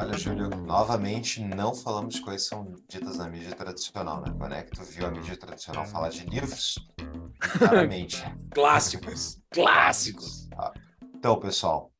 Olha, 0.00 0.16
Júlio, 0.16 0.48
novamente 0.48 1.44
não 1.44 1.74
falamos 1.74 2.14
de 2.14 2.22
coisas 2.22 2.48
que 2.48 2.54
são 2.54 2.74
ditas 2.88 3.18
na 3.18 3.28
mídia 3.28 3.54
tradicional, 3.54 4.22
né? 4.22 4.34
Quando 4.38 4.54
é 4.54 4.62
que 4.62 4.70
tu 4.70 4.82
viu 4.82 5.06
a 5.06 5.10
mídia 5.10 5.36
tradicional 5.36 5.84
falar 5.84 6.08
de 6.08 6.24
livros? 6.24 6.76
Claramente. 7.38 8.16
clássicos. 8.50 9.42
Clássicos. 9.50 10.48
Então, 11.14 11.38
pessoal, 11.38 11.92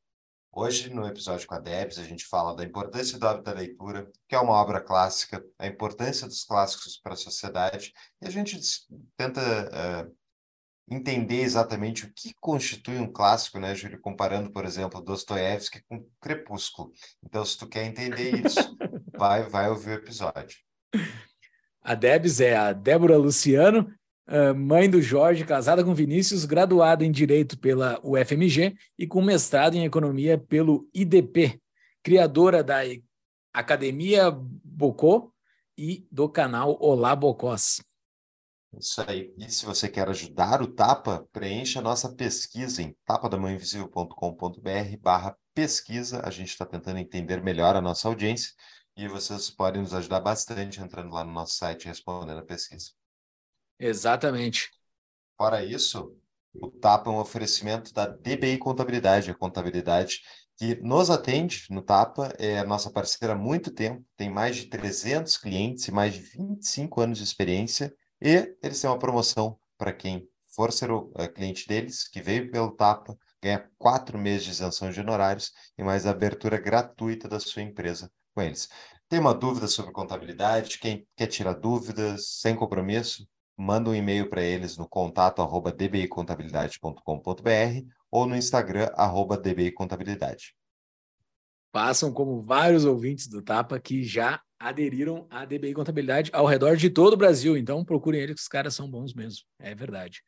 Hoje, 0.53 0.89
no 0.89 1.07
episódio 1.07 1.47
com 1.47 1.55
a 1.55 1.59
Debs, 1.59 1.97
a 1.97 2.03
gente 2.03 2.25
fala 2.25 2.53
da 2.53 2.65
importância 2.65 3.17
do 3.17 3.25
hábito 3.25 3.45
da 3.45 3.53
leitura, 3.53 4.11
que 4.27 4.35
é 4.35 4.39
uma 4.39 4.51
obra 4.51 4.81
clássica, 4.81 5.41
a 5.57 5.65
importância 5.65 6.27
dos 6.27 6.43
clássicos 6.43 6.97
para 6.97 7.13
a 7.13 7.15
sociedade, 7.15 7.93
e 8.21 8.27
a 8.27 8.29
gente 8.29 8.59
tenta 9.15 9.39
uh, 9.39 10.17
entender 10.89 11.41
exatamente 11.41 12.05
o 12.05 12.13
que 12.13 12.33
constitui 12.39 12.97
um 12.97 13.11
clássico, 13.11 13.59
né, 13.59 13.73
Júlio? 13.73 13.99
Comparando, 14.01 14.51
por 14.51 14.65
exemplo, 14.65 15.01
Dostoiévski 15.01 15.81
com 15.87 16.05
Crepúsculo. 16.19 16.91
Então, 17.23 17.43
se 17.45 17.57
tu 17.57 17.67
quer 17.67 17.85
entender 17.85 18.45
isso, 18.45 18.77
vai, 19.17 19.43
vai 19.43 19.69
ouvir 19.69 19.91
o 19.91 19.93
episódio. 19.93 20.57
A 21.81 21.95
Debs 21.95 22.39
é 22.39 22.55
a 22.55 22.73
Débora 22.73 23.17
Luciano, 23.17 23.91
ah, 24.27 24.53
mãe 24.53 24.89
do 24.89 25.01
Jorge, 25.01 25.43
casada 25.43 25.83
com 25.83 25.93
Vinícius, 25.93 26.45
graduada 26.45 27.03
em 27.03 27.11
Direito 27.11 27.59
pela 27.59 27.99
UFMG 28.01 28.75
e 28.97 29.05
com 29.05 29.21
mestrado 29.21 29.75
em 29.75 29.83
Economia 29.83 30.37
pelo 30.37 30.87
IDP, 30.93 31.59
criadora 32.01 32.63
da 32.63 32.77
Academia 33.53 34.31
Bocó 34.31 35.29
e 35.77 36.07
do 36.09 36.29
canal 36.29 36.77
Olá 36.79 37.13
Bocós. 37.13 37.81
Isso 38.77 39.03
aí. 39.07 39.33
E 39.37 39.49
se 39.49 39.65
você 39.65 39.89
quer 39.89 40.07
ajudar 40.09 40.61
o 40.61 40.67
Tapa, 40.67 41.27
preencha 41.31 41.79
a 41.79 41.81
nossa 41.81 42.13
pesquisa 42.13 42.81
em 42.81 42.95
tapadamãoinvisível.com.br 43.05 44.97
barra 44.99 45.37
pesquisa. 45.53 46.21
A 46.25 46.29
gente 46.29 46.49
está 46.49 46.65
tentando 46.65 46.99
entender 46.99 47.43
melhor 47.43 47.75
a 47.75 47.81
nossa 47.81 48.07
audiência 48.07 48.51
e 48.95 49.07
vocês 49.07 49.49
podem 49.49 49.81
nos 49.81 49.93
ajudar 49.93 50.21
bastante 50.21 50.79
entrando 50.79 51.13
lá 51.13 51.23
no 51.23 51.31
nosso 51.31 51.55
site 51.55 51.83
e 51.83 51.87
respondendo 51.87 52.39
a 52.39 52.45
pesquisa. 52.45 52.91
Exatamente. 53.79 54.69
Fora 55.37 55.63
isso, 55.65 56.15
o 56.53 56.69
TAPA 56.69 57.09
é 57.09 57.13
um 57.13 57.19
oferecimento 57.19 57.93
da 57.93 58.05
DBI 58.05 58.57
Contabilidade, 58.57 59.31
a 59.31 59.35
contabilidade 59.35 60.21
que 60.57 60.75
nos 60.81 61.09
atende 61.09 61.65
no 61.71 61.81
TAPA, 61.81 62.35
é 62.37 62.59
a 62.59 62.63
nossa 62.63 62.91
parceira 62.91 63.33
há 63.33 63.37
muito 63.37 63.71
tempo, 63.71 64.05
tem 64.15 64.29
mais 64.29 64.55
de 64.55 64.67
300 64.67 65.35
clientes 65.37 65.87
e 65.87 65.91
mais 65.91 66.13
de 66.13 66.19
25 66.19 67.01
anos 67.01 67.17
de 67.17 67.23
experiência, 67.23 67.91
e 68.21 68.55
eles 68.61 68.79
têm 68.79 68.89
uma 68.89 68.99
promoção 68.99 69.57
para 69.77 69.93
quem 69.93 70.27
for 70.55 70.71
ser 70.71 70.91
o 70.91 71.11
uh, 71.15 71.31
cliente 71.33 71.67
deles, 71.67 72.07
que 72.07 72.21
veio 72.21 72.51
pelo 72.51 72.71
TAPA, 72.71 73.17
ganha 73.41 73.69
quatro 73.77 74.17
meses 74.17 74.43
de 74.43 74.51
isenção 74.51 74.91
de 74.91 74.99
honorários 74.99 75.51
e 75.77 75.83
mais 75.83 76.05
abertura 76.05 76.57
gratuita 76.57 77.27
da 77.27 77.39
sua 77.39 77.61
empresa 77.61 78.11
com 78.35 78.41
eles. 78.41 78.69
Tem 79.09 79.19
uma 79.19 79.33
dúvida 79.33 79.67
sobre 79.67 79.91
contabilidade? 79.91 80.79
Quem 80.79 81.05
quer 81.15 81.27
tirar 81.27 81.53
dúvidas 81.53 82.39
sem 82.39 82.55
compromisso? 82.55 83.27
manda 83.61 83.91
um 83.91 83.95
e-mail 83.95 84.29
para 84.29 84.41
eles 84.41 84.75
no 84.75 84.87
contato 84.87 85.41
arroba 85.41 85.71
dbicontabilidade.com.br 85.71 87.87
ou 88.09 88.25
no 88.25 88.35
Instagram 88.35 88.89
arroba 88.95 89.37
dbicontabilidade. 89.37 90.55
Passam 91.71 92.11
como 92.11 92.41
vários 92.41 92.83
ouvintes 92.83 93.27
do 93.27 93.41
Tapa 93.41 93.79
que 93.79 94.03
já 94.03 94.41
aderiram 94.61 95.25
à 95.29 95.43
DBI 95.43 95.73
Contabilidade 95.73 96.29
ao 96.31 96.45
redor 96.45 96.77
de 96.77 96.89
todo 96.89 97.13
o 97.13 97.17
Brasil. 97.17 97.57
Então 97.57 97.83
procurem 97.83 98.21
eles, 98.21 98.35
que 98.35 98.41
os 98.41 98.47
caras 98.47 98.75
são 98.75 98.89
bons 98.89 99.13
mesmo. 99.13 99.41
É 99.59 99.73
verdade. 99.73 100.21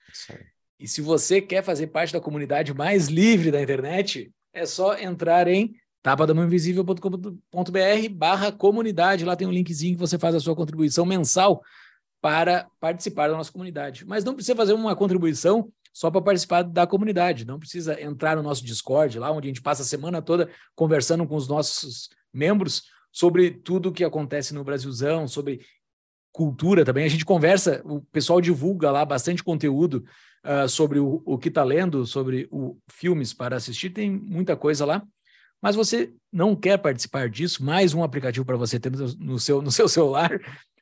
E 0.79 0.87
se 0.87 1.01
você 1.01 1.39
quer 1.39 1.63
fazer 1.63 1.87
parte 1.87 2.11
da 2.11 2.19
comunidade 2.19 2.73
mais 2.73 3.07
livre 3.07 3.51
da 3.51 3.61
internet, 3.61 4.31
é 4.51 4.65
só 4.65 4.97
entrar 4.97 5.47
em 5.47 5.75
tapadamãoinvisível.com.br 6.01 8.09
barra 8.11 8.51
comunidade. 8.51 9.23
Lá 9.23 9.35
tem 9.35 9.47
um 9.47 9.51
linkzinho 9.51 9.93
que 9.93 9.99
você 9.99 10.17
faz 10.17 10.33
a 10.33 10.39
sua 10.39 10.55
contribuição 10.55 11.05
mensal 11.05 11.61
para 12.19 12.67
participar 12.79 13.27
da 13.27 13.37
nossa 13.37 13.51
comunidade. 13.51 14.05
Mas 14.05 14.23
não 14.23 14.33
precisa 14.33 14.55
fazer 14.55 14.73
uma 14.73 14.95
contribuição 14.95 15.71
só 15.93 16.09
para 16.09 16.21
participar 16.21 16.63
da 16.63 16.87
comunidade. 16.87 17.45
Não 17.45 17.59
precisa 17.59 18.01
entrar 18.01 18.35
no 18.35 18.41
nosso 18.41 18.65
Discord, 18.65 19.19
lá 19.19 19.31
onde 19.31 19.47
a 19.47 19.49
gente 19.49 19.61
passa 19.61 19.83
a 19.83 19.85
semana 19.85 20.23
toda 20.23 20.49
conversando 20.75 21.27
com 21.27 21.35
os 21.35 21.47
nossos 21.47 22.09
membros 22.33 22.81
sobre 23.13 23.51
tudo 23.51 23.89
o 23.89 23.91
que 23.91 24.03
acontece 24.03 24.55
no 24.55 24.63
Brasilzão, 24.63 25.27
sobre 25.27 25.61
cultura 26.31 26.83
também. 26.83 27.05
A 27.05 27.09
gente 27.09 27.23
conversa, 27.23 27.81
o 27.85 28.01
pessoal 28.11 28.41
divulga 28.41 28.89
lá 28.89 29.05
bastante 29.05 29.43
conteúdo 29.43 30.03
uh, 30.43 30.67
sobre 30.67 30.99
o, 30.99 31.21
o 31.23 31.37
que 31.37 31.47
está 31.47 31.63
lendo, 31.63 32.07
sobre 32.07 32.47
o, 32.51 32.75
filmes 32.89 33.31
para 33.31 33.55
assistir, 33.55 33.91
tem 33.91 34.09
muita 34.09 34.57
coisa 34.57 34.83
lá. 34.83 35.03
Mas 35.61 35.75
você 35.75 36.11
não 36.31 36.55
quer 36.55 36.77
participar 36.77 37.29
disso, 37.29 37.63
mais 37.63 37.93
um 37.93 38.03
aplicativo 38.03 38.45
para 38.45 38.57
você 38.57 38.79
ter 38.79 38.91
no, 38.91 39.39
seu, 39.39 39.61
no 39.61 39.71
seu 39.71 39.87
celular, 39.87 40.31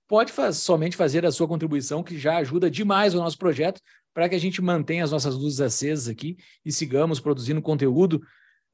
pode 0.08 0.32
somente 0.54 0.96
fazer 0.96 1.26
a 1.26 1.32
sua 1.32 1.48
contribuição, 1.48 2.02
que 2.02 2.18
já 2.18 2.38
ajuda 2.38 2.72
demais 2.72 3.14
o 3.14 3.18
nosso 3.18 3.38
projeto, 3.38 3.80
para 4.14 4.28
que 4.28 4.36
a 4.36 4.40
gente 4.40 4.62
mantenha 4.62 5.04
as 5.04 5.12
nossas 5.12 5.36
luzes 5.36 5.60
acesas 5.60 6.08
aqui 6.08 6.38
e 6.66 6.72
sigamos 6.72 7.20
produzindo 7.20 7.62
conteúdo. 7.62 8.22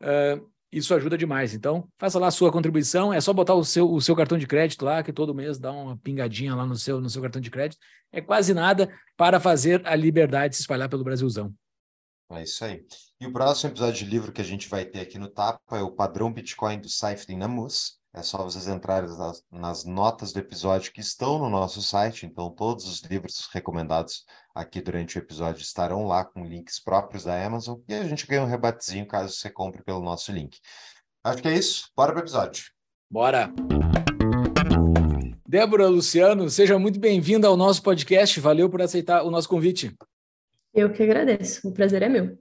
Uh, 0.02 0.48
isso 0.72 0.94
ajuda 0.94 1.18
demais. 1.18 1.54
Então, 1.54 1.88
faça 1.98 2.20
lá 2.20 2.28
a 2.28 2.32
sua 2.32 2.52
contribuição. 2.52 3.14
É 3.14 3.22
só 3.22 3.32
botar 3.34 3.54
o 3.54 3.64
seu, 3.64 3.92
o 3.92 4.02
seu 4.02 4.16
cartão 4.16 4.38
de 4.38 4.48
crédito 4.48 4.84
lá, 4.84 5.02
que 5.02 5.14
todo 5.14 5.34
mês 5.34 5.58
dá 5.58 5.72
uma 5.72 5.98
pingadinha 5.98 6.56
lá 6.56 6.66
no 6.66 6.76
seu, 6.76 7.00
no 7.00 7.10
seu 7.10 7.22
cartão 7.22 7.42
de 7.42 7.50
crédito. 7.50 7.80
É 8.12 8.22
quase 8.22 8.54
nada 8.54 8.92
para 9.16 9.40
fazer 9.40 9.86
a 9.86 9.96
liberdade 9.96 10.56
se 10.56 10.62
espalhar 10.62 10.90
pelo 10.90 11.04
Brasilzão. 11.04 11.54
É 12.32 12.44
isso 12.44 12.64
aí. 12.66 12.86
E 13.22 13.26
o 13.26 13.32
próximo 13.32 13.72
episódio 13.72 14.06
de 14.06 14.12
livro 14.12 14.32
que 14.34 14.42
a 14.42 14.46
gente 14.46 14.68
vai 14.68 14.84
ter 14.84 15.00
aqui 15.00 15.18
no 15.18 15.30
Tapa 15.30 15.78
é 15.78 15.82
o 15.82 15.92
Padrão 15.92 16.32
Bitcoin 16.32 16.80
do 16.80 16.90
Saifedean 16.90 17.38
Namus. 17.38 17.98
É 18.18 18.24
só 18.24 18.40
vocês 18.40 18.68
entrarem 18.68 19.08
nas, 19.16 19.44
nas, 19.52 19.86
notas 19.86 20.34
do 20.34 20.40
episódio 20.40 20.92
que 20.92 21.00
estão 21.00 21.38
no 21.38 21.52
nosso 21.52 21.84
site. 21.84 22.26
Então, 22.26 22.50
todos 22.50 22.88
os 22.88 23.02
livros 23.04 23.48
recomendados 23.54 24.26
aqui 24.56 24.82
durante 24.82 25.20
o 25.20 25.22
episódio 25.22 25.62
estarão 25.62 26.08
lá 26.08 26.26
com 26.26 26.44
links 26.44 26.80
próprios 26.80 27.26
da 27.26 27.46
Amazon. 27.46 27.78
E 27.88 27.94
a 27.94 28.04
gente 28.06 28.26
ganha 28.26 28.42
um 28.42 28.48
rebatezinho 28.48 29.06
caso 29.06 29.36
você 29.36 29.52
compre 29.52 29.84
pelo 29.84 30.02
nosso 30.02 30.32
link. 30.32 30.58
Acho 31.24 31.44
que 31.44 31.48
é 31.48 31.54
isso. 31.54 31.92
Bora 31.96 32.12
para 32.12 32.22
o 32.22 32.24
episódio. 32.24 32.72
Bora! 33.08 33.54
Débora 35.48 35.88
Luciano, 35.88 36.50
seja 36.50 36.80
muito 36.80 37.00
bem-vinda 37.00 37.48
ao 37.48 37.56
nosso 37.56 37.84
podcast. 37.84 38.40
Valeu 38.40 38.68
por 38.68 38.82
aceitar 38.82 39.22
o 39.22 39.30
nosso 39.30 39.48
convite. 39.48 39.96
Eu 40.74 40.92
que 40.92 41.04
agradeço. 41.04 41.68
O 41.68 41.72
prazer 41.72 42.02
é 42.02 42.10
meu. 42.10 42.36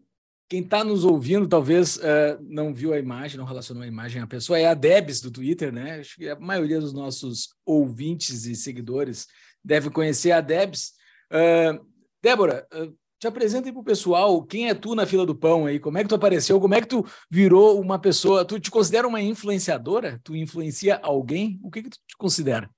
Quem 0.48 0.60
está 0.60 0.84
nos 0.84 1.04
ouvindo 1.04 1.48
talvez 1.48 1.96
uh, 1.96 2.38
não 2.40 2.72
viu 2.72 2.92
a 2.92 2.98
imagem, 2.98 3.36
não 3.36 3.44
relacionou 3.44 3.82
a 3.82 3.86
imagem 3.86 4.22
à 4.22 4.26
pessoa, 4.26 4.58
é 4.58 4.66
a 4.66 4.74
Debs 4.74 5.20
do 5.20 5.30
Twitter, 5.30 5.72
né? 5.72 5.98
Acho 5.98 6.16
que 6.16 6.28
a 6.28 6.38
maioria 6.38 6.78
dos 6.78 6.92
nossos 6.92 7.48
ouvintes 7.64 8.44
e 8.44 8.54
seguidores 8.54 9.26
deve 9.64 9.90
conhecer 9.90 10.30
a 10.30 10.40
Debs. 10.40 10.92
Uh, 11.32 11.84
Débora, 12.22 12.66
uh, 12.72 12.96
te 13.18 13.26
apresenta 13.26 13.68
aí 13.68 13.72
para 13.72 13.80
o 13.80 13.84
pessoal 13.84 14.42
quem 14.44 14.68
é 14.68 14.74
tu 14.74 14.94
na 14.94 15.06
fila 15.06 15.26
do 15.26 15.34
pão 15.34 15.66
aí, 15.66 15.80
como 15.80 15.98
é 15.98 16.02
que 16.02 16.08
tu 16.08 16.14
apareceu, 16.14 16.60
como 16.60 16.74
é 16.74 16.80
que 16.80 16.86
tu 16.86 17.04
virou 17.30 17.80
uma 17.80 17.98
pessoa, 17.98 18.44
tu 18.44 18.60
te 18.60 18.70
considera 18.70 19.08
uma 19.08 19.20
influenciadora? 19.20 20.20
Tu 20.22 20.36
influencia 20.36 21.00
alguém? 21.02 21.58
O 21.62 21.70
que, 21.70 21.82
que 21.82 21.90
tu 21.90 21.98
te 22.06 22.16
considera? 22.16 22.70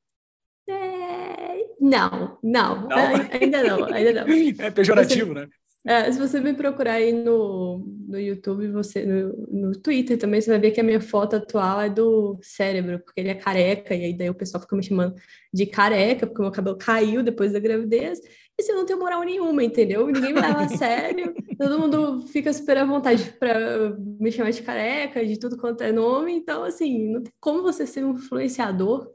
É... 0.68 1.66
Não, 1.80 2.38
não, 2.42 2.88
não, 2.88 3.14
ainda 3.40 3.62
não, 3.62 3.84
ainda 3.92 4.24
não. 4.24 4.28
É 4.64 4.70
pejorativo, 4.70 5.34
né? 5.34 5.48
É, 5.88 6.12
se 6.12 6.18
você 6.18 6.38
me 6.38 6.52
procurar 6.52 6.96
aí 6.96 7.14
no, 7.14 7.78
no 8.06 8.20
YouTube, 8.20 8.68
você 8.68 9.06
no, 9.06 9.32
no 9.50 9.72
Twitter 9.72 10.18
também, 10.18 10.38
você 10.38 10.50
vai 10.50 10.58
ver 10.58 10.70
que 10.70 10.82
a 10.82 10.84
minha 10.84 11.00
foto 11.00 11.36
atual 11.36 11.80
é 11.80 11.88
do 11.88 12.38
cérebro, 12.42 12.98
porque 12.98 13.18
ele 13.18 13.30
é 13.30 13.34
careca, 13.34 13.94
e 13.94 14.04
aí 14.04 14.12
daí 14.12 14.28
o 14.28 14.34
pessoal 14.34 14.60
fica 14.60 14.76
me 14.76 14.82
chamando 14.82 15.14
de 15.50 15.64
careca, 15.64 16.26
porque 16.26 16.42
meu 16.42 16.50
cabelo 16.50 16.76
caiu 16.76 17.22
depois 17.22 17.54
da 17.54 17.58
gravidez, 17.58 18.20
e 18.58 18.70
eu 18.70 18.76
não 18.76 18.84
tenho 18.84 18.98
moral 18.98 19.22
nenhuma, 19.22 19.64
entendeu? 19.64 20.06
Ninguém 20.08 20.34
me 20.34 20.42
leva 20.42 20.60
a 20.60 20.68
sério, 20.68 21.34
todo 21.58 21.78
mundo 21.78 22.20
fica 22.26 22.52
super 22.52 22.76
à 22.76 22.84
vontade 22.84 23.24
para 23.40 23.96
me 23.98 24.30
chamar 24.30 24.50
de 24.50 24.60
careca, 24.60 25.24
de 25.24 25.38
tudo 25.38 25.56
quanto 25.56 25.82
é 25.82 25.90
nome, 25.90 26.34
então, 26.34 26.64
assim, 26.64 27.12
não 27.12 27.22
tem 27.22 27.32
como 27.40 27.62
você 27.62 27.86
ser 27.86 28.04
um 28.04 28.10
influenciador 28.10 29.10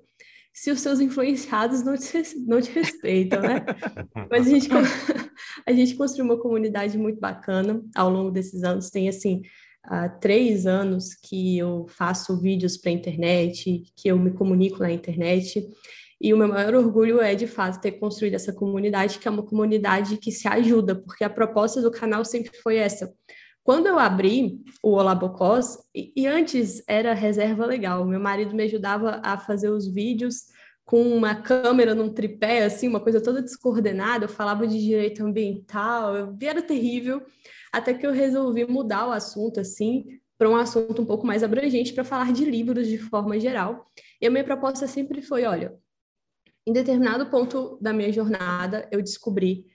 se 0.54 0.70
os 0.70 0.82
seus 0.82 1.00
influenciados 1.00 1.84
não 1.84 1.98
te, 1.98 2.22
não 2.46 2.62
te 2.62 2.72
respeitam, 2.72 3.42
né? 3.42 3.66
Mas 4.30 4.46
a 4.46 4.50
gente, 4.52 4.70
a 5.66 5.72
gente 5.74 5.96
construiu 5.96 6.26
uma 6.26 6.40
comunidade 6.40 6.98
muito 6.98 7.20
bacana 7.20 7.84
ao 7.96 8.10
longo 8.10 8.30
desses 8.30 8.64
anos. 8.64 8.92
Tem, 8.92 9.10
assim, 9.10 9.42
há 9.84 10.08
três 10.08 10.68
anos 10.68 11.16
que 11.16 11.58
eu 11.58 11.88
faço 11.88 12.40
vídeos 12.40 12.78
para 12.78 12.92
a 12.92 12.94
internet, 12.94 13.84
que 13.96 14.08
eu 14.08 14.20
me 14.20 14.32
comunico 14.32 14.80
na 14.80 14.92
internet. 14.92 15.68
E 16.22 16.32
o 16.34 16.38
meu 16.38 16.48
maior 16.48 16.76
orgulho 16.76 17.20
é, 17.20 17.34
de 17.34 17.48
fato, 17.48 17.82
ter 17.82 17.94
construído 17.94 18.36
essa 18.36 18.54
comunidade, 18.54 19.18
que 19.18 19.28
é 19.28 19.32
uma 19.32 19.44
comunidade 19.44 20.18
que 20.18 20.32
se 20.32 20.48
ajuda, 20.48 20.96
porque 20.96 21.24
a 21.24 21.30
proposta 21.30 21.82
do 21.82 21.92
canal 21.92 22.24
sempre 22.24 22.56
foi 22.62 22.78
essa. 22.78 23.12
Quando 23.64 23.88
eu 23.88 23.98
abri 23.98 24.62
o 24.84 24.92
Olá 24.92 25.16
Bocós, 25.16 25.78
e, 25.96 26.12
e 26.18 26.28
antes 26.28 26.84
era 26.86 27.14
reserva 27.14 27.66
legal, 27.66 28.06
meu 28.06 28.20
marido 28.20 28.54
me 28.54 28.64
ajudava 28.64 29.22
a 29.24 29.38
fazer 29.38 29.70
os 29.70 29.88
vídeos 29.88 30.48
com 30.84 31.02
uma 31.16 31.34
câmera 31.34 31.96
num 31.96 32.14
tripé, 32.14 32.66
assim, 32.66 32.90
uma 32.90 33.00
coisa 33.00 33.22
toda 33.22 33.42
descoordenada, 33.42 34.26
eu 34.26 34.30
falava 34.30 34.68
de 34.68 34.78
direito 34.78 35.24
ambiental, 35.26 36.14
eu 36.14 36.38
era 36.42 36.62
terrível, 36.62 37.22
até 37.72 37.94
que 37.94 38.06
eu 38.06 38.12
resolvi 38.12 38.66
mudar 38.66 39.08
o 39.08 39.12
assunto, 39.14 39.62
assim, 39.62 40.20
para 40.38 40.50
um 40.50 40.58
assunto 40.58 41.02
um 41.02 41.06
pouco 41.06 41.26
mais 41.26 41.42
abrangente, 41.42 41.94
para 41.94 42.04
falar 42.04 42.34
de 42.34 42.44
livros 42.44 42.86
de 42.86 42.98
forma 42.98 43.40
geral. 43.40 43.90
E 44.22 44.28
a 44.28 44.30
minha 44.30 44.44
proposta 44.44 44.88
sempre 44.88 45.22
foi, 45.22 45.46
olha, 45.46 45.74
em 46.68 46.74
determinado 46.74 47.28
ponto 47.28 47.78
da 47.82 47.94
minha 47.94 48.12
jornada, 48.12 48.90
eu 48.92 49.02
descobri 49.02 49.66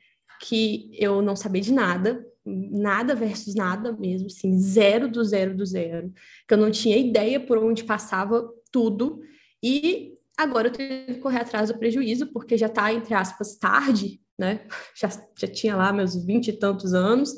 que 0.42 0.90
eu 0.92 1.22
não 1.22 1.34
sabia 1.34 1.62
de 1.62 1.72
nada, 1.72 2.22
nada 2.48 3.14
versus 3.14 3.54
nada 3.54 3.92
mesmo, 3.92 4.26
assim, 4.26 4.58
zero 4.58 5.08
do 5.08 5.22
zero 5.24 5.56
do 5.56 5.64
zero, 5.64 6.12
que 6.46 6.54
eu 6.54 6.58
não 6.58 6.70
tinha 6.70 6.96
ideia 6.96 7.38
por 7.38 7.58
onde 7.58 7.84
passava 7.84 8.48
tudo, 8.72 9.20
e 9.62 10.14
agora 10.36 10.68
eu 10.68 10.72
tenho 10.72 11.06
que 11.06 11.20
correr 11.20 11.40
atrás 11.40 11.70
do 11.70 11.78
prejuízo, 11.78 12.26
porque 12.32 12.56
já 12.56 12.66
está, 12.66 12.92
entre 12.92 13.14
aspas, 13.14 13.56
tarde, 13.56 14.20
né? 14.38 14.66
Já, 14.94 15.08
já 15.36 15.48
tinha 15.48 15.76
lá 15.76 15.92
meus 15.92 16.14
vinte 16.24 16.48
e 16.48 16.52
tantos 16.52 16.94
anos, 16.94 17.34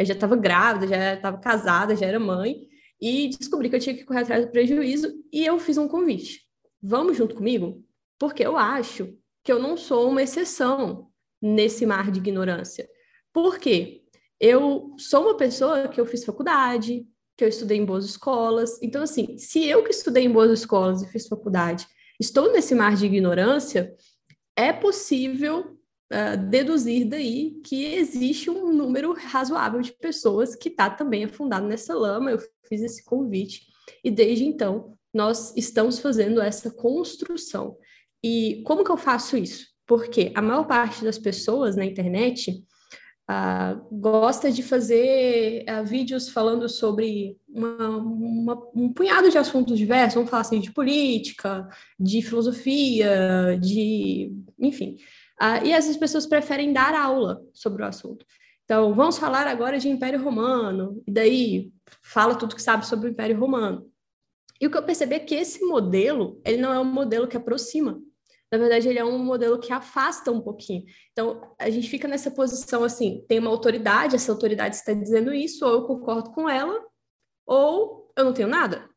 já 0.00 0.14
estava 0.14 0.36
grávida, 0.36 0.86
já 0.86 1.14
estava 1.14 1.38
casada, 1.38 1.96
já 1.96 2.06
era 2.06 2.20
mãe, 2.20 2.68
e 3.00 3.28
descobri 3.28 3.68
que 3.68 3.76
eu 3.76 3.80
tinha 3.80 3.96
que 3.96 4.04
correr 4.04 4.20
atrás 4.20 4.44
do 4.44 4.52
prejuízo, 4.52 5.12
e 5.32 5.44
eu 5.44 5.58
fiz 5.58 5.76
um 5.78 5.88
convite. 5.88 6.42
Vamos 6.80 7.16
junto 7.16 7.34
comigo? 7.34 7.84
Porque 8.18 8.44
eu 8.44 8.56
acho 8.56 9.14
que 9.42 9.52
eu 9.52 9.58
não 9.58 9.76
sou 9.76 10.08
uma 10.08 10.22
exceção 10.22 11.08
nesse 11.40 11.86
mar 11.86 12.10
de 12.10 12.18
ignorância. 12.18 12.88
Por 13.32 13.58
quê? 13.58 13.97
Eu 14.40 14.94
sou 14.98 15.22
uma 15.22 15.36
pessoa 15.36 15.88
que 15.88 16.00
eu 16.00 16.06
fiz 16.06 16.24
faculdade, 16.24 17.06
que 17.36 17.44
eu 17.44 17.48
estudei 17.48 17.78
em 17.78 17.84
boas 17.84 18.04
escolas. 18.04 18.78
Então, 18.82 19.02
assim, 19.02 19.38
se 19.38 19.64
eu 19.64 19.84
que 19.84 19.90
estudei 19.90 20.24
em 20.24 20.32
boas 20.32 20.50
escolas 20.50 21.02
e 21.02 21.08
fiz 21.08 21.28
faculdade, 21.28 21.86
estou 22.18 22.52
nesse 22.52 22.74
mar 22.74 22.96
de 22.96 23.06
ignorância, 23.06 23.94
é 24.56 24.72
possível 24.72 25.78
uh, 26.12 26.36
deduzir 26.48 27.08
daí 27.08 27.60
que 27.64 27.84
existe 27.94 28.50
um 28.50 28.72
número 28.72 29.12
razoável 29.12 29.80
de 29.80 29.92
pessoas 29.92 30.56
que 30.56 30.68
está 30.68 30.90
também 30.90 31.24
afundado 31.24 31.66
nessa 31.66 31.94
lama. 31.94 32.30
Eu 32.32 32.38
fiz 32.68 32.82
esse 32.82 33.04
convite 33.04 33.66
e 34.02 34.10
desde 34.10 34.44
então 34.44 34.94
nós 35.14 35.56
estamos 35.56 35.98
fazendo 36.00 36.40
essa 36.40 36.70
construção. 36.70 37.76
E 38.22 38.62
como 38.66 38.84
que 38.84 38.90
eu 38.90 38.96
faço 38.96 39.36
isso? 39.36 39.66
Porque 39.86 40.32
a 40.34 40.42
maior 40.42 40.66
parte 40.66 41.04
das 41.04 41.18
pessoas 41.18 41.76
na 41.76 41.84
internet 41.84 42.64
Gosta 43.92 44.50
de 44.50 44.62
fazer 44.62 45.64
uh, 45.68 45.84
vídeos 45.84 46.30
falando 46.30 46.66
sobre 46.66 47.36
uma, 47.46 47.88
uma, 47.98 48.70
um 48.74 48.90
punhado 48.90 49.30
de 49.30 49.36
assuntos 49.36 49.76
diversos, 49.76 50.14
vamos 50.14 50.30
falar 50.30 50.40
assim, 50.40 50.60
de 50.60 50.72
política, 50.72 51.68
de 52.00 52.22
filosofia, 52.22 53.58
de. 53.60 54.32
enfim. 54.58 54.96
Uh, 55.40 55.66
e 55.66 55.72
essas 55.72 55.96
pessoas 55.96 56.26
preferem 56.26 56.72
dar 56.72 56.94
aula 56.94 57.42
sobre 57.52 57.82
o 57.82 57.86
assunto. 57.86 58.24
Então, 58.64 58.94
vamos 58.94 59.18
falar 59.18 59.46
agora 59.46 59.78
de 59.78 59.88
Império 59.88 60.22
Romano, 60.22 61.02
e 61.06 61.12
daí 61.12 61.72
fala 62.02 62.34
tudo 62.34 62.56
que 62.56 62.62
sabe 62.62 62.86
sobre 62.86 63.08
o 63.08 63.12
Império 63.12 63.38
Romano. 63.38 63.90
E 64.60 64.66
o 64.66 64.70
que 64.70 64.76
eu 64.76 64.82
percebi 64.82 65.14
é 65.14 65.20
que 65.20 65.34
esse 65.34 65.64
modelo, 65.64 66.40
ele 66.44 66.56
não 66.56 66.72
é 66.72 66.80
um 66.80 66.84
modelo 66.84 67.28
que 67.28 67.36
aproxima, 67.36 68.00
na 68.50 68.56
verdade, 68.58 68.88
ele 68.88 68.98
é 68.98 69.04
um 69.04 69.18
modelo 69.18 69.60
que 69.60 69.72
afasta 69.72 70.32
um 70.32 70.40
pouquinho. 70.40 70.84
Então, 71.12 71.54
a 71.58 71.68
gente 71.68 71.88
fica 71.88 72.08
nessa 72.08 72.30
posição 72.30 72.82
assim: 72.82 73.24
tem 73.28 73.38
uma 73.38 73.50
autoridade, 73.50 74.16
essa 74.16 74.32
autoridade 74.32 74.76
está 74.76 74.92
dizendo 74.94 75.32
isso, 75.34 75.66
ou 75.66 75.72
eu 75.72 75.86
concordo 75.86 76.30
com 76.32 76.48
ela, 76.48 76.82
ou 77.46 78.10
eu 78.16 78.24
não 78.24 78.32
tenho 78.32 78.48
nada. 78.48 78.88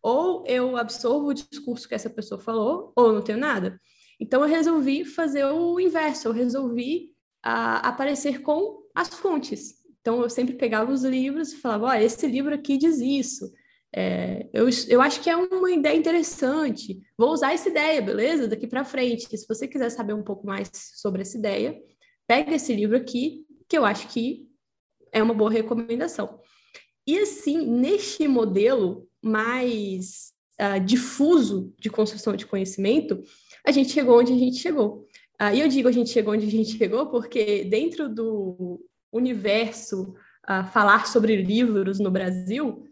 Ou 0.00 0.44
eu 0.46 0.76
absorvo 0.76 1.28
o 1.28 1.34
discurso 1.34 1.88
que 1.88 1.94
essa 1.94 2.08
pessoa 2.08 2.40
falou, 2.40 2.92
ou 2.94 3.06
eu 3.06 3.12
não 3.14 3.22
tenho 3.22 3.38
nada. 3.38 3.80
Então, 4.20 4.42
eu 4.42 4.48
resolvi 4.48 5.04
fazer 5.04 5.44
o 5.44 5.80
inverso, 5.80 6.28
eu 6.28 6.32
resolvi 6.32 7.12
uh, 7.44 7.82
aparecer 7.82 8.42
com 8.42 8.80
as 8.94 9.08
fontes. 9.08 9.74
Então, 10.00 10.22
eu 10.22 10.30
sempre 10.30 10.54
pegava 10.54 10.92
os 10.92 11.02
livros 11.02 11.52
e 11.52 11.56
falava: 11.56 11.86
ó, 11.86 11.88
oh, 11.90 11.94
esse 11.94 12.26
livro 12.28 12.54
aqui 12.54 12.78
diz 12.78 13.00
isso. 13.00 13.50
É, 13.94 14.48
eu, 14.52 14.68
eu 14.88 15.00
acho 15.00 15.20
que 15.20 15.30
é 15.30 15.36
uma 15.36 15.70
ideia 15.70 15.96
interessante. 15.96 17.00
Vou 17.16 17.30
usar 17.30 17.52
essa 17.52 17.68
ideia, 17.68 18.02
beleza? 18.02 18.48
Daqui 18.48 18.66
para 18.66 18.84
frente. 18.84 19.36
Se 19.36 19.46
você 19.46 19.66
quiser 19.66 19.90
saber 19.90 20.12
um 20.12 20.22
pouco 20.22 20.46
mais 20.46 20.70
sobre 20.96 21.22
essa 21.22 21.38
ideia, 21.38 21.78
pega 22.26 22.54
esse 22.54 22.74
livro 22.74 22.96
aqui, 22.96 23.46
que 23.68 23.76
eu 23.76 23.84
acho 23.84 24.08
que 24.08 24.46
é 25.12 25.22
uma 25.22 25.34
boa 25.34 25.50
recomendação. 25.50 26.40
E 27.06 27.18
assim, 27.18 27.66
neste 27.66 28.28
modelo 28.28 29.08
mais 29.22 30.32
uh, 30.60 30.78
difuso 30.84 31.72
de 31.78 31.88
construção 31.88 32.36
de 32.36 32.46
conhecimento, 32.46 33.22
a 33.66 33.72
gente 33.72 33.92
chegou 33.92 34.18
onde 34.18 34.32
a 34.32 34.38
gente 34.38 34.58
chegou. 34.58 35.06
Uh, 35.40 35.54
e 35.54 35.60
eu 35.60 35.68
digo 35.68 35.88
a 35.88 35.92
gente 35.92 36.10
chegou 36.10 36.34
onde 36.34 36.46
a 36.46 36.50
gente 36.50 36.76
chegou 36.76 37.06
porque 37.06 37.64
dentro 37.64 38.08
do 38.08 38.84
universo 39.10 40.14
uh, 40.48 40.66
falar 40.70 41.06
sobre 41.06 41.36
livros 41.36 41.98
no 41.98 42.10
Brasil, 42.10 42.84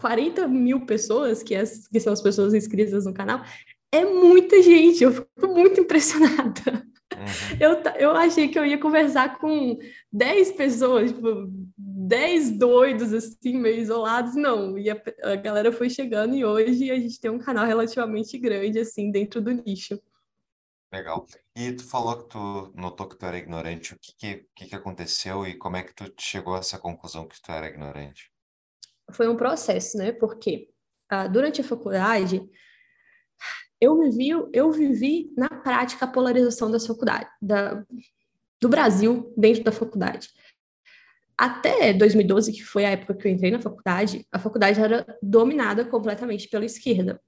40 0.00 0.46
mil 0.48 0.86
pessoas, 0.86 1.42
que, 1.42 1.54
as, 1.54 1.88
que 1.88 2.00
são 2.00 2.12
as 2.12 2.22
pessoas 2.22 2.54
inscritas 2.54 3.04
no 3.04 3.12
canal, 3.12 3.42
é 3.92 4.04
muita 4.04 4.62
gente, 4.62 5.02
eu 5.02 5.12
fico 5.12 5.48
muito 5.48 5.80
impressionada. 5.80 6.86
Uhum. 7.16 7.56
Eu, 7.58 7.72
eu 7.98 8.10
achei 8.12 8.48
que 8.48 8.58
eu 8.58 8.64
ia 8.64 8.78
conversar 8.78 9.38
com 9.38 9.78
10 10.12 10.52
pessoas, 10.52 11.10
tipo, 11.10 11.48
10 11.76 12.52
doidos, 12.52 13.12
assim, 13.12 13.58
meio 13.58 13.80
isolados, 13.80 14.34
não. 14.34 14.78
E 14.78 14.88
a, 14.90 15.02
a 15.24 15.36
galera 15.36 15.72
foi 15.72 15.90
chegando 15.90 16.34
e 16.34 16.44
hoje 16.44 16.90
a 16.90 16.98
gente 16.98 17.20
tem 17.20 17.30
um 17.30 17.38
canal 17.38 17.66
relativamente 17.66 18.38
grande, 18.38 18.78
assim, 18.78 19.10
dentro 19.10 19.40
do 19.40 19.50
nicho. 19.50 20.00
Legal. 20.92 21.26
E 21.54 21.72
tu 21.72 21.84
falou 21.84 22.22
que 22.22 22.30
tu 22.30 22.72
notou 22.74 23.08
que 23.08 23.16
tu 23.16 23.26
era 23.26 23.36
ignorante. 23.36 23.94
O 23.94 23.98
que, 24.00 24.46
que, 24.54 24.66
que 24.66 24.74
aconteceu 24.74 25.46
e 25.46 25.54
como 25.54 25.76
é 25.76 25.82
que 25.82 25.94
tu 25.94 26.10
chegou 26.18 26.54
a 26.54 26.58
essa 26.58 26.78
conclusão 26.78 27.26
que 27.26 27.40
tu 27.42 27.50
era 27.50 27.68
ignorante? 27.68 28.30
Foi 29.12 29.28
um 29.28 29.36
processo, 29.36 29.96
né? 29.96 30.12
Porque 30.12 30.68
ah, 31.08 31.26
durante 31.26 31.60
a 31.60 31.64
faculdade 31.64 32.42
eu 33.80 33.98
vivi, 33.98 34.28
eu 34.52 34.72
vivi 34.72 35.32
na 35.36 35.48
prática 35.48 36.04
a 36.04 36.08
polarização 36.08 36.70
da 36.70 36.80
faculdade, 36.80 37.28
da, 37.40 37.84
do 38.60 38.68
Brasil 38.68 39.32
dentro 39.36 39.62
da 39.62 39.72
faculdade. 39.72 40.28
Até 41.36 41.92
2012, 41.92 42.52
que 42.52 42.64
foi 42.64 42.84
a 42.84 42.90
época 42.90 43.14
que 43.14 43.28
eu 43.28 43.32
entrei 43.32 43.52
na 43.52 43.60
faculdade, 43.60 44.26
a 44.32 44.38
faculdade 44.40 44.80
era 44.80 45.06
dominada 45.22 45.84
completamente 45.84 46.48
pela 46.48 46.64
esquerda. 46.64 47.20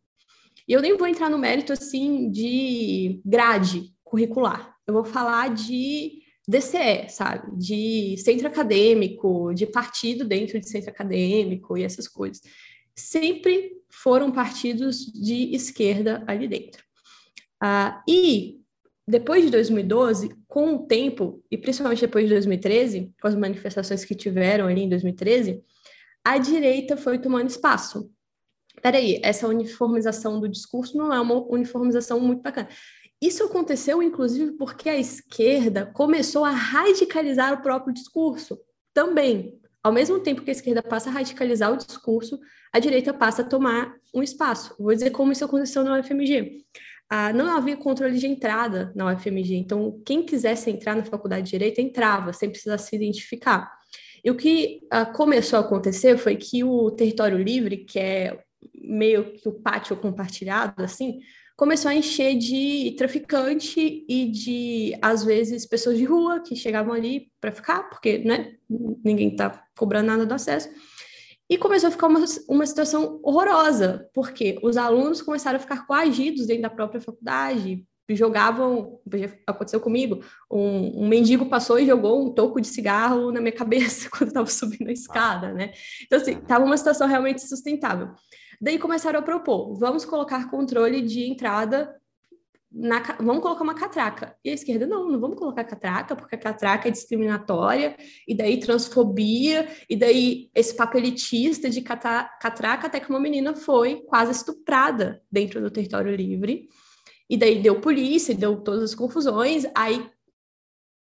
E 0.67 0.73
eu 0.73 0.83
nem 0.83 0.97
vou 0.97 1.07
entrar 1.07 1.31
no 1.31 1.39
mérito 1.39 1.73
assim 1.73 2.29
de 2.31 3.21
grade 3.25 3.95
curricular. 4.03 4.75
Eu 4.87 4.95
vou 4.95 5.05
falar 5.05 5.55
de 5.55 6.20
DCE, 6.50 7.09
sabe? 7.09 7.57
De 7.57 8.16
centro 8.19 8.49
acadêmico, 8.49 9.54
de 9.54 9.66
partido 9.66 10.25
dentro 10.25 10.59
de 10.59 10.69
centro 10.69 10.90
acadêmico 10.90 11.78
e 11.78 11.85
essas 11.85 12.09
coisas. 12.09 12.42
Sempre 12.95 13.73
foram 13.88 14.33
partidos 14.33 15.07
de 15.07 15.54
esquerda 15.54 16.25
ali 16.26 16.49
dentro. 16.49 16.83
Ah, 17.61 18.02
e 18.09 18.61
depois 19.07 19.45
de 19.45 19.50
2012, 19.50 20.30
com 20.49 20.75
o 20.75 20.87
tempo, 20.87 21.42
e 21.50 21.57
principalmente 21.57 22.00
depois 22.00 22.25
de 22.25 22.35
2013, 22.35 23.12
com 23.21 23.28
as 23.28 23.35
manifestações 23.35 24.04
que 24.04 24.14
tiveram 24.14 24.66
ali 24.66 24.83
em 24.83 24.88
2013, 24.88 25.62
a 26.25 26.37
direita 26.38 26.97
foi 26.97 27.19
tomando 27.19 27.49
espaço. 27.49 28.11
Peraí, 28.83 29.21
essa 29.23 29.47
uniformização 29.47 30.40
do 30.40 30.49
discurso 30.49 30.97
não 30.97 31.12
é 31.12 31.21
uma 31.21 31.35
uniformização 31.49 32.19
muito 32.19 32.42
bacana. 32.42 32.69
Isso 33.21 33.45
aconteceu, 33.45 34.03
inclusive, 34.03 34.53
porque 34.53 34.89
a 34.89 34.97
esquerda 34.97 35.85
começou 35.85 36.45
a 36.45 36.50
radicalizar 36.50 37.53
o 37.53 37.62
próprio 37.62 37.93
discurso 37.93 38.59
também. 38.95 39.61
Ao 39.83 39.93
mesmo 39.93 40.21
tempo 40.21 40.43
que 40.43 40.50
a 40.50 40.53
esquerda 40.53 40.83
passa 40.83 41.11
a 41.11 41.12
radicalizar 41.12 41.73
o 41.73 41.77
discurso, 41.77 42.39
a 42.73 42.79
direita 42.79 43.12
passa 43.12 43.43
a 43.43 43.45
tomar 43.45 43.95
um 44.15 44.23
espaço. 44.23 44.75
Vou 44.79 44.93
dizer 44.93 45.11
como 45.11 45.33
isso 45.33 45.45
aconteceu 45.45 45.85
na 45.85 45.99
UFMG. 45.99 46.65
Ah, 47.09 47.33
não 47.33 47.47
havia 47.57 47.77
controle 47.77 48.17
de 48.19 48.27
entrada 48.27 48.93
na 48.95 49.12
UFMG, 49.12 49.57
então 49.57 50.00
quem 50.07 50.25
quisesse 50.25 50.71
entrar 50.71 50.95
na 50.95 51.05
faculdade 51.05 51.43
de 51.43 51.50
Direito 51.50 51.81
entrava, 51.81 52.33
sem 52.33 52.49
precisar 52.49 52.79
se 52.79 52.95
identificar. 52.95 53.69
E 54.25 54.31
o 54.31 54.37
que 54.37 54.81
ah, 54.91 55.05
começou 55.05 55.59
a 55.59 55.62
acontecer 55.62 56.17
foi 56.17 56.37
que 56.37 56.62
o 56.62 56.91
território 56.93 57.37
livre, 57.37 57.79
que 57.79 57.99
é 57.99 58.39
meio 58.75 59.33
que 59.33 59.49
o 59.49 59.53
pátio 59.53 59.97
compartilhado, 59.97 60.83
assim, 60.85 61.19
começou 61.61 61.90
a 61.90 61.95
encher 61.95 62.38
de 62.38 62.95
traficante 62.97 64.02
e 64.09 64.31
de, 64.31 64.97
às 65.02 65.23
vezes, 65.23 65.67
pessoas 65.67 65.99
de 65.99 66.07
rua 66.07 66.40
que 66.40 66.57
chegavam 66.57 66.95
ali 66.95 67.31
para 67.38 67.52
ficar, 67.52 67.83
porque 67.90 68.17
né, 68.17 68.55
ninguém 69.05 69.29
está 69.29 69.62
cobrando 69.76 70.07
nada 70.07 70.25
do 70.25 70.33
acesso. 70.33 70.71
E 71.50 71.59
começou 71.59 71.88
a 71.88 71.90
ficar 71.90 72.07
uma, 72.07 72.25
uma 72.49 72.64
situação 72.64 73.21
horrorosa, 73.23 74.09
porque 74.14 74.59
os 74.62 74.79
alunos 74.79 75.21
começaram 75.21 75.59
a 75.59 75.61
ficar 75.61 75.87
coagidos 75.87 76.47
dentro 76.47 76.62
da 76.62 76.71
própria 76.71 76.99
faculdade, 76.99 77.85
jogavam, 78.09 78.99
aconteceu 79.47 79.81
comigo, 79.81 80.25
um, 80.50 81.05
um, 81.05 81.09
mendigo 81.09 81.45
passou 81.45 81.79
e 81.79 81.87
jogou 81.87 82.25
um 82.25 82.33
toco 82.33 82.59
de 82.59 82.69
cigarro 82.69 83.31
na 83.31 83.40
minha 83.40 83.52
cabeça 83.55 84.09
quando 84.09 84.29
estava 84.29 84.49
subindo 84.49 84.88
a 84.88 84.93
escada, 84.93 85.52
né? 85.52 85.73
Então, 86.07 86.19
assim, 86.19 86.38
estava 86.38 86.64
uma 86.64 86.76
situação 86.79 87.07
realmente 87.07 87.47
sustentável. 87.47 88.14
Daí 88.61 88.79
começaram 88.79 89.21
a 89.21 89.23
propor, 89.23 89.75
vamos 89.79 90.05
colocar 90.05 90.50
controle 90.50 91.00
de 91.00 91.25
entrada 91.25 92.00
na, 92.73 93.00
vamos 93.19 93.43
colocar 93.43 93.64
uma 93.64 93.75
catraca. 93.75 94.37
E 94.45 94.50
a 94.50 94.55
esquerda, 94.55 94.87
não, 94.87 95.09
não 95.09 95.19
vamos 95.19 95.38
colocar 95.38 95.64
catraca, 95.64 96.14
porque 96.14 96.37
a 96.37 96.38
catraca 96.38 96.88
é 96.88 96.90
discriminatória, 96.90 97.97
e 98.29 98.35
daí 98.35 98.61
transfobia, 98.61 99.69
e 99.88 99.97
daí 99.97 100.50
esse 100.55 100.75
papo 100.76 100.97
elitista 100.97 101.69
de 101.69 101.83
catraca, 101.83 102.87
até 102.87 103.00
que 103.00 103.11
uma 103.11 103.19
menina 103.19 103.55
foi 103.55 104.02
quase 104.02 104.33
estuprada 104.33 105.21
dentro 105.31 105.61
do 105.61 105.71
território 105.71 106.14
livre. 106.14 106.69
E 107.29 107.37
daí 107.37 107.61
deu 107.61 107.81
polícia, 107.81 108.35
deu 108.35 108.61
todas 108.61 108.83
as 108.83 108.95
confusões, 108.95 109.64
aí 109.75 110.09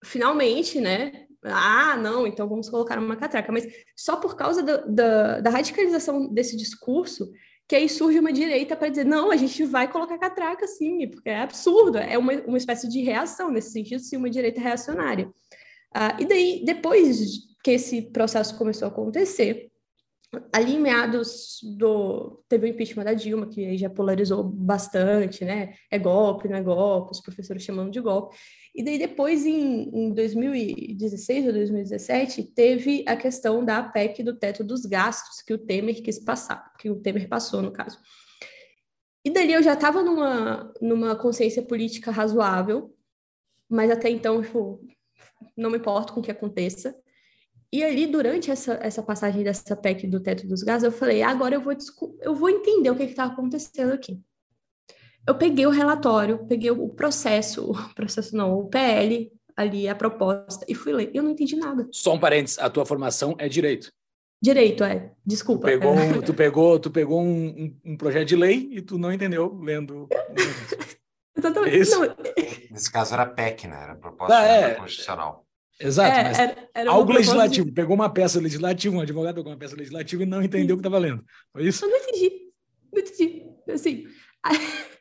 finalmente, 0.04 0.80
né? 0.80 1.26
Ah, 1.52 1.96
não, 1.96 2.26
então 2.26 2.48
vamos 2.48 2.68
colocar 2.68 2.98
uma 2.98 3.16
catraca. 3.16 3.52
Mas 3.52 3.66
só 3.96 4.16
por 4.16 4.36
causa 4.36 4.62
do, 4.62 4.94
da, 4.94 5.40
da 5.40 5.50
radicalização 5.50 6.28
desse 6.32 6.56
discurso, 6.56 7.30
que 7.68 7.74
aí 7.74 7.88
surge 7.88 8.18
uma 8.18 8.32
direita 8.32 8.76
para 8.76 8.88
dizer, 8.88 9.04
não, 9.04 9.30
a 9.30 9.36
gente 9.36 9.64
vai 9.64 9.90
colocar 9.90 10.18
catraca 10.18 10.66
sim, 10.66 11.08
porque 11.08 11.28
é 11.28 11.40
absurdo, 11.40 11.98
é 11.98 12.16
uma, 12.16 12.32
uma 12.46 12.58
espécie 12.58 12.88
de 12.88 13.00
reação, 13.00 13.50
nesse 13.50 13.72
sentido, 13.72 14.00
sim, 14.00 14.16
uma 14.16 14.30
direita 14.30 14.60
reacionária. 14.60 15.28
Ah, 15.92 16.16
e 16.20 16.26
daí, 16.26 16.62
depois 16.64 17.18
que 17.64 17.72
esse 17.72 18.02
processo 18.02 18.56
começou 18.56 18.86
a 18.86 18.90
acontecer, 18.90 19.68
ali 20.52 20.74
em 20.74 20.80
meados 20.80 21.58
do... 21.76 22.42
teve 22.48 22.66
o 22.66 22.68
impeachment 22.68 23.04
da 23.04 23.14
Dilma, 23.14 23.48
que 23.48 23.64
aí 23.64 23.78
já 23.78 23.88
polarizou 23.88 24.44
bastante, 24.44 25.44
né, 25.44 25.74
é 25.90 25.98
golpe, 25.98 26.48
não 26.48 26.56
é 26.56 26.62
golpe, 26.62 27.12
os 27.12 27.20
professores 27.20 27.62
chamando 27.62 27.90
de 27.90 28.00
golpe, 28.00 28.36
e 28.76 28.82
daí 28.82 28.98
depois, 28.98 29.46
em, 29.46 29.88
em 29.88 30.12
2016 30.12 31.46
ou 31.46 31.52
2017, 31.54 32.42
teve 32.54 33.04
a 33.08 33.16
questão 33.16 33.64
da 33.64 33.82
PEC 33.82 34.22
do 34.22 34.36
teto 34.36 34.62
dos 34.62 34.84
gastos, 34.84 35.40
que 35.40 35.54
o 35.54 35.58
Temer 35.58 36.02
quis 36.02 36.18
passar, 36.18 36.74
que 36.78 36.90
o 36.90 36.96
Temer 37.00 37.26
passou, 37.26 37.62
no 37.62 37.72
caso. 37.72 37.98
E 39.24 39.30
dali 39.30 39.54
eu 39.54 39.62
já 39.62 39.72
estava 39.72 40.02
numa, 40.02 40.74
numa 40.78 41.16
consciência 41.16 41.62
política 41.62 42.10
razoável, 42.10 42.94
mas 43.66 43.90
até 43.90 44.10
então, 44.10 44.42
tipo, 44.42 44.86
não 45.56 45.70
me 45.70 45.78
importo 45.78 46.12
com 46.12 46.20
o 46.20 46.22
que 46.22 46.30
aconteça. 46.30 46.94
E 47.72 47.82
ali, 47.82 48.06
durante 48.06 48.50
essa, 48.50 48.74
essa 48.82 49.02
passagem 49.02 49.42
dessa 49.42 49.74
PEC 49.74 50.06
do 50.06 50.20
teto 50.22 50.46
dos 50.46 50.62
gastos, 50.62 50.84
eu 50.84 50.92
falei, 50.92 51.22
agora 51.22 51.54
eu 51.54 51.62
vou, 51.62 51.72
eu 52.20 52.34
vou 52.34 52.50
entender 52.50 52.90
o 52.90 52.96
que 52.96 53.04
está 53.04 53.24
acontecendo 53.24 53.94
aqui 53.94 54.22
eu 55.26 55.34
peguei 55.34 55.66
o 55.66 55.70
relatório, 55.70 56.46
peguei 56.46 56.70
o 56.70 56.88
processo, 56.88 57.70
o 57.70 57.74
processo 57.94 58.36
não, 58.36 58.52
o 58.52 58.68
PL, 58.68 59.30
ali 59.56 59.88
a 59.88 59.94
proposta, 59.94 60.64
e 60.68 60.74
fui 60.74 60.92
ler. 60.92 61.10
Eu 61.12 61.22
não 61.22 61.30
entendi 61.30 61.56
nada. 61.56 61.88
Só 61.90 62.14
um 62.14 62.20
parênteses, 62.20 62.58
a 62.58 62.70
tua 62.70 62.86
formação 62.86 63.34
é 63.38 63.48
direito. 63.48 63.90
Direito, 64.40 64.84
é. 64.84 65.12
Desculpa. 65.24 65.66
Tu 65.66 65.70
pegou, 65.70 65.94
um, 65.94 66.22
tu 66.22 66.34
pegou, 66.34 66.78
tu 66.78 66.90
pegou 66.90 67.22
um, 67.22 67.74
um, 67.84 67.96
projeto 67.96 68.28
de 68.28 68.36
lei 68.36 68.68
e 68.70 68.82
tu 68.82 68.98
não 68.98 69.12
entendeu 69.12 69.58
lendo. 69.62 70.06
Exatamente. 71.36 71.78
Isso. 71.78 71.98
Não. 71.98 72.16
Nesse 72.70 72.92
caso 72.92 73.14
era 73.14 73.26
PEC, 73.26 73.66
né? 73.66 73.82
Era 73.82 73.94
proposta 73.96 74.38
ah, 74.38 74.44
é. 74.44 74.74
constitucional. 74.74 75.46
Exato, 75.78 76.16
é, 76.16 76.24
mas 76.24 76.38
era, 76.38 76.68
era 76.74 76.90
algo 76.90 77.12
legislativo. 77.12 77.66
De... 77.66 77.72
Pegou 77.72 77.94
uma 77.94 78.08
peça 78.08 78.40
legislativa, 78.40 78.96
um 78.96 79.00
advogado 79.00 79.34
pegou 79.34 79.52
uma 79.52 79.58
peça 79.58 79.76
legislativa 79.76 80.22
e 80.22 80.26
não 80.26 80.42
entendeu 80.42 80.74
o 80.74 80.78
que 80.78 80.80
estava 80.80 80.98
lendo. 80.98 81.24
Foi 81.52 81.66
isso? 81.66 81.84
Eu 81.84 81.90
não 81.90 81.98
entendi. 81.98 82.30
Não 82.92 83.00
entendi. 83.00 83.46
Assim, 83.68 84.06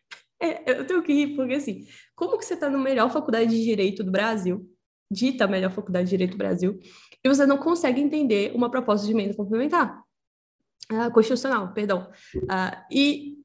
é, 0.45 0.79
eu 0.79 0.85
tenho 0.85 1.03
que 1.03 1.13
rir, 1.13 1.35
porque 1.35 1.53
assim, 1.53 1.85
como 2.15 2.37
que 2.37 2.45
você 2.45 2.53
está 2.53 2.69
na 2.69 2.77
melhor 2.77 3.11
faculdade 3.11 3.49
de 3.49 3.63
Direito 3.63 4.03
do 4.03 4.11
Brasil, 4.11 4.69
dita 5.11 5.47
melhor 5.47 5.71
faculdade 5.71 6.05
de 6.05 6.11
Direito 6.11 6.31
do 6.31 6.37
Brasil, 6.37 6.79
e 7.23 7.29
você 7.29 7.45
não 7.45 7.57
consegue 7.57 8.01
entender 8.01 8.51
uma 8.55 8.69
proposta 8.69 9.05
de 9.05 9.11
emenda 9.11 9.33
complementar? 9.35 10.01
Uh, 10.91 11.11
constitucional, 11.11 11.73
perdão. 11.73 12.09
Uh, 12.35 12.85
e 12.91 13.37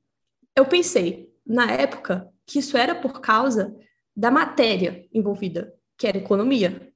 eu 0.55 0.67
pensei, 0.67 1.31
na 1.47 1.71
época, 1.71 2.29
que 2.47 2.59
isso 2.59 2.77
era 2.77 2.95
por 2.95 3.21
causa 3.21 3.75
da 4.15 4.31
matéria 4.31 5.07
envolvida, 5.13 5.73
que 5.97 6.07
era 6.07 6.19
economia. 6.19 6.91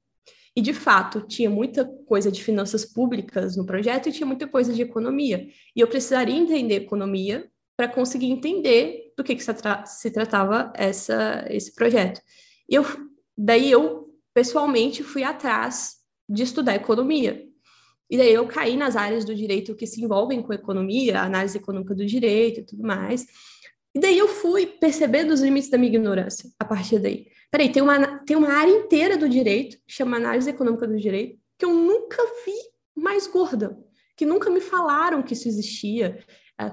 E, 0.55 0.61
de 0.61 0.73
fato, 0.73 1.21
tinha 1.21 1.49
muita 1.49 1.83
coisa 2.07 2.31
de 2.31 2.43
finanças 2.43 2.85
públicas 2.85 3.57
no 3.57 3.65
projeto 3.65 4.07
e 4.07 4.11
tinha 4.11 4.27
muita 4.27 4.47
coisa 4.47 4.71
de 4.71 4.81
economia. 4.81 5.49
E 5.75 5.79
eu 5.79 5.87
precisaria 5.87 6.35
entender 6.35 6.75
economia 6.75 7.49
para 7.75 7.87
conseguir 7.87 8.27
entender 8.27 9.04
do 9.17 9.23
que, 9.23 9.35
que 9.35 9.43
se, 9.43 9.53
tra 9.53 9.85
se, 9.85 10.11
tratava 10.11 10.71
essa, 10.75 11.45
esse 11.49 11.73
projeto. 11.73 12.21
E 12.69 12.75
eu, 12.75 12.85
daí 13.37 13.71
eu, 13.71 14.13
pessoalmente, 14.33 15.03
fui 15.03 15.23
atrás 15.23 15.95
de 16.27 16.43
estudar 16.43 16.75
economia. 16.75 17.45
E 18.09 18.17
daí 18.17 18.33
eu 18.33 18.47
caí 18.47 18.77
nas 18.77 18.95
áreas 18.95 19.25
do 19.25 19.33
direito 19.33 19.75
que 19.75 19.87
se 19.87 20.03
envolvem 20.03 20.41
com 20.41 20.53
economia, 20.53 21.21
análise 21.21 21.57
econômica 21.57 21.95
do 21.95 22.05
direito 22.05 22.59
e 22.59 22.63
tudo 22.63 22.83
mais. 22.83 23.25
E 23.95 23.99
daí 23.99 24.17
eu 24.17 24.27
fui 24.27 24.65
percebendo 24.65 25.33
os 25.33 25.41
limites 25.41 25.69
da 25.69 25.77
minha 25.77 25.89
ignorância 25.89 26.49
a 26.59 26.65
partir 26.65 26.99
daí. 26.99 27.27
Peraí, 27.49 27.71
tem 27.71 27.81
uma, 27.81 28.19
tem 28.19 28.35
uma 28.35 28.51
área 28.51 28.71
inteira 28.71 29.17
do 29.17 29.29
direito, 29.29 29.77
chama 29.87 30.17
análise 30.17 30.49
econômica 30.49 30.85
do 30.85 30.99
direito, 30.99 31.39
que 31.57 31.63
eu 31.63 31.73
nunca 31.73 32.21
vi 32.45 32.57
mais 32.93 33.25
gorda, 33.25 33.77
que 34.17 34.25
nunca 34.25 34.49
me 34.49 34.59
falaram 34.59 35.23
que 35.23 35.33
isso 35.33 35.47
existia, 35.47 36.23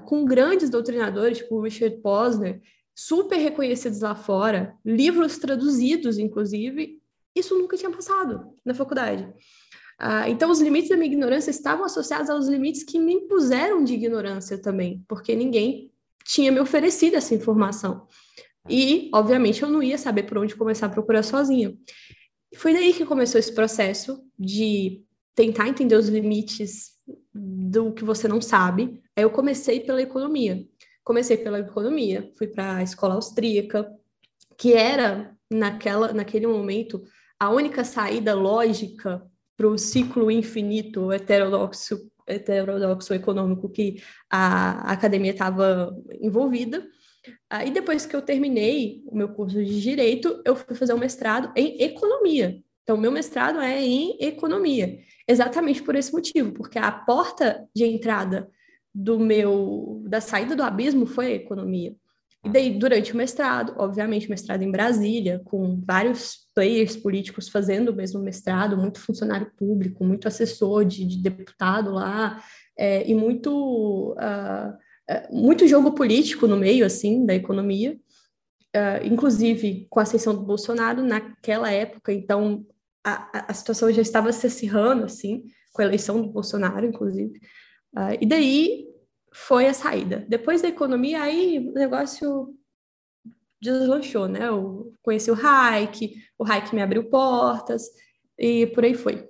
com 0.05 0.25
grandes 0.25 0.69
doutrinadores, 0.69 1.39
tipo 1.39 1.61
Richard 1.61 1.97
Posner, 1.97 2.61
super 2.95 3.37
reconhecidos 3.37 4.01
lá 4.01 4.15
fora, 4.15 4.75
livros 4.85 5.37
traduzidos, 5.37 6.17
inclusive, 6.17 7.01
isso 7.35 7.57
nunca 7.57 7.75
tinha 7.75 7.91
passado 7.91 8.53
na 8.63 8.73
faculdade. 8.73 9.23
Uh, 10.01 10.27
então, 10.27 10.49
os 10.49 10.59
limites 10.59 10.89
da 10.89 10.97
minha 10.97 11.11
ignorância 11.11 11.51
estavam 11.51 11.85
associados 11.85 12.29
aos 12.29 12.47
limites 12.47 12.83
que 12.83 12.99
me 12.99 13.13
impuseram 13.13 13.83
de 13.83 13.93
ignorância 13.93 14.57
também, 14.57 15.03
porque 15.07 15.35
ninguém 15.35 15.91
tinha 16.25 16.51
me 16.51 16.59
oferecido 16.59 17.15
essa 17.15 17.33
informação. 17.33 18.07
E, 18.69 19.09
obviamente, 19.13 19.61
eu 19.61 19.69
não 19.69 19.83
ia 19.83 19.97
saber 19.97 20.23
por 20.23 20.37
onde 20.37 20.55
começar 20.55 20.87
a 20.87 20.89
procurar 20.89 21.23
sozinha. 21.23 21.75
Foi 22.55 22.73
daí 22.73 22.93
que 22.93 23.05
começou 23.05 23.39
esse 23.39 23.53
processo 23.53 24.23
de 24.37 25.03
tentar 25.35 25.67
entender 25.67 25.95
os 25.95 26.07
limites 26.07 26.92
do 27.33 27.91
que 27.93 28.03
você 28.03 28.27
não 28.27 28.41
sabe. 28.41 29.01
Aí 29.15 29.23
eu 29.23 29.29
comecei 29.29 29.79
pela 29.79 30.01
economia. 30.01 30.65
Comecei 31.03 31.37
pela 31.37 31.59
economia, 31.59 32.31
fui 32.37 32.47
para 32.47 32.77
a 32.77 32.83
escola 32.83 33.15
austríaca, 33.15 33.91
que 34.57 34.73
era 34.73 35.35
naquela 35.51 36.13
naquele 36.13 36.47
momento 36.47 37.03
a 37.37 37.49
única 37.49 37.83
saída 37.83 38.33
lógica 38.33 39.21
para 39.57 39.67
o 39.67 39.77
ciclo 39.77 40.31
infinito 40.31 41.11
heterodoxo 41.11 42.09
heterodoxo 42.25 43.13
econômico 43.13 43.69
que 43.69 44.01
a, 44.29 44.89
a 44.89 44.93
academia 44.93 45.31
estava 45.31 45.93
envolvida. 46.21 46.87
Aí 47.49 47.69
depois 47.69 48.05
que 48.05 48.15
eu 48.15 48.21
terminei 48.21 49.03
o 49.05 49.15
meu 49.15 49.29
curso 49.29 49.63
de 49.63 49.81
direito, 49.81 50.41
eu 50.45 50.55
fui 50.55 50.75
fazer 50.75 50.93
um 50.93 50.99
mestrado 50.99 51.51
em 51.55 51.81
economia. 51.81 52.63
Então, 52.83 52.97
meu 52.97 53.11
mestrado 53.11 53.59
é 53.59 53.81
em 53.81 54.17
economia, 54.19 54.99
exatamente 55.27 55.81
por 55.81 55.95
esse 55.95 56.11
motivo, 56.11 56.51
porque 56.51 56.77
a 56.77 56.91
porta 56.91 57.65
de 57.73 57.85
entrada 57.85 58.49
do 58.93 59.17
meu 59.19 60.03
da 60.05 60.21
saída 60.21 60.55
do 60.55 60.63
abismo 60.63 61.05
foi 61.05 61.27
a 61.27 61.35
economia. 61.35 61.95
E 62.45 62.49
daí, 62.49 62.77
durante 62.77 63.13
o 63.13 63.17
mestrado, 63.17 63.73
obviamente, 63.77 64.29
mestrado 64.29 64.63
em 64.63 64.71
Brasília, 64.71 65.41
com 65.45 65.79
vários 65.81 66.45
players 66.53 66.95
políticos 66.97 67.47
fazendo 67.47 67.89
o 67.89 67.95
mesmo 67.95 68.21
mestrado, 68.21 68.77
muito 68.77 68.99
funcionário 68.99 69.49
público, 69.57 70.03
muito 70.03 70.27
assessor 70.27 70.83
de, 70.83 71.05
de 71.05 71.23
deputado 71.23 71.91
lá, 71.91 72.43
é, 72.77 73.09
e 73.09 73.15
muito, 73.15 74.11
uh, 74.13 74.77
muito 75.31 75.67
jogo 75.67 75.93
político 75.93 76.45
no 76.45 76.57
meio, 76.57 76.85
assim, 76.85 77.25
da 77.25 77.33
economia. 77.33 77.97
Uh, 78.75 79.05
inclusive 79.05 79.85
com 79.87 79.99
a 79.99 80.03
ascensão 80.03 80.33
do 80.33 80.41
Bolsonaro 80.41 81.03
naquela 81.03 81.71
época, 81.71 82.11
então 82.11 82.65
a, 83.03 83.51
a 83.51 83.53
situação 83.53 83.91
já 83.91 84.01
estava 84.01 84.31
se 84.31 84.47
acirrando, 84.47 85.05
assim, 85.05 85.43
com 85.71 85.81
a 85.81 85.85
eleição 85.85 86.21
do 86.21 86.29
Bolsonaro, 86.29 86.85
inclusive. 86.85 87.39
Uh, 87.93 88.17
e 88.21 88.25
daí 88.25 88.87
foi 89.33 89.67
a 89.67 89.73
saída. 89.73 90.25
Depois 90.29 90.61
da 90.61 90.67
economia, 90.67 91.21
aí 91.21 91.59
o 91.59 91.73
negócio 91.73 92.55
deslanchou, 93.61 94.27
né? 94.27 94.47
Eu 94.47 94.93
conheci 95.01 95.31
o 95.31 95.35
Hike, 95.35 96.15
o 96.37 96.45
Hike 96.45 96.75
me 96.75 96.81
abriu 96.81 97.09
portas 97.09 97.83
e 98.37 98.67
por 98.67 98.83
aí 98.83 98.93
foi. 98.93 99.27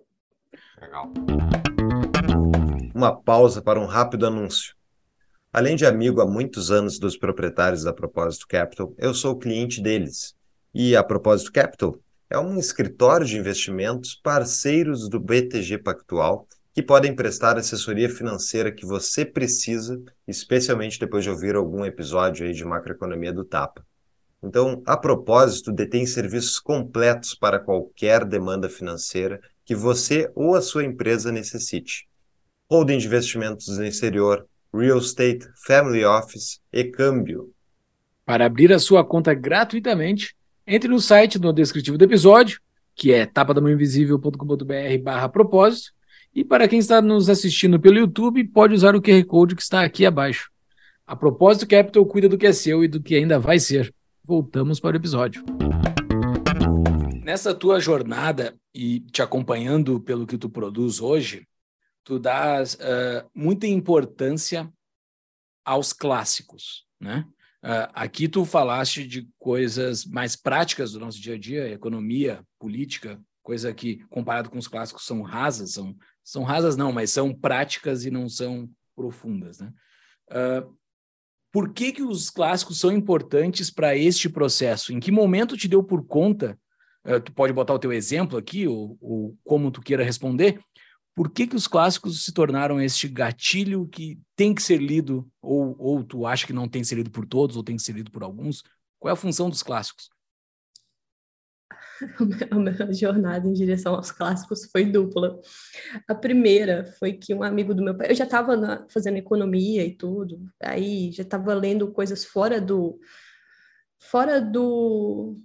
Legal. 0.80 1.12
Uma 2.94 3.16
pausa 3.16 3.62
para 3.62 3.80
um 3.80 3.86
rápido 3.86 4.28
anúncio. 4.28 4.76
Além 5.52 5.76
de 5.76 5.86
amigo 5.86 6.20
há 6.20 6.26
muitos 6.26 6.72
anos 6.72 7.00
dos 7.00 7.16
proprietários 7.16 7.84
da 7.84 7.94
Propósito 7.94 8.48
Capital, 8.48 8.94
eu 8.98 9.14
sou 9.14 9.38
cliente 9.38 9.82
deles. 9.82 10.36
E 10.74 10.96
a 10.96 11.04
Propósito 11.04 11.52
Capital 11.52 11.96
é 12.34 12.40
um 12.40 12.58
escritório 12.58 13.28
de 13.28 13.38
investimentos 13.38 14.16
parceiros 14.16 15.08
do 15.08 15.20
BTG 15.20 15.78
Pactual 15.78 16.48
que 16.74 16.82
podem 16.82 17.16
prestar 17.16 17.60
assessoria 17.60 18.10
financeira 18.10 18.72
que 18.72 18.88
você 18.88 19.24
precisa, 19.24 20.02
especialmente 20.28 21.00
depois 21.00 21.24
de 21.24 21.30
ouvir 21.30 21.56
algum 21.56 21.86
episódio 21.86 22.48
aí 22.48 22.52
de 22.52 22.66
macroeconomia 22.66 23.32
do 23.32 23.46
Tapa. 23.46 23.86
Então, 24.42 24.82
a 24.88 24.98
propósito, 24.98 25.72
detém 25.72 26.08
serviços 26.08 26.60
completos 26.60 27.36
para 27.36 27.60
qualquer 27.60 28.26
demanda 28.26 28.68
financeira 28.68 29.40
que 29.64 29.76
você 29.76 30.32
ou 30.34 30.56
a 30.56 30.62
sua 30.62 30.84
empresa 30.84 31.32
necessite. 31.32 32.10
Holding 32.68 32.98
de 32.98 33.06
investimentos 33.06 33.78
no 33.78 33.86
exterior, 33.86 34.44
real 34.74 34.98
estate, 34.98 35.48
family 35.68 36.04
office 36.04 36.60
e 36.74 36.84
câmbio. 36.86 37.54
Para 38.26 38.48
abrir 38.48 38.74
a 38.74 38.80
sua 38.80 39.06
conta 39.06 39.36
gratuitamente, 39.36 40.36
entre 40.66 40.90
no 40.90 41.00
site 41.00 41.40
no 41.40 41.52
descritivo 41.52 41.98
do 41.98 42.06
episódio, 42.06 42.60
que 42.96 43.12
é 43.12 43.26
tapadamãoinvisível.com.br 43.26 45.04
barra 45.04 45.30
propósito, 45.30 45.92
e 46.34 46.44
para 46.44 46.68
quem 46.68 46.80
está 46.80 47.02
nos 47.02 47.30
assistindo 47.30 47.80
pelo 47.80 47.98
YouTube, 47.98 48.44
pode 48.46 48.74
usar 48.74 48.96
o 48.96 49.02
QR 49.02 49.24
Code 49.26 49.56
que 49.56 49.62
está 49.62 49.84
aqui 49.84 50.06
abaixo. 50.06 50.50
A 51.06 51.16
propósito, 51.16 51.68
Capital 51.68 52.06
cuida 52.06 52.30
do 52.30 52.38
que 52.38 52.48
é 52.48 52.54
seu 52.54 52.84
e 52.84 52.88
do 52.88 53.02
que 53.02 53.16
ainda 53.16 53.38
vai 53.40 53.60
ser 53.60 53.94
voltamos 54.24 54.80
para 54.80 54.94
o 54.94 55.00
episódio. 55.00 55.44
Nessa 57.24 57.54
tua 57.54 57.80
jornada 57.80 58.56
e 58.74 59.02
te 59.02 59.22
acompanhando 59.22 60.00
pelo 60.00 60.26
que 60.26 60.38
tu 60.38 60.50
produz 60.50 61.02
hoje, 61.02 61.48
tu 62.04 62.20
dás 62.20 62.76
uh, 62.76 63.30
muita 63.34 63.68
importância 63.68 64.72
aos 65.66 65.94
clássicos, 65.94 66.86
né? 67.00 67.26
Uh, 67.64 67.88
aqui 67.94 68.28
tu 68.28 68.44
falaste 68.44 69.08
de 69.08 69.26
coisas 69.40 70.04
mais 70.04 70.36
práticas 70.36 70.92
do 70.92 71.00
nosso 71.00 71.22
dia 71.22 71.36
a 71.36 71.40
dia, 71.40 71.70
economia, 71.70 72.44
política, 72.60 73.18
coisa 73.42 73.74
que 73.74 74.04
comparado 74.10 74.50
com 74.50 74.58
os 74.58 74.68
clássicos 74.68 75.06
são 75.06 75.22
rasas, 75.22 75.72
são, 75.72 75.96
são 76.24 76.44
rasas 76.44 76.76
não, 76.76 76.92
mas 76.92 77.12
são 77.12 77.34
práticas 77.34 78.04
e 78.04 78.12
não 78.12 78.28
são 78.28 78.70
profundas, 78.94 79.60
né? 79.60 79.72
Uh, 80.30 80.76
por 81.54 81.72
que, 81.72 81.92
que 81.94 82.02
os 82.02 82.30
clássicos 82.30 82.80
são 82.80 82.92
importantes 82.92 83.70
para 83.70 83.96
este 83.96 84.28
processo? 84.28 84.92
Em 84.92 85.00
que 85.00 85.12
momento 85.12 85.56
te 85.56 85.68
deu 85.68 85.84
por 85.84 86.04
conta? 86.06 86.60
Uh, 87.06 87.22
tu 87.22 87.32
pode 87.32 87.54
botar 87.54 87.76
o 87.76 87.80
teu 87.80 87.94
exemplo 87.94 88.38
aqui, 88.38 88.68
ou, 88.68 88.98
ou, 89.00 89.38
como 89.44 89.72
tu 89.72 89.80
queira 89.80 90.04
responder. 90.04 90.60
Por 91.16 91.30
que, 91.30 91.46
que 91.46 91.56
os 91.56 91.68
clássicos 91.68 92.24
se 92.24 92.34
tornaram 92.34 92.82
este 92.82 93.08
gatilho 93.08 93.88
que 93.88 94.20
tem 94.36 94.54
que 94.54 94.64
ser 94.64 94.78
lido, 94.78 95.30
ou, 95.42 95.76
ou 95.78 96.04
tu 96.04 96.26
acha 96.26 96.48
que 96.48 96.54
não 96.54 96.68
tem 96.68 96.82
que 96.82 96.88
ser 96.88 96.96
lido 96.96 97.12
por 97.12 97.26
todos, 97.26 97.56
ou 97.56 97.64
tem 97.64 97.76
que 97.76 97.84
ser 97.84 97.94
lido 97.94 98.12
por 98.12 98.24
alguns? 98.24 98.64
Qual 99.00 99.10
é 99.10 99.14
a 99.14 99.18
função 99.18 99.50
dos 99.50 99.62
clássicos? 99.62 100.10
a 102.52 102.56
minha 102.56 102.94
jornada 102.94 103.48
em 103.48 103.54
direção 103.54 103.96
aos 103.96 104.12
clássicos 104.12 104.70
foi 104.72 104.86
dupla. 104.86 105.40
A 106.08 106.16
primeira 106.16 106.86
foi 107.00 107.14
que 107.14 107.34
um 107.34 107.44
amigo 107.44 107.74
do 107.74 107.84
meu 107.84 107.96
pai, 107.96 108.12
eu 108.12 108.16
já 108.16 108.24
estava 108.24 108.86
fazendo 108.90 109.18
economia 109.18 109.86
e 109.86 109.96
tudo, 109.96 110.40
aí 110.62 111.12
já 111.12 111.24
estava 111.24 111.54
lendo 111.54 111.92
coisas 111.92 112.26
fora 112.26 112.60
do 112.60 113.00
fora 114.00 114.42
do 114.42 115.38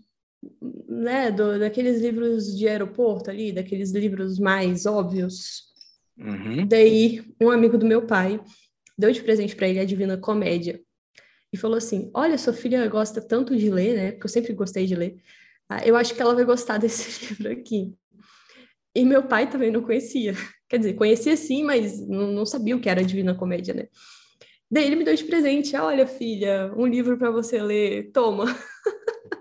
né, 0.89 1.31
do, 1.31 1.59
daqueles 1.59 2.01
livros 2.01 2.57
de 2.57 2.69
aeroporto 2.69 3.31
ali, 3.31 3.53
daqueles 3.53 3.93
livros 3.93 4.39
mais 4.39 4.87
óbvios. 4.87 5.65
Uhum. 6.19 6.67
Daí, 6.67 7.23
um 7.41 7.51
amigo 7.51 7.79
do 7.79 7.87
meu 7.87 8.07
pai 8.07 8.41
deu 8.97 9.11
de 9.13 9.23
presente 9.23 9.55
para 9.55 9.69
ele 9.69 9.81
a 9.81 9.85
Divina 9.85 10.17
Comédia 10.17 10.81
e 11.53 11.57
falou 11.57 11.77
assim: 11.77 12.11
Olha, 12.15 12.37
sua 12.39 12.53
filha 12.53 12.87
gosta 12.89 13.21
tanto 13.21 13.57
de 13.57 13.71
ler, 13.71 13.95
né? 13.95 14.13
Porque 14.13 14.27
eu 14.27 14.31
sempre 14.31 14.53
gostei 14.53 14.87
de 14.87 14.97
ler. 14.97 15.17
Ah, 15.69 15.87
eu 15.87 15.97
acho 15.97 16.15
que 16.15 16.23
ela 16.23 16.35
vai 16.35 16.45
gostar 16.45 16.79
desse 16.79 17.27
livro 17.27 17.53
aqui. 17.53 17.95
E 18.95 19.05
meu 19.05 19.23
pai 19.23 19.49
também 19.49 19.71
não 19.71 19.83
conhecia. 19.83 20.35
Quer 20.69 20.79
dizer, 20.79 20.95
conhecia 20.95 21.37
sim, 21.37 21.63
mas 21.63 22.07
não, 22.07 22.33
não 22.33 22.45
sabia 22.45 22.77
o 22.77 22.81
que 22.81 22.89
era 22.89 23.05
Divina 23.05 23.35
Comédia, 23.35 23.75
né? 23.75 23.89
Daí 24.71 24.85
ele 24.85 24.97
me 24.97 25.05
deu 25.05 25.15
de 25.15 25.25
presente: 25.25 25.77
olha, 25.77 26.07
filha, 26.07 26.73
um 26.77 26.87
livro 26.87 27.17
para 27.17 27.31
você 27.31 27.63
ler, 27.63 28.11
toma. 28.13 28.47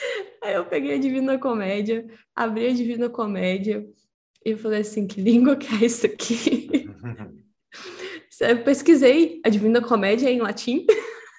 Aí 0.42 0.54
eu 0.54 0.64
peguei 0.64 0.94
a 0.94 0.98
Divina 0.98 1.38
Comédia, 1.38 2.06
abri 2.34 2.68
a 2.68 2.72
Divina 2.72 3.08
Comédia 3.08 3.86
e 4.44 4.56
falei 4.56 4.80
assim: 4.80 5.06
que 5.06 5.20
língua 5.20 5.56
que 5.56 5.66
é 5.74 5.86
isso 5.86 6.06
aqui? 6.06 6.88
eu 8.40 8.62
pesquisei 8.64 9.40
a 9.44 9.48
Divina 9.48 9.80
Comédia 9.80 10.30
em 10.30 10.40
latim. 10.40 10.86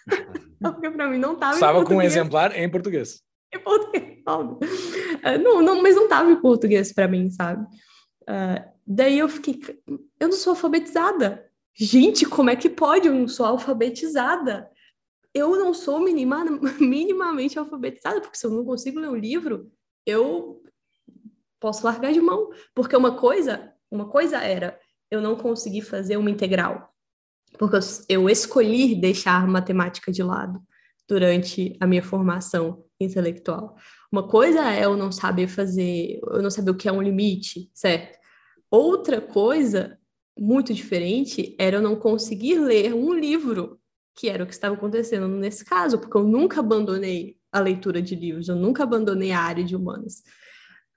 Porque 0.61 0.91
para 0.91 1.09
mim 1.09 1.17
não 1.17 1.33
estava 1.33 1.53
Estava 1.53 1.83
com 1.83 1.95
um 1.95 2.01
exemplar 2.01 2.55
em 2.55 2.69
português. 2.69 3.21
Em 3.53 3.59
português, 3.59 4.21
óbvio. 4.27 4.59
Uh, 4.59 5.43
não, 5.43 5.61
não, 5.61 5.81
mas 5.81 5.95
não 5.95 6.03
estava 6.03 6.29
em 6.29 6.39
português 6.39 6.93
para 6.93 7.07
mim, 7.07 7.31
sabe? 7.31 7.65
Uh, 8.23 8.63
daí 8.85 9.17
eu 9.17 9.27
fiquei, 9.27 9.59
eu 10.19 10.27
não 10.27 10.33
sou 10.33 10.51
alfabetizada. 10.51 11.43
Gente, 11.73 12.25
como 12.25 12.49
é 12.51 12.55
que 12.55 12.69
pode? 12.69 13.07
Eu 13.07 13.13
não 13.13 13.27
sou 13.27 13.45
alfabetizada. 13.45 14.69
Eu 15.33 15.57
não 15.57 15.73
sou 15.73 15.99
minima, 15.99 16.43
minimamente 16.79 17.57
alfabetizada, 17.57 18.21
porque 18.21 18.37
se 18.37 18.45
eu 18.45 18.51
não 18.51 18.65
consigo 18.65 18.99
ler 18.99 19.09
um 19.09 19.15
livro, 19.15 19.71
eu 20.05 20.63
posso 21.59 21.85
largar 21.85 22.11
de 22.11 22.21
mão. 22.21 22.49
Porque 22.73 22.95
uma 22.95 23.17
coisa, 23.17 23.73
uma 23.89 24.09
coisa 24.09 24.37
era 24.37 24.79
eu 25.09 25.21
não 25.21 25.35
conseguir 25.35 25.81
fazer 25.81 26.17
uma 26.17 26.29
integral 26.29 26.91
porque 27.57 27.77
eu 28.09 28.29
escolhi 28.29 28.95
deixar 28.95 29.47
matemática 29.47 30.11
de 30.11 30.23
lado 30.23 30.61
durante 31.07 31.75
a 31.79 31.87
minha 31.87 32.03
formação 32.03 32.83
intelectual. 32.99 33.75
Uma 34.11 34.27
coisa 34.27 34.71
é 34.71 34.85
eu 34.85 34.95
não 34.95 35.11
saber 35.11 35.47
fazer, 35.47 36.19
eu 36.23 36.41
não 36.41 36.49
saber 36.49 36.71
o 36.71 36.75
que 36.75 36.87
é 36.87 36.91
um 36.91 37.01
limite, 37.01 37.69
certo? 37.73 38.17
Outra 38.69 39.19
coisa 39.19 39.97
muito 40.37 40.73
diferente 40.73 41.55
era 41.59 41.77
eu 41.77 41.81
não 41.81 41.95
conseguir 41.95 42.59
ler 42.59 42.93
um 42.93 43.13
livro, 43.13 43.79
que 44.15 44.29
era 44.29 44.43
o 44.43 44.47
que 44.47 44.53
estava 44.53 44.75
acontecendo 44.75 45.27
nesse 45.27 45.65
caso, 45.65 45.99
porque 45.99 46.17
eu 46.17 46.23
nunca 46.23 46.59
abandonei 46.59 47.37
a 47.51 47.59
leitura 47.59 48.01
de 48.01 48.15
livros, 48.15 48.47
eu 48.47 48.55
nunca 48.55 48.83
abandonei 48.83 49.31
a 49.31 49.39
área 49.39 49.63
de 49.63 49.75
humanas. 49.75 50.23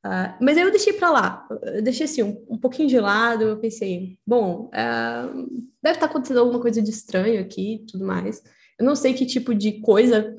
Uh, 0.05 0.37
mas 0.39 0.59
aí 0.59 0.65
eu 0.65 0.71
deixei 0.71 0.93
para 0.93 1.11
lá, 1.11 1.49
eu 1.63 1.83
deixei 1.83 2.05
assim 2.05 2.23
um, 2.23 2.45
um, 2.51 2.59
pouquinho 2.59 2.89
de 2.89 3.01
lado. 3.01 3.45
Eu 3.45 3.59
pensei, 3.59 4.19
bom, 4.27 4.67
uh, 4.67 5.49
deve 5.83 5.97
estar 5.97 6.01
tá 6.01 6.07
acontecendo 6.07 6.41
alguma 6.41 6.61
coisa 6.61 6.83
de 6.83 6.91
estranho 6.91 7.41
aqui 7.41 7.85
tudo 7.91 8.05
mais. 8.05 8.43
Eu 8.79 8.85
não 8.85 8.95
sei 8.95 9.15
que 9.15 9.25
tipo 9.25 9.55
de 9.55 9.81
coisa 9.81 10.35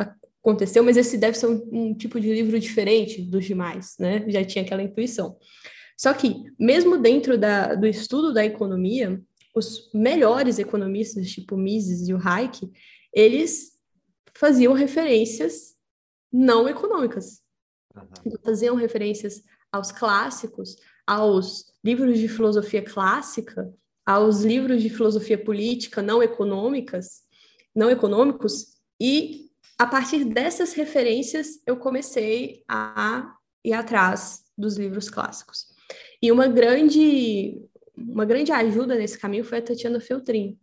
aconteceu, 0.45 0.83
mas 0.83 0.97
esse 0.97 1.17
deve 1.17 1.35
ser 1.35 1.47
um, 1.47 1.67
um, 1.71 1.93
tipo 1.95 2.19
de 2.19 2.31
livro 2.31 2.59
diferente 2.59 3.23
dos 3.23 3.45
demais, 3.45 3.95
né? 3.99 4.23
Já 4.27 4.45
tinha 4.45 4.63
aquela 4.63 4.83
intuição. 4.83 5.35
Só 5.97 6.13
que, 6.13 6.43
mesmo 6.59 6.97
dentro 6.97 7.37
da, 7.37 7.73
do 7.73 7.87
estudo 7.87 8.33
da 8.33 8.45
economia, 8.45 9.19
os 9.55 9.89
melhores 9.93 10.59
economistas, 10.59 11.31
tipo 11.31 11.55
Mises 11.55 12.07
e 12.07 12.13
o 12.13 12.19
Hayek, 12.21 12.69
eles 13.13 13.79
faziam 14.33 14.73
referências 14.73 15.75
não 16.31 16.67
econômicas. 16.67 17.41
Uhum. 17.95 18.33
Faziam 18.43 18.75
referências 18.75 19.41
aos 19.71 19.91
clássicos, 19.91 20.75
aos 21.07 21.73
livros 21.83 22.19
de 22.19 22.27
filosofia 22.27 22.83
clássica, 22.83 23.73
aos 24.05 24.41
livros 24.41 24.83
de 24.83 24.89
filosofia 24.89 25.41
política 25.41 26.01
não 26.01 26.21
econômicas, 26.21 27.21
não 27.73 27.89
econômicos, 27.89 28.75
e 28.99 29.49
a 29.77 29.87
partir 29.87 30.25
dessas 30.25 30.73
referências 30.73 31.61
eu 31.65 31.77
comecei 31.77 32.63
a 32.67 33.35
ir 33.63 33.73
atrás 33.73 34.43
dos 34.57 34.77
livros 34.77 35.09
clássicos. 35.09 35.67
E 36.21 36.31
uma 36.31 36.47
grande 36.47 37.61
uma 37.97 38.25
grande 38.25 38.51
ajuda 38.51 38.95
nesse 38.95 39.17
caminho 39.17 39.43
foi 39.43 39.59
a 39.59 39.61
Tatiana 39.61 39.99
Feltrin, 39.99 40.57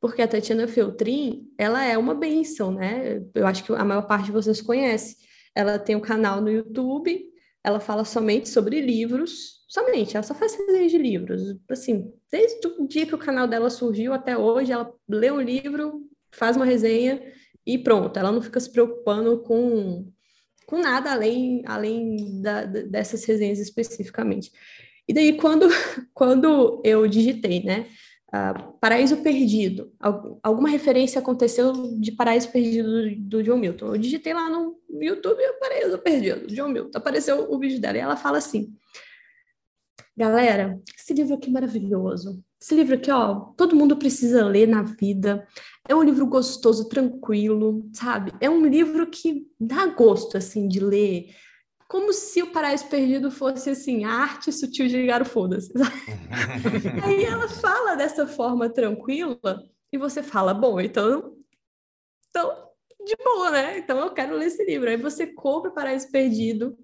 porque 0.00 0.22
a 0.22 0.28
Tatiana 0.28 0.66
Feltrin, 0.66 1.48
ela 1.56 1.84
é 1.84 1.96
uma 1.96 2.14
benção, 2.14 2.72
né? 2.72 3.22
Eu 3.34 3.46
acho 3.46 3.64
que 3.64 3.72
a 3.72 3.84
maior 3.84 4.06
parte 4.06 4.26
de 4.26 4.32
vocês 4.32 4.60
conhece. 4.60 5.16
Ela 5.54 5.78
tem 5.78 5.94
um 5.94 6.00
canal 6.00 6.40
no 6.40 6.50
YouTube 6.50 7.32
ela 7.64 7.78
fala 7.78 8.04
somente 8.04 8.48
sobre 8.48 8.80
livros, 8.80 9.64
somente, 9.68 10.16
ela 10.16 10.24
só 10.24 10.34
faz 10.34 10.54
resenha 10.54 10.88
de 10.88 10.98
livros. 10.98 11.40
Assim, 11.68 12.12
desde 12.30 12.66
o 12.66 12.86
dia 12.86 13.06
que 13.06 13.14
o 13.14 13.18
canal 13.18 13.46
dela 13.46 13.70
surgiu 13.70 14.12
até 14.12 14.36
hoje, 14.36 14.72
ela 14.72 14.92
lê 15.08 15.30
um 15.30 15.40
livro, 15.40 16.02
faz 16.32 16.56
uma 16.56 16.64
resenha 16.64 17.22
e 17.64 17.78
pronto. 17.78 18.18
Ela 18.18 18.32
não 18.32 18.42
fica 18.42 18.58
se 18.58 18.70
preocupando 18.70 19.42
com, 19.42 20.10
com 20.66 20.78
nada 20.78 21.12
além, 21.12 21.62
além 21.64 22.42
da, 22.42 22.64
dessas 22.64 23.24
resenhas 23.24 23.60
especificamente. 23.60 24.50
E 25.12 25.14
daí, 25.14 25.36
quando, 25.36 25.68
quando 26.14 26.80
eu 26.82 27.06
digitei, 27.06 27.62
né? 27.62 27.86
Uh, 28.28 28.72
Paraíso 28.80 29.18
Perdido. 29.18 29.92
alguma 30.42 30.70
referência 30.70 31.18
aconteceu 31.20 31.74
de 32.00 32.12
Paraíso 32.12 32.50
Perdido 32.50 33.14
do, 33.18 33.42
John 33.42 33.58
Milton. 33.58 33.88
Eu 33.88 33.98
digitei 33.98 34.32
lá 34.32 34.48
no 34.48 34.80
YouTube 34.88 35.38
Paraíso 35.60 35.98
Perdido, 35.98 36.46
John 36.46 36.68
Milton. 36.68 36.96
Apareceu 36.96 37.52
o 37.52 37.58
vídeo 37.58 37.78
dela 37.78 37.98
e 37.98 38.00
ela 38.00 38.16
fala 38.16 38.38
assim: 38.38 38.74
Galera, 40.16 40.80
esse 40.98 41.12
livro 41.12 41.34
aqui 41.34 41.50
é 41.50 41.52
maravilhoso. 41.52 42.42
Esse 42.58 42.74
livro 42.74 42.94
aqui, 42.94 43.10
ó, 43.10 43.34
todo 43.54 43.76
mundo 43.76 43.98
precisa 43.98 44.46
ler 44.46 44.66
na 44.66 44.82
vida. 44.82 45.46
É 45.86 45.94
um 45.94 46.02
livro 46.02 46.26
gostoso, 46.26 46.88
tranquilo, 46.88 47.86
sabe? 47.92 48.32
É 48.40 48.48
um 48.48 48.64
livro 48.64 49.06
que 49.10 49.46
dá 49.60 49.84
gosto, 49.88 50.38
assim, 50.38 50.66
de 50.66 50.80
ler 50.80 51.26
como 51.92 52.10
se 52.10 52.42
o 52.42 52.50
Paraíso 52.50 52.88
Perdido 52.88 53.30
fosse 53.30 53.68
assim, 53.68 54.02
a 54.02 54.10
arte 54.10 54.50
sutil 54.50 54.88
de 54.88 54.96
ligar 54.96 55.20
o 55.20 55.26
foda-se. 55.26 55.70
Aí 57.04 57.22
ela 57.22 57.46
fala 57.46 57.94
dessa 57.94 58.26
forma 58.26 58.70
tranquila 58.70 59.38
e 59.92 59.98
você 59.98 60.22
fala, 60.22 60.54
bom, 60.54 60.80
então, 60.80 61.36
então 62.30 62.70
de 63.04 63.14
boa, 63.22 63.50
né? 63.50 63.78
Então 63.78 63.98
eu 63.98 64.10
quero 64.14 64.34
ler 64.34 64.46
esse 64.46 64.64
livro. 64.64 64.88
Aí 64.88 64.96
você 64.96 65.26
compra 65.26 65.70
Paraíso 65.70 66.10
Perdido 66.10 66.78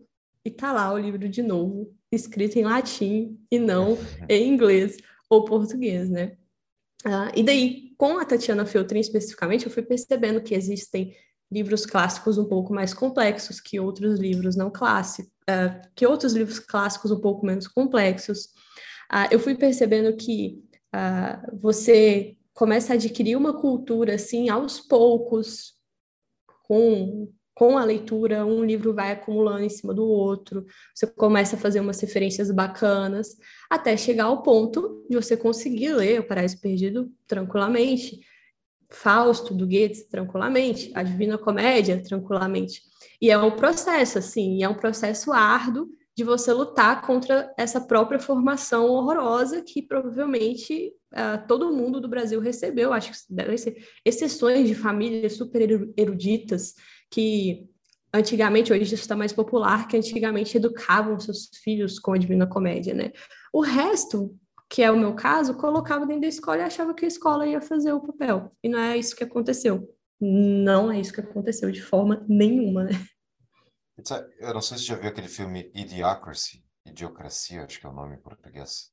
e 0.45 0.51
tá 0.51 0.73
lá 0.73 0.93
o 0.93 0.99
livro 0.99 1.27
de 1.27 1.43
novo, 1.43 1.91
escrito 2.13 2.59
em 2.59 2.65
latim 2.65 3.41
e 3.51 3.59
não 3.59 3.97
em 4.29 4.47
inglês 4.47 4.99
ou 5.31 5.43
português, 5.43 6.11
né? 6.11 6.37
Ah, 7.03 7.33
e 7.35 7.43
daí, 7.43 7.95
com 7.97 8.19
a 8.19 8.27
Tatiana 8.27 8.67
Feltrin 8.67 9.01
especificamente, 9.01 9.65
eu 9.65 9.73
fui 9.73 9.83
percebendo 9.83 10.43
que 10.43 10.55
existem 10.55 11.17
livros 11.51 11.87
clássicos 11.87 12.39
um 12.39 12.45
pouco 12.45 12.73
mais 12.73 12.93
complexos 12.93 13.61
que 13.61 13.81
outros 13.81 14.19
livros 14.19 14.57
não 14.57 14.71
clássicos, 14.71 15.31
uh, 15.49 15.89
que 15.95 16.07
outros 16.07 16.35
livros 16.35 16.59
clássicos 16.59 17.11
um 17.11 17.21
pouco 17.21 17.47
menos 17.47 17.67
complexos. 17.67 18.47
Uh, 19.11 19.29
eu 19.31 19.39
fui 19.39 19.55
percebendo 19.55 20.17
que 20.17 20.63
uh, 20.95 21.59
você 21.61 22.37
começa 22.53 22.93
a 22.93 22.97
adquirir 22.97 23.37
uma 23.37 23.59
cultura 23.59 24.15
assim 24.15 24.49
aos 24.49 24.81
poucos, 24.81 25.75
com 26.65 27.33
com 27.59 27.77
a 27.77 27.85
leitura, 27.85 28.47
um 28.47 28.63
livro 28.63 28.95
vai 28.95 29.11
acumulando 29.11 29.65
em 29.65 29.69
cima 29.69 29.93
do 29.93 30.05
outro, 30.05 30.65
você 30.95 31.09
começa 31.09 31.57
a 31.57 31.59
fazer 31.59 31.81
umas 31.81 31.99
referências 32.01 32.53
bacanas, 32.53 33.37
até 33.69 33.97
chegar 33.97 34.27
ao 34.27 34.45
ponto 34.45 35.05
de 35.11 35.17
você 35.17 35.37
conseguir 35.37 35.93
ler 35.93 36.21
O 36.21 36.25
Paraíso 36.29 36.61
Perdido 36.61 37.11
tranquilamente, 37.27 38.21
Fausto, 38.91 39.55
do 39.55 39.67
Goethe, 39.67 40.09
tranquilamente, 40.09 40.91
a 40.95 41.03
Divina 41.03 41.37
Comédia, 41.37 42.03
tranquilamente. 42.03 42.83
E 43.21 43.31
é 43.31 43.39
um 43.39 43.51
processo, 43.51 44.19
assim, 44.19 44.63
é 44.63 44.69
um 44.69 44.75
processo 44.75 45.33
árduo 45.33 45.89
de 46.17 46.25
você 46.25 46.53
lutar 46.53 47.03
contra 47.03 47.53
essa 47.57 47.81
própria 47.81 48.19
formação 48.19 48.87
horrorosa 48.87 49.63
que 49.63 49.81
provavelmente 49.83 50.93
uh, 51.13 51.47
todo 51.47 51.73
mundo 51.73 52.01
do 52.01 52.09
Brasil 52.09 52.41
recebeu. 52.41 52.93
Acho 52.93 53.13
que 53.13 53.19
devem 53.31 53.57
ser 53.57 53.77
exceções 54.05 54.67
de 54.67 54.75
famílias 54.75 55.35
super 55.35 55.93
eruditas 55.97 56.75
que 57.11 57.69
antigamente, 58.13 58.73
hoje 58.73 58.83
isso 58.83 58.95
está 58.95 59.15
mais 59.15 59.33
popular, 59.33 59.87
que 59.87 59.97
antigamente 59.97 60.57
educavam 60.57 61.21
seus 61.21 61.51
filhos 61.63 61.99
com 61.99 62.13
a 62.13 62.19
Divina 62.19 62.47
Comédia, 62.47 62.95
né? 62.95 63.13
O 63.53 63.61
resto 63.61 64.35
que 64.69 64.83
é 64.83 64.91
o 64.91 64.99
meu 64.99 65.15
caso, 65.15 65.55
colocava 65.55 66.07
dentro 66.07 66.23
da 66.23 66.29
escola 66.29 66.59
e 66.59 66.63
achava 66.63 66.95
que 66.95 67.05
a 67.05 67.09
escola 67.09 67.47
ia 67.47 67.61
fazer 67.61 67.93
o 67.93 68.01
papel. 68.01 68.53
E 68.63 68.69
não 68.69 68.79
é 68.79 68.97
isso 68.97 69.17
que 69.17 69.25
aconteceu. 69.25 69.95
Não 70.21 70.91
é 70.91 71.01
isso 71.01 71.13
que 71.13 71.21
aconteceu 71.21 71.71
de 71.71 71.83
forma 71.83 72.25
nenhuma, 72.29 72.85
né? 72.85 72.93
Eu 74.39 74.55
não 74.55 74.61
sei 74.61 74.77
se 74.77 74.85
você 74.85 74.89
já 74.91 74.97
viu 74.97 75.09
aquele 75.09 75.29
filme 75.29 75.71
Idiocracy, 75.75 76.65
Idiocracia, 76.87 77.65
acho 77.65 77.81
que 77.81 77.87
é 77.87 77.89
o 77.89 77.93
nome 77.93 78.17
em 78.17 78.21
português. 78.21 78.93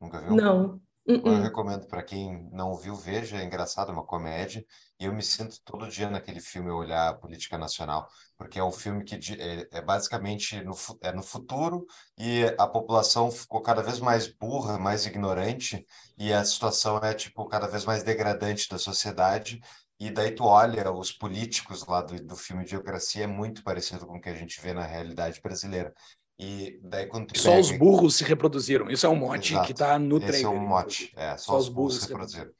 Nunca 0.00 0.20
viu? 0.20 0.34
Não. 0.34 0.80
Uh 1.08 1.12
-uh. 1.14 1.28
Eu 1.28 1.42
recomendo 1.42 1.86
para 1.86 2.02
quem 2.02 2.48
não 2.52 2.74
viu, 2.74 2.96
veja, 2.96 3.36
é 3.36 3.44
engraçado, 3.44 3.90
é 3.90 3.92
uma 3.92 4.04
comédia, 4.04 4.64
e 4.98 5.04
eu 5.04 5.12
me 5.12 5.22
sinto 5.22 5.60
todo 5.64 5.88
dia 5.88 6.10
naquele 6.10 6.40
filme 6.40 6.68
olhar 6.70 7.08
a 7.08 7.14
política 7.14 7.56
nacional, 7.56 8.08
porque 8.36 8.58
é 8.58 8.64
um 8.64 8.72
filme 8.72 9.04
que 9.04 9.14
é, 9.40 9.68
é 9.78 9.80
basicamente 9.80 10.60
no, 10.64 10.74
é 11.00 11.12
no 11.12 11.22
futuro 11.22 11.86
e 12.18 12.44
a 12.58 12.66
população 12.66 13.30
ficou 13.30 13.62
cada 13.62 13.82
vez 13.82 14.00
mais 14.00 14.26
burra, 14.26 14.78
mais 14.80 15.06
ignorante, 15.06 15.86
e 16.18 16.32
a 16.32 16.44
situação 16.44 16.98
é 16.98 17.14
tipo 17.14 17.46
cada 17.46 17.68
vez 17.68 17.84
mais 17.84 18.02
degradante 18.02 18.68
da 18.68 18.78
sociedade, 18.78 19.60
e 20.00 20.10
daí 20.10 20.32
tu 20.32 20.44
olha 20.44 20.90
os 20.92 21.12
políticos 21.12 21.86
lá 21.86 22.02
do, 22.02 22.20
do 22.22 22.36
filme 22.36 22.66
Geografia, 22.66 23.24
é 23.24 23.26
muito 23.28 23.62
parecido 23.62 24.06
com 24.06 24.16
o 24.16 24.20
que 24.20 24.28
a 24.28 24.34
gente 24.34 24.60
vê 24.60 24.72
na 24.74 24.84
realidade 24.84 25.40
brasileira. 25.40 25.94
E 26.38 26.78
daí 26.82 27.06
quando 27.06 27.36
Só 27.36 27.50
pega... 27.50 27.60
os 27.60 27.70
burros 27.72 28.16
se 28.16 28.24
reproduziram. 28.24 28.90
Isso 28.90 29.06
é 29.06 29.08
um 29.08 29.16
mote 29.16 29.52
Exato. 29.52 29.66
que 29.66 29.72
está 29.72 29.98
no 29.98 30.18
trailer. 30.18 30.34
Esse 30.36 30.44
é 30.44 30.48
um 30.48 30.66
mote. 30.66 31.12
É, 31.16 31.36
só, 31.36 31.52
só 31.52 31.58
os, 31.58 31.68
burros 31.68 32.00
se 32.00 32.08
reproduziram. 32.08 32.50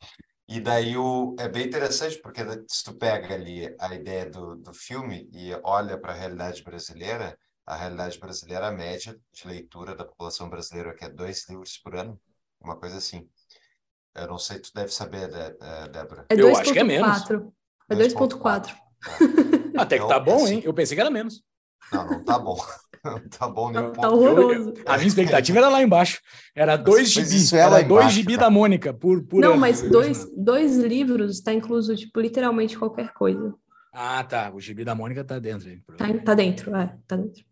E 0.48 0.60
daí 0.60 0.96
o, 0.96 1.34
é 1.38 1.48
bem 1.48 1.66
interessante, 1.66 2.18
porque 2.18 2.40
se 2.68 2.84
tu 2.84 2.94
pega 2.94 3.34
ali 3.34 3.74
a 3.78 3.94
ideia 3.94 4.30
do, 4.30 4.56
do 4.56 4.72
filme 4.72 5.28
e 5.32 5.52
olha 5.62 5.98
para 5.98 6.12
a 6.12 6.16
realidade 6.16 6.62
brasileira, 6.62 7.36
a 7.66 7.76
realidade 7.76 8.18
brasileira, 8.18 8.68
a 8.68 8.72
média 8.72 9.18
de 9.32 9.46
leitura 9.46 9.94
da 9.94 10.04
população 10.04 10.48
brasileira, 10.48 10.94
que 10.94 11.04
é 11.04 11.08
dois 11.08 11.48
livros 11.48 11.76
por 11.78 11.96
ano, 11.96 12.18
uma 12.60 12.76
coisa 12.76 12.96
assim. 12.96 13.28
Eu 14.14 14.28
não 14.28 14.38
sei, 14.38 14.60
tu 14.60 14.70
deve 14.72 14.92
saber, 14.92 15.28
Débora. 15.90 16.26
É 16.30 16.36
2. 16.36 16.38
Eu 16.38 16.56
acho 16.56 16.72
que 16.72 16.78
é 16.78 16.84
menos. 16.84 17.30
É 17.90 17.94
2.4. 17.94 18.70
É. 18.70 18.76
Até 19.78 19.98
que 19.98 20.06
tá 20.06 20.16
então, 20.16 20.24
bom, 20.24 20.44
assim, 20.44 20.54
hein? 20.54 20.62
Eu 20.64 20.72
pensei 20.72 20.94
que 20.94 21.00
era 21.00 21.10
menos. 21.10 21.42
Não, 21.92 22.06
não 22.06 22.24
tá 22.24 22.38
bom. 22.38 22.56
tá 23.38 23.48
bom, 23.48 23.70
nem 23.70 23.82
um 23.82 23.92
tá 23.92 24.08
horroroso. 24.08 24.74
a 24.84 24.96
minha 24.96 25.08
expectativa 25.08 25.58
era 25.58 25.68
lá 25.68 25.82
embaixo. 25.82 26.20
Era 26.54 26.76
dois 26.76 27.10
gibi. 27.10 27.56
É 27.56 27.60
era 27.60 27.82
dois 27.82 28.12
gibi 28.12 28.36
da 28.36 28.50
Mônica 28.50 28.92
por, 28.92 29.22
por 29.24 29.40
Não, 29.40 29.52
ano. 29.52 29.60
mas 29.60 29.82
dois, 29.82 30.26
dois 30.36 30.76
livros 30.78 31.36
está 31.36 31.52
incluso, 31.52 31.94
tipo, 31.96 32.20
literalmente 32.20 32.78
qualquer 32.78 33.12
coisa. 33.12 33.54
Ah, 33.92 34.22
tá. 34.24 34.52
O 34.54 34.60
gibi 34.60 34.84
da 34.84 34.94
Mônica 34.94 35.24
tá 35.24 35.38
dentro. 35.38 35.70
Tá, 35.96 36.06
tá 36.24 36.34
dentro, 36.34 36.76
é. 36.76 36.96
Tá 37.06 37.16
dentro. 37.16 37.42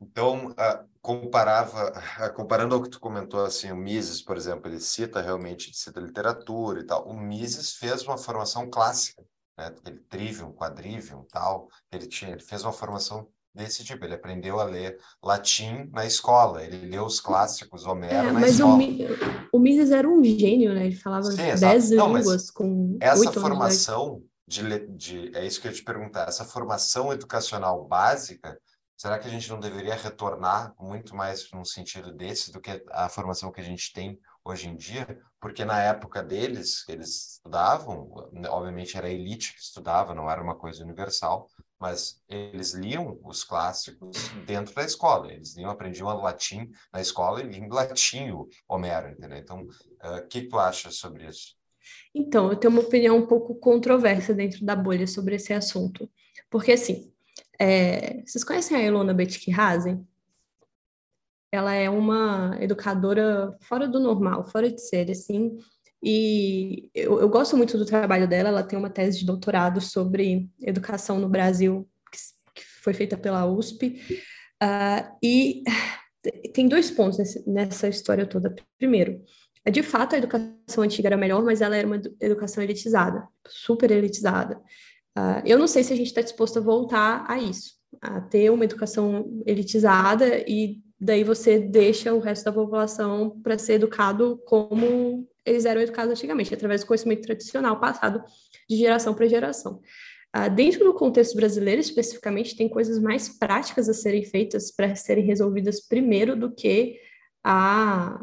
Então, 0.00 0.46
uh, 0.46 0.88
comparava, 1.02 1.92
uh, 1.92 2.34
comparando 2.34 2.74
ao 2.74 2.82
que 2.82 2.88
tu 2.88 2.98
comentou, 2.98 3.44
assim, 3.44 3.70
o 3.70 3.76
Mises, 3.76 4.22
por 4.22 4.36
exemplo, 4.36 4.70
ele 4.70 4.80
cita 4.80 5.20
realmente, 5.20 5.76
cita 5.76 6.00
literatura 6.00 6.80
e 6.80 6.86
tal. 6.86 7.06
O 7.06 7.14
Mises 7.14 7.72
fez 7.74 8.02
uma 8.02 8.16
formação 8.16 8.68
clássica, 8.70 9.22
né? 9.58 9.74
Ele 9.86 9.98
trivium, 10.08 10.52
quadrivium, 10.52 11.22
tal. 11.30 11.68
Ele 11.92 12.06
tinha, 12.06 12.30
ele 12.30 12.40
fez 12.40 12.64
uma 12.64 12.72
formação 12.72 13.28
desse 13.54 13.84
tipo. 13.84 14.04
Ele 14.04 14.14
aprendeu 14.14 14.60
a 14.60 14.64
ler 14.64 14.98
latim 15.22 15.88
na 15.92 16.06
escola, 16.06 16.62
ele 16.64 16.86
leu 16.86 17.04
os 17.04 17.20
clássicos, 17.20 17.86
Homero 17.86 18.14
é, 18.14 18.32
na 18.32 18.40
mas 18.40 18.52
escola. 18.52 18.78
O, 19.52 19.56
o 19.56 19.60
Mises 19.60 19.90
era 19.90 20.08
um 20.08 20.22
gênio, 20.22 20.74
né? 20.74 20.86
Ele 20.86 20.96
falava 20.96 21.24
Sim, 21.24 21.54
dez 21.58 21.90
Não, 21.90 22.16
línguas 22.16 22.50
com 22.50 22.96
Essa 23.00 23.32
formação 23.32 24.22
de, 24.46 24.86
de... 24.88 25.36
É 25.36 25.46
isso 25.46 25.60
que 25.60 25.68
eu 25.68 25.70
ia 25.70 25.76
te 25.76 25.84
perguntar. 25.84 26.28
Essa 26.28 26.44
formação 26.44 27.12
educacional 27.12 27.86
básica, 27.86 28.58
será 28.96 29.18
que 29.18 29.28
a 29.28 29.30
gente 29.30 29.48
não 29.48 29.60
deveria 29.60 29.94
retornar 29.94 30.74
muito 30.78 31.14
mais 31.14 31.48
num 31.52 31.64
sentido 31.64 32.12
desse 32.12 32.52
do 32.52 32.60
que 32.60 32.82
a 32.90 33.08
formação 33.08 33.52
que 33.52 33.60
a 33.60 33.64
gente 33.64 33.92
tem 33.92 34.18
hoje 34.44 34.68
em 34.68 34.76
dia? 34.76 35.18
Porque 35.40 35.64
na 35.64 35.80
época 35.80 36.22
deles, 36.22 36.84
eles 36.88 37.34
estudavam, 37.34 38.10
obviamente 38.48 38.96
era 38.96 39.06
a 39.06 39.10
elite 39.10 39.54
que 39.54 39.60
estudava, 39.60 40.14
não 40.14 40.30
era 40.30 40.42
uma 40.42 40.54
coisa 40.54 40.82
universal, 40.82 41.48
mas 41.80 42.20
eles 42.28 42.74
liam 42.74 43.18
os 43.24 43.42
clássicos 43.42 44.28
dentro 44.46 44.74
da 44.74 44.84
escola. 44.84 45.32
Eles 45.32 45.56
liam, 45.56 45.70
aprendiam 45.70 46.08
latim 46.20 46.70
na 46.92 47.00
escola 47.00 47.40
e 47.40 47.46
liam 47.46 47.68
latim 47.68 48.30
o 48.30 48.48
Homero, 48.68 49.08
entendeu? 49.08 49.38
Então, 49.38 49.62
o 49.62 50.16
uh, 50.16 50.28
que 50.28 50.42
tu 50.42 50.58
acha 50.58 50.90
sobre 50.90 51.26
isso? 51.26 51.56
Então, 52.14 52.50
eu 52.50 52.56
tenho 52.56 52.72
uma 52.72 52.82
opinião 52.82 53.16
um 53.16 53.26
pouco 53.26 53.54
controversa 53.54 54.34
dentro 54.34 54.64
da 54.64 54.76
bolha 54.76 55.06
sobre 55.06 55.36
esse 55.36 55.54
assunto. 55.54 56.08
Porque, 56.50 56.72
assim, 56.72 57.10
é... 57.58 58.22
vocês 58.26 58.44
conhecem 58.44 58.76
a 58.76 58.82
Ilona 58.82 59.14
Betkihazen? 59.14 60.06
Ela 61.50 61.74
é 61.74 61.88
uma 61.88 62.56
educadora 62.60 63.56
fora 63.62 63.88
do 63.88 63.98
normal, 63.98 64.46
fora 64.46 64.70
de 64.70 64.80
série, 64.80 65.12
assim, 65.12 65.58
e 66.02 66.90
eu, 66.94 67.20
eu, 67.20 67.28
gosto 67.28 67.56
muito 67.56 67.76
do 67.76 67.84
trabalho 67.84 68.26
dela. 68.26 68.48
Ela 68.48 68.62
tem 68.62 68.78
uma 68.78 68.90
tese 68.90 69.18
de 69.18 69.26
doutorado 69.26 69.80
sobre 69.80 70.48
educação 70.62 71.18
no 71.18 71.28
Brasil, 71.28 71.88
que, 72.10 72.18
que 72.54 72.64
foi 72.82 72.94
feita 72.94 73.16
pela 73.18 73.46
USP. 73.46 74.00
Uh, 74.62 75.16
e 75.22 75.62
tem 76.54 76.68
dois 76.68 76.90
pontos 76.90 77.18
nesse, 77.18 77.48
nessa 77.48 77.88
história 77.88 78.26
toda. 78.26 78.54
Primeiro, 78.78 79.22
de 79.70 79.82
fato, 79.82 80.14
a 80.14 80.18
educação 80.18 80.82
antiga 80.82 81.08
era 81.08 81.16
melhor, 81.18 81.44
mas 81.44 81.60
ela 81.60 81.76
era 81.76 81.86
uma 81.86 82.00
educação 82.20 82.64
elitizada, 82.64 83.28
super 83.46 83.90
elitizada. 83.90 84.56
Uh, 85.18 85.42
eu 85.44 85.58
não 85.58 85.66
sei 85.66 85.82
se 85.82 85.92
a 85.92 85.96
gente 85.96 86.06
está 86.06 86.22
disposto 86.22 86.58
a 86.58 86.62
voltar 86.62 87.26
a 87.28 87.38
isso, 87.38 87.74
a 88.00 88.22
ter 88.22 88.50
uma 88.50 88.64
educação 88.64 89.42
elitizada 89.44 90.38
e 90.48 90.80
daí 91.00 91.24
você 91.24 91.58
deixa 91.58 92.12
o 92.12 92.20
resto 92.20 92.44
da 92.44 92.52
população 92.52 93.40
para 93.42 93.56
ser 93.56 93.74
educado 93.74 94.40
como 94.44 95.26
eles 95.46 95.64
eram 95.64 95.80
educados 95.80 96.12
antigamente, 96.12 96.52
através 96.52 96.82
do 96.82 96.86
conhecimento 96.86 97.22
tradicional 97.22 97.80
passado 97.80 98.22
de 98.68 98.76
geração 98.76 99.14
para 99.14 99.26
geração. 99.26 99.80
Uh, 100.36 100.48
dentro 100.54 100.84
do 100.84 100.94
contexto 100.94 101.34
brasileiro, 101.34 101.80
especificamente, 101.80 102.56
tem 102.56 102.68
coisas 102.68 103.00
mais 103.00 103.28
práticas 103.28 103.88
a 103.88 103.94
serem 103.94 104.24
feitas 104.24 104.70
para 104.70 104.94
serem 104.94 105.24
resolvidas 105.24 105.80
primeiro 105.80 106.36
do 106.36 106.54
que 106.54 107.00
a, 107.42 108.20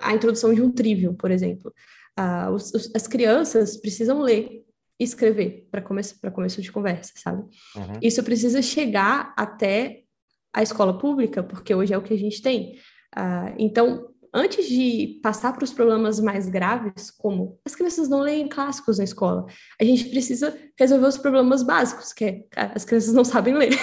a 0.00 0.14
introdução 0.14 0.54
de 0.54 0.62
um 0.62 0.70
trivium, 0.70 1.14
por 1.14 1.30
exemplo. 1.30 1.74
Uh, 2.18 2.52
os, 2.52 2.72
os, 2.72 2.94
as 2.94 3.06
crianças 3.06 3.76
precisam 3.76 4.22
ler 4.22 4.64
e 4.98 5.04
escrever 5.04 5.66
para 5.70 5.82
começo, 5.82 6.14
começo 6.32 6.62
de 6.62 6.70
conversa, 6.70 7.12
sabe? 7.16 7.42
Uhum. 7.76 7.98
Isso 8.00 8.22
precisa 8.22 8.62
chegar 8.62 9.34
até 9.36 10.03
a 10.54 10.62
escola 10.62 10.96
pública, 10.96 11.42
porque 11.42 11.74
hoje 11.74 11.92
é 11.92 11.98
o 11.98 12.02
que 12.02 12.14
a 12.14 12.18
gente 12.18 12.40
tem. 12.40 12.76
Uh, 13.16 13.54
então, 13.58 14.08
antes 14.32 14.68
de 14.68 15.20
passar 15.22 15.52
para 15.52 15.64
os 15.64 15.72
problemas 15.72 16.18
mais 16.18 16.48
graves, 16.48 17.10
como 17.10 17.58
as 17.64 17.74
crianças 17.74 18.08
não 18.08 18.20
leem 18.20 18.48
clássicos 18.48 18.98
na 18.98 19.04
escola, 19.04 19.46
a 19.80 19.84
gente 19.84 20.06
precisa 20.06 20.56
resolver 20.78 21.06
os 21.06 21.18
problemas 21.18 21.62
básicos, 21.62 22.12
que 22.12 22.24
é 22.24 22.44
as 22.56 22.84
crianças 22.84 23.14
não 23.14 23.24
sabem 23.24 23.54
ler. 23.54 23.78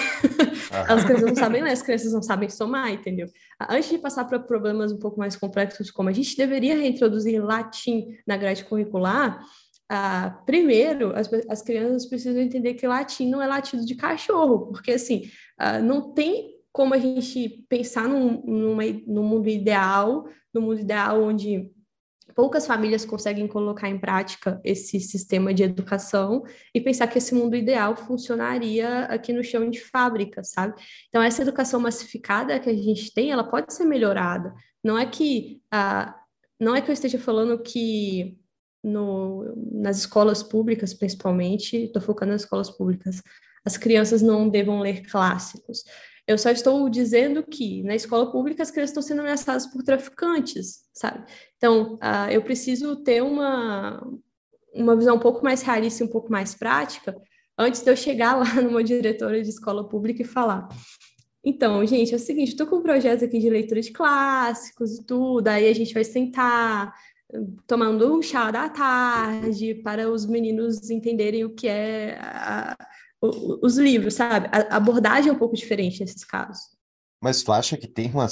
as 0.88 1.04
crianças 1.04 1.28
não 1.28 1.34
sabem 1.34 1.62
ler, 1.62 1.72
as 1.72 1.82
crianças 1.82 2.12
não 2.12 2.22
sabem 2.22 2.48
somar, 2.48 2.90
entendeu? 2.90 3.28
Antes 3.68 3.90
de 3.90 3.98
passar 3.98 4.24
para 4.24 4.38
problemas 4.38 4.92
um 4.92 4.98
pouco 4.98 5.18
mais 5.18 5.36
complexos, 5.36 5.90
como 5.90 6.08
a 6.08 6.12
gente 6.12 6.36
deveria 6.36 6.76
reintroduzir 6.76 7.42
latim 7.42 8.16
na 8.26 8.36
grade 8.36 8.64
curricular, 8.64 9.42
ah, 9.88 10.42
primeiro, 10.46 11.14
as, 11.14 11.30
as, 11.50 11.60
crianças 11.60 12.06
precisam 12.06 12.40
entender 12.40 12.72
que 12.74 12.86
latim 12.86 13.28
não 13.28 13.42
é 13.42 13.46
latido 13.46 13.84
de 13.84 13.94
cachorro, 13.94 14.68
porque 14.68 14.92
assim, 14.92 15.30
ah, 15.58 15.80
não 15.80 16.14
tem 16.14 16.51
como 16.72 16.94
a 16.94 16.98
gente 16.98 17.64
pensar 17.68 18.08
num, 18.08 18.42
numa, 18.44 18.82
num 19.06 19.22
mundo 19.22 19.48
ideal, 19.48 20.26
no 20.52 20.62
mundo 20.62 20.80
ideal 20.80 21.22
onde 21.22 21.70
poucas 22.34 22.66
famílias 22.66 23.04
conseguem 23.04 23.46
colocar 23.46 23.88
em 23.88 23.98
prática 23.98 24.60
esse 24.64 24.98
sistema 25.00 25.52
de 25.52 25.62
educação 25.62 26.42
e 26.74 26.80
pensar 26.80 27.06
que 27.06 27.18
esse 27.18 27.34
mundo 27.34 27.54
ideal 27.56 27.94
funcionaria 27.94 29.04
aqui 29.04 29.32
no 29.32 29.44
chão 29.44 29.68
de 29.68 29.80
fábrica, 29.80 30.42
sabe? 30.42 30.80
Então, 31.08 31.22
essa 31.22 31.42
educação 31.42 31.78
massificada 31.78 32.58
que 32.58 32.70
a 32.70 32.74
gente 32.74 33.12
tem, 33.12 33.30
ela 33.30 33.44
pode 33.44 33.72
ser 33.72 33.84
melhorada. 33.84 34.54
Não 34.82 34.98
é 34.98 35.04
que, 35.04 35.60
ah, 35.70 36.14
não 36.58 36.74
é 36.74 36.80
que 36.80 36.90
eu 36.90 36.94
esteja 36.94 37.18
falando 37.18 37.62
que 37.62 38.38
no, 38.82 39.54
nas 39.70 39.98
escolas 39.98 40.42
públicas, 40.42 40.94
principalmente, 40.94 41.76
estou 41.76 42.02
focando 42.02 42.32
nas 42.32 42.42
escolas 42.42 42.70
públicas, 42.70 43.22
as 43.64 43.76
crianças 43.76 44.22
não 44.22 44.48
devam 44.48 44.80
ler 44.80 45.02
clássicos. 45.02 45.84
Eu 46.32 46.38
só 46.38 46.50
estou 46.50 46.88
dizendo 46.88 47.42
que 47.42 47.82
na 47.82 47.94
escola 47.94 48.30
pública 48.30 48.62
as 48.62 48.70
crianças 48.70 48.90
estão 48.90 49.02
sendo 49.02 49.20
ameaçadas 49.20 49.66
por 49.66 49.82
traficantes, 49.82 50.82
sabe? 50.92 51.24
Então, 51.56 51.94
uh, 51.94 52.30
eu 52.30 52.42
preciso 52.42 52.96
ter 52.96 53.22
uma, 53.22 54.02
uma 54.74 54.96
visão 54.96 55.16
um 55.16 55.20
pouco 55.20 55.44
mais 55.44 55.62
realista 55.62 56.02
e 56.02 56.06
um 56.06 56.10
pouco 56.10 56.30
mais 56.30 56.54
prática 56.54 57.16
antes 57.56 57.82
de 57.82 57.90
eu 57.90 57.96
chegar 57.96 58.36
lá 58.40 58.62
numa 58.62 58.82
diretora 58.82 59.42
de 59.42 59.48
escola 59.48 59.88
pública 59.88 60.22
e 60.22 60.26
falar. 60.26 60.68
Então, 61.44 61.84
gente, 61.84 62.12
é 62.12 62.16
o 62.16 62.20
seguinte, 62.20 62.50
estou 62.50 62.66
com 62.66 62.76
um 62.76 62.82
projeto 62.82 63.24
aqui 63.24 63.38
de 63.38 63.50
leitura 63.50 63.80
de 63.80 63.90
clássicos 63.90 64.98
e 64.98 65.04
tudo, 65.04 65.48
aí 65.48 65.68
a 65.68 65.74
gente 65.74 65.92
vai 65.92 66.04
sentar, 66.04 66.94
tomando 67.66 68.16
um 68.16 68.22
chá 68.22 68.50
da 68.50 68.68
tarde 68.68 69.74
para 69.74 70.08
os 70.08 70.24
meninos 70.24 70.88
entenderem 70.88 71.44
o 71.44 71.50
que 71.50 71.66
é 71.66 72.16
a, 72.20 72.76
os 73.22 73.78
livros, 73.78 74.14
sabe? 74.14 74.48
A 74.52 74.76
abordagem 74.76 75.30
é 75.30 75.32
um 75.32 75.38
pouco 75.38 75.54
diferente 75.54 76.00
nesses 76.00 76.24
casos. 76.24 76.72
Mas 77.22 77.40
tu 77.44 77.52
acha 77.52 77.76
que 77.76 77.86
tem 77.86 78.10
uma. 78.10 78.26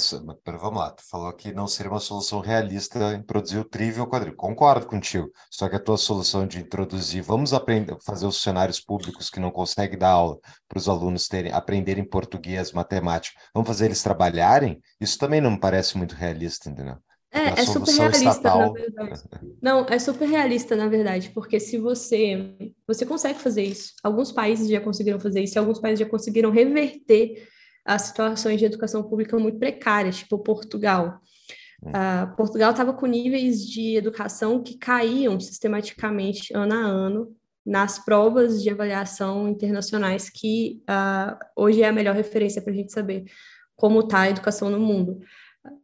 Vamos 0.59 0.79
lá, 0.79 0.91
tu 0.91 1.01
falou 1.09 1.31
que 1.31 1.53
não 1.53 1.65
seria 1.65 1.89
uma 1.89 1.99
solução 2.01 2.41
realista 2.41 3.13
introduzir 3.13 3.57
o 3.57 3.63
trivial 3.63 4.05
quadril. 4.05 4.35
Concordo 4.35 4.85
contigo. 4.85 5.31
Só 5.49 5.69
que 5.69 5.77
a 5.77 5.79
tua 5.79 5.97
solução 5.97 6.45
de 6.45 6.59
introduzir, 6.59 7.23
vamos 7.23 7.53
aprender, 7.53 7.95
fazer 8.05 8.25
os 8.25 8.41
cenários 8.41 8.81
públicos 8.81 9.29
que 9.29 9.39
não 9.39 9.49
conseguem 9.49 9.97
dar 9.97 10.09
aula 10.09 10.37
para 10.67 10.77
os 10.77 10.89
alunos 10.89 11.29
terem, 11.29 11.53
aprenderem 11.53 12.03
português, 12.03 12.73
matemática, 12.73 13.39
vamos 13.53 13.69
fazer 13.69 13.85
eles 13.85 14.03
trabalharem? 14.03 14.81
Isso 14.99 15.17
também 15.17 15.39
não 15.39 15.51
me 15.51 15.59
parece 15.59 15.97
muito 15.97 16.13
realista, 16.13 16.69
entendeu? 16.69 16.97
É, 17.33 17.61
é 17.61 17.65
super 17.65 17.93
realista, 17.93 18.29
estatal... 18.29 18.59
na 18.59 18.71
verdade. 18.73 19.23
Não, 19.61 19.85
é 19.89 19.97
super 19.97 20.27
realista, 20.27 20.75
na 20.75 20.87
verdade, 20.87 21.31
porque 21.33 21.59
se 21.61 21.77
você 21.77 22.53
você 22.85 23.05
consegue 23.05 23.39
fazer 23.39 23.63
isso. 23.63 23.93
Alguns 24.03 24.31
países 24.33 24.69
já 24.69 24.81
conseguiram 24.81 25.19
fazer 25.19 25.41
isso, 25.41 25.57
e 25.57 25.59
alguns 25.59 25.79
países 25.79 25.99
já 25.99 26.05
conseguiram 26.05 26.51
reverter 26.51 27.47
as 27.85 28.03
situações 28.03 28.59
de 28.59 28.65
educação 28.65 29.01
pública 29.01 29.39
muito 29.39 29.57
precárias, 29.57 30.17
tipo 30.17 30.37
Portugal. 30.39 31.21
Uh, 31.81 32.35
Portugal 32.35 32.71
estava 32.71 32.93
com 32.93 33.07
níveis 33.07 33.65
de 33.65 33.95
educação 33.95 34.61
que 34.61 34.77
caíam 34.77 35.39
sistematicamente 35.39 36.53
ano 36.53 36.73
a 36.73 36.77
ano 36.77 37.35
nas 37.65 37.97
provas 37.97 38.61
de 38.61 38.69
avaliação 38.69 39.47
internacionais, 39.47 40.29
que 40.29 40.81
uh, 40.83 41.37
hoje 41.55 41.81
é 41.81 41.87
a 41.87 41.93
melhor 41.93 42.15
referência 42.15 42.61
para 42.61 42.73
a 42.73 42.75
gente 42.75 42.91
saber 42.91 43.23
como 43.75 44.01
está 44.01 44.21
a 44.21 44.29
educação 44.29 44.69
no 44.69 44.79
mundo. 44.79 45.21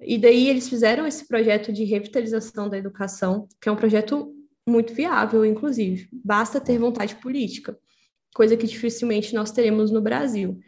E 0.02 0.18
daí 0.18 0.48
eles 0.48 0.68
fizeram 0.68 1.06
esse 1.06 1.28
projeto 1.28 1.72
de 1.72 1.84
revitalização 1.84 2.68
da 2.70 2.78
educação, 2.78 3.48
que 3.62 3.70
é 3.70 3.72
um 3.72 3.76
projeto 3.76 4.34
muito 4.68 4.94
viável, 4.94 5.46
inclusive. 5.46 6.10
Basta 6.12 6.60
ter 6.60 6.78
vontade 6.78 7.16
política, 7.16 7.78
coisa 8.34 8.58
que 8.58 8.68
dificilmente 8.68 9.34
nós 9.34 9.52
teremos 9.52 9.92
no 9.92 10.02
Brasil. 10.02 10.60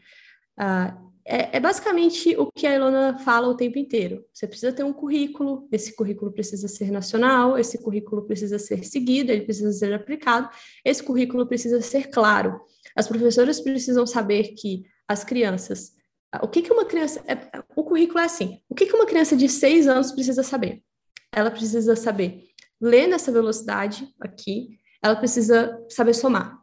Uh, 0.60 1.10
é, 1.26 1.58
é, 1.58 1.60
basicamente 1.60 2.36
o 2.38 2.52
que 2.52 2.66
a 2.66 2.76
Ilona 2.76 3.20
fala 3.20 3.48
o 3.48 3.56
tempo 3.56 3.78
inteiro. 3.78 4.26
Você 4.34 4.48
precisa 4.48 4.74
ter 4.74 4.84
um 4.84 4.92
currículo, 4.92 5.68
esse 5.72 5.96
currículo 5.96 6.32
precisa 6.32 6.68
ser 6.68 6.90
nacional, 6.92 7.56
esse 7.56 7.78
currículo 7.78 8.26
precisa 8.26 8.58
ser 8.58 8.84
seguido, 8.84 9.32
ele 9.32 9.42
precisa 9.42 9.72
ser 9.72 9.94
aplicado, 9.94 10.50
esse 10.84 11.04
currículo 11.04 11.46
precisa 11.46 11.82
ser 11.82 12.10
claro. 12.10 12.60
As 12.96 13.08
professoras 13.08 13.60
precisam 13.60 14.08
saber 14.08 14.56
que 14.56 14.84
as 15.08 15.24
crianças 15.24 15.99
o 16.42 16.48
que, 16.48 16.62
que 16.62 16.72
uma 16.72 16.86
criança. 16.86 17.24
É, 17.28 17.64
o 17.76 17.84
currículo 17.84 18.20
é 18.20 18.26
assim: 18.26 18.62
o 18.70 18.76
que, 18.76 18.86
que 18.86 18.96
uma 18.96 19.06
criança 19.06 19.36
de 19.36 19.50
seis 19.50 19.88
anos 19.88 20.12
precisa 20.12 20.44
saber? 20.44 20.84
Ela 21.32 21.52
precisa 21.52 21.96
saber 21.96 22.50
ler 22.82 23.08
nessa 23.08 23.32
velocidade 23.32 24.14
aqui, 24.20 24.80
ela 25.02 25.16
precisa 25.16 25.86
saber 25.90 26.14
somar. 26.14 26.60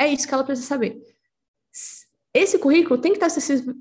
É 0.00 0.08
isso 0.08 0.26
que 0.26 0.32
ela 0.32 0.44
precisa 0.44 0.66
saber. 0.66 1.00
Esse 2.32 2.58
currículo 2.58 3.00
tem 3.00 3.12
que 3.12 3.24
estar 3.24 3.26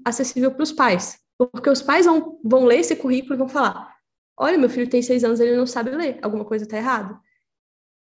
acessível 0.05 0.51
para 0.51 0.63
os 0.63 0.71
pais, 0.71 1.19
porque 1.37 1.69
os 1.69 1.81
pais 1.81 2.05
vão, 2.05 2.39
vão 2.43 2.65
ler 2.65 2.79
esse 2.79 2.95
currículo 2.95 3.35
e 3.35 3.37
vão 3.37 3.47
falar: 3.47 3.95
olha, 4.37 4.57
meu 4.57 4.69
filho 4.69 4.89
tem 4.89 5.01
seis 5.01 5.23
anos, 5.23 5.39
ele 5.39 5.55
não 5.55 5.67
sabe 5.67 5.91
ler, 5.91 6.19
alguma 6.21 6.43
coisa 6.45 6.65
está 6.65 6.77
errada. 6.77 7.19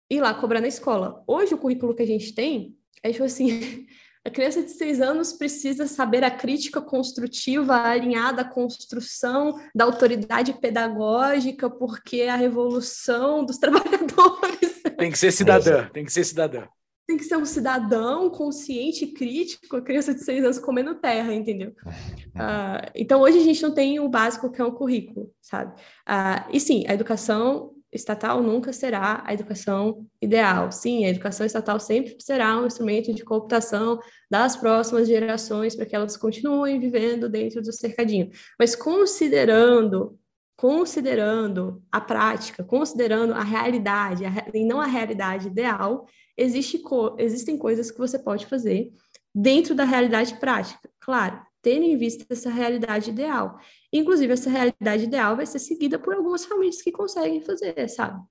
E 0.08 0.20
lá 0.20 0.32
cobrar 0.34 0.60
na 0.60 0.68
escola. 0.68 1.24
Hoje, 1.26 1.54
o 1.54 1.58
currículo 1.58 1.94
que 1.94 2.02
a 2.02 2.06
gente 2.06 2.34
tem 2.34 2.78
é 3.02 3.12
tipo 3.12 3.24
assim: 3.24 3.86
A 4.26 4.30
criança 4.30 4.60
de 4.60 4.72
seis 4.72 5.00
anos 5.00 5.32
precisa 5.32 5.86
saber 5.86 6.24
a 6.24 6.30
crítica 6.32 6.82
construtiva 6.82 7.76
alinhada 7.76 8.42
à 8.42 8.44
construção 8.44 9.56
da 9.72 9.84
autoridade 9.84 10.52
pedagógica, 10.54 11.70
porque 11.70 12.22
a 12.22 12.34
revolução 12.34 13.44
dos 13.44 13.56
trabalhadores. 13.56 14.82
Tem 14.98 15.12
que 15.12 15.18
ser 15.18 15.30
cidadã, 15.30 15.88
tem 15.92 16.04
que 16.04 16.12
ser 16.12 16.24
cidadã. 16.24 16.64
Tem 17.06 17.16
que 17.16 17.22
ser 17.22 17.36
um 17.36 17.44
cidadão 17.44 18.28
consciente 18.28 19.04
e 19.04 19.12
crítico, 19.12 19.76
a 19.76 19.80
criança 19.80 20.12
de 20.12 20.24
seis 20.24 20.42
anos 20.42 20.58
comendo 20.58 20.96
terra, 20.96 21.32
entendeu? 21.32 21.72
Uh, 21.86 22.90
então, 22.96 23.20
hoje 23.20 23.38
a 23.38 23.44
gente 23.44 23.62
não 23.62 23.72
tem 23.72 24.00
o 24.00 24.08
básico 24.08 24.50
que 24.50 24.60
é 24.60 24.64
o 24.64 24.72
currículo, 24.72 25.30
sabe? 25.40 25.72
Uh, 26.02 26.50
e 26.52 26.58
sim, 26.58 26.84
a 26.88 26.94
educação 26.94 27.75
estatal 27.96 28.42
nunca 28.42 28.72
será 28.72 29.22
a 29.26 29.34
educação 29.34 30.06
ideal. 30.20 30.70
Sim, 30.70 31.04
a 31.04 31.08
educação 31.08 31.44
estatal 31.44 31.80
sempre 31.80 32.16
será 32.20 32.60
um 32.60 32.66
instrumento 32.66 33.12
de 33.12 33.24
cooptação 33.24 33.98
das 34.30 34.56
próximas 34.56 35.08
gerações 35.08 35.74
para 35.74 35.86
que 35.86 35.96
elas 35.96 36.16
continuem 36.16 36.78
vivendo 36.78 37.28
dentro 37.28 37.60
do 37.62 37.72
cercadinho. 37.72 38.30
Mas 38.58 38.76
considerando 38.76 40.18
considerando 40.56 41.82
a 41.92 42.00
prática, 42.00 42.64
considerando 42.64 43.34
a 43.34 43.42
realidade, 43.42 44.24
a, 44.24 44.30
e 44.54 44.64
não 44.64 44.80
a 44.80 44.86
realidade 44.86 45.48
ideal, 45.48 46.06
existe 46.36 46.82
existem 47.18 47.58
coisas 47.58 47.90
que 47.90 47.98
você 47.98 48.18
pode 48.18 48.46
fazer 48.46 48.90
dentro 49.34 49.74
da 49.74 49.84
realidade 49.84 50.34
prática. 50.36 50.88
Claro, 50.98 51.45
tendo 51.66 51.82
em 51.82 51.96
vista 51.96 52.24
essa 52.30 52.48
realidade 52.48 53.10
ideal. 53.10 53.58
Inclusive, 53.92 54.32
essa 54.32 54.48
realidade 54.48 55.02
ideal 55.02 55.34
vai 55.34 55.44
ser 55.44 55.58
seguida 55.58 55.98
por 55.98 56.14
algumas 56.14 56.44
famílias 56.44 56.80
que 56.80 56.92
conseguem 56.92 57.40
fazer, 57.40 57.88
sabe? 57.88 58.24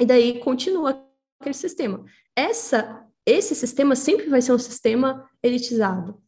E 0.00 0.04
daí 0.04 0.40
continua 0.40 1.00
aquele 1.38 1.54
sistema. 1.54 2.04
Essa, 2.34 3.06
esse 3.24 3.54
sistema 3.54 3.94
sempre 3.94 4.28
vai 4.28 4.42
ser 4.42 4.50
um 4.50 4.58
sistema 4.58 5.24
elitizado. 5.40 6.20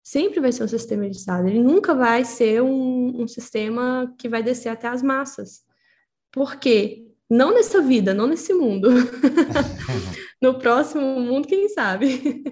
Sempre 0.00 0.38
vai 0.38 0.52
ser 0.52 0.62
um 0.62 0.68
sistema 0.68 1.06
elitizado. 1.06 1.48
Ele 1.48 1.58
nunca 1.58 1.92
vai 1.92 2.24
ser 2.24 2.62
um, 2.62 3.22
um 3.22 3.26
sistema 3.26 4.14
que 4.16 4.28
vai 4.28 4.44
descer 4.44 4.68
até 4.68 4.86
as 4.86 5.02
massas. 5.02 5.62
Por 6.30 6.54
quê? 6.54 7.04
Não 7.28 7.52
nessa 7.52 7.82
vida, 7.82 8.14
não 8.14 8.28
nesse 8.28 8.54
mundo. 8.54 8.90
no 10.40 10.56
próximo 10.56 11.18
mundo, 11.18 11.48
quem 11.48 11.68
sabe? 11.68 12.44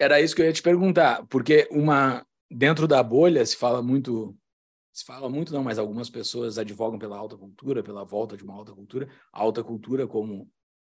Era 0.00 0.20
isso 0.20 0.34
que 0.34 0.42
eu 0.42 0.46
ia 0.46 0.52
te 0.52 0.62
perguntar, 0.62 1.24
porque 1.28 1.68
uma, 1.70 2.26
dentro 2.50 2.86
da 2.86 3.02
bolha 3.02 3.44
se 3.44 3.56
fala 3.56 3.82
muito 3.82 4.36
se 4.92 5.04
fala 5.04 5.28
muito 5.28 5.52
não, 5.52 5.64
mas 5.64 5.76
algumas 5.76 6.08
pessoas 6.08 6.56
advogam 6.56 7.00
pela 7.00 7.18
alta 7.18 7.36
cultura, 7.36 7.82
pela 7.82 8.04
volta 8.04 8.36
de 8.36 8.44
uma 8.44 8.54
alta 8.54 8.72
cultura. 8.72 9.08
A 9.32 9.40
alta 9.40 9.62
cultura, 9.64 10.06
como 10.06 10.48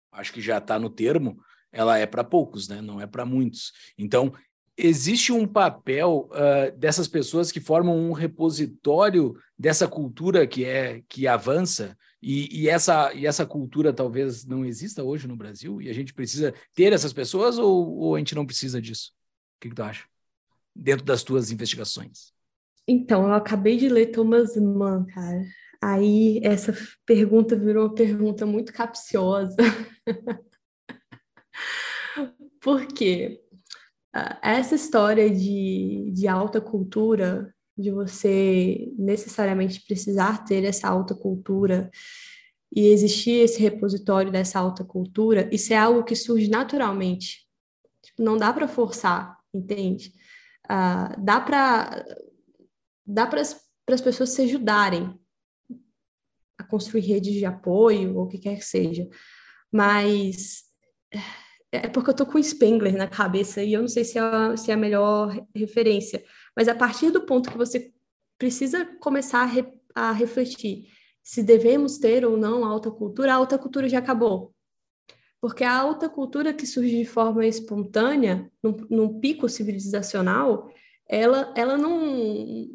acho 0.09 0.31
que 0.31 0.39
já 0.39 0.57
está 0.57 0.79
no 0.79 0.89
termo, 0.89 1.37
ela 1.69 1.97
é 1.97 2.05
para 2.05 2.23
poucos, 2.23 2.69
né? 2.69 2.81
Não 2.81 3.01
é 3.01 3.05
para 3.05 3.25
muitos. 3.25 3.73
Então 3.97 4.33
existe 4.77 5.33
um 5.33 5.45
papel 5.45 6.29
uh, 6.31 6.77
dessas 6.77 7.09
pessoas 7.09 7.51
que 7.51 7.59
formam 7.59 7.97
um 7.97 8.13
repositório 8.13 9.35
dessa 9.57 9.85
cultura 9.85 10.47
que 10.47 10.63
é 10.63 11.03
que 11.09 11.27
avança 11.27 11.97
e, 12.21 12.61
e, 12.63 12.69
essa 12.69 13.13
e 13.13 13.25
essa 13.25 13.45
cultura 13.45 13.91
talvez 13.91 14.45
não 14.45 14.65
exista 14.65 15.03
hoje 15.03 15.27
no 15.27 15.35
Brasil 15.35 15.81
e 15.81 15.89
a 15.89 15.93
gente 15.93 16.13
precisa 16.13 16.53
ter 16.73 16.93
essas 16.93 17.11
pessoas 17.11 17.57
ou, 17.57 17.97
ou 17.97 18.15
a 18.15 18.19
gente 18.19 18.33
não 18.33 18.45
precisa 18.45 18.81
disso? 18.81 19.11
O 19.57 19.61
que, 19.61 19.69
que 19.69 19.75
tu 19.75 19.83
acha? 19.83 20.08
Dentro 20.79 21.05
das 21.05 21.23
tuas 21.23 21.51
investigações? 21.51 22.33
Então, 22.87 23.27
eu 23.27 23.33
acabei 23.33 23.77
de 23.77 23.87
ler 23.87 24.07
Thomas 24.07 24.55
Mann, 24.55 25.05
cara. 25.05 25.45
Aí 25.81 26.41
essa 26.43 26.75
pergunta 27.05 27.55
virou 27.55 27.85
uma 27.85 27.93
pergunta 27.93 28.45
muito 28.45 28.73
capciosa. 28.73 29.55
Por 32.59 32.85
quê? 32.87 33.39
Ah, 34.13 34.39
essa 34.41 34.75
história 34.75 35.29
de, 35.29 36.11
de 36.13 36.27
alta 36.27 36.59
cultura, 36.59 37.53
de 37.77 37.91
você 37.91 38.91
necessariamente 38.97 39.85
precisar 39.85 40.43
ter 40.43 40.63
essa 40.65 40.89
alta 40.89 41.15
cultura 41.15 41.89
e 42.75 42.87
existir 42.87 43.43
esse 43.43 43.61
repositório 43.61 44.31
dessa 44.31 44.59
alta 44.59 44.83
cultura, 44.83 45.49
isso 45.53 45.71
é 45.73 45.77
algo 45.77 46.03
que 46.03 46.15
surge 46.15 46.49
naturalmente. 46.49 47.47
Tipo, 48.03 48.23
não 48.23 48.37
dá 48.37 48.51
para 48.51 48.67
forçar, 48.67 49.37
entende? 49.53 50.11
Uh, 50.71 51.19
dá 51.23 51.41
para 51.41 52.05
dá 53.05 53.25
para 53.25 53.41
as 53.41 54.01
pessoas 54.01 54.29
se 54.29 54.43
ajudarem 54.43 55.19
a 56.57 56.63
construir 56.63 57.01
redes 57.01 57.33
de 57.33 57.45
apoio 57.45 58.15
ou 58.15 58.25
o 58.25 58.27
que 58.27 58.37
quer 58.37 58.55
que 58.57 58.65
seja, 58.65 59.09
mas 59.71 60.63
é 61.71 61.87
porque 61.87 62.11
eu 62.11 62.15
tô 62.15 62.25
com 62.25 62.41
Spengler 62.41 62.95
na 62.95 63.07
cabeça 63.07 63.63
e 63.63 63.73
eu 63.73 63.81
não 63.81 63.87
sei 63.87 64.03
se 64.03 64.19
é, 64.19 64.57
se 64.57 64.71
é 64.71 64.73
a 64.73 64.77
melhor 64.77 65.35
referência, 65.55 66.23
mas 66.55 66.67
a 66.67 66.75
partir 66.75 67.11
do 67.11 67.25
ponto 67.25 67.51
que 67.51 67.57
você 67.57 67.91
precisa 68.37 68.85
começar 68.99 69.41
a, 69.41 69.45
re, 69.45 69.65
a 69.95 70.11
refletir 70.11 70.85
se 71.21 71.43
devemos 71.43 71.97
ter 71.97 72.25
ou 72.25 72.37
não 72.37 72.65
alta 72.65 72.89
cultura, 72.89 73.33
a 73.33 73.35
alta 73.35 73.57
cultura 73.57 73.87
já 73.87 73.99
acabou. 73.99 74.53
Porque 75.41 75.63
a 75.63 75.73
alta 75.73 76.09
cultura 76.09 76.53
que 76.53 76.67
surge 76.67 76.97
de 76.97 77.05
forma 77.05 77.45
espontânea, 77.45 78.51
num, 78.61 78.75
num 78.89 79.19
pico 79.19 79.47
civilizacional, 79.47 80.69
ela, 81.07 81.53
ela 81.55 81.77
não 81.77 82.67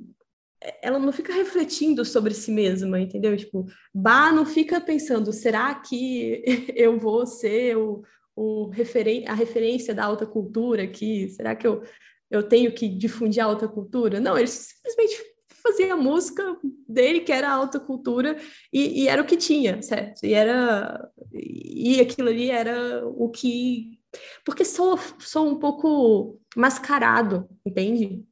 ela 0.82 0.98
não 0.98 1.12
fica 1.12 1.32
refletindo 1.32 2.04
sobre 2.06 2.32
si 2.32 2.50
mesma, 2.50 2.98
entendeu? 2.98 3.36
Tipo, 3.36 3.66
Bá 3.92 4.32
não 4.32 4.46
fica 4.46 4.80
pensando, 4.80 5.32
será 5.32 5.74
que 5.74 6.42
eu 6.74 6.98
vou 6.98 7.26
ser 7.26 7.76
o, 7.76 8.02
o 8.34 8.68
referen 8.70 9.26
a 9.28 9.34
referência 9.34 9.94
da 9.94 10.04
alta 10.04 10.26
cultura 10.26 10.84
aqui? 10.84 11.28
Será 11.28 11.54
que 11.54 11.66
eu, 11.66 11.82
eu 12.30 12.42
tenho 12.42 12.72
que 12.72 12.88
difundir 12.88 13.42
a 13.42 13.46
alta 13.46 13.68
cultura? 13.68 14.20
Não, 14.20 14.38
ele 14.38 14.48
simplesmente 14.48 15.33
fazia 15.66 15.96
música 15.96 16.56
dele, 16.86 17.20
que 17.20 17.32
era 17.32 17.50
alta 17.50 17.80
cultura, 17.80 18.36
e, 18.72 19.02
e, 19.02 19.08
era 19.08 19.22
o 19.22 19.26
que 19.26 19.36
tinha, 19.36 19.80
certo? 19.82 20.24
E 20.24 20.34
era 20.34 21.10
e 21.32 22.00
aquilo 22.00 22.28
ali 22.28 22.50
era 22.50 23.06
o 23.06 23.30
que. 23.30 23.98
Porque 24.44 24.64
sou, 24.64 24.98
sou 25.18 25.48
um 25.48 25.58
pouco 25.58 26.40
mascarado, 26.56 27.48
entende? 27.64 28.24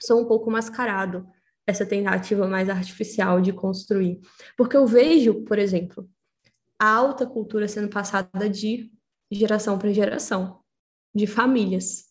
Sou 0.00 0.20
um 0.20 0.26
pouco 0.26 0.50
mascarado 0.50 1.26
essa 1.66 1.84
tentativa 1.84 2.46
mais 2.46 2.68
artificial 2.70 3.40
de 3.40 3.52
construir. 3.52 4.20
Porque 4.56 4.76
eu 4.76 4.86
vejo, 4.86 5.44
por 5.44 5.58
exemplo, 5.58 6.08
a 6.78 6.88
alta 6.88 7.26
cultura 7.26 7.66
sendo 7.66 7.88
passada 7.88 8.48
de 8.48 8.90
geração 9.30 9.78
para 9.78 9.92
geração, 9.92 10.60
de 11.14 11.26
famílias. 11.26 12.07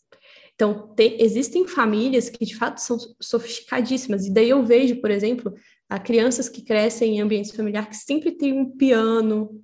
Então, 0.58 0.91
te, 0.96 1.17
existem 1.20 1.67
famílias 1.67 2.32
que 2.32 2.43
de 2.43 2.56
fato 2.56 2.80
são 2.80 2.98
sofisticadíssimas, 3.22 4.26
e 4.26 4.34
daí 4.34 4.50
eu 4.50 4.65
vejo, 4.65 5.00
por 5.00 5.12
exemplo, 5.12 5.54
a 5.88 6.00
crianças 6.00 6.50
que 6.50 6.63
crescem 6.63 7.17
em 7.17 7.22
ambientes 7.22 7.52
familiares 7.52 7.89
que 7.89 7.96
sempre 7.96 8.32
tem 8.32 8.54
um 8.60 8.76
piano 8.76 9.63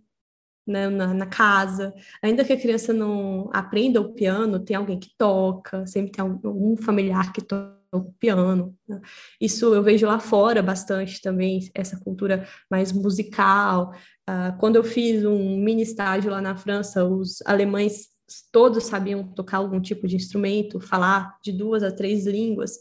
né, 0.68 0.88
na, 0.90 1.12
na, 1.12 1.26
casa, 1.26 1.92
ainda 2.22 2.46
que 2.46 2.54
a 2.54 2.60
criança 2.60 2.94
não 2.94 3.50
aprenda 3.52 4.00
o 4.00 4.14
piano, 4.14 4.60
tem 4.60 4.78
alguém 4.78 5.00
que 5.00 5.10
toca, 5.18 5.86
sempre 5.88 6.12
tem 6.12 6.22
algum 6.22 6.78
familiar 6.78 7.34
que 7.34 7.42
toca 7.42 7.76
o 7.92 8.14
piano. 8.14 8.78
Né? 8.88 9.02
Isso 9.42 9.74
eu 9.74 9.82
vejo 9.82 10.06
lá 10.06 10.20
fora 10.20 10.62
bastante 10.62 11.20
também, 11.22 11.72
essa 11.74 12.00
cultura 12.00 12.48
mais 12.70 12.92
musical. 12.92 13.94
Uh, 14.30 14.56
quando 14.60 14.76
eu 14.76 14.84
fiz 14.84 15.26
um 15.26 15.58
mini 15.58 15.82
estágio 15.82 16.32
lá 16.32 16.40
na 16.40 16.56
França, 16.56 17.04
os 17.04 17.42
alemães 17.46 18.13
todos 18.52 18.86
sabiam 18.86 19.28
tocar 19.34 19.58
algum 19.58 19.82
tipo 19.82 20.08
de 20.08 20.16
instrumento, 20.16 20.80
falar 20.80 21.38
de 21.44 21.52
duas 21.52 21.84
a 21.84 21.92
três 21.92 22.26
línguas. 22.26 22.78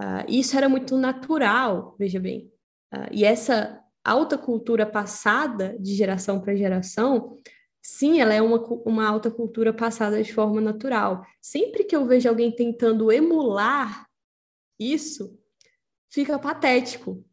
Uh, 0.00 0.24
isso 0.28 0.56
era 0.56 0.68
muito 0.68 0.96
natural, 0.96 1.94
veja 1.98 2.20
bem. 2.20 2.50
Uh, 2.92 3.08
e 3.12 3.24
essa 3.24 3.80
alta 4.04 4.36
cultura 4.36 4.84
passada 4.84 5.76
de 5.78 5.94
geração 5.94 6.40
para 6.40 6.54
geração, 6.54 7.38
sim, 7.82 8.20
ela 8.20 8.34
é 8.34 8.42
uma, 8.42 8.58
uma 8.84 9.06
alta 9.06 9.30
cultura 9.30 9.72
passada 9.72 10.22
de 10.22 10.32
forma 10.32 10.60
natural. 10.60 11.24
Sempre 11.40 11.84
que 11.84 11.96
eu 11.96 12.06
vejo 12.06 12.28
alguém 12.28 12.50
tentando 12.50 13.10
emular 13.10 14.06
isso, 14.78 15.38
fica 16.10 16.38
patético. 16.38 17.24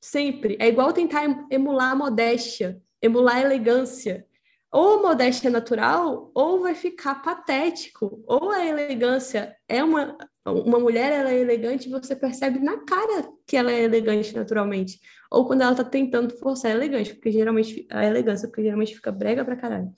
Sempre. 0.00 0.56
É 0.60 0.68
igual 0.68 0.92
tentar 0.92 1.24
emular 1.50 1.92
a 1.92 1.96
modéstia, 1.96 2.80
emular 3.02 3.36
a 3.36 3.40
elegância 3.40 4.27
ou 4.70 5.02
modéstia 5.02 5.50
natural, 5.50 6.30
ou 6.34 6.60
vai 6.60 6.74
ficar 6.74 7.22
patético, 7.22 8.22
ou 8.26 8.50
a 8.50 8.64
elegância 8.64 9.56
é 9.66 9.82
uma 9.82 10.16
uma 10.52 10.78
mulher 10.78 11.12
ela 11.12 11.30
é 11.30 11.38
elegante, 11.38 11.88
você 11.88 12.16
percebe 12.16 12.58
na 12.58 12.78
cara 12.78 13.28
que 13.46 13.56
ela 13.56 13.70
é 13.70 13.82
elegante 13.82 14.34
naturalmente, 14.34 14.98
ou 15.30 15.46
quando 15.46 15.62
ela 15.62 15.74
tá 15.74 15.84
tentando 15.84 16.36
forçar 16.38 16.70
a 16.70 16.74
elegante, 16.74 17.14
porque 17.14 17.30
geralmente 17.30 17.86
a 17.90 18.04
elegância, 18.04 18.48
porque 18.48 18.62
geralmente 18.62 18.94
fica 18.94 19.12
brega 19.12 19.44
pra 19.44 19.56
caralho. 19.56 19.90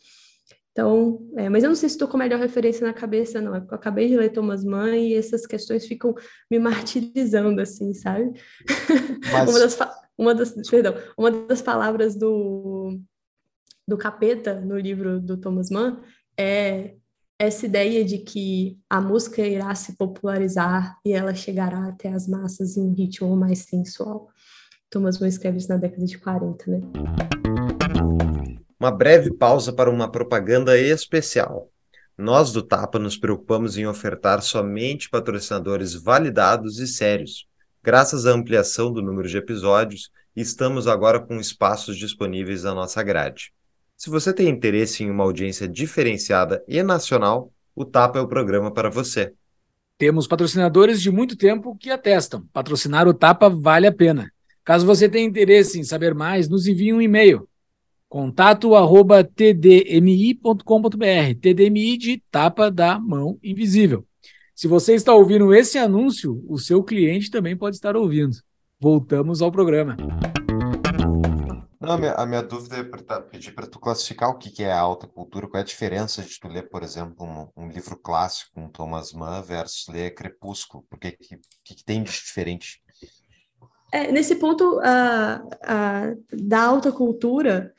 Então, 0.72 1.28
é, 1.36 1.48
mas 1.48 1.64
eu 1.64 1.68
não 1.68 1.76
sei 1.76 1.88
se 1.88 1.96
estou 1.96 2.06
com 2.06 2.16
a 2.16 2.20
melhor 2.20 2.38
referência 2.38 2.86
na 2.86 2.92
cabeça, 2.92 3.40
não. 3.40 3.54
É 3.54 3.58
eu 3.58 3.74
acabei 3.74 4.08
de 4.08 4.16
ler 4.16 4.30
Thomas 4.30 4.64
Mann 4.64 4.94
e 4.94 5.14
essas 5.14 5.44
questões 5.44 5.86
ficam 5.86 6.14
me 6.50 6.58
martirizando, 6.58 7.60
assim, 7.60 7.92
sabe? 7.92 8.32
Mas... 9.32 9.50
uma, 9.50 9.58
das, 9.58 9.78
uma, 10.16 10.34
das, 10.34 10.70
perdão, 10.70 10.94
uma 11.18 11.30
das 11.30 11.60
palavras 11.60 12.16
do, 12.16 13.00
do 13.90 13.98
capeta 13.98 14.60
no 14.60 14.78
livro 14.78 15.20
do 15.20 15.36
Thomas 15.36 15.68
Mann 15.68 15.98
é 16.38 16.94
essa 17.36 17.66
ideia 17.66 18.04
de 18.04 18.18
que 18.18 18.78
a 18.88 19.00
música 19.00 19.42
irá 19.42 19.74
se 19.74 19.96
popularizar 19.96 20.96
e 21.04 21.12
ela 21.12 21.34
chegará 21.34 21.88
até 21.88 22.08
as 22.08 22.28
massas 22.28 22.76
em 22.76 22.82
um 22.82 22.94
ritmo 22.94 23.36
mais 23.36 23.60
sensual. 23.60 24.28
Thomas 24.88 25.18
Mann 25.18 25.28
escreve 25.28 25.58
isso 25.58 25.68
na 25.68 25.76
década 25.76 26.06
de 26.06 26.18
40, 26.18 26.70
né? 26.70 26.80
Uma 28.78 28.92
breve 28.92 29.32
pausa 29.32 29.72
para 29.72 29.90
uma 29.90 30.10
propaganda 30.10 30.78
especial. 30.78 31.68
Nós 32.16 32.52
do 32.52 32.62
Tapa 32.62 32.98
nos 32.98 33.16
preocupamos 33.16 33.76
em 33.76 33.86
ofertar 33.86 34.40
somente 34.40 35.10
patrocinadores 35.10 35.94
validados 35.94 36.78
e 36.78 36.86
sérios. 36.86 37.48
Graças 37.82 38.24
à 38.24 38.30
ampliação 38.30 38.92
do 38.92 39.02
número 39.02 39.28
de 39.28 39.36
episódios, 39.36 40.10
estamos 40.36 40.86
agora 40.86 41.18
com 41.18 41.40
espaços 41.40 41.96
disponíveis 41.96 42.62
na 42.62 42.72
nossa 42.72 43.02
grade. 43.02 43.52
Se 44.00 44.08
você 44.08 44.32
tem 44.32 44.48
interesse 44.48 45.04
em 45.04 45.10
uma 45.10 45.24
audiência 45.24 45.68
diferenciada 45.68 46.64
e 46.66 46.82
nacional, 46.82 47.52
o 47.76 47.84
Tapa 47.84 48.18
é 48.18 48.22
o 48.22 48.26
programa 48.26 48.70
para 48.70 48.88
você. 48.88 49.34
Temos 49.98 50.26
patrocinadores 50.26 51.02
de 51.02 51.10
muito 51.10 51.36
tempo 51.36 51.76
que 51.76 51.90
atestam. 51.90 52.46
Patrocinar 52.50 53.06
o 53.06 53.12
Tapa 53.12 53.50
vale 53.50 53.86
a 53.86 53.92
pena. 53.92 54.32
Caso 54.64 54.86
você 54.86 55.06
tenha 55.06 55.28
interesse 55.28 55.78
em 55.78 55.84
saber 55.84 56.14
mais, 56.14 56.48
nos 56.48 56.66
envie 56.66 56.94
um 56.94 57.02
e-mail. 57.02 57.46
Contato 58.08 58.74
arroba 58.74 59.22
tdmi.com.br. 59.22 60.64
TDMI 61.38 61.98
de 61.98 62.22
tapa 62.30 62.70
da 62.70 62.98
mão 62.98 63.38
invisível. 63.44 64.06
Se 64.54 64.66
você 64.66 64.94
está 64.94 65.12
ouvindo 65.12 65.52
esse 65.52 65.76
anúncio, 65.76 66.42
o 66.48 66.58
seu 66.58 66.82
cliente 66.82 67.30
também 67.30 67.54
pode 67.54 67.76
estar 67.76 67.94
ouvindo. 67.96 68.34
Voltamos 68.80 69.42
ao 69.42 69.52
programa. 69.52 69.94
Não, 71.80 71.92
a 71.92 71.98
minha, 71.98 72.12
a 72.12 72.26
minha 72.26 72.42
dúvida 72.42 72.76
é 72.76 72.84
pra, 72.84 73.22
pedir 73.22 73.54
para 73.54 73.66
tu 73.66 73.78
classificar 73.78 74.28
o 74.28 74.36
que, 74.36 74.50
que 74.50 74.62
é 74.62 74.70
a 74.70 74.78
alta 74.78 75.06
cultura, 75.06 75.48
qual 75.48 75.58
é 75.58 75.62
a 75.62 75.66
diferença 75.66 76.20
de 76.20 76.38
tu 76.38 76.46
ler, 76.46 76.68
por 76.68 76.82
exemplo, 76.82 77.24
um, 77.24 77.64
um 77.64 77.68
livro 77.68 77.96
clássico, 77.96 78.60
um 78.60 78.68
Thomas 78.68 79.14
Mann, 79.14 79.40
versus 79.42 79.88
ler 79.88 80.14
Crepúsculo, 80.14 80.84
porque 80.90 81.12
que, 81.12 81.38
que, 81.64 81.74
que 81.74 81.84
tem 81.84 82.02
de 82.02 82.10
diferente? 82.10 82.82
É, 83.90 84.12
nesse 84.12 84.36
ponto 84.36 84.78
uh, 84.78 84.80
uh, 84.82 86.46
da 86.46 86.62
alta 86.62 86.92
cultura, 86.92 87.74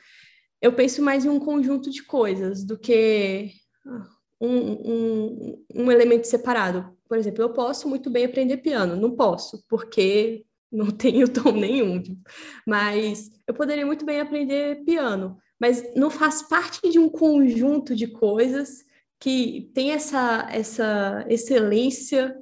eu 0.60 0.74
penso 0.74 1.04
mais 1.04 1.24
em 1.24 1.30
um 1.30 1.40
conjunto 1.40 1.92
de 1.92 2.02
coisas 2.02 2.64
do 2.64 2.80
que 2.80 3.52
ah, 3.86 4.08
um, 4.42 4.72
um, 4.72 5.66
um 5.76 5.92
elemento 5.92 6.26
separado. 6.26 6.98
Por 7.08 7.20
exemplo, 7.20 7.44
eu 7.44 7.54
posso 7.54 7.88
muito 7.88 8.10
bem 8.10 8.26
aprender 8.26 8.58
piano, 8.58 8.96
não 8.96 9.16
posso, 9.16 9.64
porque 9.70 10.44
não 10.72 10.90
tenho 10.92 11.28
tom 11.28 11.52
nenhum, 11.52 12.02
tipo, 12.02 12.22
mas 12.66 13.32
eu 13.48 13.54
poderia 13.54 13.86
muito 13.86 14.06
bem 14.06 14.20
aprender 14.20 14.84
piano, 14.84 15.38
mas 15.60 15.94
não 15.96 16.10
faz 16.10 16.42
parte 16.42 16.90
de 16.90 16.98
um 16.98 17.10
conjunto 17.10 17.96
de 17.96 18.08
coisas 18.08 18.84
que 19.20 19.70
tem 19.76 19.92
essa, 19.92 20.48
essa 20.50 21.26
excelência 21.30 22.36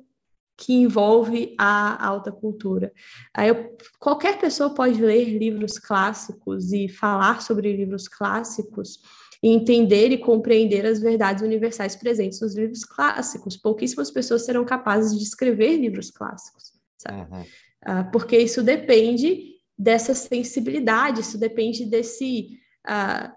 que 0.58 0.74
envolve 0.74 1.56
a 1.58 2.06
alta 2.06 2.32
cultura. 2.32 2.92
Aí 3.34 3.50
eu, 3.50 3.78
qualquer 3.98 4.40
pessoa 4.40 4.74
pode 4.74 5.02
ler 5.02 5.38
livros 5.38 5.80
clássicos 5.80 6.74
e 6.74 6.90
falar 6.90 7.42
sobre 7.42 7.76
livros 7.76 8.08
clássicos 8.08 9.00
e 9.42 9.50
entender 9.50 10.12
e 10.12 10.18
compreender 10.18 10.86
as 10.86 11.00
verdades 11.00 11.44
universais 11.44 11.96
presentes 11.96 12.42
nos 12.42 12.56
livros 12.56 12.84
clássicos. 12.84 13.56
Pouquíssimas 13.56 14.12
pessoas 14.12 14.44
serão 14.44 14.66
capazes 14.66 15.18
de 15.18 15.24
escrever 15.24 15.78
livros 15.78 16.12
clássicos, 16.12 16.74
sabe? 16.98 17.22
Uhum. 17.34 17.46
Ah, 17.82 18.04
porque 18.04 18.38
isso 18.38 18.62
depende 18.62 19.56
dessa 19.78 20.14
sensibilidade, 20.14 21.22
isso 21.22 21.38
depende 21.38 21.86
desse. 21.86 22.60
Uh, 22.86 23.32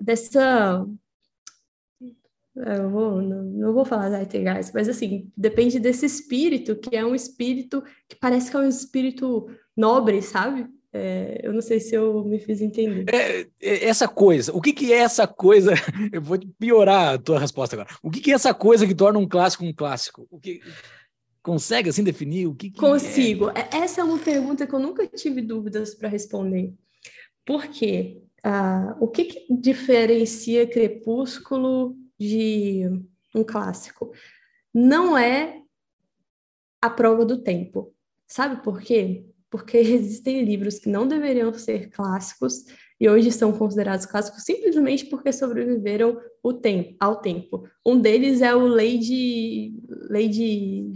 dessa 0.00 0.86
é, 2.56 2.78
eu 2.78 2.90
vou, 2.90 3.22
não, 3.22 3.42
não 3.44 3.72
vou 3.72 3.84
falar 3.84 4.10
Zeitgeist, 4.10 4.72
mas 4.74 4.88
assim, 4.88 5.30
depende 5.36 5.78
desse 5.78 6.04
espírito, 6.04 6.76
que 6.76 6.96
é 6.96 7.04
um 7.04 7.14
espírito 7.14 7.82
que 8.08 8.16
parece 8.16 8.50
que 8.50 8.56
é 8.56 8.60
um 8.60 8.68
espírito 8.68 9.48
nobre, 9.76 10.20
sabe? 10.20 10.66
É, 10.92 11.40
eu 11.44 11.52
não 11.52 11.60
sei 11.60 11.78
se 11.78 11.94
eu 11.94 12.24
me 12.24 12.40
fiz 12.40 12.60
entender. 12.60 13.04
É, 13.14 13.46
é 13.60 13.84
essa 13.86 14.08
coisa, 14.08 14.52
o 14.52 14.60
que, 14.60 14.72
que 14.72 14.92
é 14.92 14.98
essa 14.98 15.26
coisa? 15.26 15.72
Eu 16.12 16.20
vou 16.20 16.36
piorar 16.58 17.14
a 17.14 17.18
tua 17.18 17.38
resposta 17.38 17.76
agora. 17.76 17.88
O 18.02 18.10
que, 18.10 18.20
que 18.20 18.32
é 18.32 18.34
essa 18.34 18.52
coisa 18.52 18.84
que 18.84 18.94
torna 18.94 19.16
um 19.20 19.28
clássico 19.28 19.64
um 19.64 19.72
clássico? 19.72 20.26
O 20.28 20.40
que 20.40 20.60
consegue 21.42 21.90
assim 21.90 22.04
definir 22.04 22.46
o 22.46 22.54
que, 22.54 22.70
que 22.70 22.78
é? 22.78 22.88
Consigo. 22.88 23.50
É? 23.50 23.68
Essa 23.72 24.00
é 24.00 24.04
uma 24.04 24.18
pergunta 24.18 24.66
que 24.66 24.74
eu 24.74 24.78
nunca 24.78 25.06
tive 25.06 25.40
dúvidas 25.40 25.94
para 25.94 26.08
responder. 26.08 26.74
Por 27.44 27.66
quê? 27.68 28.22
Ah, 28.42 28.96
o 29.00 29.08
que, 29.08 29.24
que 29.24 29.46
diferencia 29.54 30.66
Crepúsculo 30.66 31.96
de 32.18 32.84
um 33.34 33.42
clássico. 33.42 34.12
Não 34.74 35.16
é 35.16 35.62
a 36.80 36.90
prova 36.90 37.24
do 37.24 37.42
tempo. 37.42 37.94
Sabe 38.26 38.62
por 38.62 38.80
quê? 38.80 39.24
Porque 39.48 39.78
existem 39.78 40.44
livros 40.44 40.78
que 40.78 40.88
não 40.88 41.08
deveriam 41.08 41.52
ser 41.54 41.90
clássicos 41.90 42.64
e 43.00 43.08
hoje 43.08 43.32
são 43.32 43.52
considerados 43.52 44.04
clássicos 44.04 44.44
simplesmente 44.44 45.06
porque 45.06 45.32
sobreviveram 45.32 46.20
o 46.42 46.52
tempo, 46.52 46.94
ao 47.00 47.20
tempo. 47.20 47.66
Um 47.84 47.98
deles 47.98 48.42
é 48.42 48.54
o 48.54 48.66
Lady 48.66 49.74
Lady 50.10 50.92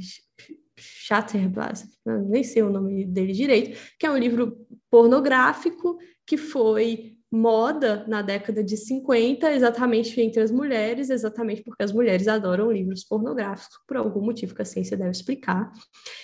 Chatterblatt, 0.77 1.85
nem 2.29 2.45
sei 2.45 2.63
o 2.63 2.71
nome 2.71 3.07
dele 3.07 3.33
direito, 3.33 3.79
que 3.99 4.05
é 4.05 4.11
um 4.11 4.19
livro 4.19 4.57
pornográfico 4.91 5.99
que 6.27 6.37
foi 6.37 7.14
moda 7.35 8.05
na 8.07 8.23
década 8.23 8.63
de 8.63 8.77
50, 8.77 9.53
exatamente 9.53 10.21
entre 10.21 10.41
as 10.41 10.51
mulheres, 10.51 11.11
exatamente 11.11 11.63
porque 11.63 11.83
as 11.83 11.93
mulheres 11.93 12.29
adoram 12.29 12.71
livros 12.71 13.05
pornográficos, 13.05 13.77
por 13.87 13.97
algum 13.97 14.21
motivo 14.21 14.55
que 14.55 14.63
a 14.63 14.65
ciência 14.65 14.97
deve 14.97 15.11
explicar. 15.11 15.73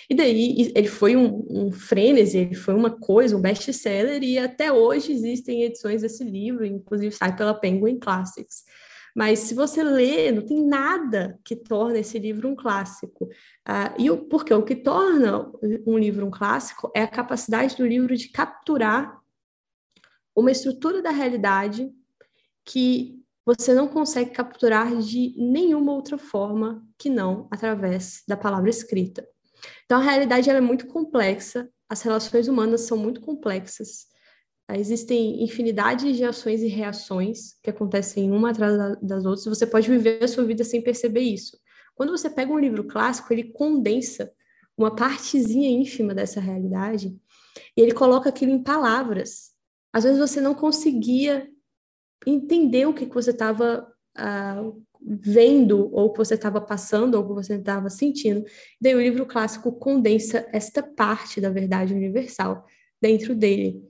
E 0.09 0.15
daí 0.15 0.71
ele 0.73 0.87
foi 0.87 1.15
um, 1.15 1.45
um 1.49 1.71
frenesi, 1.71 2.37
ele 2.37 2.55
foi 2.55 2.73
uma 2.73 2.89
coisa, 2.89 3.35
um 3.35 3.41
best-seller, 3.41 4.23
e 4.23 4.37
até 4.37 4.71
hoje 4.71 5.11
existem 5.11 5.63
edições 5.63 6.01
desse 6.01 6.23
livro, 6.23 6.65
inclusive 6.65 7.13
sai 7.13 7.35
pela 7.35 7.53
Penguin 7.53 7.99
Classics. 7.99 8.63
Mas 9.13 9.39
se 9.39 9.53
você 9.53 9.83
lê, 9.83 10.31
não 10.31 10.45
tem 10.45 10.65
nada 10.65 11.37
que 11.43 11.55
torne 11.55 11.99
esse 11.99 12.17
livro 12.17 12.47
um 12.47 12.55
clássico. 12.55 13.25
Uh, 13.67 13.93
e 13.99 14.09
o, 14.09 14.17
porque 14.17 14.53
o 14.53 14.63
que 14.63 14.75
torna 14.75 15.51
um 15.85 15.97
livro 15.97 16.25
um 16.25 16.31
clássico 16.31 16.89
é 16.95 17.01
a 17.03 17.07
capacidade 17.07 17.75
do 17.75 17.85
livro 17.85 18.15
de 18.15 18.29
capturar 18.29 19.20
uma 20.35 20.51
estrutura 20.51 21.01
da 21.01 21.11
realidade 21.11 21.91
que 22.65 23.19
você 23.45 23.73
não 23.73 23.87
consegue 23.87 24.31
capturar 24.31 24.95
de 24.97 25.33
nenhuma 25.37 25.93
outra 25.93 26.17
forma 26.17 26.85
que 26.97 27.09
não 27.09 27.47
através 27.51 28.23
da 28.27 28.37
palavra 28.37 28.69
escrita. 28.69 29.27
Então, 29.85 29.99
a 29.99 30.03
realidade 30.03 30.49
é 30.49 30.61
muito 30.61 30.87
complexa, 30.87 31.69
as 31.89 32.01
relações 32.01 32.47
humanas 32.47 32.81
são 32.81 32.97
muito 32.97 33.19
complexas, 33.21 34.07
existem 34.73 35.43
infinidade 35.43 36.13
de 36.13 36.23
ações 36.23 36.61
e 36.61 36.67
reações 36.67 37.55
que 37.61 37.69
acontecem 37.69 38.31
uma 38.31 38.51
atrás 38.51 38.97
das 39.01 39.25
outras, 39.25 39.45
você 39.45 39.67
pode 39.67 39.89
viver 39.89 40.23
a 40.23 40.27
sua 40.27 40.45
vida 40.45 40.63
sem 40.63 40.81
perceber 40.81 41.21
isso. 41.21 41.57
Quando 41.93 42.11
você 42.11 42.29
pega 42.29 42.51
um 42.51 42.59
livro 42.59 42.85
clássico, 42.85 43.33
ele 43.33 43.51
condensa 43.51 44.31
uma 44.77 44.95
partezinha 44.95 45.69
ínfima 45.69 46.15
dessa 46.15 46.39
realidade 46.39 47.15
e 47.75 47.81
ele 47.81 47.93
coloca 47.93 48.29
aquilo 48.29 48.51
em 48.51 48.63
palavras 48.63 49.50
às 49.93 50.03
vezes 50.03 50.19
você 50.19 50.39
não 50.39 50.53
conseguia 50.53 51.47
entender 52.25 52.85
o 52.85 52.93
que, 52.93 53.05
que 53.05 53.13
você 53.13 53.31
estava 53.31 53.81
uh, 53.81 53.87
ah, 54.15 54.71
vendo, 55.01 55.93
ou 55.93 56.11
que 56.11 56.19
você 56.19 56.35
estava 56.35 56.61
passando, 56.61 57.15
ou 57.15 57.27
que 57.27 57.33
você 57.33 57.55
estava 57.55 57.89
sentindo. 57.89 58.43
Daí 58.79 58.93
o 58.93 59.01
livro 59.01 59.25
clássico 59.25 59.71
condensa 59.71 60.47
esta 60.51 60.83
parte 60.83 61.41
da 61.41 61.49
verdade 61.49 61.93
universal 61.93 62.65
dentro 63.01 63.35
dele. 63.35 63.81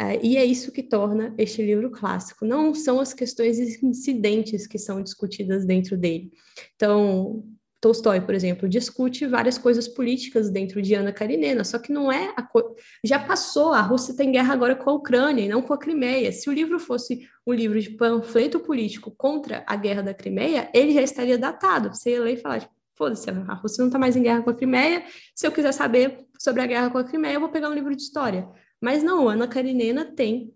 Uh, 0.00 0.18
e 0.22 0.36
é 0.36 0.44
isso 0.44 0.72
que 0.72 0.82
torna 0.82 1.34
este 1.38 1.62
livro 1.62 1.90
clássico. 1.90 2.44
Não 2.44 2.74
são 2.74 3.00
as 3.00 3.14
questões 3.14 3.58
incidentes 3.82 4.66
que 4.66 4.78
são 4.78 5.02
discutidas 5.02 5.64
dentro 5.64 5.96
dele. 5.96 6.30
Então, 6.74 7.44
Tolstói, 7.86 8.20
por 8.20 8.34
exemplo, 8.34 8.68
discute 8.68 9.26
várias 9.26 9.56
coisas 9.56 9.86
políticas 9.86 10.50
dentro 10.50 10.82
de 10.82 10.92
Ana 10.92 11.12
Karenina, 11.12 11.62
só 11.62 11.78
que 11.78 11.92
não 11.92 12.10
é 12.10 12.32
a 12.36 12.42
co... 12.42 12.74
já 13.04 13.16
passou, 13.16 13.72
a 13.72 13.80
Rússia 13.80 14.10
está 14.10 14.24
em 14.24 14.32
guerra 14.32 14.52
agora 14.52 14.74
com 14.74 14.90
a 14.90 14.94
Ucrânia 14.94 15.44
e 15.44 15.48
não 15.48 15.62
com 15.62 15.72
a 15.72 15.78
Crimeia. 15.78 16.32
Se 16.32 16.50
o 16.50 16.52
livro 16.52 16.80
fosse 16.80 17.28
um 17.46 17.52
livro 17.52 17.80
de 17.80 17.90
panfleto 17.90 18.58
político 18.58 19.12
contra 19.16 19.62
a 19.68 19.76
guerra 19.76 20.02
da 20.02 20.12
Crimeia, 20.12 20.68
ele 20.74 20.92
já 20.94 21.00
estaria 21.00 21.38
datado. 21.38 21.94
Você 21.94 22.10
ia 22.10 22.20
ler 22.20 22.34
e 22.34 22.36
falar, 22.38 22.58
tipo, 22.58 22.74
foda-se, 22.96 23.30
a 23.30 23.54
Rússia 23.54 23.82
não 23.82 23.86
está 23.86 24.00
mais 24.00 24.16
em 24.16 24.22
guerra 24.22 24.42
com 24.42 24.50
a 24.50 24.54
Crimeia, 24.54 25.04
se 25.32 25.46
eu 25.46 25.52
quiser 25.52 25.70
saber 25.70 26.26
sobre 26.36 26.62
a 26.62 26.66
guerra 26.66 26.90
com 26.90 26.98
a 26.98 27.04
Crimeia, 27.04 27.34
eu 27.34 27.40
vou 27.40 27.50
pegar 27.50 27.70
um 27.70 27.74
livro 27.74 27.94
de 27.94 28.02
história. 28.02 28.48
Mas 28.80 29.04
não, 29.04 29.28
Ana 29.28 29.46
Karenina 29.46 30.04
tem 30.04 30.52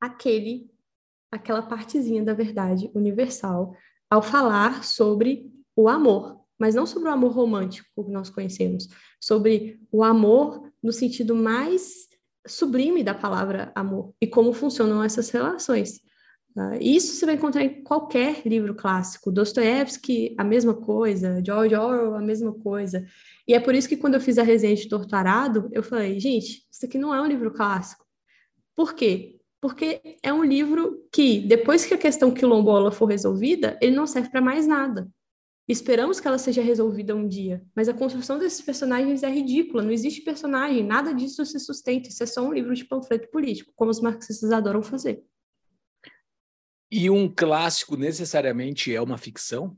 aquele 0.00 0.68
aquela 1.30 1.62
partezinha 1.62 2.22
da 2.22 2.34
verdade 2.34 2.90
universal 2.94 3.74
ao 4.10 4.20
falar 4.20 4.84
sobre 4.84 5.50
o 5.76 5.88
amor, 5.88 6.40
mas 6.58 6.74
não 6.74 6.86
sobre 6.86 7.08
o 7.08 7.12
amor 7.12 7.32
romântico 7.32 8.04
que 8.04 8.10
nós 8.10 8.30
conhecemos, 8.30 8.88
sobre 9.20 9.80
o 9.90 10.04
amor 10.04 10.70
no 10.82 10.92
sentido 10.92 11.34
mais 11.34 12.08
sublime 12.46 13.04
da 13.04 13.14
palavra 13.14 13.72
amor 13.74 14.14
e 14.20 14.26
como 14.26 14.52
funcionam 14.52 15.02
essas 15.02 15.30
relações. 15.30 16.00
Uh, 16.56 16.76
isso 16.80 17.14
você 17.14 17.24
vai 17.24 17.36
encontrar 17.36 17.64
em 17.64 17.82
qualquer 17.82 18.42
livro 18.46 18.74
clássico. 18.74 19.32
Dostoiévski, 19.32 20.34
a 20.36 20.44
mesma 20.44 20.74
coisa. 20.74 21.42
George 21.44 21.74
Orwell, 21.74 22.14
a 22.14 22.20
mesma 22.20 22.52
coisa. 22.52 23.06
E 23.48 23.54
é 23.54 23.60
por 23.60 23.74
isso 23.74 23.88
que 23.88 23.96
quando 23.96 24.14
eu 24.14 24.20
fiz 24.20 24.36
a 24.38 24.42
resenha 24.42 24.76
de 24.76 24.88
Torturado, 24.88 25.70
eu 25.72 25.82
falei, 25.82 26.20
gente, 26.20 26.66
isso 26.70 26.84
aqui 26.84 26.98
não 26.98 27.14
é 27.14 27.20
um 27.20 27.26
livro 27.26 27.50
clássico. 27.50 28.04
Por 28.76 28.94
quê? 28.94 29.38
Porque 29.60 30.18
é 30.22 30.32
um 30.32 30.44
livro 30.44 31.06
que, 31.10 31.40
depois 31.40 31.86
que 31.86 31.94
a 31.94 31.98
questão 31.98 32.32
quilombola 32.32 32.92
for 32.92 33.06
resolvida, 33.06 33.78
ele 33.80 33.96
não 33.96 34.06
serve 34.06 34.28
para 34.28 34.40
mais 34.40 34.66
nada. 34.66 35.08
Esperamos 35.72 36.20
que 36.20 36.28
ela 36.28 36.36
seja 36.36 36.60
resolvida 36.60 37.16
um 37.16 37.26
dia, 37.26 37.64
mas 37.74 37.88
a 37.88 37.94
construção 37.94 38.38
desses 38.38 38.60
personagens 38.60 39.22
é 39.22 39.30
ridícula, 39.30 39.82
não 39.82 39.90
existe 39.90 40.20
personagem, 40.20 40.84
nada 40.84 41.14
disso 41.14 41.46
se 41.46 41.58
sustenta, 41.58 42.10
isso 42.10 42.22
é 42.22 42.26
só 42.26 42.42
um 42.42 42.52
livro 42.52 42.74
de 42.74 42.84
panfleto 42.84 43.30
político, 43.30 43.72
como 43.74 43.90
os 43.90 43.98
marxistas 43.98 44.52
adoram 44.52 44.82
fazer. 44.82 45.24
E 46.90 47.08
um 47.08 47.26
clássico 47.26 47.96
necessariamente 47.96 48.94
é 48.94 49.00
uma 49.00 49.16
ficção? 49.16 49.74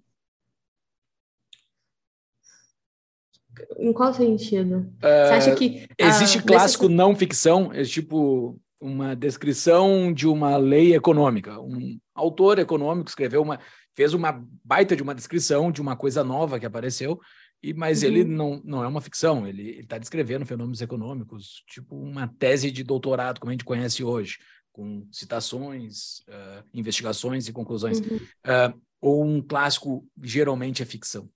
Em 3.78 3.92
qual 3.92 4.12
sentido? 4.12 4.78
Uh, 4.78 5.00
Você 5.00 5.34
acha 5.34 5.54
que. 5.54 5.86
Existe 5.96 6.42
clássico 6.42 6.88
não 6.88 7.14
ficção? 7.14 7.72
É 7.72 7.84
tipo 7.84 8.60
uma 8.80 9.14
descrição 9.14 10.12
de 10.12 10.26
uma 10.26 10.56
lei 10.56 10.92
econômica. 10.92 11.60
Um 11.60 12.00
autor 12.12 12.58
econômico 12.58 13.08
escreveu 13.08 13.42
uma 13.42 13.60
fez 13.94 14.14
uma 14.14 14.44
baita 14.64 14.96
de 14.96 15.02
uma 15.02 15.14
descrição 15.14 15.70
de 15.70 15.80
uma 15.80 15.96
coisa 15.96 16.24
nova 16.24 16.58
que 16.58 16.66
apareceu, 16.66 17.20
e 17.62 17.72
mas 17.72 18.02
uhum. 18.02 18.08
ele 18.08 18.24
não, 18.24 18.62
não 18.64 18.84
é 18.84 18.86
uma 18.86 19.00
ficção, 19.00 19.46
ele 19.46 19.80
está 19.80 19.96
descrevendo 19.96 20.44
fenômenos 20.44 20.82
econômicos, 20.82 21.62
tipo 21.66 21.96
uma 21.96 22.28
tese 22.28 22.70
de 22.70 22.84
doutorado, 22.84 23.40
como 23.40 23.50
a 23.50 23.54
gente 23.54 23.64
conhece 23.64 24.04
hoje, 24.04 24.38
com 24.72 25.06
citações, 25.10 26.18
uh, 26.28 26.64
investigações 26.74 27.48
e 27.48 27.52
conclusões. 27.52 28.00
Uhum. 28.00 28.16
Uh, 28.16 28.82
ou 29.00 29.24
um 29.24 29.40
clássico 29.40 30.06
geralmente 30.22 30.82
é 30.82 30.86
ficção? 30.86 31.28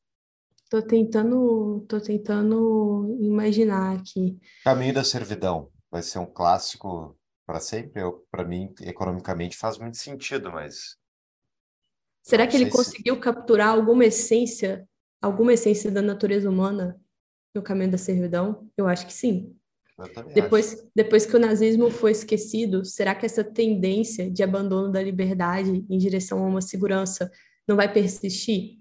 Tô 0.68 0.82
tentando, 0.82 1.84
tô 1.88 1.98
tentando 2.00 3.16
imaginar 3.20 3.96
aqui. 3.96 4.38
Caminho 4.64 4.92
da 4.92 5.04
Servidão 5.04 5.70
vai 5.90 6.02
ser 6.02 6.18
um 6.18 6.26
clássico 6.26 7.16
para 7.46 7.61
sempre. 7.61 8.02
Para 8.30 8.44
mim, 8.44 8.74
economicamente 8.82 9.56
faz 9.56 9.78
muito 9.78 9.96
sentido, 9.96 10.52
mas 10.52 10.96
Será 12.23 12.47
que 12.47 12.57
ele 12.57 12.71
conseguiu 12.71 13.14
se... 13.14 13.21
capturar 13.21 13.69
alguma 13.69 14.05
essência, 14.05 14.87
alguma 15.21 15.53
essência 15.53 15.91
da 15.91 16.03
natureza 16.03 16.49
humana 16.49 17.01
no 17.55 17.62
caminho 17.62 17.91
da 17.91 17.99
servidão? 17.99 18.69
Eu 18.77 18.87
acho 18.87 19.07
que 19.07 19.12
sim. 19.12 19.55
Depois, 20.33 20.75
acho. 20.75 20.91
depois 20.95 21.27
que 21.27 21.35
o 21.35 21.41
nazismo 21.41 21.91
foi 21.91 22.12
esquecido, 22.12 22.85
será 22.85 23.14
que 23.14 23.27
essa 23.27 23.43
tendência 23.43 24.31
de 24.31 24.43
abandono 24.43 24.93
da 24.93 25.03
liberdade 25.03 25.85
em 25.89 25.99
direção 25.99 26.45
a 26.45 26.47
uma 26.47 26.61
segurança 26.61 27.31
não 27.66 27.75
vai 27.75 27.93
persistir? 27.93 28.79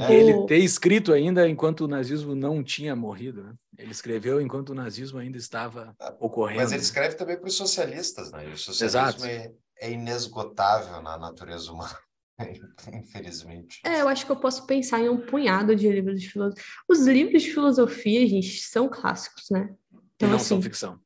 É. 0.00 0.12
Ele 0.12 0.46
ter 0.46 0.58
escrito 0.58 1.12
ainda 1.12 1.48
enquanto 1.48 1.82
o 1.82 1.88
nazismo 1.88 2.34
não 2.34 2.64
tinha 2.64 2.96
morrido, 2.96 3.44
né? 3.44 3.54
Ele 3.78 3.92
escreveu 3.92 4.40
enquanto 4.40 4.70
o 4.70 4.74
nazismo 4.74 5.18
ainda 5.18 5.38
estava 5.38 5.94
ah, 6.00 6.16
ocorrendo. 6.18 6.62
Mas 6.62 6.72
ele 6.72 6.82
escreve 6.82 7.14
também 7.14 7.36
para 7.36 7.46
os 7.46 7.54
socialistas, 7.54 8.32
né? 8.32 8.48
E 8.48 8.52
o 8.52 8.56
socialismo 8.56 8.84
Exato. 8.84 9.26
É, 9.26 9.52
é 9.80 9.90
inesgotável 9.90 11.02
na 11.02 11.18
natureza 11.18 11.72
humana. 11.72 11.98
Infelizmente. 12.92 13.80
É, 13.84 14.00
eu 14.00 14.08
acho 14.08 14.26
que 14.26 14.32
eu 14.32 14.36
posso 14.36 14.66
pensar 14.66 15.00
em 15.00 15.08
um 15.08 15.20
punhado 15.24 15.74
de 15.74 15.88
livros 15.88 16.20
de 16.20 16.28
filosofia. 16.28 16.64
Os 16.88 17.06
livros 17.06 17.42
de 17.42 17.52
filosofia, 17.52 18.26
gente, 18.26 18.60
são 18.62 18.88
clássicos, 18.88 19.44
né? 19.50 19.74
Então, 20.16 20.28
e 20.28 20.30
não 20.30 20.36
assim, 20.36 20.46
são 20.46 20.62
ficção. 20.62 21.00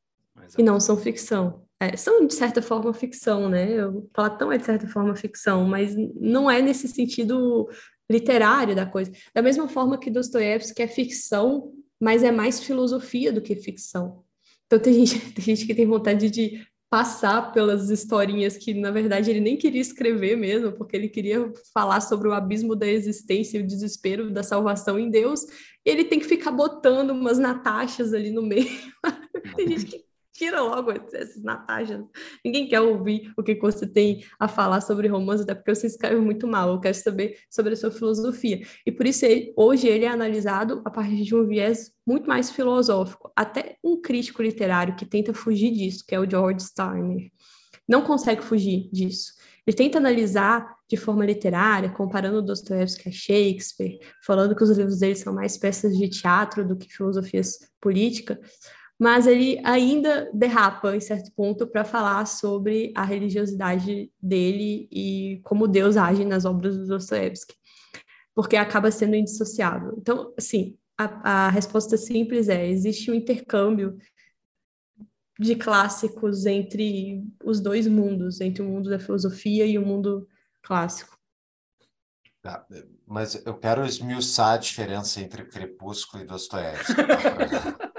E 0.57 0.63
não 0.63 0.79
são 0.79 0.97
ficção. 0.97 1.65
É, 1.79 1.95
são, 1.97 2.27
de 2.27 2.33
certa 2.33 2.61
forma, 2.61 2.93
ficção, 2.93 3.49
né? 3.49 3.85
O 3.85 4.03
Platão 4.13 4.51
é, 4.51 4.57
de 4.57 4.65
certa 4.65 4.87
forma, 4.87 5.15
ficção, 5.15 5.65
mas 5.65 5.95
não 6.15 6.49
é 6.49 6.61
nesse 6.61 6.87
sentido 6.87 7.67
literário 8.09 8.75
da 8.75 8.85
coisa. 8.85 9.11
Da 9.33 9.41
mesma 9.41 9.67
forma 9.67 9.97
que 9.97 10.11
Dostoiévski 10.11 10.81
é 10.81 10.87
ficção, 10.87 11.73
mas 11.99 12.23
é 12.23 12.31
mais 12.31 12.59
filosofia 12.59 13.31
do 13.31 13.41
que 13.41 13.55
ficção. 13.55 14.23
Então 14.65 14.79
tem 14.79 15.05
gente, 15.05 15.19
tem 15.33 15.43
gente 15.43 15.65
que 15.65 15.75
tem 15.75 15.85
vontade 15.85 16.29
de 16.29 16.65
passar 16.91 17.53
pelas 17.53 17.89
historinhas 17.89 18.57
que, 18.57 18.73
na 18.73 18.91
verdade, 18.91 19.29
ele 19.29 19.39
nem 19.39 19.55
queria 19.55 19.79
escrever 19.79 20.35
mesmo, 20.35 20.73
porque 20.73 20.97
ele 20.97 21.07
queria 21.07 21.49
falar 21.73 22.01
sobre 22.01 22.27
o 22.27 22.33
abismo 22.33 22.75
da 22.75 22.85
existência 22.85 23.57
e 23.57 23.61
o 23.61 23.65
desespero 23.65 24.29
da 24.29 24.43
salvação 24.43 24.99
em 24.99 25.09
Deus, 25.09 25.43
e 25.85 25.89
ele 25.89 26.03
tem 26.03 26.19
que 26.19 26.25
ficar 26.25 26.51
botando 26.51 27.11
umas 27.11 27.39
Natachas 27.39 28.13
ali 28.13 28.29
no 28.29 28.41
meio. 28.41 28.67
tem 29.55 29.69
gente 29.69 29.85
que 29.85 30.10
tira 30.33 30.61
logo 30.61 30.91
essas 30.91 31.41
Natachas. 31.41 32.03
Ninguém 32.43 32.67
quer 32.67 32.81
ouvir 32.81 33.31
o 33.37 33.43
que 33.43 33.55
você 33.55 33.87
tem 33.87 34.23
a 34.39 34.47
falar 34.47 34.81
sobre 34.81 35.07
romance, 35.07 35.43
até 35.43 35.53
porque 35.53 35.73
você 35.73 35.87
escreve 35.87 36.19
muito 36.21 36.47
mal. 36.47 36.69
Eu 36.69 36.79
quero 36.79 36.95
saber 36.95 37.37
sobre 37.49 37.73
a 37.73 37.75
sua 37.75 37.91
filosofia. 37.91 38.65
E 38.85 38.91
por 38.91 39.05
isso, 39.05 39.25
ele, 39.25 39.53
hoje, 39.55 39.87
ele 39.87 40.05
é 40.05 40.09
analisado 40.09 40.81
a 40.85 40.89
partir 40.89 41.23
de 41.23 41.35
um 41.35 41.45
viés 41.45 41.91
muito 42.05 42.27
mais 42.27 42.49
filosófico. 42.49 43.31
Até 43.35 43.77
um 43.83 43.99
crítico 44.01 44.41
literário 44.41 44.95
que 44.95 45.05
tenta 45.05 45.33
fugir 45.33 45.71
disso, 45.71 46.03
que 46.07 46.15
é 46.15 46.19
o 46.19 46.29
George 46.29 46.63
Steiner, 46.63 47.31
não 47.87 48.01
consegue 48.01 48.41
fugir 48.41 48.89
disso. 48.91 49.33
Ele 49.65 49.77
tenta 49.77 49.99
analisar 49.99 50.75
de 50.89 50.97
forma 50.97 51.25
literária, 51.25 51.89
comparando 51.89 52.41
Dostoiévski 52.41 53.09
a 53.09 53.11
Shakespeare, 53.11 53.99
falando 54.25 54.55
que 54.55 54.63
os 54.63 54.69
livros 54.71 54.99
dele 54.99 55.15
são 55.15 55.33
mais 55.33 55.57
peças 55.57 55.97
de 55.97 56.09
teatro 56.09 56.67
do 56.67 56.75
que 56.75 56.91
filosofias 56.91 57.59
políticas, 57.79 58.37
mas 59.01 59.25
ele 59.25 59.59
ainda 59.63 60.29
derrapa 60.31 60.95
em 60.95 60.99
certo 60.99 61.31
ponto 61.31 61.65
para 61.65 61.83
falar 61.83 62.23
sobre 62.27 62.93
a 62.95 63.03
religiosidade 63.03 64.11
dele 64.21 64.87
e 64.91 65.41
como 65.43 65.67
Deus 65.67 65.97
age 65.97 66.23
nas 66.23 66.45
obras 66.45 66.77
do 66.77 66.85
Dostoevsky, 66.85 67.55
porque 68.35 68.55
acaba 68.55 68.91
sendo 68.91 69.15
indissociável. 69.15 69.95
Então, 69.97 70.31
assim, 70.37 70.77
a, 70.95 71.47
a 71.47 71.49
resposta 71.49 71.97
simples 71.97 72.47
é: 72.47 72.69
existe 72.69 73.09
um 73.09 73.15
intercâmbio 73.15 73.97
de 75.39 75.55
clássicos 75.55 76.45
entre 76.45 77.23
os 77.43 77.59
dois 77.59 77.87
mundos, 77.87 78.39
entre 78.39 78.61
o 78.61 78.65
mundo 78.65 78.87
da 78.87 78.99
filosofia 78.99 79.65
e 79.65 79.79
o 79.79 79.85
mundo 79.85 80.29
clássico. 80.61 81.17
Tá, 82.39 82.67
mas 83.07 83.43
eu 83.47 83.57
quero 83.57 83.83
esmiuçar 83.83 84.53
a 84.53 84.57
diferença 84.57 85.19
entre 85.19 85.45
Crepúsculo 85.45 86.21
e 86.21 86.27
Dostoiévski. 86.27 86.93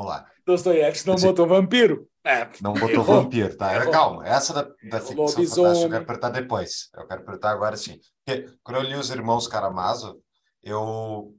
Vamos 0.00 0.06
lá. 0.06 0.26
Dostoiévski 0.46 1.06
não 1.06 1.16
botou 1.16 1.46
vampiro. 1.46 2.08
É, 2.24 2.48
não 2.62 2.72
botou 2.72 2.90
errou. 2.90 3.22
vampiro, 3.22 3.54
tá? 3.56 3.74
Errou. 3.74 3.92
Calma, 3.92 4.26
essa 4.26 4.54
da, 4.54 4.62
da 4.62 5.00
ficção 5.00 5.28
fantástica 5.28 5.84
eu 5.84 5.90
quero 5.90 6.02
apertar 6.02 6.30
depois. 6.30 6.88
Eu 6.94 7.06
quero 7.06 7.22
apertar 7.22 7.50
agora 7.50 7.76
sim. 7.76 7.98
Porque 8.24 8.50
quando 8.62 8.78
eu 8.78 8.82
li 8.82 8.94
Os 8.94 9.10
Irmãos 9.10 9.46
Karamazov, 9.46 10.18
eu, 10.62 11.34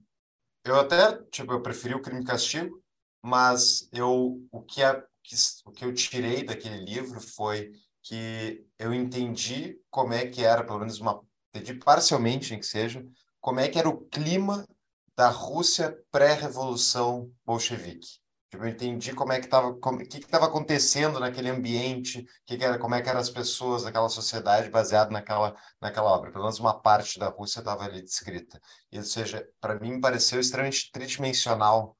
eu 0.63 0.79
até, 0.79 1.19
tipo, 1.31 1.51
eu 1.51 1.61
preferi 1.61 1.95
o 1.95 2.01
Crime 2.01 2.21
e 2.21 2.25
Castigo, 2.25 2.79
mas 3.23 3.89
eu, 3.91 4.39
o, 4.51 4.61
que 4.61 4.83
a, 4.83 5.01
que, 5.23 5.35
o 5.65 5.71
que 5.71 5.83
eu 5.83 5.93
tirei 5.93 6.43
daquele 6.43 6.85
livro 6.85 7.19
foi 7.19 7.71
que 8.03 8.63
eu 8.77 8.93
entendi 8.93 9.79
como 9.89 10.13
é 10.13 10.27
que 10.27 10.43
era, 10.43 10.63
pelo 10.63 10.79
menos 10.79 10.99
uma, 10.99 11.19
entendi 11.53 11.73
parcialmente, 11.79 12.53
em 12.53 12.59
que 12.59 12.65
seja, 12.65 13.03
como 13.39 13.59
é 13.59 13.67
que 13.67 13.79
era 13.79 13.89
o 13.89 14.01
clima 14.05 14.67
da 15.15 15.29
Rússia 15.29 15.97
pré-revolução 16.11 17.31
bolchevique. 17.45 18.20
Tipo, 18.51 18.65
eu 18.65 18.69
entendi 18.69 19.13
como 19.13 19.31
é 19.31 19.39
que 19.39 19.45
estava, 19.45 19.67
o 19.67 19.97
que 19.97 20.17
estava 20.17 20.45
acontecendo 20.45 21.21
naquele 21.21 21.49
ambiente, 21.49 22.27
que, 22.45 22.57
que 22.57 22.65
era, 22.65 22.77
como 22.77 22.93
é 22.93 23.01
que 23.01 23.07
eram 23.07 23.21
as 23.21 23.29
pessoas 23.29 23.83
daquela 23.83 24.09
sociedade 24.09 24.69
baseado 24.69 25.09
naquela, 25.09 25.55
naquela 25.79 26.11
obra. 26.11 26.31
Pelo 26.31 26.43
menos 26.43 26.59
uma 26.59 26.77
parte 26.77 27.17
da 27.17 27.29
Rússia 27.29 27.59
estava 27.59 27.85
ali 27.85 28.01
descrita. 28.01 28.59
E, 28.91 28.97
ou 28.97 29.05
seja, 29.05 29.47
para 29.61 29.79
mim 29.79 30.01
pareceu 30.01 30.37
extremamente 30.37 30.91
tridimensional 30.91 31.97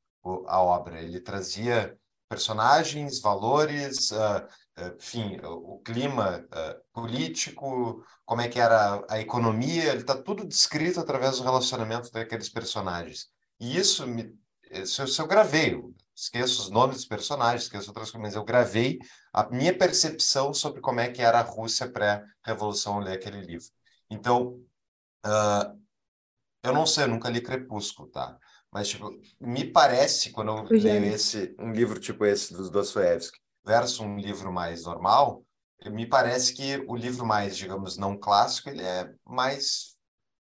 a 0.47 0.62
obra. 0.62 0.99
Ele 1.02 1.22
trazia 1.22 1.97
personagens, 2.28 3.22
valores, 3.22 4.12
uh, 4.12 4.45
enfim, 4.97 5.38
o 5.43 5.80
clima 5.80 6.45
uh, 6.47 6.82
político, 6.91 8.04
como 8.26 8.41
é 8.41 8.49
que 8.49 8.60
era 8.60 9.06
a 9.10 9.22
economia, 9.22 9.86
ele 9.91 10.02
está 10.02 10.22
tudo 10.22 10.45
descrito 10.45 10.99
através 10.99 11.38
do 11.38 11.43
relacionamento 11.43 12.12
daqueles 12.12 12.49
personagens. 12.49 13.28
E 13.58 13.78
isso, 13.78 14.06
me, 14.06 14.38
eu 14.70 15.28
gravei, 15.28 15.78
esqueço 16.16 16.62
os 16.62 16.70
nomes 16.70 16.97
dos 16.97 17.05
personagens, 17.05 17.64
esqueço 17.64 17.89
outras 17.89 18.12
coisas, 18.12 18.28
mas 18.28 18.36
eu 18.36 18.43
gravei 18.43 18.99
a 19.34 19.49
minha 19.49 19.76
percepção 19.78 20.53
sobre 20.53 20.82
como 20.82 20.99
é 20.99 21.09
que 21.09 21.22
era 21.22 21.39
a 21.39 21.43
Rússia 21.43 21.91
pré-revolução 21.91 22.99
ler 22.99 23.14
aquele 23.14 23.41
livro. 23.41 23.68
Então, 24.09 24.59
uh, 25.26 25.82
eu 26.64 26.74
não 26.74 26.86
sei, 26.86 27.05
eu 27.05 27.07
nunca 27.07 27.30
li 27.30 27.41
Crepúsculo, 27.41 28.09
tá? 28.09 28.38
Mas, 28.72 28.89
tipo, 28.89 29.09
me 29.39 29.66
parece, 29.66 30.32
quando 30.32 30.51
eu 30.51 30.64
leio 30.80 31.05
esse, 31.05 31.55
um 31.59 31.72
livro 31.72 31.99
tipo 31.99 32.26
esse 32.26 32.53
dos 32.53 32.70
Dostoevsky, 32.70 33.39
versus 33.66 33.99
um 33.99 34.18
livro 34.18 34.51
mais 34.51 34.84
normal, 34.84 35.43
me 35.86 36.05
parece 36.05 36.53
que 36.53 36.78
o 36.88 36.95
livro 36.95 37.26
mais, 37.26 37.57
digamos, 37.57 37.97
não 37.97 38.18
clássico, 38.18 38.70
ele 38.70 38.84
é 38.84 39.12
mais 39.26 39.91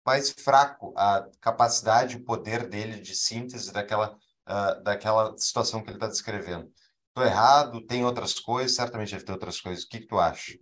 mais 0.04 0.30
fraco 0.30 0.92
a 0.96 1.28
capacidade, 1.40 2.16
o 2.16 2.24
poder 2.24 2.66
dele 2.66 3.00
de 3.00 3.14
síntese 3.14 3.72
daquela 3.72 4.16
uh, 4.50 4.82
daquela 4.82 5.36
situação 5.38 5.82
que 5.82 5.88
ele 5.88 5.96
está 5.96 6.08
descrevendo. 6.08 6.70
Estou 7.08 7.24
errado? 7.24 7.86
Tem 7.86 8.04
outras 8.04 8.38
coisas? 8.38 8.74
Certamente 8.74 9.12
deve 9.12 9.24
ter 9.24 9.32
outras 9.32 9.60
coisas. 9.60 9.84
O 9.84 9.88
que, 9.88 10.00
que 10.00 10.06
tu 10.06 10.18
acha? 10.18 10.58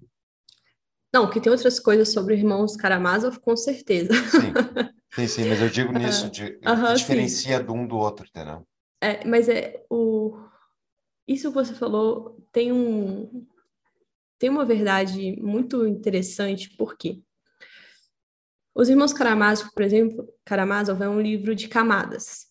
Não, 1.12 1.30
que 1.30 1.40
tem 1.40 1.50
outras 1.50 1.80
coisas 1.80 2.12
sobre 2.12 2.34
irmãos 2.34 2.76
Karamazov, 2.76 3.40
com 3.40 3.56
certeza. 3.56 4.12
Sim, 4.12 4.52
sim, 5.14 5.26
sim 5.26 5.48
mas 5.48 5.60
eu 5.60 5.70
digo 5.70 5.92
nisso, 5.92 6.30
de, 6.30 6.44
uh 6.44 6.60
-huh, 6.64 6.94
diferencia 6.94 7.58
sim. 7.58 7.64
de 7.64 7.70
um 7.70 7.86
do 7.86 7.96
outro, 7.96 8.26
entendeu? 8.26 8.66
É, 9.00 9.24
mas 9.26 9.48
é 9.48 9.84
o 9.88 10.36
isso 11.26 11.48
que 11.48 11.54
você 11.54 11.74
falou 11.74 12.36
tem 12.52 12.72
um 12.72 13.46
tem 14.38 14.50
uma 14.50 14.64
verdade 14.64 15.36
muito 15.40 15.86
interessante, 15.86 16.74
porque 16.76 17.20
os 18.74 18.88
Irmãos 18.88 19.12
Karamazov, 19.12 19.72
por 19.72 19.82
exemplo, 19.82 20.32
Karamazov 20.44 21.02
é 21.02 21.08
um 21.08 21.20
livro 21.20 21.54
de 21.54 21.66
camadas. 21.66 22.47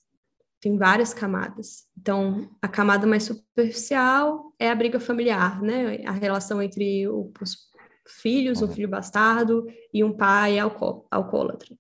Tem 0.60 0.78
várias 0.78 1.14
camadas. 1.14 1.86
Então, 1.98 2.50
a 2.62 2.68
camada 2.68 3.06
mais 3.06 3.24
superficial 3.24 4.54
é 4.58 4.70
a 4.70 4.76
briga 4.76 5.00
familiar, 5.00 5.62
né? 5.62 6.04
A 6.06 6.12
relação 6.12 6.62
entre 6.62 7.08
os 7.08 7.68
filhos, 8.08 8.62
um 8.62 8.68
filho 8.68 8.88
bastardo 8.88 9.66
e 9.94 10.04
um 10.04 10.16
pai 10.16 10.58
alco 10.58 11.06
alcoólatra. 11.12 11.76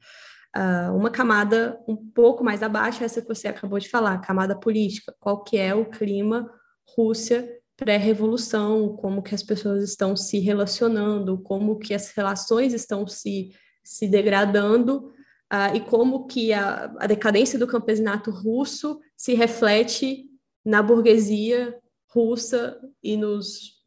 Uh, 0.55 0.95
uma 0.95 1.09
camada 1.09 1.79
um 1.87 1.95
pouco 1.95 2.43
mais 2.43 2.63
abaixo, 2.63 3.03
essa 3.03 3.21
que 3.21 3.27
você 3.27 3.47
acabou 3.47 3.79
de 3.79 3.89
falar, 3.89 4.13
a 4.13 4.19
camada 4.19 4.57
política. 4.59 5.13
Qual 5.19 5.43
que 5.43 5.57
é 5.57 5.73
o 5.73 5.85
clima 5.85 6.49
Rússia 6.95 7.47
pré-revolução, 7.77 8.97
como 8.97 9.21
que 9.21 9.35
as 9.35 9.43
pessoas 9.43 9.83
estão 9.83 10.15
se 10.15 10.39
relacionando, 10.39 11.37
como 11.37 11.77
que 11.77 11.93
as 11.93 12.09
relações 12.09 12.73
estão 12.73 13.05
se, 13.07 13.51
se 13.83 14.07
degradando 14.07 15.13
uh, 15.51 15.75
e 15.75 15.81
como 15.81 16.27
que 16.27 16.53
a, 16.53 16.93
a 16.99 17.07
decadência 17.07 17.57
do 17.57 17.67
campesinato 17.67 18.31
russo 18.31 18.99
se 19.15 19.33
reflete 19.33 20.25
na 20.63 20.81
burguesia 20.81 21.77
russa 22.09 22.79
e 23.01 23.15
nos 23.15 23.77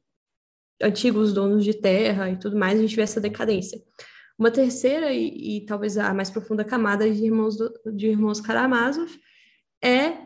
antigos 0.81 1.33
donos 1.33 1.65
de 1.65 1.75
terra 1.75 2.31
e 2.31 2.39
tudo 2.39 2.57
mais, 2.57 2.79
a 2.79 2.83
gente 2.83 2.97
vê 2.97 3.03
essa 3.03 3.21
decadência. 3.21 3.83
Uma 4.39 4.51
terceira 4.51 5.13
e, 5.13 5.59
e 5.59 5.67
talvez 5.67 5.99
a 5.99 6.15
mais 6.15 6.31
profunda 6.31 6.65
camada 6.65 7.11
de 7.11 7.25
irmãos, 7.25 7.59
do, 7.59 7.71
de 7.93 8.07
irmãos 8.09 8.41
Karamazov 8.41 9.11
é 9.83 10.17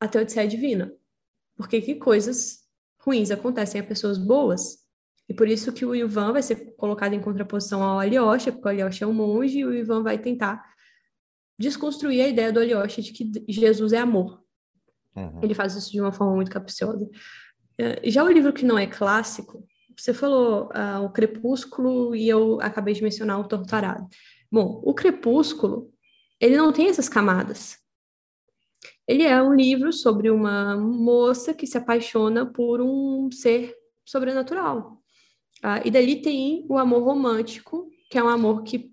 a 0.00 0.08
Teodiceia 0.08 0.48
Divina, 0.48 0.92
porque 1.56 1.80
que 1.80 1.94
coisas 1.94 2.64
ruins 3.00 3.30
acontecem 3.30 3.80
a 3.80 3.84
pessoas 3.84 4.18
boas. 4.18 4.78
E 5.28 5.34
por 5.34 5.46
isso 5.46 5.72
que 5.72 5.84
o 5.84 5.94
Ivan 5.94 6.32
vai 6.32 6.42
ser 6.42 6.74
colocado 6.76 7.12
em 7.12 7.20
contraposição 7.20 7.82
ao 7.82 7.98
Alyosha, 7.98 8.50
porque 8.50 8.66
o 8.66 8.70
Alyosha 8.70 9.04
é 9.04 9.08
um 9.08 9.12
monge 9.12 9.58
e 9.58 9.64
o 9.64 9.74
Ivan 9.74 10.02
vai 10.02 10.18
tentar 10.18 10.64
desconstruir 11.58 12.22
a 12.22 12.28
ideia 12.28 12.52
do 12.52 12.60
Alyosha 12.60 13.02
de 13.02 13.12
que 13.12 13.30
Jesus 13.48 13.92
é 13.92 13.98
amor. 13.98 14.42
Uhum. 15.14 15.40
Ele 15.42 15.54
faz 15.54 15.74
isso 15.74 15.90
de 15.90 16.00
uma 16.00 16.12
forma 16.12 16.34
muito 16.34 16.50
capciosa. 16.50 17.08
É, 17.76 18.08
já 18.10 18.24
o 18.24 18.30
livro 18.30 18.52
que 18.52 18.64
não 18.64 18.78
é 18.78 18.86
clássico, 18.86 19.66
você 19.96 20.14
falou 20.14 20.68
uh, 20.68 21.04
o 21.04 21.10
Crepúsculo 21.10 22.14
e 22.14 22.28
eu 22.28 22.60
acabei 22.60 22.94
de 22.94 23.02
mencionar 23.02 23.40
o 23.40 23.48
Torturado. 23.48 24.06
Bom, 24.50 24.80
o 24.84 24.94
Crepúsculo, 24.94 25.92
ele 26.40 26.56
não 26.56 26.72
tem 26.72 26.88
essas 26.88 27.08
camadas. 27.08 27.76
Ele 29.06 29.24
é 29.24 29.42
um 29.42 29.54
livro 29.54 29.92
sobre 29.92 30.30
uma 30.30 30.76
moça 30.76 31.52
que 31.52 31.66
se 31.66 31.76
apaixona 31.76 32.46
por 32.46 32.80
um 32.80 33.28
ser 33.32 33.74
sobrenatural. 34.04 35.02
Ah, 35.62 35.82
e 35.84 35.90
dali 35.90 36.22
tem 36.22 36.64
o 36.68 36.78
amor 36.78 37.02
romântico, 37.02 37.90
que 38.10 38.18
é 38.18 38.22
um 38.22 38.28
amor 38.28 38.62
que 38.62 38.92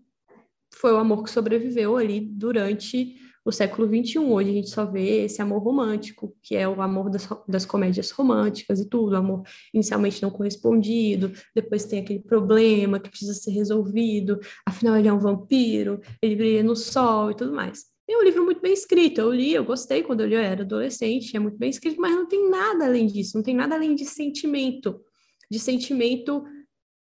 foi 0.74 0.92
o 0.92 0.98
amor 0.98 1.24
que 1.24 1.30
sobreviveu 1.30 1.98
ali 1.98 2.20
durante 2.20 3.16
o 3.46 3.52
século 3.52 3.88
XXI. 3.88 4.18
Hoje 4.20 4.50
a 4.50 4.54
gente 4.54 4.70
só 4.70 4.86
vê 4.86 5.26
esse 5.26 5.42
amor 5.42 5.62
romântico, 5.62 6.36
que 6.42 6.56
é 6.56 6.68
o 6.68 6.82
amor 6.82 7.12
das, 7.12 7.30
das 7.48 7.66
comédias 7.66 8.10
românticas 8.10 8.80
e 8.80 8.90
tudo, 8.90 9.16
amor 9.16 9.44
inicialmente 9.74 10.22
não 10.22 10.32
correspondido, 10.32 11.32
depois 11.54 11.86
tem 11.86 12.00
aquele 12.00 12.20
problema 12.20 13.00
que 13.00 13.10
precisa 13.10 13.34
ser 13.34 13.52
resolvido, 13.52 14.40
afinal 14.66 14.98
ele 14.98 15.08
é 15.08 15.14
um 15.14 15.20
vampiro, 15.20 16.02
ele 16.22 16.36
brilha 16.36 16.64
no 16.64 16.76
sol 16.76 17.32
e 17.32 17.36
tudo 17.36 17.54
mais. 17.54 17.86
É 18.08 18.18
um 18.18 18.24
livro 18.24 18.44
muito 18.44 18.62
bem 18.62 18.74
escrito, 18.74 19.22
eu 19.22 19.32
li, 19.32 19.54
eu 19.54 19.64
gostei 19.64 20.04
quando 20.04 20.22
eu 20.22 20.28
li, 20.28 20.36
eu 20.36 20.40
era 20.40 20.62
adolescente, 20.62 21.36
é 21.36 21.40
muito 21.40 21.58
bem 21.58 21.70
escrito, 21.70 22.00
mas 22.00 22.14
não 22.14 22.28
tem 22.28 22.50
nada 22.50 22.86
além 22.86 23.08
disso, 23.08 23.36
não 23.36 23.44
tem 23.44 23.56
nada 23.56 23.76
além 23.76 23.96
de 23.96 24.06
sentimento, 24.06 25.02
de 25.50 25.60
sentimento 25.60 26.44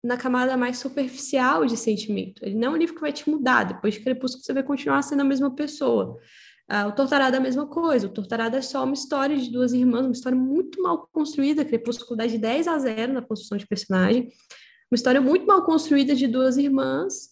na 0.05 0.17
camada 0.17 0.55
mais 0.55 0.77
superficial 0.77 1.65
de 1.65 1.75
sentimento. 1.75 2.45
Ele 2.45 2.55
não 2.55 2.67
é 2.67 2.71
um 2.71 2.77
livro 2.77 2.93
que 2.93 3.01
vai 3.01 3.11
te 3.11 3.27
mudar. 3.27 3.63
Depois 3.63 3.95
de 3.95 4.01
Crepúsculo, 4.01 4.43
você 4.43 4.53
vai 4.53 4.61
continuar 4.61 5.01
sendo 5.01 5.21
a 5.21 5.25
mesma 5.25 5.49
pessoa. 5.55 6.19
Ah, 6.69 6.87
o 6.87 6.91
Tortarada 6.91 7.37
é 7.37 7.39
a 7.39 7.43
mesma 7.43 7.65
coisa. 7.65 8.05
O 8.05 8.09
Tortarada 8.11 8.57
é 8.57 8.61
só 8.61 8.83
uma 8.83 8.93
história 8.93 9.35
de 9.35 9.49
duas 9.49 9.73
irmãs, 9.73 10.05
uma 10.05 10.11
história 10.11 10.37
muito 10.37 10.79
mal 10.81 11.09
construída. 11.11 11.65
Crepúsculo 11.65 12.15
dá 12.15 12.27
de 12.27 12.37
10 12.37 12.67
a 12.67 12.77
0 12.77 13.13
na 13.13 13.21
construção 13.23 13.57
de 13.57 13.65
personagem. 13.65 14.29
Uma 14.91 14.95
história 14.95 15.19
muito 15.19 15.47
mal 15.47 15.65
construída 15.65 16.15
de 16.15 16.27
duas 16.27 16.55
irmãs. 16.55 17.31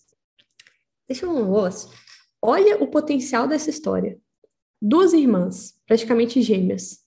Deixa 1.07 1.27
eu 1.27 1.31
um. 1.31 1.53
Olha 2.41 2.81
o 2.81 2.87
potencial 2.87 3.47
dessa 3.47 3.69
história. 3.69 4.19
Duas 4.81 5.13
irmãs, 5.13 5.75
praticamente 5.85 6.41
gêmeas. 6.41 7.03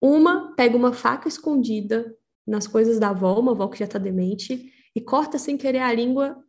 Uma 0.00 0.54
pega 0.56 0.76
uma 0.76 0.92
faca 0.92 1.28
escondida 1.28 2.12
nas 2.44 2.66
coisas 2.66 2.98
da 2.98 3.10
avó, 3.10 3.38
uma 3.38 3.52
avó 3.52 3.68
que 3.68 3.78
já 3.78 3.84
está 3.84 3.98
demente, 3.98 4.73
e 4.94 5.00
corta 5.00 5.38
sem 5.38 5.56
querer 5.56 5.80
a 5.80 5.92
língua 5.92 6.42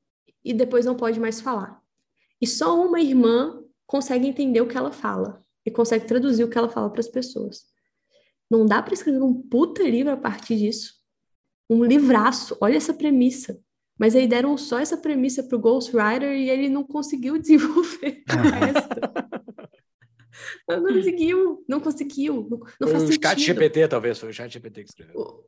e 0.44 0.54
depois 0.54 0.86
não 0.86 0.96
pode 0.96 1.20
mais 1.20 1.42
falar. 1.42 1.82
E 2.40 2.46
só 2.46 2.80
uma 2.80 3.02
irmã 3.02 3.64
consegue 3.88 4.28
entender 4.28 4.62
o 4.62 4.68
que 4.68 4.78
ela 4.78 4.92
fala 4.92 5.44
e 5.66 5.72
consegue 5.72 6.06
traduzir 6.06 6.44
o 6.44 6.50
que 6.50 6.58
ela 6.58 6.70
fala 6.70 6.90
para 6.90 7.00
as 7.00 7.08
pessoas. 7.08 7.64
Não 8.50 8.66
dá 8.66 8.82
para 8.82 8.94
escrever 8.94 9.22
um 9.22 9.34
puta 9.34 9.82
livro 9.82 10.12
a 10.12 10.18
partir 10.18 10.58
disso. 10.58 10.94
Um 11.68 11.84
livraço. 11.84 12.56
Olha 12.62 12.78
essa 12.78 12.94
premissa. 12.94 13.60
Mas 13.98 14.16
aí 14.16 14.28
deram 14.28 14.58
só 14.58 14.78
essa 14.78 14.98
premissa 14.98 15.42
para 15.42 15.58
o 15.58 15.60
Ghostwriter 15.60 16.34
e 16.34 16.50
ele 16.50 16.70
não 16.70 16.84
conseguiu 16.84 17.38
desenvolver 17.40 18.24
o 18.30 18.36
resto. 18.60 18.90
não 20.68 20.84
conseguiu, 20.84 21.66
não 21.68 21.80
conseguiu. 21.80 22.48
Não, 22.52 22.60
não 22.82 22.88
faz 22.90 23.04
o 23.04 23.08
sentido. 23.08 23.24
chat 23.24 23.40
GPT, 23.40 23.88
talvez, 23.88 24.20
foi 24.20 24.30
o 24.30 24.34
chat 24.34 24.52
GPT 24.52 24.84
que 24.84 24.90
escreveu 24.90 25.46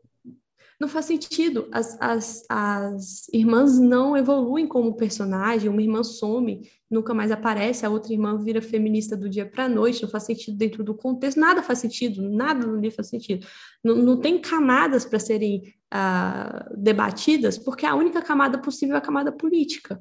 não 0.80 0.88
faz 0.88 1.06
sentido. 1.06 1.68
As, 1.72 1.98
as, 2.00 2.46
as 2.50 3.28
irmãs 3.34 3.80
não 3.80 4.16
evoluem 4.16 4.68
como 4.68 4.96
personagem, 4.96 5.70
uma 5.70 5.82
irmã 5.82 6.04
some, 6.04 6.70
nunca 6.90 7.14
mais 7.14 7.32
aparece, 7.32 7.86
a 7.86 7.90
outra 7.90 8.14
irmã 8.14 8.38
vira 8.38 8.62
feminista 8.62 9.18
do 9.18 9.30
dia 9.30 9.46
para 9.46 9.66
a 9.66 9.70
noite, 9.70 10.04
não 10.04 10.10
faz 10.10 10.24
sentido 10.24 10.56
dentro 10.56 10.84
do 10.84 10.94
contexto, 10.94 11.40
nada 11.40 11.64
faz 11.64 11.80
sentido, 11.80 12.22
nada 12.22 12.66
no 12.66 12.80
livro 12.80 12.96
faz 12.96 13.10
sentido. 13.10 13.46
Não, 13.84 13.96
não 13.96 14.20
tem 14.20 14.40
camadas 14.40 15.06
para 15.06 15.20
serem 15.20 15.74
uh, 15.94 16.78
debatidas, 16.78 17.58
porque 17.58 17.86
a 17.86 17.96
única 17.96 18.22
camada 18.22 18.60
possível 18.60 18.96
é 18.96 19.00
a 19.00 19.02
camada 19.02 19.32
política. 19.32 20.00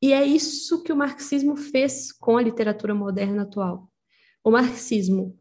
E 0.00 0.12
é 0.12 0.24
isso 0.24 0.82
que 0.82 0.92
o 0.92 0.96
marxismo 0.96 1.56
fez 1.56 2.12
com 2.12 2.36
a 2.36 2.42
literatura 2.42 2.94
moderna 2.94 3.42
atual. 3.42 3.90
O 4.44 4.50
marxismo 4.50 5.37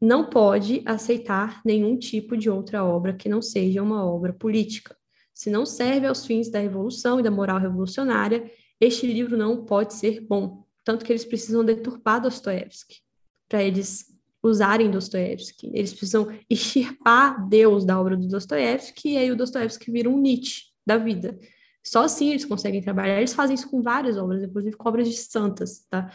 não 0.00 0.28
pode 0.28 0.82
aceitar 0.84 1.60
nenhum 1.64 1.96
tipo 1.96 2.36
de 2.36 2.48
outra 2.48 2.84
obra 2.84 3.12
que 3.12 3.28
não 3.28 3.42
seja 3.42 3.82
uma 3.82 4.04
obra 4.04 4.32
política. 4.32 4.96
Se 5.34 5.50
não 5.50 5.64
serve 5.64 6.06
aos 6.06 6.26
fins 6.26 6.48
da 6.48 6.58
revolução 6.58 7.20
e 7.20 7.22
da 7.22 7.30
moral 7.30 7.58
revolucionária, 7.58 8.50
este 8.80 9.06
livro 9.06 9.36
não 9.36 9.64
pode 9.64 9.94
ser 9.94 10.20
bom. 10.20 10.64
Tanto 10.84 11.04
que 11.04 11.12
eles 11.12 11.24
precisam 11.24 11.64
deturpar 11.64 12.20
Dostoiévski 12.20 12.96
para 13.48 13.62
eles 13.62 14.06
usarem 14.42 14.90
Dostoiévski. 14.90 15.70
Eles 15.74 15.92
precisam 15.92 16.28
extirpar 16.48 17.48
Deus 17.48 17.84
da 17.84 18.00
obra 18.00 18.16
do 18.16 18.28
Dostoiévski 18.28 19.10
e 19.10 19.16
aí 19.16 19.30
o 19.30 19.36
Dostoiévski 19.36 19.90
vira 19.90 20.08
um 20.08 20.18
Nietzsche 20.18 20.64
da 20.86 20.96
vida. 20.96 21.38
Só 21.84 22.04
assim 22.04 22.30
eles 22.30 22.44
conseguem 22.44 22.82
trabalhar. 22.82 23.18
Eles 23.18 23.32
fazem 23.32 23.54
isso 23.54 23.70
com 23.70 23.82
várias 23.82 24.16
obras, 24.16 24.42
inclusive 24.42 24.76
com 24.76 24.88
obras 24.88 25.08
de 25.08 25.16
santas, 25.16 25.86
tá? 25.88 26.10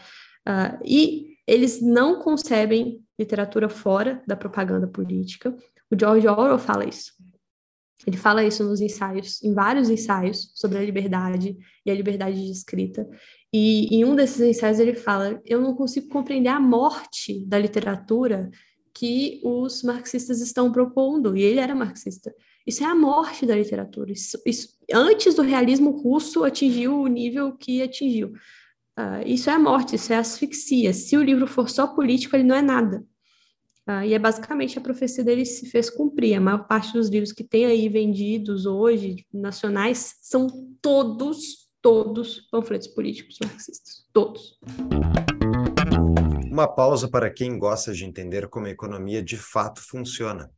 Uh, 0.46 0.78
e 0.84 1.33
eles 1.46 1.80
não 1.80 2.20
concebem 2.20 3.02
literatura 3.18 3.68
fora 3.68 4.22
da 4.26 4.36
propaganda 4.36 4.86
política. 4.86 5.54
O 5.90 5.98
George 5.98 6.26
Orwell 6.26 6.58
fala 6.58 6.84
isso. 6.84 7.12
Ele 8.06 8.16
fala 8.16 8.44
isso 8.44 8.64
nos 8.64 8.80
ensaios, 8.80 9.42
em 9.42 9.54
vários 9.54 9.88
ensaios 9.88 10.50
sobre 10.54 10.78
a 10.78 10.82
liberdade 10.82 11.56
e 11.86 11.90
a 11.90 11.94
liberdade 11.94 12.44
de 12.44 12.50
escrita. 12.50 13.08
E 13.52 13.94
em 13.94 14.04
um 14.04 14.14
desses 14.14 14.40
ensaios 14.40 14.78
ele 14.78 14.94
fala: 14.94 15.40
Eu 15.44 15.60
não 15.60 15.74
consigo 15.74 16.08
compreender 16.08 16.48
a 16.48 16.60
morte 16.60 17.44
da 17.46 17.58
literatura 17.58 18.50
que 18.92 19.40
os 19.44 19.82
marxistas 19.82 20.40
estão 20.40 20.70
propondo. 20.70 21.36
E 21.36 21.42
ele 21.42 21.60
era 21.60 21.74
marxista. 21.74 22.34
Isso 22.66 22.82
é 22.82 22.86
a 22.86 22.94
morte 22.94 23.44
da 23.44 23.54
literatura. 23.54 24.12
Isso, 24.12 24.40
isso, 24.46 24.68
antes 24.92 25.34
do 25.34 25.42
realismo 25.42 25.90
russo 25.90 26.44
atingiu 26.44 27.00
o 27.00 27.06
nível 27.06 27.56
que 27.56 27.82
atingiu. 27.82 28.32
Uh, 28.98 29.26
isso 29.26 29.50
é 29.50 29.52
a 29.52 29.58
morte, 29.58 29.96
isso 29.96 30.12
é 30.12 30.16
asfixia. 30.16 30.92
Se 30.92 31.16
o 31.16 31.22
livro 31.22 31.46
for 31.46 31.68
só 31.68 31.86
político, 31.86 32.36
ele 32.36 32.44
não 32.44 32.54
é 32.54 32.62
nada. 32.62 33.04
Uh, 33.88 34.02
e 34.04 34.14
é 34.14 34.18
basicamente 34.18 34.78
a 34.78 34.80
profecia 34.80 35.24
dele 35.24 35.44
se 35.44 35.68
fez 35.68 35.90
cumprir. 35.90 36.34
A 36.36 36.40
maior 36.40 36.66
parte 36.66 36.92
dos 36.92 37.08
livros 37.08 37.32
que 37.32 37.44
tem 37.44 37.66
aí 37.66 37.88
vendidos 37.88 38.66
hoje, 38.66 39.26
nacionais, 39.32 40.14
são 40.22 40.46
todos, 40.80 41.68
todos 41.82 42.48
panfletos 42.50 42.88
políticos 42.88 43.36
marxistas. 43.42 44.06
Todos. 44.12 44.58
Uma 46.50 46.68
pausa 46.68 47.08
para 47.08 47.28
quem 47.30 47.58
gosta 47.58 47.92
de 47.92 48.04
entender 48.04 48.48
como 48.48 48.66
a 48.66 48.70
economia 48.70 49.20
de 49.20 49.36
fato 49.36 49.82
funciona. 49.82 50.50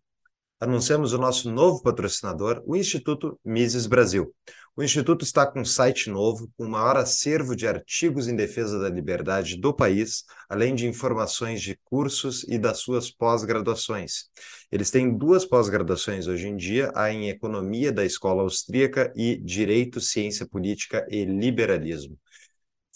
Anunciamos 0.59 1.13
o 1.13 1.19
nosso 1.19 1.53
novo 1.53 1.83
patrocinador, 1.83 2.63
o 2.65 2.75
Instituto 2.75 3.39
Mises 3.45 3.87
Brasil. 3.87 4.35
O 4.75 4.83
Instituto 4.83 5.23
está 5.23 5.47
com 5.47 5.61
um 5.61 5.65
site 5.67 6.09
novo, 6.09 6.51
com 6.57 6.65
o 6.65 6.69
maior 6.71 6.97
acervo 6.97 7.55
de 7.55 7.69
artigos 7.69 8.27
em 8.27 8.35
defesa 8.35 8.79
da 8.79 8.89
liberdade 8.89 9.59
do 9.59 9.75
país, 9.75 10.25
além 10.49 10.75
de 10.75 10.87
informações 10.87 11.61
de 11.61 11.79
cursos 11.85 12.43
e 12.45 12.59
das 12.59 12.79
suas 12.79 13.11
pós-graduações. 13.11 14.31
Eles 14.73 14.91
têm 14.91 15.15
duas 15.15 15.45
pós-graduações 15.45 16.27
hoje 16.27 16.49
em 16.49 16.57
dia, 16.57 16.91
a 16.95 17.13
em 17.13 17.29
Economia 17.29 17.93
da 17.93 18.05
Escola 18.05 18.43
Austríaca 18.43 19.13
e 19.15 19.37
Direito, 19.37 20.01
Ciência 20.01 20.47
Política 20.47 21.07
e 21.11 21.27
Liberalismo. 21.27 22.19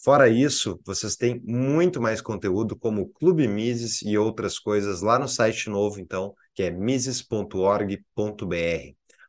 Fora 0.02 0.30
isso, 0.30 0.80
vocês 0.82 1.14
têm 1.14 1.42
muito 1.44 2.00
mais 2.00 2.22
conteúdo 2.22 2.74
como 2.74 3.10
Clube 3.10 3.46
Mises 3.46 4.00
e 4.00 4.16
outras 4.16 4.58
coisas 4.58 5.02
lá 5.02 5.18
no 5.18 5.28
site 5.28 5.68
novo, 5.68 6.00
então, 6.00 6.34
que 6.54 6.64
é 6.64 6.70
mises.org.br. 6.70 7.94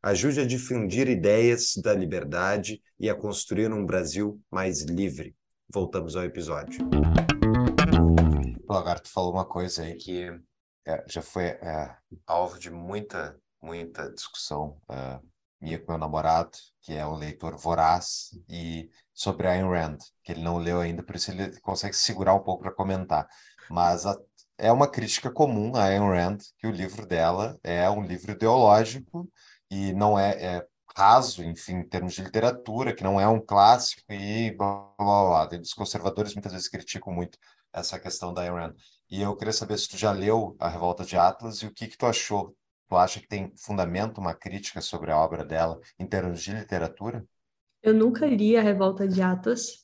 Ajude 0.04 0.42
a 0.42 0.46
difundir 0.46 1.08
ideias 1.08 1.76
da 1.78 1.94
liberdade 1.94 2.82
e 3.00 3.10
a 3.10 3.16
construir 3.16 3.72
um 3.72 3.86
Brasil 3.86 4.42
mais 4.50 4.82
livre. 4.82 5.36
Voltamos 5.70 6.16
ao 6.16 6.24
episódio. 6.24 6.80
Tu 9.04 9.10
falou 9.10 9.32
uma 9.32 9.46
coisa 9.46 9.84
aí 9.84 9.96
que 9.96 10.28
é, 10.88 11.04
já 11.08 11.22
foi 11.22 11.46
é, 11.46 11.96
alvo 12.26 12.58
de 12.58 12.72
muita, 12.72 13.40
muita 13.62 14.12
discussão 14.12 14.78
é, 14.90 15.20
minha 15.62 15.80
com 15.80 15.92
meu 15.92 16.00
namorado, 16.00 16.58
que 16.82 16.94
é 16.94 17.06
um 17.06 17.16
leitor 17.16 17.56
voraz, 17.56 18.32
e 18.50 18.90
sobre 19.14 19.48
Ayn 19.48 19.70
Rand, 19.70 19.98
que 20.24 20.32
ele 20.32 20.42
não 20.42 20.58
leu 20.58 20.82
ainda, 20.82 21.04
por 21.04 21.16
isso 21.16 21.30
ele 21.30 21.60
consegue 21.62 21.96
segurar 21.96 22.34
um 22.34 22.44
pouco 22.44 22.64
para 22.64 22.74
comentar. 22.74 23.28
Mas 23.70 24.06
a, 24.06 24.18
é 24.62 24.72
uma 24.72 24.88
crítica 24.88 25.32
comum 25.32 25.76
a 25.76 25.86
Ayn 25.86 26.07
Rand, 26.07 26.38
que 26.59 26.68
o 26.68 26.72
livro 26.72 27.05
dela 27.07 27.59
é 27.64 27.89
um 27.89 28.03
livro 28.03 28.32
ideológico 28.32 29.28
e 29.72 29.91
não 29.93 30.18
é, 30.20 30.57
é 30.57 30.68
raso, 30.95 31.43
enfim, 31.43 31.78
em 31.78 31.89
termos 31.89 32.14
de 32.14 32.22
literatura, 32.22 32.93
que 32.93 33.03
não 33.03 33.20
é 33.20 33.28
um 33.28 33.39
clássico 33.43 34.03
e 34.14 34.51
blá, 34.51 34.88
blá, 34.99 35.47
blá. 35.47 35.59
Os 35.59 35.74
conservadores 35.74 36.36
muitas 36.36 36.51
vezes 36.53 36.70
criticam 36.70 37.12
muito 37.12 37.39
essa 37.74 37.99
questão 37.99 38.32
da 38.32 38.45
Iran. 38.45 38.72
E 39.09 39.22
eu 39.22 39.36
queria 39.36 39.51
saber 39.51 39.80
se 39.80 39.89
tu 39.89 39.97
já 39.97 40.12
leu 40.12 40.55
A 40.59 40.70
Revolta 40.70 41.03
de 41.03 41.18
Atlas 41.18 41.57
e 41.64 41.66
o 41.66 41.74
que 41.74 41.88
que 41.88 41.97
tu 41.97 42.05
achou. 42.05 42.55
Tu 42.88 42.95
acha 42.95 43.20
que 43.20 43.28
tem 43.28 43.51
fundamento 43.57 44.20
uma 44.20 44.36
crítica 44.36 44.80
sobre 44.80 45.12
a 45.12 45.18
obra 45.18 45.43
dela 45.43 45.80
em 45.97 46.05
termos 46.05 46.43
de 46.43 46.53
literatura? 46.53 47.26
Eu 47.82 47.95
nunca 47.95 48.28
li 48.28 48.55
A 48.55 48.62
Revolta 48.62 49.07
de 49.07 49.24
Atlas, 49.24 49.81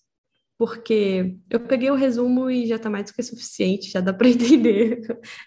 porque 0.58 1.38
eu 1.50 1.60
peguei 1.60 1.92
o 1.92 1.96
resumo 1.96 2.50
e 2.50 2.66
já 2.66 2.78
está 2.78 2.90
mais 2.90 3.06
do 3.06 3.14
que 3.14 3.22
suficiente, 3.22 3.92
já 3.92 4.02
dá 4.02 4.12
para 4.12 4.28
entender 4.30 5.02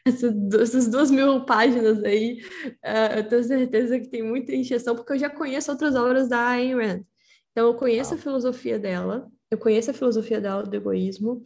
essas, 0.06 0.32
essas 0.54 0.88
duas 0.88 1.10
mil 1.10 1.44
páginas 1.44 2.02
aí. 2.04 2.40
Uh, 2.84 3.18
eu 3.18 3.28
tenho 3.28 3.44
certeza 3.44 3.98
que 3.98 4.08
tem 4.08 4.22
muita 4.22 4.54
encheção, 4.54 4.94
porque 4.94 5.14
eu 5.14 5.18
já 5.18 5.28
conheço 5.28 5.70
outras 5.70 5.96
obras 5.96 6.28
da 6.28 6.50
Ayn 6.50 6.76
Rand. 6.76 7.02
Então, 7.50 7.66
eu 7.66 7.74
conheço 7.74 8.14
a 8.14 8.18
filosofia 8.18 8.78
dela, 8.78 9.28
eu 9.50 9.58
conheço 9.58 9.90
a 9.90 9.94
filosofia 9.94 10.40
dela 10.40 10.62
do 10.62 10.76
egoísmo, 10.76 11.42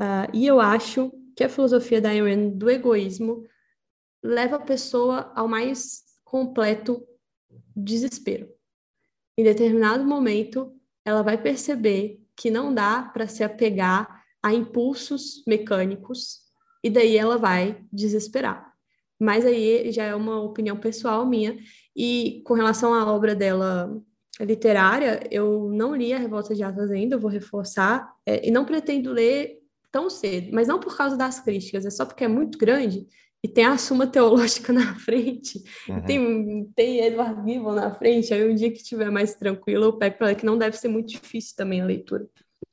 uh, 0.00 0.28
e 0.34 0.46
eu 0.46 0.60
acho 0.60 1.10
que 1.34 1.42
a 1.42 1.48
filosofia 1.48 2.02
da 2.02 2.10
Ayn 2.10 2.22
Rand 2.22 2.50
do 2.50 2.68
egoísmo 2.68 3.46
leva 4.22 4.56
a 4.56 4.60
pessoa 4.60 5.32
ao 5.34 5.48
mais 5.48 6.02
completo 6.24 7.02
desespero. 7.74 8.50
Em 9.38 9.44
determinado 9.44 10.04
momento, 10.04 10.76
ela 11.04 11.22
vai 11.22 11.40
perceber 11.40 12.20
que 12.38 12.50
não 12.50 12.72
dá 12.72 13.02
para 13.02 13.26
se 13.26 13.42
apegar 13.42 14.22
a 14.42 14.54
impulsos 14.54 15.42
mecânicos, 15.46 16.38
e 16.82 16.88
daí 16.88 17.18
ela 17.18 17.36
vai 17.36 17.84
desesperar. 17.92 18.72
Mas 19.20 19.44
aí 19.44 19.90
já 19.90 20.04
é 20.04 20.14
uma 20.14 20.40
opinião 20.40 20.76
pessoal 20.76 21.26
minha, 21.26 21.58
e 21.96 22.40
com 22.46 22.54
relação 22.54 22.94
à 22.94 23.04
obra 23.12 23.34
dela 23.34 24.00
literária, 24.40 25.20
eu 25.32 25.68
não 25.72 25.96
li 25.96 26.12
a 26.12 26.18
Revolta 26.18 26.54
de 26.54 26.62
Atlas 26.62 26.92
ainda, 26.92 27.18
vou 27.18 27.28
reforçar, 27.28 28.08
é, 28.24 28.46
e 28.46 28.52
não 28.52 28.64
pretendo 28.64 29.12
ler 29.12 29.58
tão 29.90 30.08
cedo, 30.08 30.50
mas 30.52 30.68
não 30.68 30.78
por 30.78 30.96
causa 30.96 31.16
das 31.16 31.40
críticas, 31.40 31.84
é 31.84 31.90
só 31.90 32.06
porque 32.06 32.22
é 32.22 32.28
muito 32.28 32.56
grande 32.56 33.04
e 33.42 33.48
tem 33.48 33.64
a 33.64 33.78
Suma 33.78 34.06
Teológica 34.06 34.72
na 34.74 34.94
frente, 34.96 35.62
uhum. 35.88 36.04
tem, 36.04 36.72
tem 36.74 37.00
Edward 37.04 37.40
Gibbon 37.44 37.72
na 37.72 37.94
frente, 37.94 38.34
aí 38.34 38.48
um 38.48 38.54
dia 38.54 38.70
que 38.70 38.78
estiver 38.78 39.10
mais 39.10 39.34
tranquilo 39.34 39.84
eu 39.84 39.92
pego 39.96 40.18
para 40.18 40.28
ela, 40.28 40.36
que 40.36 40.46
não 40.46 40.58
deve 40.58 40.76
ser 40.76 40.88
muito 40.88 41.08
difícil 41.08 41.56
também 41.56 41.80
a 41.80 41.84
leitura, 41.84 42.26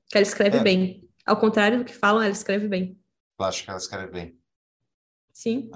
que 0.09 0.18
ela 0.18 0.26
escreve 0.26 0.57
é. 0.57 0.63
bem. 0.63 1.09
Ao 1.26 1.38
contrário 1.38 1.80
do 1.80 1.86
que 1.86 1.93
falam, 1.93 2.22
ela 2.22 2.32
escreve 2.32 2.68
bem. 2.68 2.99
Eu 3.39 3.45
acho 3.45 3.63
que 3.63 3.70
ela 3.70 3.80
escreve 3.80 4.11
bem. 4.11 4.38
Sim. 5.34 5.70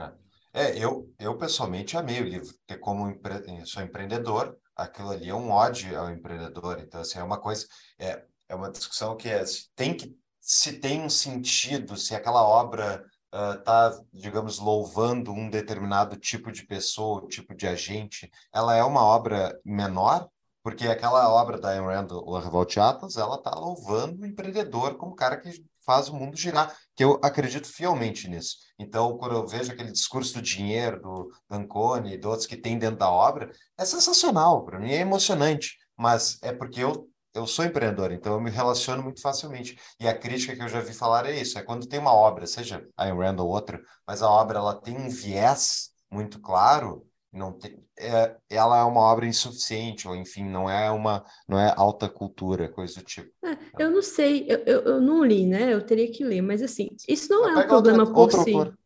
É, 0.53 0.61
é 0.61 0.77
eu, 0.77 1.11
eu 1.19 1.35
pessoalmente 1.37 1.97
amei 1.97 2.21
o 2.21 2.25
livro, 2.25 2.53
porque 2.53 2.79
como 2.79 3.09
empre... 3.09 3.65
sou 3.65 3.81
empreendedor, 3.81 4.57
aquilo 4.75 5.09
ali 5.09 5.29
é 5.29 5.35
um 5.35 5.49
ódio 5.49 5.97
ao 5.99 6.09
empreendedor, 6.09 6.79
então 6.79 7.01
assim, 7.01 7.19
é 7.19 7.23
uma 7.23 7.39
coisa, 7.39 7.67
é, 7.97 8.23
é 8.47 8.55
uma 8.55 8.71
discussão 8.71 9.17
que 9.17 9.27
é, 9.27 9.43
tem 9.75 9.95
que, 9.95 10.15
se 10.39 10.73
tem 10.73 11.01
um 11.01 11.09
sentido, 11.09 11.97
se 11.97 12.15
aquela 12.15 12.43
obra 12.43 13.05
está, 13.31 13.91
uh, 13.91 14.07
digamos, 14.13 14.59
louvando 14.59 15.31
um 15.31 15.49
determinado 15.49 16.17
tipo 16.17 16.51
de 16.51 16.65
pessoa, 16.65 17.27
tipo 17.27 17.55
de 17.55 17.67
agente, 17.67 18.29
ela 18.53 18.75
é 18.75 18.83
uma 18.83 19.03
obra 19.03 19.59
menor, 19.63 20.27
porque 20.63 20.87
aquela 20.87 21.31
obra 21.31 21.59
da 21.59 21.69
Ayn 21.69 21.85
Rand, 21.85 22.11
O 22.11 22.37
Revolt 22.37 22.77
Atlas, 22.77 23.17
ela 23.17 23.35
está 23.35 23.51
louvando 23.51 24.21
o 24.21 24.25
empreendedor 24.25 24.95
como 24.97 25.15
cara 25.15 25.37
que 25.37 25.63
faz 25.85 26.09
o 26.09 26.15
mundo 26.15 26.37
girar, 26.37 26.75
que 26.95 27.03
eu 27.03 27.19
acredito 27.23 27.67
fielmente 27.67 28.27
nisso. 28.27 28.57
Então, 28.77 29.17
quando 29.17 29.35
eu 29.35 29.47
vejo 29.47 29.71
aquele 29.71 29.91
discurso 29.91 30.35
do 30.35 30.41
dinheiro, 30.41 31.01
do 31.01 31.31
Dancone 31.49 32.15
e 32.15 32.27
outros 32.27 32.45
que 32.45 32.57
tem 32.57 32.77
dentro 32.77 32.97
da 32.97 33.09
obra, 33.09 33.51
é 33.77 33.85
sensacional, 33.85 34.63
para 34.63 34.79
mim 34.79 34.91
é 34.91 34.99
emocionante, 34.99 35.77
mas 35.97 36.37
é 36.43 36.51
porque 36.51 36.81
eu 36.81 37.08
eu 37.33 37.45
sou 37.45 37.65
empreendedor, 37.65 38.11
então 38.11 38.33
eu 38.33 38.41
me 38.41 38.49
relaciono 38.49 39.03
muito 39.03 39.21
facilmente. 39.21 39.77
E 39.99 40.07
a 40.07 40.17
crítica 40.17 40.55
que 40.55 40.61
eu 40.61 40.69
já 40.69 40.81
vi 40.81 40.93
falar 40.93 41.25
é 41.25 41.39
isso: 41.39 41.57
é 41.57 41.63
quando 41.63 41.87
tem 41.87 41.99
uma 41.99 42.13
obra, 42.13 42.47
seja 42.47 42.87
Ayn 42.97 43.15
Rand 43.15 43.39
ou 43.39 43.49
outra, 43.49 43.81
mas 44.07 44.21
a 44.21 44.29
obra 44.29 44.59
ela 44.59 44.75
tem 44.75 44.97
um 44.97 45.09
viés 45.09 45.91
muito 46.11 46.39
claro, 46.39 47.05
não 47.31 47.53
tem, 47.53 47.83
é, 47.97 48.35
ela 48.49 48.79
é 48.79 48.83
uma 48.83 49.01
obra 49.01 49.27
insuficiente, 49.27 50.07
ou 50.07 50.15
enfim, 50.15 50.43
não 50.43 50.69
é 50.69 50.89
uma 50.89 51.23
não 51.47 51.59
é 51.59 51.73
alta 51.77 52.09
cultura, 52.09 52.69
coisa 52.69 52.95
do 52.95 53.05
tipo. 53.05 53.31
É, 53.43 53.57
eu 53.77 53.91
não 53.91 54.01
sei, 54.01 54.45
eu, 54.47 54.57
eu, 54.65 54.81
eu, 54.81 55.01
não 55.01 55.23
li, 55.23 55.45
né? 55.45 55.73
Eu 55.73 55.85
teria 55.85 56.11
que 56.11 56.23
ler, 56.23 56.41
mas 56.41 56.61
assim, 56.63 56.89
isso 57.07 57.31
não 57.31 57.47
é 57.47 57.63
um 57.63 57.67
problema 57.67 57.99
outra, 57.99 58.13
por 58.13 58.21
outro 58.21 58.43
si. 58.43 58.53
Autor. 58.53 58.79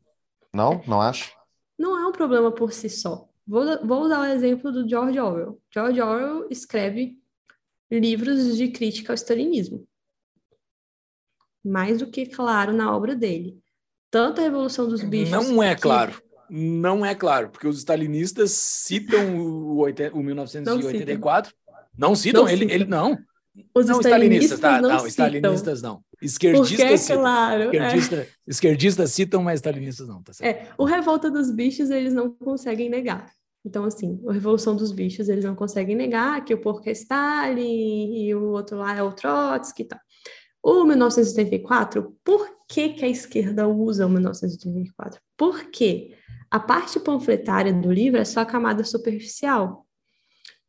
Não, 0.54 0.82
não 0.86 1.02
acho. 1.02 1.32
Não 1.80 1.98
é 1.98 2.06
um 2.06 2.12
problema 2.12 2.52
por 2.52 2.74
si 2.74 2.90
só. 2.90 3.28
Vou, 3.46 3.66
vou 3.86 4.04
usar 4.04 4.20
o 4.20 4.26
exemplo 4.26 4.72
do 4.72 4.88
George 4.88 5.20
Orwell. 5.20 5.60
George 5.74 6.00
Orwell 6.00 6.48
escreve 6.50 7.18
livros 8.00 8.58
de 8.58 8.70
crítica 8.70 9.14
ao 9.14 9.16
stalinismo. 9.16 9.86
Mais 11.64 12.00
do 12.00 12.10
que 12.10 12.26
claro 12.26 12.74
na 12.74 12.96
obra 12.96 13.16
dele. 13.16 13.58
Tanto 14.12 14.42
a 14.42 14.44
Revolução 14.44 14.88
dos 14.88 15.02
Bichos. 15.02 15.32
Não 15.32 15.62
é 15.62 15.76
claro. 15.76 16.22
Não 16.50 17.06
é 17.06 17.16
claro, 17.16 17.50
porque 17.50 17.68
os 17.68 17.78
stalinistas 17.80 18.52
citam 18.52 19.38
o, 19.38 19.82
o 20.14 20.24
1984. 20.24 21.54
Não 21.98 22.16
citam, 22.16 22.42
não 22.42 22.48
citam. 22.48 22.50
Ele, 22.50 22.72
ele 22.72 22.86
não. 22.86 23.18
Os 23.74 23.86
não, 23.86 24.00
stalinistas, 24.00 24.60
tá, 24.60 24.82
não, 24.82 24.90
não 24.90 25.08
stalinistas 25.08 25.82
não. 25.82 26.04
Esquerdistas 26.22 26.78
Porque, 26.78 26.98
citam. 26.98 27.22
Claro, 27.22 27.64
Esquerdista, 27.64 28.16
é. 28.16 28.28
Esquerdistas 28.48 29.12
citam, 29.12 29.44
mas 29.44 29.60
stalinistas 29.60 30.08
não, 30.08 30.24
tá 30.24 30.34
certo? 30.34 30.58
É, 30.58 30.72
o 30.78 30.86
Revolta 30.86 31.30
dos 31.30 31.52
Bichos 31.52 31.90
eles 31.90 32.14
não 32.14 32.32
conseguem 32.32 32.90
negar. 32.90 33.32
Então, 33.66 33.86
assim, 33.86 34.22
a 34.28 34.34
Revolução 34.34 34.76
dos 34.76 34.92
Bichos, 34.92 35.30
eles 35.30 35.46
não 35.46 35.56
conseguem 35.56 35.96
negar 35.96 36.44
que 36.44 36.54
o 36.54 36.62
porco 36.62 36.90
é 36.90 36.92
Stalin 36.92 38.14
e 38.14 38.36
o 38.36 38.50
outro 38.52 38.78
lá 38.78 38.96
é 38.96 39.02
o 39.02 39.14
Trotsky 39.14 39.84
e 39.84 39.86
tal. 39.86 40.00
O 40.62 40.86
1984, 40.86 42.16
por 42.24 42.50
que, 42.68 42.90
que 42.90 43.06
a 43.06 43.10
esquerda 43.10 43.68
usa 43.68 44.06
o 44.06 44.10
1984? 44.10 45.22
Porque 45.38 46.16
a 46.50 46.60
parte 46.60 47.00
panfletária 47.00 47.74
do 47.74 47.92
livro 47.92 48.20
é 48.20 48.26
só 48.26 48.42
a 48.42 48.46
camada 48.46 48.84
superficial. 48.84 49.86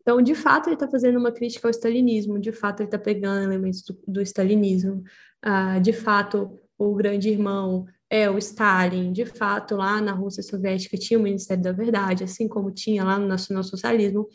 Então, 0.01 0.21
de 0.21 0.35
fato, 0.35 0.69
ele 0.69 0.75
está 0.75 0.89
fazendo 0.89 1.19
uma 1.19 1.33
crítica 1.33 1.67
ao 1.67 1.71
stalinismo, 1.71 2.39
de 2.39 2.53
fato, 2.53 2.81
ele 2.81 2.89
está 2.89 2.99
pegando 2.99 3.45
elementos 3.45 3.83
do, 3.83 3.99
do 4.07 4.21
stalinismo, 4.23 5.03
uh, 5.45 5.81
de 5.81 5.93
fato, 5.93 6.61
o 6.77 6.95
grande 6.95 7.31
irmão 7.31 7.87
é 8.15 8.31
o 8.31 8.39
Stalin, 8.39 9.13
de 9.13 9.27
fato, 9.27 9.75
lá 9.75 10.01
na 10.01 10.13
Rússia 10.13 10.41
Soviética 10.41 10.97
tinha 10.97 11.19
o 11.19 11.23
Ministério 11.23 11.65
da 11.65 11.73
Verdade, 11.73 12.23
assim 12.23 12.47
como 12.47 12.71
tinha 12.71 13.03
lá 13.03 13.19
no 13.19 13.27
nacionalsocialismo, 13.27 14.29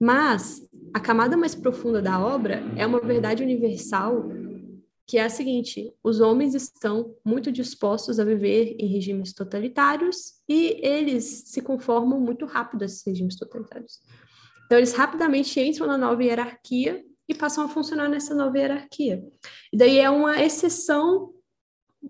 mas 0.00 0.66
a 0.94 0.98
camada 0.98 1.36
mais 1.36 1.54
profunda 1.54 2.00
da 2.00 2.18
obra 2.18 2.62
é 2.74 2.86
uma 2.86 3.00
verdade 3.00 3.42
universal, 3.42 4.30
que 5.06 5.18
é 5.18 5.24
a 5.24 5.28
seguinte: 5.28 5.92
os 6.02 6.20
homens 6.20 6.54
estão 6.54 7.14
muito 7.22 7.52
dispostos 7.52 8.18
a 8.18 8.24
viver 8.24 8.76
em 8.78 8.86
regimes 8.86 9.34
totalitários 9.34 10.34
e 10.48 10.80
eles 10.82 11.24
se 11.48 11.60
conformam 11.60 12.18
muito 12.18 12.46
rápido 12.46 12.80
a 12.80 12.86
esses 12.86 13.04
regimes 13.04 13.36
totalitários. 13.36 14.00
Então, 14.64 14.78
eles 14.78 14.94
rapidamente 14.94 15.60
entram 15.60 15.86
na 15.86 15.98
nova 15.98 16.24
hierarquia 16.24 17.04
e 17.28 17.34
passam 17.34 17.64
a 17.64 17.68
funcionar 17.68 18.08
nessa 18.08 18.34
nova 18.34 18.56
hierarquia. 18.56 19.22
E 19.70 19.76
daí 19.76 19.98
é 19.98 20.08
uma 20.08 20.42
exceção 20.42 21.34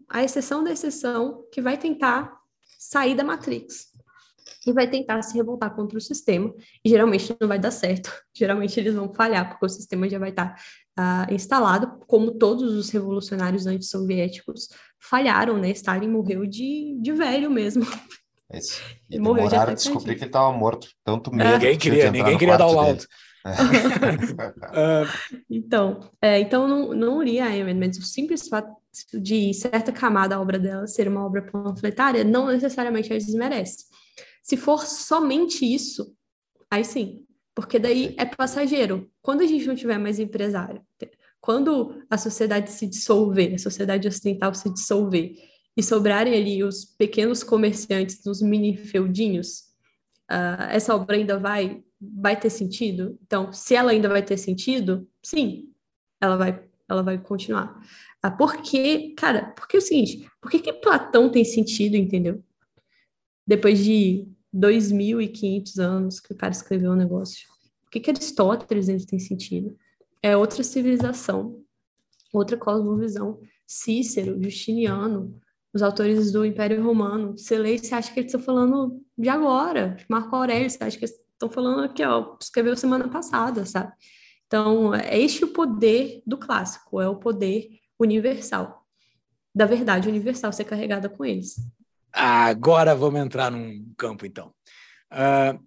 a 0.09 0.23
exceção 0.23 0.63
da 0.63 0.73
exceção 0.73 1.45
que 1.53 1.61
vai 1.61 1.77
tentar 1.77 2.37
sair 2.79 3.15
da 3.15 3.25
Matrix 3.25 3.89
e 4.67 4.73
vai 4.73 4.89
tentar 4.89 5.23
se 5.23 5.37
revoltar 5.37 5.75
contra 5.75 5.99
o 5.99 6.01
sistema. 6.01 6.55
E 6.85 6.89
geralmente 6.89 7.35
não 7.41 7.49
vai 7.49 7.59
dar 7.59 7.71
certo. 7.71 8.13
Geralmente 8.35 8.79
eles 8.79 8.95
vão 8.95 9.13
falhar, 9.13 9.49
porque 9.49 9.67
o 9.67 9.69
sistema 9.69 10.09
já 10.09 10.19
vai 10.19 10.31
estar 10.31 10.55
uh, 10.99 11.33
instalado, 11.33 11.99
como 12.07 12.33
todos 12.33 12.75
os 12.75 12.91
revolucionários 12.91 13.67
antissoviéticos 13.67 14.69
falharam, 14.99 15.59
né? 15.59 15.71
Stalin 15.71 16.09
morreu 16.09 16.47
de, 16.47 16.97
de 17.01 17.13
velho 17.13 17.51
mesmo. 17.51 17.85
Esse. 18.51 18.81
E 19.11 19.19
morreu 19.19 19.45
demoraram 19.45 19.75
de 19.75 19.83
descobrir 19.83 20.15
que 20.15 20.23
ele 20.23 20.29
estava 20.29 20.51
morto. 20.57 20.89
Tanto 21.05 21.35
medo. 21.35 21.51
Ninguém 21.51 21.79
queria, 21.79 22.11
ninguém 22.11 22.39
queria 22.39 22.57
dar 22.57 22.67
o 22.67 22.73
laudo. 22.73 23.05
uh... 23.45 25.09
então, 25.51 26.01
é, 26.21 26.41
então 26.41 26.67
não, 26.67 26.95
não 26.95 27.23
li 27.23 27.39
a 27.39 27.47
Amy, 27.47 27.75
mas 27.75 27.99
o 27.99 28.03
simples 28.03 28.49
fato 28.49 28.75
de 29.13 29.53
certa 29.55 29.93
camada 29.93 30.31
da 30.31 30.41
obra 30.41 30.59
dela 30.59 30.87
ser 30.87 31.09
uma 31.09 31.25
obra 31.25 31.43
panfletária, 31.43 32.25
não 32.25 32.47
necessariamente 32.49 33.13
a 33.13 33.17
desmerece. 33.17 33.87
Se 34.43 34.57
for 34.57 34.87
somente 34.87 35.65
isso, 35.65 36.15
aí 36.71 36.85
sim, 36.85 37.25
porque 37.55 37.79
daí 37.79 38.15
é 38.17 38.25
passageiro. 38.25 39.11
Quando 39.21 39.43
a 39.43 39.47
gente 39.47 39.67
não 39.67 39.75
tiver 39.75 39.99
mais 39.99 40.19
empresário, 40.19 40.83
quando 41.41 42.03
a 42.11 42.19
sociedade 42.19 42.71
se 42.71 42.87
dissolver, 42.87 43.55
a 43.55 43.59
sociedade 43.59 44.09
ocidental 44.09 44.55
se 44.55 44.73
dissolver, 44.73 45.35
e 45.79 45.83
sobrarem 45.83 46.35
ali 46.35 46.65
os 46.65 46.85
pequenos 46.85 47.45
comerciantes, 47.45 48.27
os 48.27 48.43
mini 48.43 48.77
feudinhos, 48.77 49.61
uh, 50.29 50.67
essa 50.71 50.93
obra 50.93 51.15
ainda 51.15 51.39
vai, 51.39 51.85
vai 52.01 52.39
ter 52.39 52.51
sentido? 52.51 53.17
Então, 53.23 53.53
se 53.53 53.77
ela 53.77 53.93
ainda 53.93 54.09
vai 54.09 54.21
ter 54.21 54.37
sentido, 54.37 55.09
sim, 55.23 55.73
ela 56.21 56.37
vai, 56.37 56.65
ela 56.89 57.03
vai 57.03 57.17
continuar. 57.17 57.81
Ah, 58.23 58.31
porque, 58.31 59.15
cara, 59.17 59.53
porque 59.57 59.77
é 59.77 59.79
o 59.79 59.83
seguinte, 59.83 60.29
por 60.41 60.51
que, 60.51 60.73
Platão 60.73 61.31
tem 61.31 61.45
sentido, 61.45 61.97
entendeu? 61.97 62.43
Depois 63.47 63.83
de 63.83 64.29
2.500 64.55 65.79
anos 65.79 66.21
que 66.21 66.33
o 66.33 66.37
cara 66.37 66.53
escreveu 66.53 66.93
um 66.93 66.97
negócio. 66.97 67.47
Por 67.85 67.93
que, 67.93 68.01
que 68.01 68.11
Aristóteles 68.11 68.89
ele 68.89 69.07
tem 69.07 69.19
sentido? 69.19 69.77
É 70.23 70.37
outra 70.37 70.63
civilização, 70.63 71.63
outra 72.33 72.57
cosmovisão. 72.57 73.41
Cícero, 73.67 74.43
Justiniano, 74.43 75.39
os 75.75 75.83
autores 75.83 76.33
do 76.33 76.45
Império 76.45 76.83
Romano. 76.83 77.37
Você 77.37 77.59
lê 77.59 77.79
você 77.79 77.95
acha 77.95 78.13
que 78.13 78.21
eles 78.21 78.33
estão 78.33 78.45
falando 78.45 79.01
de 79.17 79.29
agora. 79.29 79.97
Marco 80.09 80.35
Aurélio, 80.35 80.69
você 80.69 80.83
acha 80.83 80.99
que 80.99 81.05
eles 81.05 81.15
estão 81.15 81.51
falando 81.51 81.85
aqui, 81.85 82.03
ó, 82.03 82.37
escreveu 82.41 82.77
semana 82.77 83.09
passada, 83.09 83.65
sabe? 83.65 83.93
Então, 84.47 84.95
é 84.95 85.19
este 85.19 85.45
o 85.45 85.53
poder 85.53 86.23
do 86.27 86.39
clássico, 86.39 87.01
é 87.01 87.09
o 87.09 87.17
poder 87.17 87.69
universal, 87.99 88.87
da 89.55 89.67
verdade 89.67 90.09
universal 90.09 90.53
ser 90.53 90.65
carregada 90.65 91.09
com 91.09 91.25
eles. 91.25 91.57
Agora 92.13 92.95
vamos 92.95 93.21
entrar 93.21 93.51
num 93.51 93.93
campo, 93.97 94.25
então. 94.25 94.53
Uh, 95.13 95.63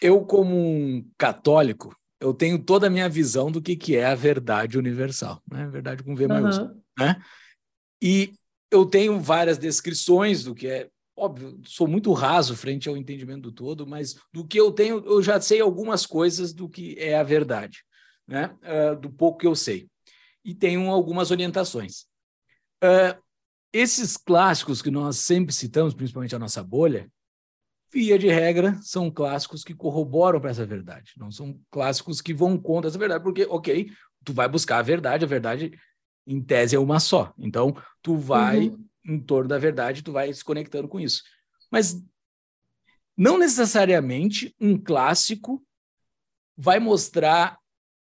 eu, 0.00 0.24
como 0.24 0.56
um 0.56 1.04
católico, 1.18 1.94
eu 2.20 2.34
tenho 2.34 2.58
toda 2.58 2.86
a 2.86 2.90
minha 2.90 3.08
visão 3.08 3.50
do 3.50 3.62
que, 3.62 3.76
que 3.76 3.96
é 3.96 4.06
a 4.06 4.14
verdade 4.14 4.78
universal, 4.78 5.42
né? 5.50 5.66
Verdade 5.66 6.02
com 6.02 6.14
V 6.14 6.26
maiúsculo, 6.26 6.70
uhum. 6.70 6.82
né? 6.98 7.16
E 8.02 8.32
eu 8.70 8.86
tenho 8.86 9.18
várias 9.18 9.58
descrições 9.58 10.44
do 10.44 10.54
que 10.54 10.66
é, 10.66 10.88
óbvio, 11.16 11.60
sou 11.64 11.86
muito 11.86 12.12
raso 12.12 12.56
frente 12.56 12.88
ao 12.88 12.96
entendimento 12.96 13.42
do 13.42 13.52
todo, 13.52 13.86
mas 13.86 14.16
do 14.32 14.46
que 14.46 14.58
eu 14.58 14.70
tenho, 14.70 15.02
eu 15.04 15.22
já 15.22 15.40
sei 15.40 15.60
algumas 15.60 16.06
coisas 16.06 16.52
do 16.52 16.68
que 16.68 16.94
é 16.98 17.18
a 17.18 17.22
verdade, 17.22 17.82
né? 18.28 18.54
Uh, 18.62 19.00
do 19.00 19.10
pouco 19.10 19.38
que 19.38 19.46
eu 19.46 19.54
sei 19.54 19.88
e 20.44 20.54
tenho 20.54 20.90
algumas 20.90 21.30
orientações. 21.30 22.06
uh, 22.82 23.20
esses 23.72 24.16
clássicos 24.16 24.82
que 24.82 24.90
nós 24.90 25.18
sempre 25.18 25.54
citamos, 25.54 25.94
principalmente 25.94 26.34
a 26.34 26.38
nossa 26.38 26.62
bolha, 26.62 27.10
via 27.92 28.18
de 28.18 28.28
regra, 28.28 28.78
são 28.82 29.10
clássicos 29.10 29.62
que 29.62 29.74
corroboram 29.74 30.40
para 30.40 30.50
essa 30.50 30.66
verdade. 30.66 31.12
Não 31.16 31.30
são 31.30 31.60
clássicos 31.70 32.20
que 32.20 32.34
vão 32.34 32.58
contra 32.58 32.88
essa 32.88 32.98
verdade, 32.98 33.22
porque, 33.22 33.44
ok, 33.48 33.90
tu 34.24 34.32
vai 34.32 34.48
buscar 34.48 34.78
a 34.78 34.82
verdade, 34.82 35.24
a 35.24 35.28
verdade, 35.28 35.78
em 36.26 36.40
tese, 36.42 36.76
é 36.76 36.78
uma 36.78 37.00
só. 37.00 37.32
Então, 37.38 37.76
tu 38.02 38.16
vai 38.16 38.68
uhum. 38.68 38.84
em 39.04 39.20
torno 39.20 39.48
da 39.48 39.58
verdade, 39.58 40.02
tu 40.02 40.12
vai 40.12 40.32
se 40.32 40.44
conectando 40.44 40.88
com 40.88 41.00
isso. 41.00 41.22
Mas 41.70 42.02
não 43.16 43.38
necessariamente 43.38 44.54
um 44.60 44.78
clássico 44.78 45.64
vai 46.56 46.78
mostrar 46.78 47.58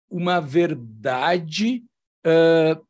uma 0.10 0.40
verdade 0.40 1.84
uh, 2.26 2.82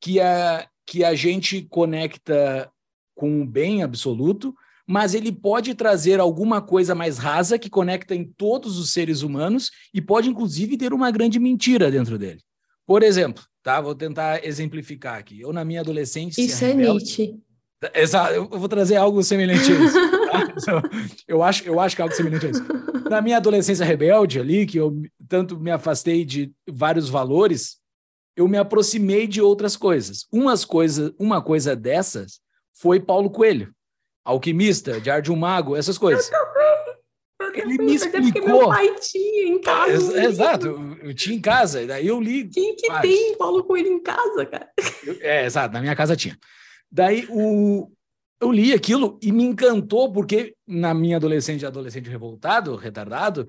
que, 0.00 0.20
a, 0.20 0.66
que 0.86 1.02
a 1.02 1.14
gente 1.14 1.62
conecta 1.62 2.70
com 3.14 3.42
o 3.42 3.46
bem 3.46 3.82
absoluto, 3.82 4.54
mas 4.86 5.14
ele 5.14 5.30
pode 5.30 5.74
trazer 5.74 6.20
alguma 6.20 6.60
coisa 6.60 6.94
mais 6.94 7.18
rasa 7.18 7.58
que 7.58 7.70
conecta 7.70 8.14
em 8.14 8.24
todos 8.24 8.78
os 8.78 8.90
seres 8.90 9.22
humanos 9.22 9.70
e 9.94 10.00
pode, 10.00 10.28
inclusive, 10.28 10.76
ter 10.76 10.92
uma 10.92 11.10
grande 11.10 11.38
mentira 11.38 11.90
dentro 11.90 12.18
dele. 12.18 12.40
Por 12.86 13.02
exemplo, 13.02 13.44
tá? 13.62 13.80
Vou 13.80 13.94
tentar 13.94 14.44
exemplificar 14.44 15.18
aqui. 15.18 15.40
Eu, 15.40 15.52
na 15.52 15.64
minha 15.64 15.80
adolescência. 15.80 16.42
Isso 16.42 16.64
é 16.64 16.74
Nietzsche. 16.74 17.36
Exato, 17.94 18.34
eu 18.34 18.46
vou 18.46 18.68
trazer 18.68 18.96
algo 18.96 19.22
semelhante 19.22 19.72
a 19.72 19.84
isso. 19.84 19.96
Tá? 20.64 20.82
eu, 21.26 21.42
acho, 21.42 21.64
eu 21.64 21.80
acho 21.80 21.96
que 21.96 22.02
é 22.02 22.04
algo 22.04 22.14
semelhante 22.14 22.46
a 22.46 22.50
isso. 22.50 22.64
Na 23.10 23.20
minha 23.20 23.38
adolescência 23.38 23.84
rebelde 23.84 24.38
ali, 24.38 24.66
que 24.66 24.78
eu 24.78 25.02
tanto 25.28 25.58
me 25.58 25.70
afastei 25.70 26.24
de 26.24 26.52
vários 26.68 27.08
valores, 27.08 27.78
eu 28.36 28.48
me 28.48 28.58
aproximei 28.58 29.26
de 29.26 29.40
outras 29.40 29.76
coisas. 29.76 30.26
Umas 30.32 30.64
coisa, 30.64 31.14
uma 31.18 31.42
coisa 31.42 31.76
dessas 31.76 32.40
foi 32.72 32.98
Paulo 32.98 33.30
Coelho, 33.30 33.72
alquimista, 34.24 35.00
de 35.00 35.30
um 35.30 35.36
mago, 35.36 35.76
essas 35.76 35.98
coisas. 35.98 36.30
Eu 36.30 36.38
também. 36.38 36.72
Ele 37.54 37.76
me 37.78 37.94
explicou. 37.94 38.46
Meu 38.46 38.68
pai 38.68 38.94
tinha 39.00 39.48
em 39.48 39.60
casa. 39.60 40.18
É, 40.18 40.24
exato, 40.24 40.66
eu, 40.66 40.96
eu, 41.02 41.14
tinha 41.14 41.36
em 41.36 41.40
casa, 41.40 41.86
daí 41.86 42.06
eu 42.06 42.20
li. 42.20 42.48
Quem 42.48 42.74
que 42.76 42.88
tem 43.00 43.36
Paulo 43.36 43.64
Coelho 43.64 43.88
em 43.88 44.02
casa, 44.02 44.46
cara? 44.46 44.70
Eu, 45.04 45.16
é, 45.20 45.44
exato, 45.44 45.74
na 45.74 45.80
minha 45.80 45.96
casa 45.96 46.16
tinha. 46.16 46.38
Daí 46.90 47.26
o, 47.28 47.90
eu 48.40 48.50
li 48.50 48.72
aquilo 48.72 49.18
e 49.22 49.30
me 49.30 49.44
encantou, 49.44 50.12
porque 50.12 50.54
na 50.66 50.94
minha 50.94 51.16
adolescente, 51.16 51.64
adolescente 51.64 52.08
revoltado, 52.08 52.74
retardado, 52.74 53.48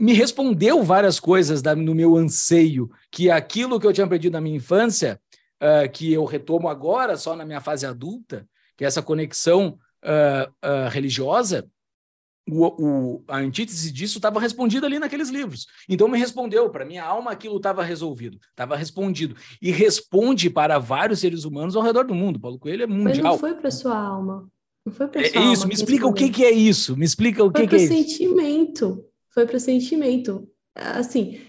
me 0.00 0.14
respondeu 0.14 0.82
várias 0.82 1.20
coisas 1.20 1.60
da, 1.60 1.76
no 1.76 1.94
meu 1.94 2.16
anseio, 2.16 2.90
que 3.10 3.30
aquilo 3.30 3.78
que 3.78 3.86
eu 3.86 3.92
tinha 3.92 4.06
aprendido 4.06 4.32
na 4.32 4.40
minha 4.40 4.56
infância, 4.56 5.20
uh, 5.62 5.90
que 5.92 6.10
eu 6.10 6.24
retomo 6.24 6.68
agora, 6.68 7.18
só 7.18 7.36
na 7.36 7.44
minha 7.44 7.60
fase 7.60 7.84
adulta, 7.84 8.48
que 8.78 8.84
é 8.84 8.86
essa 8.86 9.02
conexão 9.02 9.78
uh, 10.02 10.50
uh, 10.66 10.88
religiosa, 10.88 11.68
o, 12.48 12.66
o, 12.66 13.24
a 13.28 13.36
antítese 13.36 13.92
disso 13.92 14.18
estava 14.18 14.40
respondida 14.40 14.86
ali 14.86 14.98
naqueles 14.98 15.28
livros. 15.28 15.66
Então 15.86 16.08
me 16.08 16.18
respondeu, 16.18 16.70
para 16.70 16.86
minha 16.86 17.04
alma 17.04 17.30
aquilo 17.30 17.58
estava 17.58 17.84
resolvido, 17.84 18.38
estava 18.48 18.76
respondido. 18.76 19.36
E 19.60 19.70
responde 19.70 20.48
para 20.48 20.78
vários 20.78 21.20
seres 21.20 21.44
humanos 21.44 21.76
ao 21.76 21.82
redor 21.82 22.04
do 22.04 22.14
mundo. 22.14 22.40
Paulo 22.40 22.58
Coelho 22.58 22.84
é 22.84 22.86
mundial. 22.86 23.04
Mas 23.04 23.18
não 23.18 23.38
foi 23.38 23.54
para 23.54 23.70
sua 23.70 23.96
alma. 23.96 24.48
Não 24.84 24.92
foi 24.92 25.06
para 25.08 25.20
é, 25.20 25.28
sua 25.28 25.42
é 25.42 25.44
Isso, 25.52 25.68
me 25.68 25.74
explica 25.74 26.06
o 26.06 26.12
que, 26.14 26.30
que 26.30 26.44
é 26.44 26.50
isso. 26.50 26.96
Me 26.96 27.04
explica 27.04 27.44
o 27.44 27.50
foi 27.50 27.60
que, 27.60 27.68
que 27.68 27.76
é 27.76 27.78
isso. 27.78 27.88
Foi 27.88 27.96
para 27.96 28.08
sentimento. 28.08 29.09
Foi 29.32 29.46
para 29.46 29.58
sentimento. 29.58 30.48
Assim, 30.74 31.40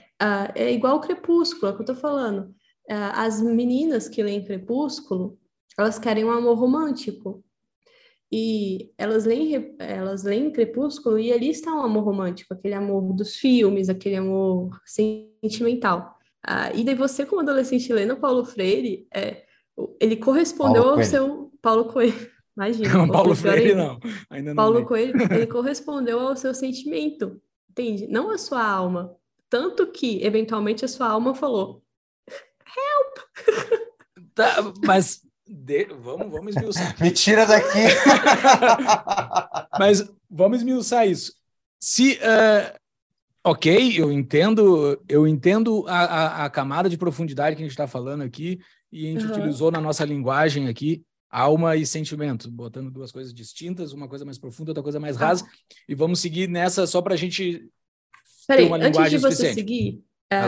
é 0.55 0.71
igual 0.71 0.97
o 0.97 1.01
Crepúsculo, 1.01 1.67
é 1.67 1.69
o 1.71 1.75
que 1.75 1.81
eu 1.81 1.85
tô 1.85 1.95
falando. 1.95 2.53
As 2.87 3.41
meninas 3.41 4.09
que 4.09 4.21
leem 4.21 4.43
Crepúsculo, 4.43 5.37
elas 5.77 5.97
querem 5.97 6.25
um 6.25 6.31
amor 6.31 6.57
romântico. 6.57 7.43
E 8.33 8.93
elas 8.97 9.25
leem, 9.25 9.75
elas 9.77 10.23
leem 10.23 10.51
Crepúsculo 10.51 11.19
e 11.19 11.33
ali 11.33 11.49
está 11.49 11.73
um 11.75 11.81
amor 11.81 12.05
romântico, 12.05 12.53
aquele 12.53 12.73
amor 12.73 13.13
dos 13.13 13.35
filmes, 13.35 13.89
aquele 13.89 14.15
amor 14.15 14.69
sentimental. 14.85 16.17
Ah, 16.41 16.71
e 16.73 16.83
daí 16.83 16.95
você, 16.95 17.25
como 17.25 17.41
adolescente 17.41 17.91
lendo 17.91 18.15
Paulo 18.15 18.45
Freire, 18.45 19.05
é, 19.13 19.43
ele 19.99 20.15
correspondeu 20.15 20.83
Paulo 20.83 20.99
ao 20.99 21.05
seu... 21.05 21.51
Paulo 21.61 21.85
Coelho. 21.85 22.13
Imagina. 22.55 22.93
Não, 22.93 23.07
Paulo, 23.07 23.35
Freire 23.35 23.73
não. 23.73 23.99
Ainda 24.29 24.49
não 24.49 24.55
Paulo 24.55 24.85
Coelho, 24.85 25.13
ele 25.31 25.47
correspondeu 25.47 26.19
ao 26.19 26.35
seu 26.35 26.53
sentimento, 26.53 27.41
entende? 27.71 28.07
Não 28.07 28.29
a 28.31 28.37
sua 28.37 28.63
alma. 28.63 29.15
Tanto 29.49 29.87
que, 29.87 30.23
eventualmente, 30.23 30.85
a 30.85 30.87
sua 30.87 31.07
alma 31.07 31.33
falou, 31.33 31.83
help! 32.29 33.17
Tá, 34.33 34.63
mas 34.85 35.21
de... 35.45 35.85
Vamos, 35.85 36.31
vamos 36.31 36.55
esmiuçar. 36.55 36.95
Me 37.03 37.11
tira 37.11 37.45
daqui! 37.45 37.79
Mas 39.77 40.09
vamos 40.29 40.59
esmiuçar 40.59 41.05
isso. 41.05 41.33
Se, 41.77 42.13
uh, 42.13 42.79
ok, 43.43 43.99
eu 43.99 44.09
entendo, 44.09 44.97
eu 45.09 45.27
entendo 45.27 45.85
a, 45.87 45.99
a, 45.99 46.45
a, 46.45 46.49
camada 46.49 46.89
de 46.89 46.97
profundidade 46.97 47.57
que 47.57 47.61
a 47.61 47.65
gente 47.65 47.73
está 47.73 47.87
falando 47.87 48.21
aqui 48.21 48.61
e 48.89 49.07
a 49.07 49.11
gente 49.11 49.25
uhum. 49.25 49.31
utilizou 49.31 49.69
na 49.69 49.81
nossa 49.81 50.05
linguagem 50.05 50.69
aqui 50.69 51.03
alma 51.31 51.77
e 51.77 51.85
sentimento, 51.85 52.51
botando 52.51 52.91
duas 52.91 53.11
coisas 53.11 53.33
distintas, 53.33 53.93
uma 53.93 54.07
coisa 54.07 54.25
mais 54.25 54.37
profunda, 54.37 54.71
outra 54.71 54.83
coisa 54.83 54.99
mais 54.99 55.15
ah. 55.15 55.27
rasa, 55.27 55.47
e 55.87 55.95
vamos 55.95 56.19
seguir 56.19 56.49
nessa 56.49 56.85
só 56.85 57.01
para 57.01 57.13
a 57.13 57.17
gente 57.17 57.71
Peraí, 58.45 58.65
ter 58.65 58.67
uma 58.69 58.77
linguagem 58.77 59.17
antes 59.17 59.29
de 59.29 59.35
você 59.35 59.53
seguir, 59.53 60.03
é, 60.29 60.41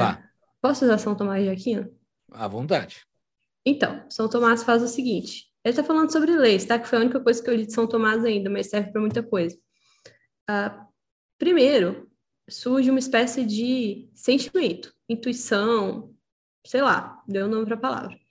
posso 0.61 0.83
usar 0.83 0.97
São 0.97 1.15
Tomás 1.15 1.43
de 1.43 1.49
Aquino? 1.49 1.89
À 2.31 2.47
vontade. 2.47 3.05
Então, 3.65 4.05
São 4.09 4.29
Tomás 4.29 4.63
faz 4.63 4.83
o 4.83 4.87
seguinte: 4.87 5.45
ele 5.63 5.71
está 5.71 5.83
falando 5.83 6.11
sobre 6.11 6.35
leis, 6.35 6.65
tá? 6.65 6.77
Que 6.77 6.87
foi 6.87 6.97
a 6.97 7.01
única 7.01 7.19
coisa 7.19 7.41
que 7.41 7.49
eu 7.49 7.55
li 7.55 7.65
de 7.65 7.73
São 7.73 7.87
Tomás 7.87 8.23
ainda, 8.25 8.49
mas 8.49 8.69
serve 8.69 8.91
para 8.91 9.01
muita 9.01 9.23
coisa. 9.23 9.57
Uh, 10.49 10.85
primeiro, 11.37 12.09
surge 12.49 12.89
uma 12.89 12.99
espécie 12.99 13.45
de 13.45 14.09
sentimento, 14.13 14.93
intuição, 15.07 16.13
sei 16.65 16.81
lá, 16.81 17.21
deu 17.27 17.45
o 17.45 17.49
nome 17.49 17.65
para 17.65 17.75
a 17.75 17.79
palavra. 17.79 18.22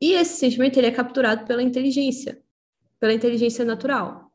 E 0.00 0.12
esse 0.12 0.38
sentimento 0.38 0.76
ele 0.76 0.86
é 0.86 0.92
capturado 0.92 1.46
pela 1.46 1.62
inteligência, 1.62 2.42
pela 3.00 3.12
inteligência 3.12 3.64
natural. 3.64 4.32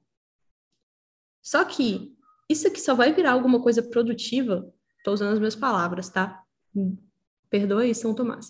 Só 1.41 1.63
que 1.63 2.15
isso 2.49 2.67
aqui 2.67 2.79
só 2.79 2.95
vai 2.95 3.13
virar 3.13 3.31
alguma 3.31 3.61
coisa 3.61 3.81
produtiva, 3.81 4.73
estou 4.97 5.13
usando 5.13 5.33
as 5.33 5.39
minhas 5.39 5.55
palavras, 5.55 6.09
tá? 6.09 6.43
Perdoe, 7.49 7.93
São 7.93 8.15
Tomás. 8.15 8.49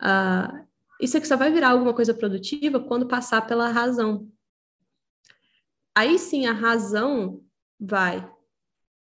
Uh, 0.00 0.66
isso 1.00 1.16
aqui 1.16 1.26
só 1.26 1.36
vai 1.36 1.52
virar 1.52 1.70
alguma 1.70 1.94
coisa 1.94 2.14
produtiva 2.14 2.80
quando 2.80 3.06
passar 3.06 3.46
pela 3.46 3.68
razão. 3.68 4.30
Aí 5.94 6.18
sim 6.18 6.46
a 6.46 6.52
razão 6.52 7.44
vai 7.78 8.28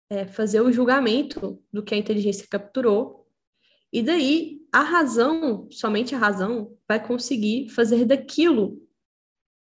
é, 0.09 0.27
fazer 0.27 0.61
o 0.61 0.73
julgamento 0.73 1.63
do 1.73 1.83
que 1.83 1.95
a 1.95 1.99
inteligência 1.99 2.47
capturou, 2.49 3.29
e 3.93 4.03
daí 4.03 4.60
a 4.73 4.83
razão, 4.83 5.69
somente 5.71 6.15
a 6.15 6.19
razão, 6.19 6.77
vai 6.89 7.05
conseguir 7.05 7.69
fazer 7.69 8.05
daquilo 8.05 8.81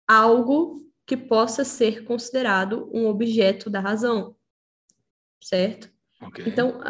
algo 0.07 0.85
que 1.07 1.17
possa 1.17 1.65
ser 1.65 2.05
considerado 2.05 2.91
um 2.93 3.07
objeto 3.07 3.69
da 3.69 3.81
razão, 3.81 4.37
certo? 5.43 5.91
Okay. 6.23 6.45
Então, 6.47 6.81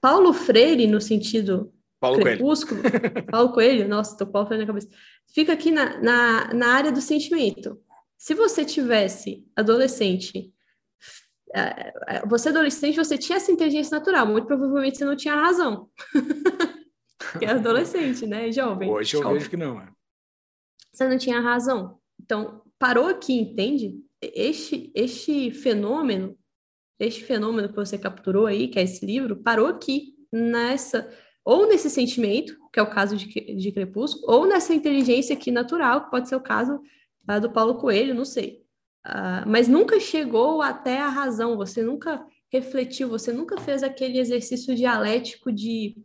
Paulo 0.00 0.32
Freire, 0.32 0.86
no 0.86 1.00
sentido 1.00 1.72
Paulo 2.00 2.20
Crepúsculo, 2.20 2.82
Coelho. 2.82 3.26
Paulo 3.30 3.52
Coelho, 3.52 3.88
nossa, 3.88 4.16
tô 4.16 4.26
Paulo 4.26 4.48
Coelho 4.48 4.62
na 4.62 4.66
cabeça. 4.66 4.88
Fica 5.32 5.52
aqui 5.52 5.70
na, 5.70 6.00
na, 6.00 6.54
na 6.54 6.68
área 6.68 6.92
do 6.92 7.00
sentimento. 7.00 7.80
Se 8.16 8.34
você 8.34 8.64
tivesse 8.64 9.44
adolescente, 9.54 10.52
é, 11.54 11.92
é, 12.08 12.26
você 12.26 12.48
adolescente, 12.48 12.96
você 12.96 13.16
tinha 13.16 13.36
essa 13.36 13.52
inteligência 13.52 13.96
natural, 13.98 14.26
muito 14.26 14.46
provavelmente 14.46 14.98
você 14.98 15.04
não 15.04 15.16
tinha 15.16 15.34
razão. 15.34 15.88
Porque 17.18 17.44
é 17.44 17.50
adolescente, 17.50 18.26
né? 18.26 18.50
Jovem. 18.52 18.90
Hoje 18.90 19.16
eu 19.16 19.22
jovem. 19.22 19.38
vejo 19.38 19.50
que 19.50 19.56
não. 19.56 19.80
É. 19.80 19.88
Você 20.92 21.08
não 21.08 21.18
tinha 21.18 21.40
razão. 21.40 21.98
Então, 22.20 22.62
parou 22.78 23.06
aqui, 23.06 23.34
entende? 23.34 24.00
Este, 24.20 24.90
este 24.94 25.50
fenômeno, 25.50 26.36
este 26.98 27.22
fenômeno 27.24 27.68
que 27.68 27.76
você 27.76 27.98
capturou 27.98 28.46
aí, 28.46 28.68
que 28.68 28.78
é 28.78 28.82
esse 28.82 29.04
livro, 29.04 29.36
parou 29.36 29.66
aqui, 29.66 30.14
nessa 30.32 31.10
ou 31.44 31.68
nesse 31.68 31.88
sentimento, 31.88 32.56
que 32.72 32.80
é 32.80 32.82
o 32.82 32.90
caso 32.90 33.16
de, 33.16 33.28
de 33.28 33.72
Crepúsculo, 33.72 34.24
ou 34.26 34.46
nessa 34.48 34.74
inteligência 34.74 35.36
aqui 35.36 35.52
natural, 35.52 36.04
que 36.04 36.10
pode 36.10 36.28
ser 36.28 36.34
o 36.34 36.40
caso 36.40 36.80
uh, 37.30 37.40
do 37.40 37.52
Paulo 37.52 37.76
Coelho, 37.76 38.16
não 38.16 38.24
sei. 38.24 38.64
Uh, 39.06 39.46
mas 39.46 39.68
nunca 39.68 40.00
chegou 40.00 40.60
até 40.60 40.98
a 40.98 41.08
razão, 41.08 41.56
você 41.56 41.84
nunca 41.84 42.26
refletiu, 42.52 43.08
você 43.08 43.32
nunca 43.32 43.60
fez 43.60 43.84
aquele 43.84 44.18
exercício 44.18 44.74
dialético 44.74 45.52
de 45.52 45.96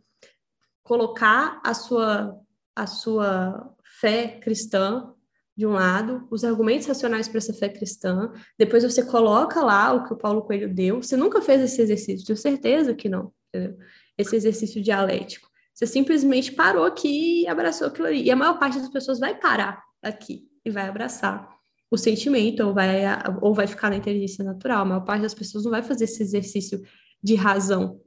colocar 0.92 1.58
a 1.64 1.72
sua, 1.72 2.38
a 2.76 2.86
sua 2.86 3.74
fé 3.98 4.38
cristã 4.42 5.10
de 5.56 5.66
um 5.66 5.70
lado, 5.70 6.28
os 6.30 6.44
argumentos 6.44 6.86
racionais 6.86 7.28
para 7.28 7.38
essa 7.38 7.54
fé 7.54 7.70
cristã, 7.70 8.30
depois 8.58 8.84
você 8.84 9.02
coloca 9.02 9.62
lá 9.62 9.94
o 9.94 10.04
que 10.04 10.12
o 10.12 10.18
Paulo 10.18 10.42
Coelho 10.42 10.68
deu. 10.68 11.02
Você 11.02 11.16
nunca 11.16 11.40
fez 11.40 11.62
esse 11.62 11.80
exercício, 11.80 12.26
tenho 12.26 12.36
certeza 12.36 12.94
que 12.94 13.08
não. 13.08 13.32
Entendeu? 13.48 13.78
esse 14.18 14.36
exercício 14.36 14.82
dialético. 14.82 15.48
Você 15.72 15.86
simplesmente 15.86 16.52
parou 16.52 16.84
aqui 16.84 17.44
e 17.44 17.48
abraçou 17.48 17.86
aquilo 17.86 18.08
ali. 18.08 18.22
E 18.24 18.30
a 18.30 18.36
maior 18.36 18.58
parte 18.58 18.78
das 18.78 18.90
pessoas 18.90 19.18
vai 19.18 19.38
parar 19.38 19.82
aqui 20.02 20.46
e 20.62 20.70
vai 20.70 20.86
abraçar 20.86 21.48
o 21.90 21.96
sentimento 21.96 22.60
ou 22.60 22.74
vai, 22.74 23.02
ou 23.40 23.54
vai 23.54 23.66
ficar 23.66 23.88
na 23.88 23.96
inteligência 23.96 24.44
natural. 24.44 24.82
A 24.82 24.84
maior 24.84 25.04
parte 25.06 25.22
das 25.22 25.32
pessoas 25.32 25.64
não 25.64 25.70
vai 25.70 25.82
fazer 25.82 26.04
esse 26.04 26.22
exercício 26.22 26.82
de 27.22 27.34
razão. 27.34 27.98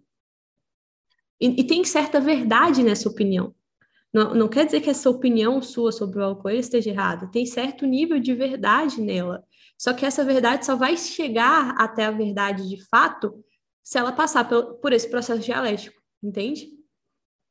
E, 1.40 1.62
e 1.62 1.64
tem 1.64 1.84
certa 1.84 2.20
verdade 2.20 2.84
nessa 2.84 3.10
opinião. 3.10 3.54
Não, 4.14 4.34
não 4.34 4.48
quer 4.48 4.66
dizer 4.66 4.80
que 4.80 4.90
essa 4.90 5.10
opinião 5.10 5.62
sua 5.62 5.92
sobre 5.92 6.20
o 6.20 6.24
álcool 6.24 6.50
esteja 6.52 6.90
errada. 6.90 7.28
Tem 7.28 7.46
certo 7.46 7.86
nível 7.86 8.20
de 8.20 8.34
verdade 8.34 9.02
nela. 9.02 9.44
Só 9.78 9.94
que 9.94 10.06
essa 10.06 10.24
verdade 10.24 10.66
só 10.66 10.76
vai 10.76 10.96
chegar 10.96 11.76
até 11.78 12.06
a 12.06 12.12
verdade 12.12 12.70
de 12.70 12.82
fato 12.86 13.44
se 13.84 13.98
ela 13.98 14.12
passar 14.14 14.48
por, 14.48 14.76
por 14.76 14.94
esse 14.94 15.10
processo 15.10 15.42
dialético, 15.42 16.02
entende? 16.24 16.70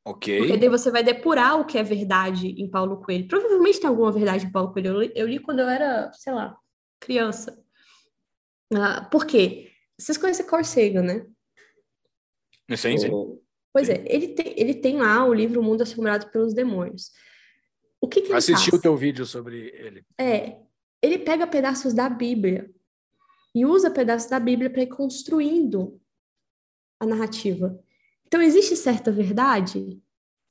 Ok. 0.03 0.37
Porque 0.37 0.57
daí 0.57 0.69
você 0.69 0.91
vai 0.91 1.03
depurar 1.03 1.59
o 1.59 1.65
que 1.65 1.77
é 1.77 1.83
verdade 1.83 2.47
em 2.47 2.69
Paulo 2.69 3.01
Coelho. 3.01 3.27
Provavelmente 3.27 3.79
tem 3.79 3.87
alguma 3.87 4.11
verdade 4.11 4.45
em 4.45 4.51
Paulo 4.51 4.73
Coelho. 4.73 4.89
Eu 4.89 5.01
li, 5.01 5.11
eu 5.15 5.27
li 5.27 5.39
quando 5.39 5.59
eu 5.59 5.69
era, 5.69 6.11
sei 6.13 6.33
lá, 6.33 6.57
criança. 6.99 7.63
Ah, 8.73 9.05
por 9.05 9.25
quê? 9.25 9.71
Vocês 9.97 10.17
conhecem 10.17 10.45
Carl 10.45 10.63
Sagan, 10.63 11.03
né? 11.03 11.25
Sim, 12.75 12.97
sim. 12.97 13.39
Pois 13.75 13.89
é, 13.89 14.05
ele 14.07 14.29
tem, 14.29 14.53
ele 14.55 14.73
tem 14.73 14.95
lá 14.99 15.25
o 15.25 15.33
livro 15.33 15.61
Mundo 15.61 15.81
Assombrado 15.81 16.31
pelos 16.31 16.53
Demônios. 16.53 17.11
O 17.99 18.07
que, 18.07 18.21
que 18.21 18.27
ele 18.29 18.37
Assisti 18.37 18.71
faz? 18.71 18.79
o 18.79 18.81
teu 18.81 18.95
vídeo 18.95 19.25
sobre 19.25 19.67
ele. 19.75 20.05
É, 20.17 20.61
ele 21.01 21.19
pega 21.19 21.45
pedaços 21.45 21.93
da 21.93 22.07
Bíblia 22.07 22.71
e 23.53 23.65
usa 23.65 23.91
pedaços 23.91 24.29
da 24.29 24.39
Bíblia 24.39 24.69
para 24.69 24.83
ir 24.83 24.87
construindo 24.87 25.99
a 27.01 27.05
narrativa. 27.05 27.77
Então, 28.25 28.41
existe 28.41 28.77
certa 28.77 29.11
verdade 29.11 30.01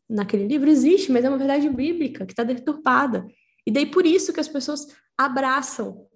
naquele 0.07 0.47
livro? 0.47 0.69
Existe, 0.69 1.11
mas 1.11 1.25
é 1.25 1.29
uma 1.31 1.39
verdade 1.39 1.67
bíblica 1.71 2.27
que 2.27 2.33
está 2.35 2.45
deturpada. 2.45 3.27
E 3.67 3.71
daí 3.71 3.87
por 3.87 4.05
isso 4.05 4.35
que 4.35 4.41
as 4.41 4.49
pessoas 4.49 4.87
abraçam 5.17 6.07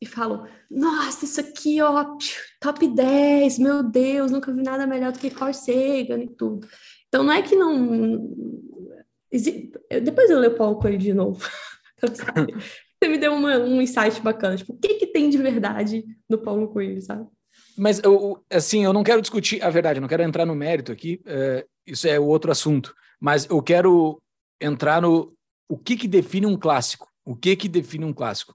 e 0.00 0.06
falam: 0.06 0.46
Nossa, 0.70 1.24
isso 1.24 1.40
aqui, 1.40 1.80
ó, 1.82 2.16
top 2.60 2.86
10, 2.86 3.58
meu 3.58 3.82
Deus, 3.82 4.30
nunca 4.30 4.52
vi 4.52 4.62
nada 4.62 4.86
melhor 4.86 5.12
do 5.12 5.18
que 5.18 5.30
Carl 5.30 5.52
Sagan 5.52 6.22
e 6.22 6.28
tudo. 6.28 6.66
Então, 7.08 7.22
não 7.22 7.32
é 7.32 7.42
que 7.42 7.56
não. 7.56 8.34
Depois 10.02 10.30
eu 10.30 10.38
leio 10.38 10.56
Paulo 10.56 10.78
Coelho 10.78 10.98
de 10.98 11.12
novo. 11.12 11.44
Você 12.00 13.08
me 13.08 13.18
deu 13.18 13.32
uma, 13.32 13.58
um 13.58 13.80
insight 13.80 14.20
bacana. 14.20 14.56
Tipo, 14.56 14.72
o 14.72 14.78
que, 14.78 14.94
que 14.94 15.06
tem 15.06 15.30
de 15.30 15.38
verdade 15.38 16.04
no 16.28 16.38
Paulo 16.38 16.68
Coelho, 16.68 17.00
sabe? 17.00 17.26
Mas, 17.76 18.00
eu, 18.02 18.44
assim, 18.50 18.84
eu 18.84 18.92
não 18.92 19.04
quero 19.04 19.20
discutir 19.20 19.62
a 19.62 19.70
verdade, 19.70 20.00
não 20.00 20.08
quero 20.08 20.22
entrar 20.22 20.44
no 20.44 20.54
mérito 20.54 20.90
aqui, 20.90 21.20
uh, 21.26 21.68
isso 21.86 22.08
é 22.08 22.18
outro 22.18 22.50
assunto. 22.50 22.94
Mas 23.20 23.46
eu 23.48 23.62
quero 23.62 24.20
entrar 24.60 25.02
no 25.02 25.32
o 25.68 25.76
que, 25.76 25.96
que 25.96 26.08
define 26.08 26.46
um 26.46 26.56
clássico. 26.56 27.08
O 27.24 27.36
que, 27.36 27.54
que 27.54 27.68
define 27.68 28.04
um 28.04 28.12
clássico? 28.12 28.54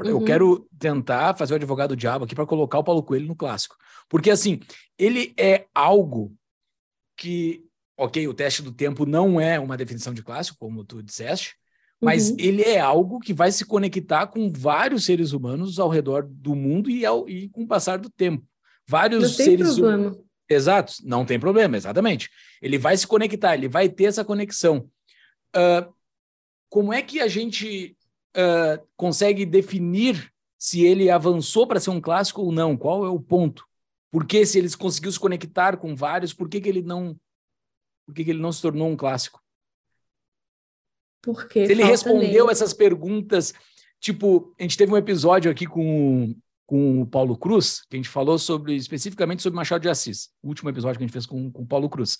Uhum. 0.00 0.08
Eu 0.08 0.24
quero 0.24 0.68
tentar 0.78 1.36
fazer 1.36 1.52
o 1.52 1.56
advogado 1.56 1.90
do 1.90 1.96
diabo 1.96 2.24
aqui 2.24 2.34
para 2.34 2.46
colocar 2.46 2.78
o 2.78 2.84
Paulo 2.84 3.02
Coelho 3.02 3.28
no 3.28 3.36
clássico. 3.36 3.76
Porque, 4.08 4.30
assim, 4.30 4.60
ele 4.98 5.32
é 5.38 5.66
algo 5.74 6.34
que, 7.16 7.64
ok, 7.96 8.26
o 8.26 8.34
teste 8.34 8.62
do 8.62 8.72
tempo 8.72 9.06
não 9.06 9.40
é 9.40 9.58
uma 9.58 9.76
definição 9.76 10.12
de 10.12 10.22
clássico, 10.22 10.58
como 10.58 10.84
tu 10.84 11.02
disseste, 11.02 11.54
mas 12.00 12.30
uhum. 12.30 12.36
ele 12.38 12.62
é 12.62 12.80
algo 12.80 13.20
que 13.20 13.32
vai 13.32 13.52
se 13.52 13.64
conectar 13.64 14.26
com 14.26 14.52
vários 14.52 15.04
seres 15.04 15.32
humanos 15.32 15.78
ao 15.78 15.88
redor 15.88 16.26
do 16.28 16.54
mundo 16.54 16.90
e, 16.90 17.06
ao, 17.06 17.28
e 17.28 17.48
com 17.48 17.62
o 17.62 17.68
passar 17.68 17.98
do 17.98 18.10
tempo. 18.10 18.44
Vários 18.86 19.22
não 19.22 19.30
seres 19.30 19.78
humanos. 19.78 20.18
Exato, 20.48 20.94
não 21.04 21.24
tem 21.24 21.40
problema, 21.40 21.76
exatamente. 21.76 22.28
Ele 22.60 22.76
vai 22.76 22.96
se 22.96 23.06
conectar, 23.06 23.54
ele 23.54 23.68
vai 23.68 23.88
ter 23.88 24.04
essa 24.04 24.24
conexão. 24.24 24.90
Uh, 25.56 25.92
como 26.68 26.92
é 26.92 27.00
que 27.00 27.20
a 27.20 27.28
gente 27.28 27.96
uh, 28.36 28.86
consegue 28.96 29.44
definir 29.44 30.32
se 30.58 30.84
ele 30.84 31.10
avançou 31.10 31.66
para 31.66 31.80
ser 31.80 31.90
um 31.90 32.00
clássico 32.00 32.42
ou 32.42 32.52
não? 32.52 32.76
Qual 32.76 33.04
é 33.04 33.08
o 33.08 33.20
ponto? 33.20 33.66
Porque 34.10 34.46
se 34.46 34.58
ele 34.58 34.74
conseguiu 34.76 35.10
se 35.12 35.18
conectar 35.18 35.76
com 35.76 35.94
vários, 35.94 36.32
por 36.32 36.48
que, 36.48 36.60
que 36.60 36.68
ele 36.68 36.82
não 36.82 37.18
por 38.06 38.14
que, 38.14 38.24
que 38.24 38.30
ele 38.30 38.40
não 38.40 38.52
se 38.52 38.60
tornou 38.60 38.88
um 38.88 38.96
clássico? 38.96 39.42
Porque 41.22 41.66
se 41.66 41.72
ele 41.72 41.82
respondeu 41.82 42.50
essas 42.50 42.74
perguntas, 42.74 43.54
tipo, 43.98 44.54
a 44.58 44.62
gente 44.62 44.76
teve 44.76 44.92
um 44.92 44.96
episódio 44.96 45.50
aqui 45.50 45.66
com 45.66 46.34
com 46.66 47.02
o 47.02 47.06
Paulo 47.06 47.36
Cruz, 47.36 47.82
que 47.88 47.96
a 47.96 47.98
gente 47.98 48.08
falou 48.08 48.38
sobre 48.38 48.74
especificamente 48.74 49.42
sobre 49.42 49.56
Machado 49.56 49.82
de 49.82 49.88
Assis, 49.88 50.30
o 50.42 50.48
último 50.48 50.70
episódio 50.70 50.98
que 50.98 51.04
a 51.04 51.06
gente 51.06 51.12
fez 51.12 51.26
com, 51.26 51.50
com 51.50 51.62
o 51.62 51.66
Paulo 51.66 51.90
Cruz. 51.90 52.18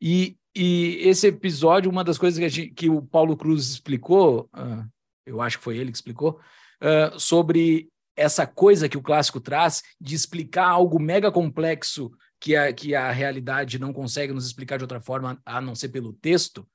E, 0.00 0.36
e 0.54 0.98
esse 1.02 1.26
episódio, 1.26 1.90
uma 1.90 2.04
das 2.04 2.16
coisas 2.16 2.38
que, 2.38 2.48
gente, 2.48 2.70
que 2.72 2.88
o 2.88 3.02
Paulo 3.02 3.36
Cruz 3.36 3.68
explicou, 3.68 4.48
uh, 4.54 4.88
eu 5.30 5.40
acho 5.40 5.58
que 5.58 5.64
foi 5.64 5.76
ele 5.76 5.90
que 5.90 5.96
explicou, 5.96 6.40
uh, 6.80 7.18
sobre 7.18 7.88
essa 8.16 8.46
coisa 8.46 8.88
que 8.88 8.98
o 8.98 9.02
clássico 9.02 9.40
traz 9.40 9.82
de 10.00 10.14
explicar 10.14 10.68
algo 10.68 11.00
mega 11.00 11.30
complexo 11.30 12.10
que 12.38 12.56
a, 12.56 12.72
que 12.72 12.94
a 12.94 13.10
realidade 13.10 13.78
não 13.78 13.92
consegue 13.92 14.32
nos 14.32 14.46
explicar 14.46 14.76
de 14.76 14.84
outra 14.84 15.00
forma 15.00 15.40
a 15.44 15.60
não 15.60 15.74
ser 15.74 15.90
pelo 15.90 16.12
texto, 16.12 16.66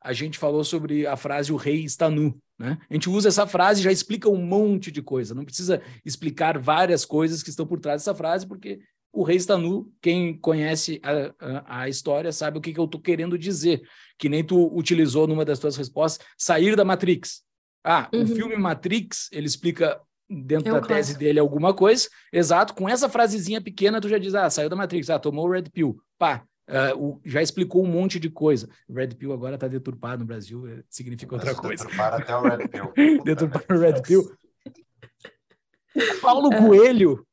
a 0.00 0.12
gente 0.12 0.38
falou 0.38 0.62
sobre 0.62 1.06
a 1.06 1.16
frase 1.16 1.52
o 1.52 1.56
rei 1.56 1.84
está 1.84 2.08
nu. 2.08 2.40
Né? 2.58 2.78
A 2.88 2.94
gente 2.94 3.10
usa 3.10 3.28
essa 3.28 3.46
frase 3.46 3.80
e 3.80 3.84
já 3.84 3.92
explica 3.92 4.28
um 4.28 4.44
monte 4.44 4.90
de 4.90 5.02
coisa. 5.02 5.34
Não 5.34 5.44
precisa 5.44 5.82
explicar 6.04 6.58
várias 6.58 7.04
coisas 7.04 7.42
que 7.42 7.50
estão 7.50 7.66
por 7.66 7.80
trás 7.80 8.02
dessa 8.02 8.14
frase, 8.14 8.46
porque 8.46 8.80
o 9.12 9.22
rei 9.22 9.36
está 9.36 9.58
nu. 9.58 9.92
Quem 10.00 10.36
conhece 10.38 11.00
a, 11.02 11.34
a, 11.40 11.82
a 11.82 11.88
história 11.88 12.32
sabe 12.32 12.58
o 12.58 12.60
que, 12.60 12.72
que 12.72 12.80
eu 12.80 12.84
estou 12.84 13.00
querendo 13.00 13.36
dizer. 13.36 13.82
Que 14.16 14.28
nem 14.28 14.44
tu 14.44 14.72
utilizou 14.76 15.26
numa 15.26 15.44
das 15.44 15.58
tuas 15.58 15.76
respostas, 15.76 16.24
sair 16.36 16.76
da 16.76 16.84
Matrix. 16.84 17.42
Ah, 17.90 18.06
uhum. 18.12 18.24
o 18.24 18.26
filme 18.26 18.56
Matrix, 18.56 19.30
ele 19.32 19.46
explica 19.46 19.98
dentro 20.28 20.76
é 20.76 20.78
da 20.78 20.86
tese 20.86 21.16
dele 21.16 21.40
alguma 21.40 21.72
coisa. 21.72 22.06
Exato, 22.30 22.74
com 22.74 22.86
essa 22.86 23.08
frasezinha 23.08 23.62
pequena 23.62 23.98
tu 23.98 24.10
já 24.10 24.18
diz, 24.18 24.34
ah, 24.34 24.50
saiu 24.50 24.68
da 24.68 24.76
Matrix, 24.76 25.08
ah, 25.08 25.18
tomou 25.18 25.46
o 25.46 25.50
Red 25.50 25.70
Pill. 25.72 25.98
Pá, 26.18 26.44
Uh, 26.68 27.02
o, 27.02 27.20
já 27.24 27.40
explicou 27.40 27.82
um 27.82 27.86
monte 27.86 28.20
de 28.20 28.28
coisa. 28.28 28.68
O 28.86 28.92
Red 28.92 29.14
Pill 29.14 29.32
agora 29.32 29.54
está 29.54 29.66
deturpado 29.66 30.20
no 30.20 30.26
Brasil, 30.26 30.68
eh, 30.68 30.82
significa 30.90 31.34
outra 31.34 31.54
coisa. 31.54 31.82
Deturpar 31.82 32.12
até 32.12 32.36
o 32.36 32.42
Red 32.42 32.68
Pill. 32.68 32.92
deturpar 33.24 33.64
o 33.70 33.80
Red 33.80 34.02
Pill. 34.02 34.30
Paulo 36.20 36.52
é. 36.52 36.58
Coelho, 36.58 37.26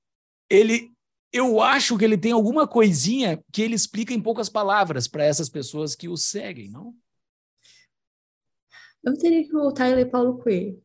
ele, 0.49 0.89
eu 1.34 1.60
acho 1.60 1.97
que 1.97 2.06
ele 2.06 2.18
tem 2.18 2.32
alguma 2.32 2.66
coisinha 2.66 3.43
que 3.51 3.62
ele 3.62 3.76
explica 3.76 4.14
em 4.14 4.22
poucas 4.22 4.47
palavras 4.47 5.06
para 5.06 5.26
essas 5.26 5.49
pessoas 5.49 5.95
que 5.95 6.08
o 6.08 6.16
seguem, 6.16 6.70
não? 6.70 6.95
Eu 9.06 9.18
teria 9.18 9.43
que 9.43 9.51
voltar 9.51 9.89
e 9.89 9.95
ler 9.95 10.10
Paulo 10.10 10.39
Coelho. 10.39 10.82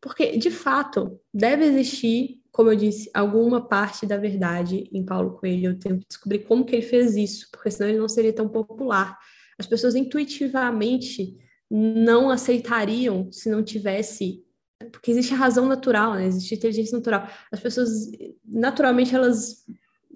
Porque, 0.00 0.36
de 0.36 0.50
fato, 0.50 1.20
deve 1.32 1.64
existir 1.64 2.38
como 2.58 2.72
eu 2.72 2.74
disse, 2.74 3.08
alguma 3.14 3.68
parte 3.68 4.04
da 4.04 4.16
verdade 4.16 4.90
em 4.92 5.04
Paulo 5.04 5.36
Coelho. 5.38 5.70
Eu 5.70 5.78
tenho 5.78 6.00
que 6.00 6.08
descobrir 6.08 6.40
como 6.40 6.64
que 6.64 6.74
ele 6.74 6.84
fez 6.84 7.14
isso, 7.14 7.48
porque 7.52 7.70
senão 7.70 7.88
ele 7.88 8.00
não 8.00 8.08
seria 8.08 8.32
tão 8.32 8.48
popular. 8.48 9.16
As 9.56 9.64
pessoas 9.64 9.94
intuitivamente 9.94 11.36
não 11.70 12.30
aceitariam 12.30 13.30
se 13.30 13.48
não 13.48 13.62
tivesse 13.62 14.42
porque 14.90 15.12
existe 15.12 15.34
a 15.34 15.36
razão 15.36 15.66
natural, 15.66 16.14
né? 16.14 16.26
existe 16.26 16.56
inteligência 16.56 16.96
natural. 16.96 17.28
As 17.52 17.60
pessoas, 17.60 18.10
naturalmente, 18.44 19.14
elas 19.14 19.64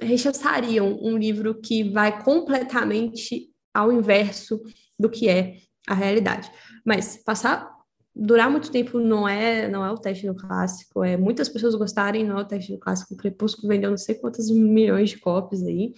rechaçariam 0.00 0.98
um 1.00 1.16
livro 1.16 1.54
que 1.54 1.84
vai 1.90 2.24
completamente 2.24 3.52
ao 3.72 3.92
inverso 3.92 4.60
do 4.98 5.08
que 5.08 5.28
é 5.28 5.58
a 5.86 5.94
realidade. 5.94 6.50
Mas 6.84 7.16
passar 7.16 7.70
durar 8.14 8.50
muito 8.50 8.70
tempo 8.70 9.00
não 9.00 9.26
é 9.26 9.68
não 9.68 9.84
é 9.84 9.90
o 9.90 9.96
teste 9.96 10.26
do 10.26 10.34
clássico, 10.34 11.02
é 11.02 11.16
muitas 11.16 11.48
pessoas 11.48 11.74
gostarem, 11.74 12.24
não 12.24 12.38
é 12.38 12.42
o 12.42 12.46
teste 12.46 12.72
do 12.72 12.78
clássico. 12.78 13.14
O 13.14 13.16
Crepúsculo 13.16 13.68
vendeu 13.68 13.90
não 13.90 13.96
sei 13.96 14.14
quantas 14.14 14.50
milhões 14.50 15.10
de 15.10 15.18
cópias 15.18 15.62
aí. 15.62 15.94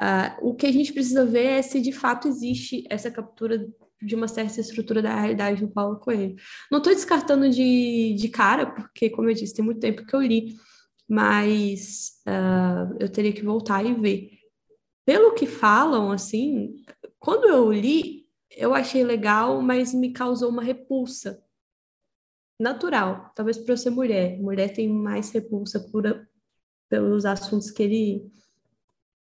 Uh, 0.00 0.50
o 0.50 0.54
que 0.54 0.66
a 0.66 0.72
gente 0.72 0.92
precisa 0.92 1.24
ver 1.24 1.44
é 1.44 1.62
se 1.62 1.80
de 1.80 1.92
fato 1.92 2.26
existe 2.26 2.84
essa 2.90 3.10
captura 3.10 3.64
de 4.02 4.14
uma 4.14 4.28
certa 4.28 4.60
estrutura 4.60 5.00
da 5.00 5.18
realidade 5.18 5.62
no 5.62 5.70
Paulo 5.70 5.98
Coelho. 5.98 6.34
Não 6.70 6.78
estou 6.78 6.92
descartando 6.92 7.48
de, 7.48 8.14
de 8.14 8.28
cara, 8.28 8.66
porque, 8.66 9.08
como 9.08 9.30
eu 9.30 9.34
disse, 9.34 9.54
tem 9.54 9.64
muito 9.64 9.80
tempo 9.80 10.04
que 10.04 10.14
eu 10.14 10.20
li, 10.20 10.56
mas 11.08 12.12
uh, 12.26 12.96
eu 12.98 13.08
teria 13.08 13.32
que 13.32 13.44
voltar 13.44 13.84
e 13.84 13.94
ver. 13.94 14.30
Pelo 15.06 15.34
que 15.34 15.46
falam, 15.46 16.10
assim, 16.10 16.74
quando 17.18 17.44
eu 17.44 17.72
li, 17.72 18.23
eu 18.56 18.74
achei 18.74 19.04
legal, 19.04 19.60
mas 19.60 19.92
me 19.92 20.12
causou 20.12 20.48
uma 20.48 20.62
repulsa 20.62 21.42
natural. 22.58 23.32
Talvez 23.34 23.58
por 23.58 23.70
eu 23.70 23.76
ser 23.76 23.90
mulher. 23.90 24.38
Mulher 24.40 24.72
tem 24.72 24.88
mais 24.88 25.30
repulsa 25.30 25.80
por, 25.80 26.04
pelos 26.88 27.24
assuntos 27.24 27.70
que 27.70 27.82
ele 27.82 28.32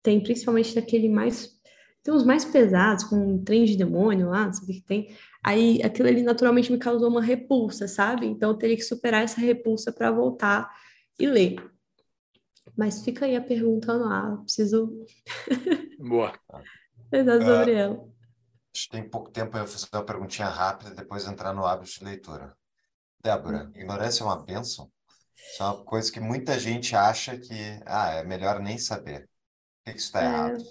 tem, 0.02 0.22
principalmente 0.22 0.74
daquele 0.74 1.08
mais. 1.08 1.60
Tem 2.02 2.12
uns 2.12 2.24
mais 2.24 2.44
pesados, 2.44 3.04
com 3.04 3.16
um 3.16 3.44
trem 3.44 3.64
de 3.64 3.76
demônio 3.76 4.30
lá, 4.30 4.46
não 4.46 4.52
sei 4.52 4.64
o 4.64 4.80
que 4.80 4.86
tem. 4.86 5.16
Aí 5.42 5.80
aquilo 5.82 6.08
ali 6.08 6.22
naturalmente 6.22 6.72
me 6.72 6.78
causou 6.78 7.08
uma 7.08 7.22
repulsa, 7.22 7.86
sabe? 7.86 8.26
Então 8.26 8.50
eu 8.50 8.56
teria 8.56 8.76
que 8.76 8.82
superar 8.82 9.22
essa 9.22 9.40
repulsa 9.40 9.92
para 9.92 10.10
voltar 10.10 10.68
e 11.18 11.26
ler. 11.26 11.56
Mas 12.76 13.04
fica 13.04 13.26
aí 13.26 13.36
a 13.36 13.40
pergunta 13.40 13.92
lá, 13.92 14.36
preciso. 14.38 15.06
Boa. 15.98 16.32
Pensar 17.10 17.42
sobre 17.42 17.72
ela. 17.72 18.11
Tem 18.90 19.08
pouco 19.08 19.30
tempo, 19.30 19.56
eu 19.56 19.66
fazer 19.66 19.86
uma 19.92 20.04
perguntinha 20.04 20.48
rápida 20.48 20.90
e 20.90 20.94
depois 20.94 21.26
entrar 21.26 21.52
no 21.52 21.66
hábito 21.66 21.98
de 21.98 22.04
leitura. 22.04 22.56
Débora, 23.22 23.70
ignorância 23.74 24.22
é 24.22 24.26
uma 24.26 24.42
bênção? 24.42 24.90
Isso 25.36 25.62
é 25.62 25.66
uma 25.66 25.84
coisa 25.84 26.10
que 26.10 26.20
muita 26.20 26.58
gente 26.58 26.96
acha 26.96 27.36
que 27.36 27.80
ah, 27.84 28.14
é 28.14 28.24
melhor 28.24 28.60
nem 28.60 28.78
saber. 28.78 29.28
Por 29.84 29.92
que, 29.92 29.98
está 29.98 30.22
é... 30.22 30.24
errado? 30.24 30.64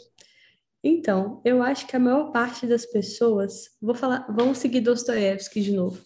Então, 0.84 1.42
eu 1.46 1.62
acho 1.62 1.86
que 1.86 1.96
a 1.96 2.00
maior 2.00 2.32
parte 2.32 2.66
das 2.66 2.86
pessoas, 2.86 3.70
vou 3.80 3.94
falar, 3.94 4.26
vamos 4.36 4.58
seguir 4.58 4.82
Dostoiévski 4.82 5.62
de 5.62 5.74
novo. 5.74 6.04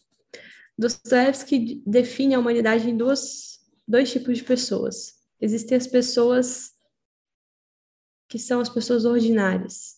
Dostoiévski 0.78 1.82
define 1.86 2.36
a 2.36 2.40
humanidade 2.40 2.90
em 2.90 2.98
duas, 2.98 3.60
dois 3.88 4.12
tipos 4.12 4.38
de 4.38 4.44
pessoas. 4.44 5.14
Existem 5.40 5.78
as 5.78 5.88
pessoas 5.88 6.72
que 8.28 8.38
são 8.38 8.60
as 8.60 8.68
pessoas 8.68 9.06
ordinárias. 9.06 9.95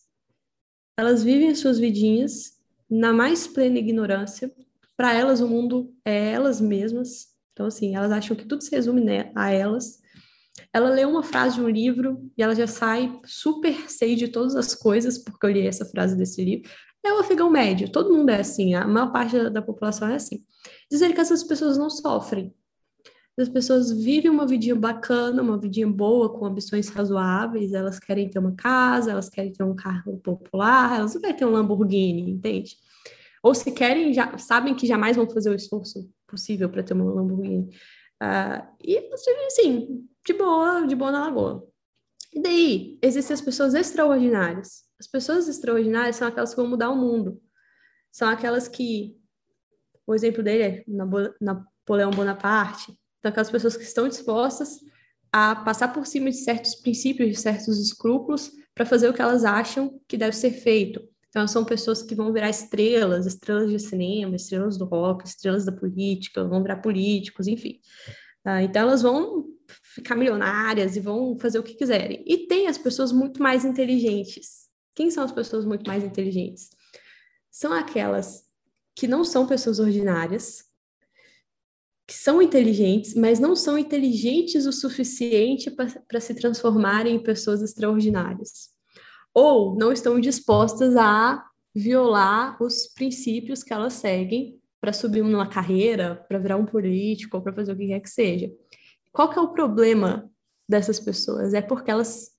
Elas 1.00 1.24
vivem 1.24 1.54
suas 1.54 1.78
vidinhas 1.78 2.58
na 2.89 3.14
mais 3.14 3.45
plena 3.45 3.78
ignorância. 3.78 4.52
Para 4.95 5.14
elas, 5.14 5.41
o 5.41 5.48
mundo 5.48 5.93
é 6.04 6.32
elas 6.32 6.60
mesmas. 6.60 7.28
Então, 7.54 7.68
assim, 7.68 7.95
elas 7.95 8.12
acham 8.12 8.36
que 8.36 8.45
tudo 8.45 8.64
se 8.64 8.72
resume 8.72 9.04
a 9.36 9.52
elas. 9.52 10.02
Ela 10.74 10.89
lê 10.89 11.06
uma 11.06 11.22
frase 11.22 11.56
de 11.56 11.62
um 11.62 11.70
livro 11.70 12.32
e 12.36 12.41
ela 12.41 12.56
já 12.56 12.66
sai 12.66 13.20
super 13.26 13.89
sei 13.89 14.16
de 14.16 14.28
todas 14.28 14.56
as 14.56 14.74
coisas, 14.74 15.20
porque 15.20 15.45
eu 15.45 15.52
li 15.52 15.68
essa 15.68 15.86
frase 15.86 16.18
desse 16.18 16.43
livro. 16.43 16.70
É 17.06 17.14
o 17.14 17.20
afegão 17.20 17.50
médio, 17.50 17.91
todo 17.91 18.14
mundo 18.14 18.30
é 18.30 18.41
assim, 18.41 18.74
a 18.74 18.86
maior 18.88 19.12
parte 19.12 19.38
da, 19.38 19.50
da 19.50 19.62
população 19.62 20.10
é 20.10 20.16
assim. 20.16 20.43
Dizer 20.89 21.14
que 21.14 21.22
essas 21.22 21.43
pessoas 21.43 21.78
não 21.78 21.89
sofrem. 21.89 22.54
As 23.40 23.48
pessoas 23.48 23.92
vivem 23.92 24.32
uma 24.32 24.48
vidinha 24.48 24.76
bacana, 24.76 25.44
uma 25.44 25.60
vidinha 25.60 25.88
boa, 25.88 26.28
com 26.28 26.46
ambições 26.46 26.90
razoáveis, 26.90 27.72
elas 27.72 28.00
querem 28.00 28.28
ter 28.28 28.40
uma 28.40 28.56
casa, 28.56 29.12
elas 29.12 29.30
querem 29.30 29.54
ter 29.54 29.64
um 29.64 29.76
carro 29.76 30.18
popular, 30.18 30.98
elas 30.98 31.14
não 31.14 31.22
querem 31.22 31.36
ter 31.36 31.46
um 31.46 31.52
Lamborghini, 31.52 32.32
entende? 32.32 32.76
Ou 33.44 33.54
se 33.54 33.72
querem, 33.72 34.12
já 34.12 34.36
sabem 34.40 34.74
que 34.74 34.88
jamais 34.88 35.16
vão 35.16 35.30
fazer 35.30 35.52
o 35.52 35.56
esforço 35.56 36.10
possível 36.26 36.68
para 36.68 36.82
ter 36.82 36.96
uma 36.96 37.06
Lamborghini. 37.06 37.70
Uh, 38.24 38.66
e 38.84 38.98
elas 38.98 39.24
vivem 39.24 39.46
assim, 39.46 40.08
de 40.26 40.34
boa, 40.34 40.88
de 40.88 40.96
boa 40.96 41.12
na 41.12 41.26
lagoa. 41.26 41.68
E 42.34 42.42
daí, 42.42 42.98
existem 43.04 43.36
as 43.36 43.42
pessoas 43.42 43.76
extraordinárias. 43.76 44.84
As 45.00 45.06
pessoas 45.06 45.48
extraordinárias 45.48 46.16
são 46.16 46.28
aquelas 46.28 46.50
que 46.50 46.56
vão 46.60 46.68
mudar 46.68 46.90
o 46.90 46.96
mundo. 46.96 47.40
São 48.12 48.28
aquelas 48.28 48.68
que, 48.68 49.16
o 50.08 50.16
exemplo 50.16 50.42
dele 50.42 50.64
é 50.64 50.84
Napoleão 51.40 52.10
Bonaparte, 52.10 52.98
são 53.22 53.30
aquelas 53.30 53.51
pessoas 53.51 53.78
que 53.78 53.84
estão 53.84 54.07
dispostas 54.07 54.80
a 55.32 55.55
passar 55.55 55.89
por 55.89 56.05
cima 56.05 56.30
de 56.30 56.38
certos 56.38 56.76
princípios, 56.76 57.30
de 57.30 57.36
certos 57.36 57.80
escrúpulos, 57.80 58.51
para 58.74 58.86
fazer 58.86 59.09
o 59.09 59.13
que 59.13 59.22
elas 59.22 59.43
acham 59.43 59.99
que 60.07 60.18
deve 60.18 60.36
ser 60.36 60.51
feito. 60.51 61.01
Então, 61.30 61.47
são 61.47 61.65
pessoas 61.65 62.01
que 62.01 62.15
vão 62.15 62.32
virar 62.32 62.49
estrelas, 62.49 63.26
estrelas 63.26 63.70
de 63.70 63.80
cinema, 63.80 64.36
estrelas 64.36 64.78
do 64.78 64.86
rock, 64.86 65.28
estrelas 65.28 65.65
da 65.65 65.72
política, 65.72 66.43
vão 66.45 66.61
virar 66.61 66.78
políticos, 66.78 67.47
enfim. 67.47 67.80
Uh, 68.45 68.61
então, 68.61 68.84
elas 68.84 69.01
vão 69.01 69.45
ficar 69.93 70.15
milionárias 70.15 70.95
e 70.95 70.99
vão 70.99 71.38
fazer 71.38 71.59
o 71.59 71.63
que 71.63 71.76
quiserem. 71.76 72.24
E 72.26 72.47
tem 72.47 72.68
as 72.68 72.78
pessoas 72.78 73.11
muito 73.11 73.41
mais 73.41 73.65
inteligentes. 73.65 74.68
Quem 74.95 75.11
são 75.11 75.24
as 75.24 75.32
pessoas 75.32 75.65
muito 75.65 75.86
mais 75.86 76.03
inteligentes? 76.03 76.70
São 77.51 77.74
aquelas 77.74 78.43
que 78.95 79.07
não 79.07 79.24
são 79.24 79.45
pessoas 79.45 79.80
ordinárias, 79.80 80.63
que 82.08 82.14
são 82.14 82.41
inteligentes, 82.41 83.14
mas 83.14 83.38
não 83.38 83.53
são 83.53 83.78
inteligentes 83.78 84.66
o 84.66 84.72
suficiente 84.72 85.70
para 85.70 86.22
se 86.22 86.34
transformarem 86.34 87.18
em 87.18 87.24
pessoas 87.24 87.62
extraordinárias. 87.62 88.70
Ou 89.34 89.76
não 89.76 89.91
estão 89.91 90.18
dispostas 90.18 90.95
a 90.95 91.45
violar 91.76 92.58
os 92.64 92.88
princípios 92.88 93.62
que 93.62 93.74
elas 93.74 93.93
seguem 93.93 94.58
para 94.80 94.93
subir 94.93 95.22
numa 95.22 95.49
carreira, 95.49 96.16
para 96.30 96.39
virar 96.39 96.55
um 96.55 96.66
político, 96.66 97.36
ou 97.36 97.43
para 97.43 97.53
fazer 97.53 97.74
o 97.74 97.78
que 97.78 97.88
quer 97.88 97.99
que 97.99 98.10
seja. 98.10 98.49
Qual 99.12 99.30
que 99.30 99.38
é 99.38 99.41
o 99.41 99.51
problema 99.51 100.32
dessas 100.68 100.99
pessoas? 101.01 101.53
É 101.53 101.62
porque 101.62 101.91
elas, 101.91 102.32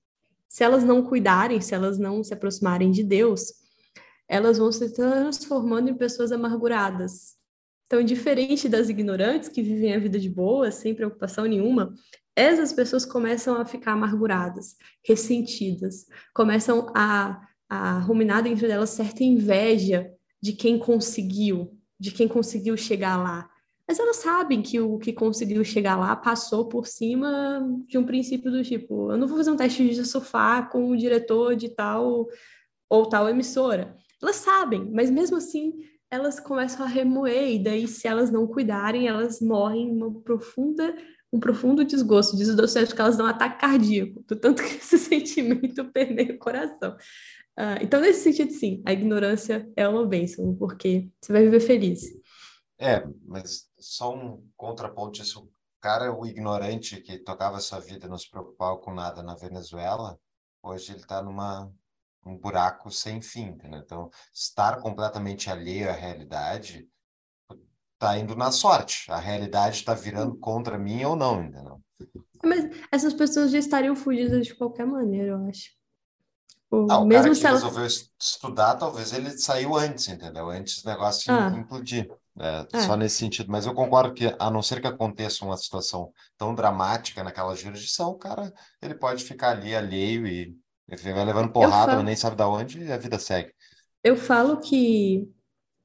se 0.47 0.63
elas 0.63 0.83
não 0.83 1.03
cuidarem, 1.03 1.61
se 1.61 1.75
elas 1.75 1.99
não 1.99 2.23
se 2.23 2.33
aproximarem 2.33 2.89
de 2.89 3.03
Deus, 3.03 3.53
elas 4.27 4.57
vão 4.57 4.71
se 4.71 4.91
transformando 4.93 5.89
em 5.89 5.95
pessoas 5.95 6.31
amarguradas. 6.31 7.38
Então, 7.89 8.03
diferente 8.03 8.69
das 8.69 8.87
ignorantes 8.87 9.49
que 9.49 9.63
vivem 9.63 9.95
a 9.95 9.99
vida 9.99 10.19
de 10.19 10.29
boa, 10.29 10.69
sem 10.69 10.93
preocupação 10.93 11.45
nenhuma, 11.45 11.91
essas 12.35 12.71
pessoas 12.71 13.03
começam 13.03 13.59
a 13.59 13.65
ficar 13.65 13.93
amarguradas, 13.93 14.75
ressentidas, 15.03 16.05
começam 16.31 16.91
a, 16.95 17.41
a 17.67 17.97
ruminar 18.01 18.43
dentro 18.43 18.67
delas 18.67 18.91
certa 18.91 19.23
inveja 19.23 20.07
de 20.39 20.53
quem 20.53 20.77
conseguiu, 20.77 21.75
de 21.99 22.11
quem 22.11 22.27
conseguiu 22.27 22.77
chegar 22.77 23.17
lá, 23.17 23.49
mas 23.87 23.97
elas 23.97 24.17
sabem 24.17 24.61
que 24.61 24.79
o 24.79 24.99
que 24.99 25.11
conseguiu 25.11 25.65
chegar 25.65 25.97
lá 25.97 26.15
passou 26.15 26.69
por 26.69 26.85
cima 26.85 27.67
de 27.87 27.97
um 27.97 28.05
princípio 28.05 28.51
do 28.51 28.63
tipo, 28.63 29.11
eu 29.11 29.17
não 29.17 29.27
vou 29.27 29.35
fazer 29.35 29.49
um 29.49 29.55
teste 29.55 29.89
de 29.89 30.05
sofá 30.05 30.61
com 30.61 30.91
o 30.91 30.95
diretor 30.95 31.55
de 31.55 31.69
tal 31.69 32.27
ou 32.87 33.09
tal 33.09 33.27
emissora. 33.27 33.97
Elas 34.21 34.35
sabem, 34.35 34.91
mas 34.93 35.09
mesmo 35.09 35.37
assim 35.37 35.73
elas 36.11 36.39
começam 36.39 36.85
a 36.85 36.89
remoer, 36.89 37.51
e 37.51 37.63
daí, 37.63 37.87
se 37.87 38.07
elas 38.07 38.31
não 38.31 38.47
cuidarem, 38.47 39.07
elas 39.07 39.39
morrem 39.39 39.91
uma 39.91 40.21
profunda, 40.21 40.95
um 41.31 41.39
profundo 41.39 41.85
desgosto. 41.85 42.35
Diz 42.35 42.49
o 42.49 42.55
docente 42.55 42.95
que 42.95 43.01
elas 43.01 43.17
dão 43.17 43.25
um 43.25 43.29
ataque 43.29 43.61
cardíaco, 43.61 44.23
do 44.27 44.35
tanto 44.35 44.63
que 44.63 44.75
esse 44.77 44.97
sentimento 44.97 45.91
perder 45.91 46.31
o 46.31 46.39
coração. 46.39 46.95
Uh, 47.57 47.77
então, 47.81 47.99
nesse 48.01 48.23
sentido, 48.23 48.51
sim, 48.51 48.81
a 48.85 48.93
ignorância 48.93 49.69
é 49.75 49.87
uma 49.87 50.05
bênção, 50.05 50.55
porque 50.55 51.09
você 51.21 51.31
vai 51.31 51.43
viver 51.43 51.59
feliz. 51.59 52.01
É, 52.79 53.05
mas 53.25 53.69
só 53.77 54.15
um 54.15 54.43
contraponto. 54.55 55.21
O 55.37 55.49
cara, 55.81 56.11
o 56.17 56.25
ignorante 56.25 57.01
que 57.01 57.19
tocava 57.19 57.59
sua 57.59 57.79
vida, 57.79 58.07
não 58.07 58.17
se 58.17 58.29
preocupava 58.29 58.77
com 58.77 58.93
nada 58.93 59.21
na 59.21 59.35
Venezuela, 59.35 60.17
hoje 60.63 60.93
ele 60.93 61.01
está 61.01 61.21
numa 61.21 61.71
um 62.29 62.37
buraco 62.37 62.91
sem 62.91 63.21
fim, 63.21 63.57
né? 63.63 63.81
Então, 63.83 64.09
estar 64.33 64.79
completamente 64.79 65.49
alheio 65.49 65.89
à 65.89 65.93
realidade 65.93 66.87
está 67.93 68.17
indo 68.17 68.35
na 68.35 68.51
sorte. 68.51 69.11
A 69.11 69.17
realidade 69.17 69.77
está 69.77 69.93
virando 69.93 70.37
contra 70.37 70.77
mim 70.77 71.03
ou 71.03 71.15
não, 71.15 71.43
entendeu? 71.43 71.81
Mas 72.43 72.69
essas 72.91 73.13
pessoas 73.13 73.51
já 73.51 73.57
estariam 73.57 73.95
fugidas 73.95 74.47
de 74.47 74.55
qualquer 74.55 74.85
maneira, 74.85 75.33
eu 75.33 75.47
acho. 75.49 75.77
O, 76.71 76.85
não, 76.85 77.03
mesmo 77.03 77.33
o 77.33 77.35
cara 77.35 77.39
que 77.39 77.47
ela... 77.47 77.55
resolveu 77.55 77.85
estudar, 77.85 78.75
talvez 78.75 79.11
ele 79.11 79.31
saiu 79.31 79.75
antes, 79.75 80.07
entendeu? 80.07 80.49
Antes 80.49 80.83
do 80.83 80.89
negócio 80.89 81.33
ah. 81.33 81.51
implodir. 81.57 82.07
É, 82.39 82.67
é. 82.71 82.81
Só 82.81 82.95
nesse 82.95 83.17
sentido. 83.17 83.51
Mas 83.51 83.65
eu 83.65 83.73
concordo 83.73 84.13
que, 84.13 84.33
a 84.39 84.49
não 84.49 84.61
ser 84.61 84.79
que 84.79 84.87
aconteça 84.87 85.43
uma 85.43 85.57
situação 85.57 86.13
tão 86.37 86.55
dramática 86.55 87.23
naquela 87.23 87.55
jurisdição, 87.55 88.11
o 88.11 88.17
cara 88.17 88.53
ele 88.81 88.95
pode 88.95 89.25
ficar 89.25 89.49
ali 89.49 89.75
alheio 89.75 90.25
e 90.25 90.55
ele 90.95 91.13
vai 91.13 91.25
levando 91.25 91.51
porrada, 91.51 91.93
falo... 91.93 92.03
nem 92.03 92.15
sabe 92.15 92.35
de 92.35 92.43
onde, 92.43 92.83
e 92.83 92.91
a 92.91 92.97
vida 92.97 93.19
segue. 93.19 93.53
Eu 94.03 94.15
falo 94.15 94.59
que 94.59 95.29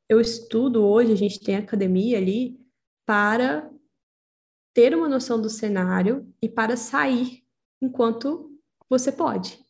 eu 0.08 0.20
estudo 0.20 0.84
hoje, 0.84 1.12
a 1.12 1.16
gente 1.16 1.40
tem 1.40 1.56
academia 1.56 2.18
ali, 2.18 2.58
para 3.06 3.70
ter 4.72 4.94
uma 4.94 5.08
noção 5.08 5.40
do 5.40 5.48
cenário 5.48 6.28
e 6.42 6.48
para 6.48 6.76
sair 6.76 7.44
enquanto 7.80 8.50
você 8.88 9.12
pode. 9.12 9.64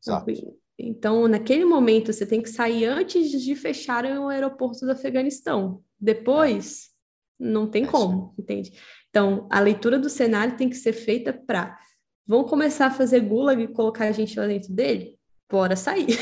Exato. 0.00 0.30
Então, 0.78 1.28
naquele 1.28 1.64
momento, 1.64 2.12
você 2.12 2.26
tem 2.26 2.42
que 2.42 2.50
sair 2.50 2.84
antes 2.84 3.30
de 3.30 3.54
fecharem 3.54 4.18
o 4.18 4.28
aeroporto 4.28 4.84
do 4.84 4.92
Afeganistão. 4.92 5.82
Depois, 5.98 6.90
não 7.38 7.68
tem 7.68 7.84
é 7.84 7.86
como, 7.86 8.34
entende? 8.38 8.72
Então, 9.08 9.48
a 9.50 9.60
leitura 9.60 9.98
do 9.98 10.10
cenário 10.10 10.56
tem 10.56 10.68
que 10.68 10.76
ser 10.76 10.92
feita 10.92 11.32
para. 11.32 11.78
Vão 12.26 12.44
começar 12.44 12.86
a 12.86 12.90
fazer 12.90 13.20
gulag 13.20 13.62
e 13.62 13.68
colocar 13.68 14.06
a 14.06 14.12
gente 14.12 14.38
lá 14.38 14.46
dentro 14.46 14.72
dele? 14.72 15.18
Bora 15.50 15.76
sair. 15.76 16.18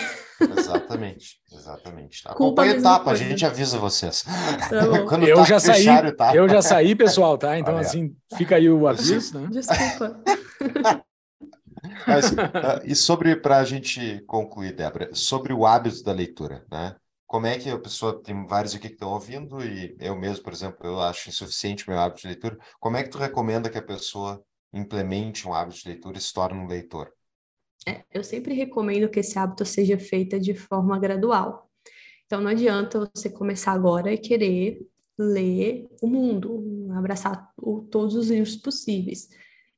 Exatamente, 0.59 1.41
exatamente. 1.51 2.23
Acompanha 2.27 2.73
a 2.73 2.77
etapa, 2.77 3.05
coisa. 3.05 3.25
a 3.25 3.29
gente 3.29 3.47
avisa 3.47 3.79
vocês. 3.79 4.25
Tá 4.25 5.05
Quando 5.09 5.27
eu 5.29 5.37
tá 5.37 5.45
já 5.45 5.61
saí, 5.61 5.87
eu 6.35 6.49
já 6.49 6.61
saí, 6.61 6.97
pessoal, 6.97 7.39
tá? 7.39 7.57
Então, 7.59 7.75
Olha. 7.75 7.83
assim, 7.83 8.15
fica 8.37 8.57
aí 8.57 8.69
o 8.69 8.89
aviso, 8.89 9.39
né? 9.39 9.49
Desculpa. 9.51 10.21
Mas, 12.07 12.31
uh, 12.33 12.83
e 12.85 12.95
sobre, 12.95 13.37
para 13.37 13.59
a 13.59 13.65
gente 13.65 14.23
concluir, 14.27 14.75
Débora, 14.75 15.11
sobre 15.15 15.53
o 15.53 15.65
hábito 15.65 16.03
da 16.03 16.13
leitura, 16.13 16.65
né? 16.71 16.97
Como 17.27 17.47
é 17.47 17.59
que 17.59 17.71
a 17.71 17.79
pessoa, 17.79 18.21
tem 18.23 18.47
vários 18.47 18.75
aqui 18.75 18.89
que 18.89 18.95
estão 18.95 19.11
ouvindo, 19.11 19.65
e 19.65 19.97
eu 19.99 20.15
mesmo, 20.15 20.45
por 20.45 20.53
exemplo, 20.53 20.79
eu 20.87 21.01
acho 21.01 21.31
insuficiente 21.31 21.89
meu 21.89 21.99
hábito 21.99 22.23
de 22.23 22.29
leitura. 22.29 22.59
Como 22.79 22.97
é 22.97 23.03
que 23.03 23.09
tu 23.09 23.19
recomenda 23.19 23.71
que 23.71 23.79
a 23.79 23.83
pessoa 23.83 24.43
implemente 24.73 25.47
um 25.47 25.55
hábito 25.55 25.79
de 25.79 25.89
leitura 25.89 26.19
e 26.19 26.21
se 26.21 26.33
torne 26.33 26.59
um 26.59 26.67
leitor? 26.67 27.13
É, 27.87 28.05
eu 28.13 28.23
sempre 28.23 28.55
recomendo 28.55 29.09
que 29.09 29.21
esse 29.21 29.39
hábito 29.39 29.65
seja 29.65 29.99
feito 29.99 30.39
de 30.39 30.55
forma 30.55 30.99
gradual. 30.99 31.69
Então, 32.27 32.41
não 32.41 32.51
adianta 32.51 33.11
você 33.15 33.29
começar 33.29 33.73
agora 33.73 34.13
e 34.13 34.19
querer 34.19 34.81
ler 35.19 35.87
o 36.01 36.07
mundo, 36.07 36.89
abraçar 36.97 37.51
o, 37.57 37.83
todos 37.83 38.15
os 38.15 38.31
livros 38.31 38.57
possíveis. 38.57 39.29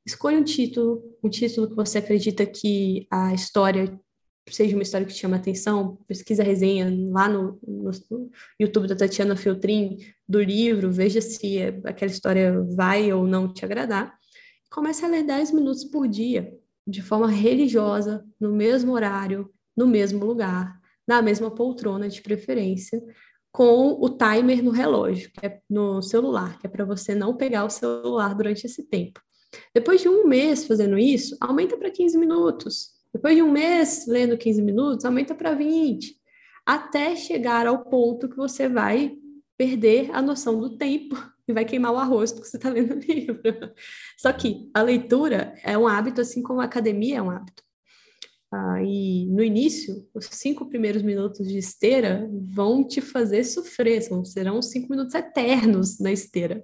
Escolha 0.05 0.37
um 0.37 0.43
título, 0.43 1.03
um 1.23 1.29
título 1.29 1.67
que 1.67 1.75
você 1.75 1.97
acredita 1.97 2.45
que 2.45 3.07
a 3.11 3.33
história 3.33 3.99
seja 4.49 4.75
uma 4.75 4.83
história 4.83 5.07
que 5.07 5.13
te 5.13 5.19
chama 5.19 5.37
atenção, 5.37 5.97
pesquisa 6.07 6.43
a 6.43 6.45
resenha 6.45 6.87
lá 7.09 7.27
no, 7.27 7.59
no, 7.67 7.91
YouTube 8.59 8.87
da 8.87 8.95
Tatiana 8.95 9.35
Filtrin 9.35 9.97
do 10.27 10.39
livro, 10.39 10.91
veja 10.91 11.19
se 11.19 11.59
aquela 11.83 12.11
história 12.11 12.61
vai 12.75 13.11
ou 13.11 13.25
não 13.25 13.51
te 13.51 13.65
agradar. 13.65 14.15
Comece 14.69 15.05
a 15.05 15.07
ler 15.07 15.23
10 15.23 15.51
minutos 15.51 15.83
por 15.83 16.07
dia, 16.07 16.57
de 16.85 17.01
forma 17.01 17.27
religiosa, 17.27 18.25
no 18.39 18.51
mesmo 18.51 18.93
horário, 18.93 19.51
no 19.75 19.87
mesmo 19.87 20.25
lugar, 20.25 20.79
na 21.07 21.21
mesma 21.21 21.51
poltrona 21.51 22.09
de 22.09 22.21
preferência, 22.21 23.01
com 23.51 23.97
o 24.01 24.09
timer 24.09 24.63
no 24.63 24.71
relógio, 24.71 25.31
é 25.41 25.59
no 25.69 26.01
celular, 26.01 26.59
que 26.59 26.67
é 26.67 26.69
para 26.69 26.83
você 26.83 27.15
não 27.15 27.37
pegar 27.37 27.63
o 27.63 27.69
celular 27.69 28.35
durante 28.35 28.65
esse 28.65 28.83
tempo. 28.83 29.21
Depois 29.73 30.01
de 30.01 30.09
um 30.09 30.27
mês 30.27 30.65
fazendo 30.67 30.97
isso, 30.97 31.37
aumenta 31.39 31.77
para 31.77 31.89
15 31.89 32.17
minutos. 32.17 32.89
Depois 33.13 33.33
de 33.33 33.41
um 33.41 33.49
mês 33.49 34.05
lendo 34.07 34.37
15 34.37 34.61
minutos, 34.61 35.05
aumenta 35.05 35.33
para 35.33 35.53
20, 35.53 36.19
até 36.65 37.15
chegar 37.15 37.65
ao 37.65 37.85
ponto 37.85 38.27
que 38.27 38.35
você 38.35 38.67
vai 38.67 39.15
perder 39.57 40.11
a 40.11 40.21
noção 40.21 40.59
do 40.59 40.77
tempo 40.77 41.15
e 41.47 41.53
vai 41.53 41.65
queimar 41.65 41.93
o 41.93 41.97
arroz 41.97 42.31
que 42.31 42.39
você 42.39 42.57
está 42.57 42.69
lendo 42.69 42.95
livro. 42.95 43.41
Só 44.17 44.31
que 44.33 44.69
a 44.73 44.81
leitura 44.81 45.53
é 45.63 45.77
um 45.77 45.87
hábito, 45.87 46.21
assim 46.21 46.41
como 46.41 46.61
a 46.61 46.65
academia 46.65 47.17
é 47.17 47.21
um 47.21 47.29
hábito. 47.29 47.63
Ah, 48.51 48.81
e 48.83 49.25
no 49.27 49.43
início, 49.43 50.07
os 50.13 50.27
cinco 50.31 50.69
primeiros 50.69 51.01
minutos 51.01 51.47
de 51.47 51.57
esteira 51.57 52.29
vão 52.53 52.87
te 52.87 53.01
fazer 53.01 53.43
sofrer, 53.43 54.01
são, 54.01 54.23
serão 54.23 54.61
cinco 54.61 54.89
minutos 54.89 55.13
eternos 55.13 55.99
na 55.99 56.11
esteira. 56.11 56.63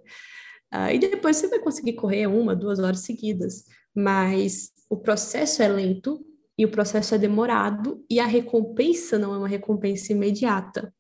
Uh, 0.74 0.94
e 0.94 1.00
depois 1.00 1.36
você 1.36 1.50
vai 1.50 1.60
conseguir 1.60 1.94
correr 1.94 2.28
uma, 2.28 2.56
duas 2.56 2.80
horas 2.80 3.02
seguidas, 3.02 3.66
mas 3.94 4.72
o 4.90 4.96
processo 4.96 5.62
é 5.62 5.68
lento 5.68 6.26
e 6.58 6.66
o 6.66 6.72
processo 6.72 7.14
é 7.14 7.18
demorado 7.18 8.06
e 8.10 8.22
a 8.22 8.26
recompensa 8.26 9.20
não 9.20 9.34
é 9.34 9.38
uma 9.38 9.48
recompensa 9.48 10.14
imediata. 10.14 10.94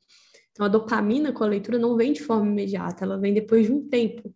Então, 0.62 0.68
a 0.68 0.70
dopamina 0.70 1.34
com 1.34 1.44
a 1.44 1.48
leitura 1.48 1.80
não 1.80 1.98
vem 1.98 2.14
de 2.14 2.22
forma 2.22 2.46
imediata, 2.46 3.04
ela 3.04 3.18
vem 3.18 3.34
depois 3.34 3.66
de 3.66 3.72
um 3.72 3.90
tempo. 3.90 4.32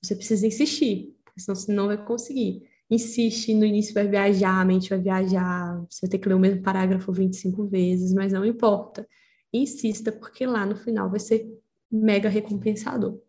Você 0.00 0.14
precisa 0.14 0.46
insistir, 0.46 1.12
senão 1.36 1.56
você 1.56 1.72
não 1.72 1.88
vai 1.88 2.04
conseguir. 2.04 2.62
Insiste, 2.88 3.52
no 3.52 3.64
início 3.64 3.92
vai 3.92 4.06
viajar, 4.06 4.60
a 4.60 4.64
mente 4.64 4.88
vai 4.88 5.00
viajar, 5.00 5.84
você 5.90 6.02
vai 6.02 6.10
ter 6.10 6.18
que 6.18 6.28
ler 6.28 6.36
o 6.36 6.38
mesmo 6.38 6.62
parágrafo 6.62 7.12
25 7.12 7.66
vezes, 7.66 8.12
mas 8.12 8.32
não 8.32 8.44
importa. 8.44 9.08
Insista, 9.52 10.12
porque 10.12 10.46
lá 10.46 10.64
no 10.64 10.76
final 10.76 11.10
vai 11.10 11.18
ser 11.18 11.44
mega 11.90 12.28
recompensador 12.28 13.20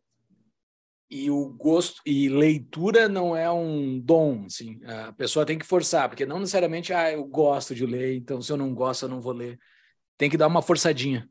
e 1.10 1.30
o 1.30 1.48
gosto 1.49 2.02
e 2.06 2.27
leitura 2.27 3.07
não 3.07 3.36
é 3.38 3.49
um 3.49 3.99
dom, 3.99 4.45
assim, 4.45 4.80
a 4.84 5.14
pessoa 5.14 5.45
tem 5.45 5.57
que 5.57 5.65
forçar, 5.65 6.10
porque 6.10 6.26
não 6.26 6.40
necessariamente 6.40 6.91
ah, 6.91 7.11
eu 7.11 7.23
gosto 7.23 7.76
de 7.76 7.86
ler, 7.86 8.15
então 8.15 8.41
se 8.41 8.52
eu 8.52 8.57
não 8.57 8.73
gosto 8.73 9.03
eu 9.03 9.10
não 9.10 9.22
vou 9.22 9.32
ler. 9.32 9.57
Tem 10.18 10.30
que 10.30 10.38
dar 10.38 10.48
uma 10.48 10.64
forçadinha. 10.64 11.30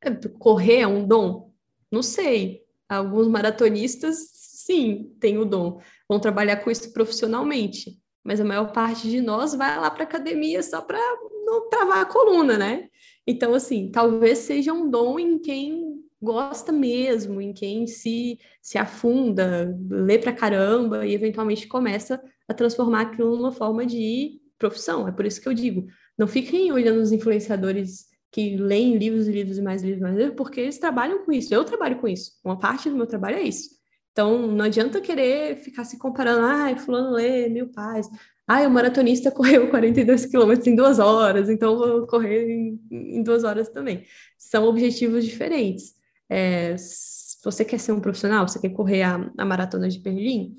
É, 0.00 0.10
correr 0.38 0.80
é 0.80 0.86
um 0.86 1.06
dom? 1.06 1.52
Não 1.90 2.02
sei. 2.02 2.62
Alguns 2.88 3.28
maratonistas, 3.28 4.30
sim, 4.32 5.14
têm 5.20 5.38
o 5.38 5.44
dom. 5.44 5.80
Vão 6.08 6.18
trabalhar 6.18 6.56
com 6.58 6.70
isso 6.70 6.92
profissionalmente. 6.92 7.98
Mas 8.24 8.40
a 8.40 8.44
maior 8.44 8.72
parte 8.72 9.08
de 9.08 9.20
nós 9.20 9.54
vai 9.54 9.78
lá 9.78 9.90
para 9.90 10.04
academia 10.04 10.62
só 10.62 10.80
para 10.80 10.98
não 11.44 11.68
travar 11.68 12.02
a 12.02 12.06
coluna, 12.06 12.58
né? 12.58 12.88
Então, 13.26 13.54
assim, 13.54 13.90
talvez 13.90 14.38
seja 14.38 14.72
um 14.72 14.90
dom 14.90 15.18
em 15.18 15.38
quem 15.38 16.02
gosta 16.20 16.72
mesmo, 16.72 17.40
em 17.40 17.52
quem 17.52 17.86
se, 17.86 18.38
se 18.60 18.76
afunda, 18.76 19.74
lê 19.88 20.18
pra 20.18 20.32
caramba 20.32 21.06
e 21.06 21.14
eventualmente 21.14 21.66
começa 21.66 22.20
a 22.48 22.54
transformar 22.54 23.02
aquilo 23.02 23.36
numa 23.36 23.52
forma 23.52 23.86
de 23.86 24.40
profissão. 24.58 25.06
É 25.06 25.12
por 25.12 25.24
isso 25.24 25.40
que 25.40 25.48
eu 25.48 25.54
digo, 25.54 25.86
não 26.18 26.26
fiquem 26.26 26.72
olhando 26.72 27.00
os 27.00 27.12
influenciadores 27.12 28.06
que 28.30 28.56
leem 28.56 28.96
livros 28.96 29.26
e 29.26 29.32
livros 29.32 29.58
e 29.58 29.62
mais 29.62 29.82
livros, 29.82 30.02
mais 30.02 30.16
livros, 30.16 30.36
porque 30.36 30.60
eles 30.60 30.78
trabalham 30.78 31.24
com 31.24 31.32
isso. 31.32 31.54
Eu 31.54 31.64
trabalho 31.64 31.98
com 31.98 32.08
isso. 32.08 32.32
Uma 32.44 32.58
parte 32.58 32.90
do 32.90 32.96
meu 32.96 33.06
trabalho 33.06 33.36
é 33.36 33.42
isso. 33.42 33.70
Então, 34.12 34.48
não 34.48 34.64
adianta 34.64 35.00
querer 35.00 35.56
ficar 35.56 35.84
se 35.84 35.96
comparando, 35.98 36.40
ah, 36.44 36.76
fulano 36.76 37.12
lê 37.12 37.48
mil 37.48 37.68
pais. 37.70 38.08
Ah, 38.46 38.62
o 38.62 38.70
maratonista 38.70 39.30
correu 39.32 39.70
42 39.70 40.26
quilômetros 40.26 40.66
em 40.66 40.74
duas 40.74 40.98
horas, 40.98 41.48
então 41.48 41.76
vou 41.78 42.06
correr 42.06 42.50
em, 42.50 42.80
em 42.90 43.22
duas 43.22 43.44
horas 43.44 43.68
também. 43.68 44.04
São 44.36 44.64
objetivos 44.64 45.24
diferentes. 45.24 45.94
É, 46.28 46.76
se 46.76 47.38
você 47.44 47.64
quer 47.64 47.78
ser 47.78 47.92
um 47.92 48.00
profissional, 48.00 48.46
você 48.46 48.58
quer 48.58 48.70
correr 48.70 49.02
a, 49.02 49.30
a 49.38 49.44
maratona 49.44 49.88
de 49.88 49.98
Berlim, 50.00 50.56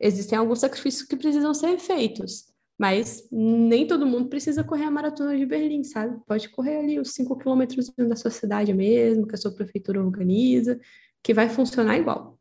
existem 0.00 0.38
alguns 0.38 0.60
sacrifícios 0.60 1.06
que 1.06 1.16
precisam 1.16 1.54
ser 1.54 1.78
feitos. 1.78 2.46
Mas 2.78 3.28
nem 3.32 3.88
todo 3.88 4.06
mundo 4.06 4.28
precisa 4.28 4.62
correr 4.62 4.84
a 4.84 4.90
maratona 4.90 5.36
de 5.36 5.44
Berlim, 5.44 5.82
sabe? 5.82 6.16
Pode 6.24 6.48
correr 6.48 6.78
ali 6.78 7.00
os 7.00 7.10
5 7.10 7.36
quilômetros 7.36 7.90
da 7.90 8.14
sua 8.14 8.30
cidade 8.30 8.72
mesmo, 8.72 9.26
que 9.26 9.34
a 9.34 9.38
sua 9.38 9.52
prefeitura 9.52 10.00
organiza, 10.00 10.78
que 11.20 11.34
vai 11.34 11.48
funcionar 11.48 11.98
igual. 11.98 12.38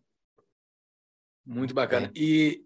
Muito 1.43 1.73
bacana. 1.73 2.11
E 2.15 2.63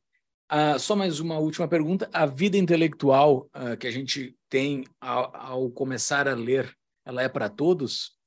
uh, 0.52 0.78
só 0.78 0.98
mais 0.98 1.22
uma 1.22 1.40
última 1.40 1.66
pergunta. 1.66 2.10
A 2.12 2.26
vida 2.26 2.58
intelectual 2.58 3.50
uh, 3.56 3.78
que 3.78 3.88
a 3.88 3.92
gente 3.92 4.38
tem 4.50 4.84
ao, 5.00 5.34
ao 5.34 5.72
começar 5.72 6.28
a 6.28 6.36
ler, 6.36 6.76
ela 7.06 7.22
é 7.22 7.30
para 7.30 7.48
todos? 7.48 8.18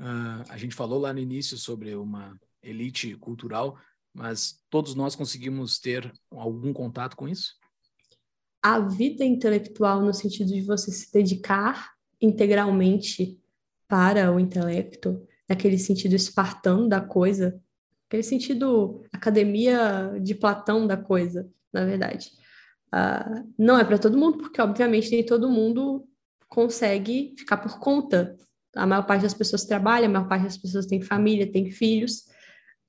Uh, 0.00 0.44
a 0.48 0.56
gente 0.56 0.74
falou 0.74 1.00
lá 1.00 1.12
no 1.12 1.18
início 1.18 1.56
sobre 1.56 1.96
uma 1.96 2.38
elite 2.62 3.16
cultural, 3.16 3.76
mas 4.12 4.62
todos 4.70 4.94
nós 4.94 5.16
conseguimos 5.16 5.80
ter 5.80 6.12
algum 6.30 6.72
contato 6.72 7.16
com 7.16 7.28
isso? 7.28 7.56
A 8.64 8.78
vida 8.78 9.22
intelectual, 9.22 10.00
no 10.00 10.14
sentido 10.14 10.48
de 10.48 10.62
você 10.62 10.90
se 10.90 11.12
dedicar 11.12 11.92
integralmente 12.18 13.38
para 13.86 14.32
o 14.32 14.40
intelecto, 14.40 15.22
naquele 15.46 15.76
sentido 15.76 16.14
espartano 16.14 16.88
da 16.88 16.98
coisa, 16.98 17.60
aquele 18.08 18.22
sentido 18.22 19.02
academia 19.12 20.18
de 20.18 20.34
Platão 20.34 20.86
da 20.86 20.96
coisa, 20.96 21.46
na 21.70 21.84
verdade. 21.84 22.30
Uh, 22.86 23.52
não 23.58 23.78
é 23.78 23.84
para 23.84 23.98
todo 23.98 24.16
mundo, 24.16 24.38
porque 24.38 24.62
obviamente 24.62 25.10
nem 25.10 25.26
todo 25.26 25.50
mundo 25.50 26.08
consegue 26.48 27.34
ficar 27.36 27.58
por 27.58 27.78
conta 27.78 28.34
a 28.74 28.86
maior 28.86 29.02
parte 29.04 29.22
das 29.24 29.34
pessoas 29.34 29.64
trabalha, 29.64 30.06
a 30.06 30.08
maior 30.08 30.26
parte 30.26 30.44
das 30.44 30.56
pessoas 30.56 30.86
tem 30.86 31.02
família, 31.02 31.52
tem 31.52 31.70
filhos. 31.70 32.24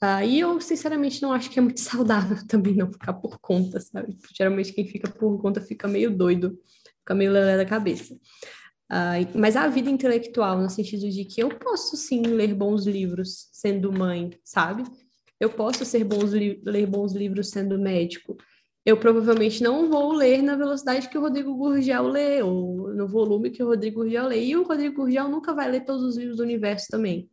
Uh, 0.03 0.23
e 0.25 0.39
eu, 0.39 0.59
sinceramente, 0.59 1.21
não 1.21 1.31
acho 1.31 1.49
que 1.49 1.57
é 1.57 1.61
muito 1.61 1.79
saudável 1.81 2.37
também 2.47 2.75
não 2.75 2.91
ficar 2.91 3.13
por 3.13 3.39
conta, 3.39 3.79
sabe? 3.79 4.17
Geralmente 4.35 4.73
quem 4.73 4.87
fica 4.87 5.09
por 5.09 5.41
conta 5.41 5.61
fica 5.61 5.87
meio 5.87 6.15
doido, 6.15 6.57
fica 6.99 7.15
meio 7.15 7.31
lelé 7.31 7.57
da 7.57 7.65
cabeça. 7.65 8.13
Uh, 8.91 9.25
mas 9.33 9.55
a 9.55 9.67
vida 9.67 9.89
intelectual, 9.89 10.59
no 10.59 10.69
sentido 10.69 11.09
de 11.09 11.25
que 11.25 11.41
eu 11.41 11.49
posso 11.49 11.97
sim 11.97 12.21
ler 12.21 12.53
bons 12.53 12.85
livros 12.85 13.49
sendo 13.51 13.91
mãe, 13.91 14.31
sabe? 14.43 14.83
Eu 15.39 15.49
posso 15.49 15.83
ser 15.83 16.03
bons 16.03 16.31
ler 16.31 16.85
bons 16.85 17.13
livros 17.13 17.49
sendo 17.49 17.79
médico 17.79 18.37
eu 18.85 18.97
provavelmente 18.97 19.63
não 19.63 19.89
vou 19.89 20.13
ler 20.13 20.43
na 20.43 20.55
velocidade 20.55 21.09
que 21.09 21.17
o 21.17 21.21
Rodrigo 21.21 21.55
Gurgel 21.55 22.07
lê, 22.07 22.43
ou 22.43 22.93
no 22.93 23.07
volume 23.07 23.49
que 23.49 23.63
o 23.63 23.67
Rodrigo 23.67 24.01
Gurgel 24.01 24.27
lê. 24.27 24.45
E 24.45 24.55
o 24.55 24.61
Rodrigo 24.61 24.97
Gurgel 24.97 25.27
nunca 25.27 25.53
vai 25.55 25.71
ler 25.71 25.83
todos 25.83 26.03
os 26.03 26.15
livros 26.15 26.37
do 26.37 26.43
universo 26.43 26.87
também. 26.91 27.27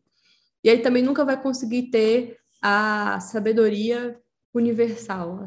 E 0.64 0.70
ele 0.70 0.80
também 0.80 1.02
nunca 1.02 1.26
vai 1.26 1.40
conseguir 1.40 1.90
ter 1.90 2.39
a 2.62 3.18
sabedoria 3.20 4.16
universal. 4.55 5.44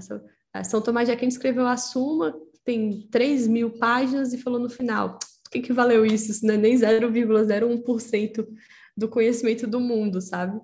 São 0.65 0.81
Tomás 0.81 1.07
de 1.07 1.13
Aquino 1.13 1.31
escreveu 1.31 1.65
a 1.65 1.77
Suma, 1.77 2.35
tem 2.63 3.07
3 3.09 3.47
mil 3.47 3.71
páginas, 3.71 4.33
e 4.33 4.37
falou 4.37 4.59
no 4.59 4.69
final: 4.69 5.17
o 5.47 5.49
que, 5.49 5.61
que 5.61 5.73
valeu 5.73 6.05
isso? 6.05 6.31
Isso 6.31 6.45
não 6.45 6.55
é 6.55 6.57
nem 6.57 6.75
0,01% 6.75 8.45
do 8.97 9.07
conhecimento 9.07 9.65
do 9.65 9.79
mundo, 9.79 10.19
sabe? 10.21 10.57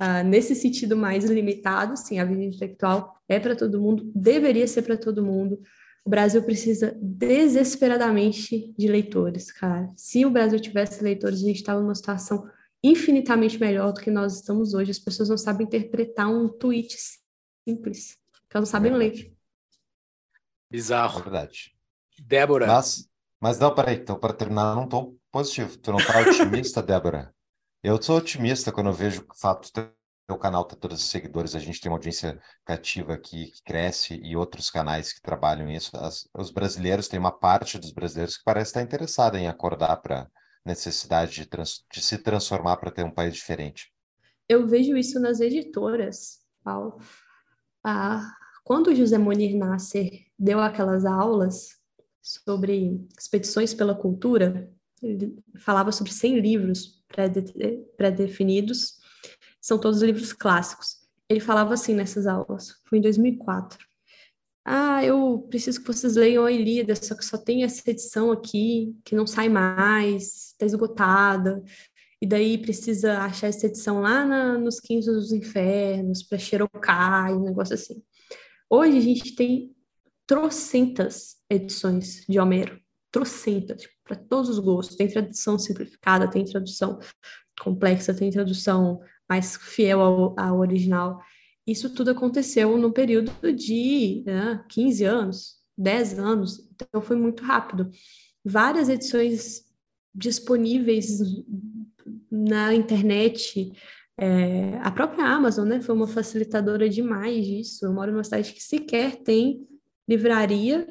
Uh, 0.00 0.26
nesse 0.26 0.54
sentido 0.54 0.96
mais 0.96 1.24
limitado, 1.24 1.96
sim, 1.96 2.18
a 2.18 2.24
vida 2.24 2.42
intelectual 2.42 3.16
é 3.28 3.38
para 3.38 3.54
todo 3.54 3.80
mundo, 3.80 4.10
deveria 4.14 4.66
ser 4.66 4.82
para 4.82 4.96
todo 4.96 5.24
mundo. 5.24 5.60
O 6.04 6.10
Brasil 6.10 6.42
precisa 6.42 6.98
desesperadamente 7.00 8.74
de 8.76 8.88
leitores, 8.88 9.50
cara. 9.52 9.88
Se 9.96 10.26
o 10.26 10.30
Brasil 10.30 10.60
tivesse 10.60 11.02
leitores, 11.02 11.42
a 11.42 11.46
gente 11.46 11.56
estava 11.56 11.80
numa 11.80 11.94
situação 11.94 12.44
infinitamente 12.84 13.58
melhor 13.58 13.92
do 13.92 14.00
que 14.00 14.10
nós 14.10 14.34
estamos 14.34 14.74
hoje. 14.74 14.90
As 14.90 14.98
pessoas 14.98 15.30
não 15.30 15.38
sabem 15.38 15.66
interpretar 15.66 16.28
um 16.28 16.46
tweet 16.46 16.94
simples, 17.66 18.18
porque 18.30 18.56
elas 18.56 18.68
não 18.68 18.72
sabem 18.72 18.92
ler. 18.92 19.34
Bizarro. 20.70 21.20
É 21.20 21.22
verdade. 21.22 21.74
Débora. 22.20 22.66
Mas, 22.66 23.08
mas 23.40 23.58
não, 23.58 23.74
peraí, 23.74 23.96
então, 23.96 24.18
para 24.18 24.34
terminar, 24.34 24.76
não 24.76 24.84
estou 24.84 25.18
positivo. 25.32 25.78
Tu 25.78 25.90
não 25.90 25.98
está 25.98 26.20
otimista, 26.20 26.82
Débora? 26.84 27.34
Eu 27.82 28.00
sou 28.02 28.18
otimista 28.18 28.70
quando 28.70 28.88
eu 28.88 28.92
vejo 28.92 29.26
o 29.30 29.34
fato 29.34 29.72
do 29.72 29.90
teu 30.26 30.38
canal 30.38 30.64
ter 30.64 30.76
todos 30.76 31.02
os 31.02 31.10
seguidores, 31.10 31.54
a 31.54 31.58
gente 31.58 31.80
tem 31.80 31.90
uma 31.90 31.96
audiência 31.96 32.40
cativa 32.64 33.12
aqui 33.14 33.50
que 33.50 33.62
cresce 33.62 34.18
e 34.22 34.36
outros 34.36 34.70
canais 34.70 35.12
que 35.12 35.20
trabalham 35.20 35.70
isso. 35.70 35.94
As, 35.96 36.28
os 36.34 36.50
brasileiros, 36.50 37.08
tem 37.08 37.18
uma 37.18 37.32
parte 37.32 37.78
dos 37.78 37.92
brasileiros 37.92 38.36
que 38.36 38.44
parece 38.44 38.70
estar 38.70 38.82
interessada 38.82 39.38
em 39.38 39.48
acordar 39.48 39.96
para 39.98 40.26
necessidade 40.64 41.32
de, 41.32 41.46
trans, 41.46 41.84
de 41.92 42.00
se 42.00 42.18
transformar 42.18 42.76
para 42.78 42.90
ter 42.90 43.04
um 43.04 43.10
país 43.10 43.34
diferente. 43.34 43.92
Eu 44.48 44.66
vejo 44.66 44.96
isso 44.96 45.20
nas 45.20 45.40
editoras, 45.40 46.40
Paulo. 46.62 46.98
Ah, 47.82 48.34
quando 48.62 48.94
José 48.94 49.18
Monir 49.18 49.56
Nasser 49.56 50.26
deu 50.38 50.60
aquelas 50.60 51.04
aulas 51.04 51.78
sobre 52.22 53.06
expedições 53.18 53.74
pela 53.74 53.94
cultura, 53.94 54.72
ele 55.02 55.38
falava 55.58 55.92
sobre 55.92 56.12
100 56.12 56.40
livros 56.40 57.04
pré-definidos, 57.96 58.98
são 59.60 59.78
todos 59.78 60.02
livros 60.02 60.32
clássicos. 60.32 61.04
Ele 61.28 61.40
falava 61.40 61.74
assim 61.74 61.94
nessas 61.94 62.26
aulas, 62.26 62.80
foi 62.86 62.98
em 62.98 63.02
2004. 63.02 63.78
Ah, 64.64 65.04
eu 65.04 65.46
preciso 65.50 65.80
que 65.80 65.86
vocês 65.86 66.16
leiam 66.16 66.44
a 66.44 66.50
Ilíada, 66.52 66.94
só 66.96 67.14
que 67.14 67.24
só 67.24 67.36
tem 67.36 67.64
essa 67.64 67.90
edição 67.90 68.32
aqui, 68.32 68.96
que 69.04 69.14
não 69.14 69.26
sai 69.26 69.48
mais, 69.48 70.52
está 70.52 70.64
esgotada, 70.64 71.62
e 72.20 72.26
daí 72.26 72.56
precisa 72.56 73.18
achar 73.18 73.48
essa 73.48 73.66
edição 73.66 74.00
lá 74.00 74.24
na, 74.24 74.56
nos 74.56 74.80
Quintos 74.80 75.06
dos 75.06 75.32
Infernos, 75.32 76.22
para 76.22 76.38
Cherokee, 76.38 77.32
um 77.34 77.44
negócio 77.44 77.74
assim. 77.74 78.02
Hoje 78.70 78.96
a 78.96 79.00
gente 79.02 79.34
tem 79.34 79.74
trocentas 80.26 81.36
edições 81.50 82.24
de 82.26 82.40
Homero, 82.40 82.80
trocentas, 83.10 83.82
tipo, 83.82 83.94
para 84.02 84.16
todos 84.16 84.48
os 84.48 84.58
gostos. 84.58 84.96
Tem 84.96 85.06
tradução 85.06 85.58
simplificada, 85.58 86.30
tem 86.30 86.44
tradução 86.44 86.98
complexa, 87.60 88.14
tem 88.14 88.30
tradução 88.30 89.00
mais 89.28 89.56
fiel 89.56 90.00
ao, 90.00 90.40
ao 90.40 90.58
original. 90.58 91.20
Isso 91.66 91.94
tudo 91.94 92.10
aconteceu 92.10 92.76
no 92.76 92.92
período 92.92 93.32
de 93.52 94.22
né, 94.26 94.64
15 94.68 95.04
anos, 95.04 95.56
10 95.76 96.18
anos, 96.18 96.68
então 96.74 97.00
foi 97.00 97.16
muito 97.16 97.42
rápido. 97.42 97.90
Várias 98.44 98.88
edições 98.88 99.64
disponíveis 100.14 101.18
na 102.30 102.74
internet, 102.74 103.72
é, 104.18 104.78
a 104.78 104.90
própria 104.90 105.24
Amazon, 105.24 105.66
né, 105.66 105.80
foi 105.80 105.94
uma 105.94 106.06
facilitadora 106.06 106.88
demais 106.88 107.46
disso. 107.46 107.86
Eu 107.86 107.92
moro 107.92 108.12
numa 108.12 108.24
cidade 108.24 108.52
que 108.52 108.62
sequer 108.62 109.16
tem 109.16 109.66
livraria 110.08 110.86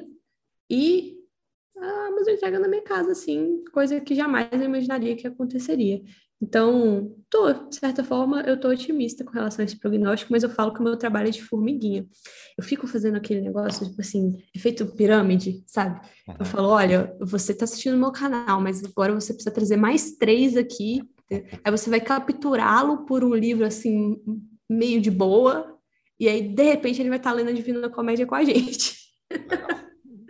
e 0.68 1.16
a 1.76 2.06
Amazon 2.08 2.34
entrega 2.34 2.58
na 2.58 2.68
minha 2.68 2.82
casa, 2.82 3.12
assim, 3.12 3.62
coisa 3.72 4.00
que 4.00 4.14
jamais 4.14 4.48
eu 4.52 4.62
imaginaria 4.62 5.16
que 5.16 5.26
aconteceria. 5.26 6.02
Então, 6.44 7.16
tô, 7.30 7.50
de 7.52 7.76
certa 7.76 8.04
forma, 8.04 8.42
eu 8.42 8.60
tô 8.60 8.68
otimista 8.68 9.24
com 9.24 9.32
relação 9.32 9.62
a 9.62 9.64
esse 9.64 9.78
prognóstico, 9.78 10.30
mas 10.30 10.42
eu 10.42 10.50
falo 10.50 10.74
que 10.74 10.80
o 10.80 10.82
meu 10.82 10.94
trabalho 10.94 11.28
é 11.28 11.30
de 11.30 11.42
formiguinha. 11.42 12.06
Eu 12.56 12.62
fico 12.62 12.86
fazendo 12.86 13.16
aquele 13.16 13.40
negócio, 13.40 13.88
tipo 13.88 13.98
assim, 14.02 14.36
efeito 14.54 14.84
pirâmide, 14.94 15.64
sabe? 15.66 16.06
Eu 16.38 16.44
falo, 16.44 16.68
olha, 16.68 17.16
você 17.18 17.54
tá 17.54 17.64
assistindo 17.64 17.94
o 17.94 17.98
meu 17.98 18.12
canal, 18.12 18.60
mas 18.60 18.84
agora 18.84 19.14
você 19.14 19.32
precisa 19.32 19.54
trazer 19.54 19.78
mais 19.78 20.12
três 20.12 20.54
aqui. 20.54 21.02
Aí 21.64 21.70
você 21.70 21.88
vai 21.88 22.00
capturá-lo 22.00 23.06
por 23.06 23.24
um 23.24 23.34
livro, 23.34 23.64
assim, 23.64 24.20
meio 24.68 25.00
de 25.00 25.10
boa, 25.10 25.74
e 26.20 26.28
aí, 26.28 26.42
de 26.42 26.62
repente, 26.62 27.00
ele 27.00 27.08
vai 27.08 27.18
estar 27.18 27.30
tá 27.30 27.36
lendo 27.36 27.48
a 27.48 27.52
Divina 27.52 27.88
Comédia 27.88 28.26
com 28.26 28.34
a 28.34 28.44
gente. 28.44 28.96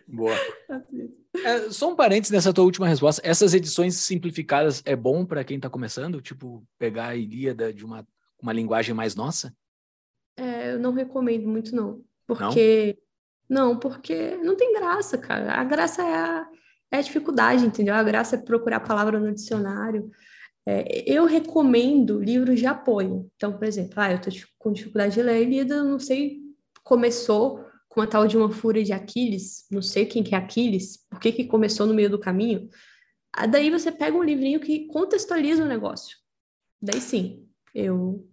Boa. 0.06 0.34
É, 1.42 1.70
só 1.70 1.90
um 1.90 1.96
parênteses 1.96 2.30
nessa 2.30 2.52
tua 2.52 2.64
última 2.64 2.86
resposta. 2.86 3.20
Essas 3.24 3.54
edições 3.54 3.96
simplificadas 3.96 4.82
é 4.84 4.94
bom 4.94 5.26
para 5.26 5.42
quem 5.42 5.56
está 5.56 5.68
começando? 5.68 6.20
Tipo, 6.20 6.64
pegar 6.78 7.08
a 7.08 7.16
Ilíada 7.16 7.72
de 7.72 7.84
uma, 7.84 8.06
uma 8.40 8.52
linguagem 8.52 8.94
mais 8.94 9.14
nossa? 9.14 9.54
É, 10.36 10.72
eu 10.72 10.78
não 10.78 10.92
recomendo 10.92 11.48
muito, 11.48 11.74
não. 11.74 12.02
Porque. 12.26 12.98
Não? 13.48 13.70
não, 13.70 13.78
porque 13.78 14.36
não 14.36 14.56
tem 14.56 14.72
graça, 14.72 15.18
cara. 15.18 15.54
A 15.54 15.64
graça 15.64 16.02
é 16.02 16.14
a, 16.14 16.48
é 16.92 16.98
a 16.98 17.02
dificuldade, 17.02 17.66
entendeu? 17.66 17.94
A 17.94 18.02
graça 18.02 18.36
é 18.36 18.38
procurar 18.38 18.76
a 18.76 18.80
palavra 18.80 19.18
no 19.18 19.34
dicionário. 19.34 20.10
É, 20.66 21.04
eu 21.06 21.26
recomendo 21.26 22.20
livros 22.20 22.58
de 22.58 22.66
apoio. 22.66 23.30
Então, 23.36 23.52
por 23.52 23.64
exemplo, 23.64 23.94
ah, 23.96 24.12
eu 24.12 24.16
estou 24.16 24.32
com 24.58 24.72
dificuldade 24.72 25.14
de 25.14 25.22
ler 25.22 25.32
a 25.32 25.40
Ilíada, 25.40 25.82
não 25.82 25.98
sei, 25.98 26.40
começou 26.82 27.63
com 27.94 28.00
a 28.00 28.08
tal 28.08 28.26
de 28.26 28.36
uma 28.36 28.50
fúria 28.50 28.82
de 28.82 28.92
Aquiles, 28.92 29.66
não 29.70 29.80
sei 29.80 30.04
quem 30.04 30.24
que 30.24 30.34
é 30.34 30.38
Aquiles, 30.38 30.96
por 31.08 31.20
que 31.20 31.30
que 31.30 31.44
começou 31.44 31.86
no 31.86 31.94
meio 31.94 32.10
do 32.10 32.18
caminho. 32.18 32.68
Ah, 33.32 33.46
daí 33.46 33.70
você 33.70 33.92
pega 33.92 34.16
um 34.16 34.22
livrinho 34.22 34.58
que 34.58 34.88
contextualiza 34.88 35.62
o 35.62 35.68
negócio. 35.68 36.16
Daí 36.82 37.00
sim, 37.00 37.48
eu, 37.72 38.28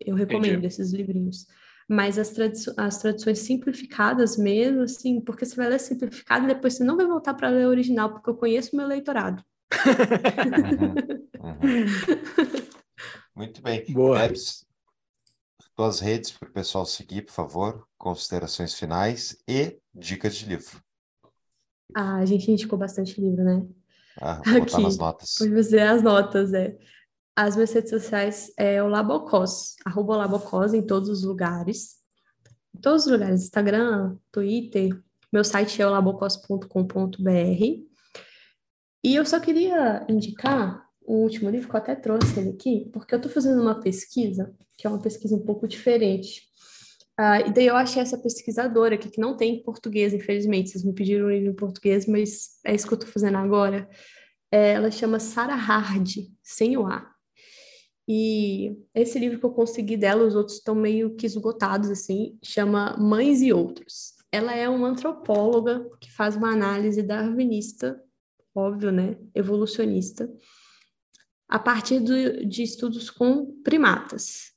eu 0.00 0.14
recomendo 0.14 0.52
Entendi. 0.52 0.66
esses 0.66 0.94
livrinhos. 0.94 1.46
Mas 1.86 2.18
as, 2.18 2.30
tradu 2.30 2.54
as 2.78 2.98
traduções 3.02 3.40
simplificadas 3.40 4.38
mesmo, 4.38 4.80
assim, 4.80 5.20
porque 5.20 5.44
você 5.44 5.56
vai 5.56 5.68
ler 5.68 5.78
simplificado 5.78 6.46
e 6.46 6.54
depois 6.54 6.72
você 6.72 6.82
não 6.82 6.96
vai 6.96 7.06
voltar 7.06 7.34
para 7.34 7.50
ler 7.50 7.66
original, 7.66 8.14
porque 8.14 8.30
eu 8.30 8.36
conheço 8.36 8.74
meu 8.74 8.86
leitorado. 8.86 9.44
uhum, 10.48 11.50
uhum. 11.50 11.84
Muito 13.36 13.60
bem. 13.60 13.84
Boa. 13.92 14.20
Debs, 14.20 14.64
tuas 15.76 16.00
redes 16.00 16.30
para 16.30 16.48
o 16.48 16.52
pessoal 16.52 16.86
seguir, 16.86 17.26
por 17.26 17.32
favor, 17.32 17.86
considerações 18.02 18.74
finais 18.74 19.36
e 19.48 19.78
dicas 19.94 20.34
de 20.34 20.46
livro. 20.46 20.82
Ah, 21.94 22.16
a 22.16 22.26
gente 22.26 22.50
indicou 22.50 22.76
bastante 22.76 23.20
livro, 23.20 23.44
né? 23.44 23.64
Ah, 24.20 24.42
vou 24.44 24.58
botar 24.58 24.74
Aqui, 24.74 24.82
nas 24.82 24.98
notas. 24.98 25.36
Vou 25.38 25.48
fazer 25.50 25.80
as 25.82 26.02
notas, 26.02 26.52
é. 26.52 26.76
As 27.36 27.54
minhas 27.54 27.72
redes 27.72 27.90
sociais 27.90 28.52
é 28.58 28.82
o 28.82 28.88
Labocos, 28.88 29.76
arroba 29.84 30.16
Labocos 30.16 30.74
em 30.74 30.84
todos 30.84 31.08
os 31.08 31.22
lugares. 31.22 31.98
Em 32.76 32.80
todos 32.80 33.06
os 33.06 33.12
lugares, 33.12 33.44
Instagram, 33.44 34.16
Twitter, 34.32 35.00
meu 35.32 35.44
site 35.44 35.80
é 35.80 35.86
o 35.86 35.90
labocos.com.br. 35.90 36.66
E 39.04 39.14
eu 39.14 39.24
só 39.24 39.38
queria 39.38 40.04
indicar 40.08 40.88
o 41.00 41.18
último 41.18 41.48
livro, 41.48 41.68
que 41.68 41.76
eu 41.76 41.80
até 41.80 41.94
trouxe 41.94 42.38
ele 42.38 42.50
aqui, 42.50 42.90
porque 42.92 43.14
eu 43.14 43.18
estou 43.18 43.30
fazendo 43.30 43.62
uma 43.62 43.80
pesquisa, 43.80 44.52
que 44.76 44.86
é 44.86 44.90
uma 44.90 45.00
pesquisa 45.00 45.36
um 45.36 45.44
pouco 45.44 45.68
diferente. 45.68 46.51
Uh, 47.20 47.48
e 47.48 47.52
daí 47.52 47.66
eu 47.66 47.76
achei 47.76 48.00
essa 48.00 48.18
pesquisadora 48.18 48.94
aqui, 48.94 49.10
que 49.10 49.20
não 49.20 49.36
tem 49.36 49.56
em 49.56 49.62
português, 49.62 50.14
infelizmente. 50.14 50.70
Vocês 50.70 50.84
me 50.84 50.94
pediram 50.94 51.26
um 51.26 51.30
livro 51.30 51.50
em 51.50 51.54
português, 51.54 52.06
mas 52.06 52.58
é 52.64 52.74
isso 52.74 52.86
que 52.86 52.94
eu 52.94 52.98
estou 52.98 53.12
fazendo 53.12 53.36
agora. 53.36 53.88
É, 54.50 54.72
ela 54.72 54.90
chama 54.90 55.18
Sarah 55.18 55.54
Hard, 55.54 56.08
sem 56.42 56.76
o 56.76 56.86
A. 56.86 57.12
E 58.08 58.76
esse 58.94 59.18
livro 59.18 59.38
que 59.38 59.46
eu 59.46 59.52
consegui 59.52 59.96
dela, 59.96 60.24
os 60.24 60.34
outros 60.34 60.58
estão 60.58 60.74
meio 60.74 61.14
que 61.14 61.26
esgotados, 61.26 61.90
assim, 61.90 62.38
chama 62.42 62.96
Mães 62.98 63.40
e 63.42 63.52
Outros. 63.52 64.14
Ela 64.30 64.54
é 64.54 64.68
uma 64.68 64.88
antropóloga 64.88 65.88
que 66.00 66.10
faz 66.10 66.34
uma 66.34 66.50
análise 66.50 67.02
darwinista, 67.02 68.02
óbvio, 68.54 68.90
né, 68.90 69.16
evolucionista, 69.34 70.28
a 71.48 71.58
partir 71.58 72.00
do, 72.00 72.46
de 72.46 72.62
estudos 72.62 73.10
com 73.10 73.60
primatas. 73.62 74.52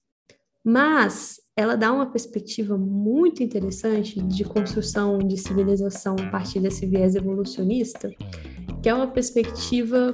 Mas 0.63 1.39
ela 1.57 1.77
dá 1.77 1.91
uma 1.91 2.05
perspectiva 2.05 2.77
muito 2.77 3.41
interessante 3.41 4.21
de 4.21 4.43
construção 4.43 5.17
de 5.19 5.37
civilização 5.37 6.15
a 6.19 6.29
partir 6.29 6.59
desse 6.59 6.85
viés 6.85 7.15
evolucionista, 7.15 8.11
que 8.83 8.89
é 8.89 8.93
uma 8.93 9.07
perspectiva 9.07 10.13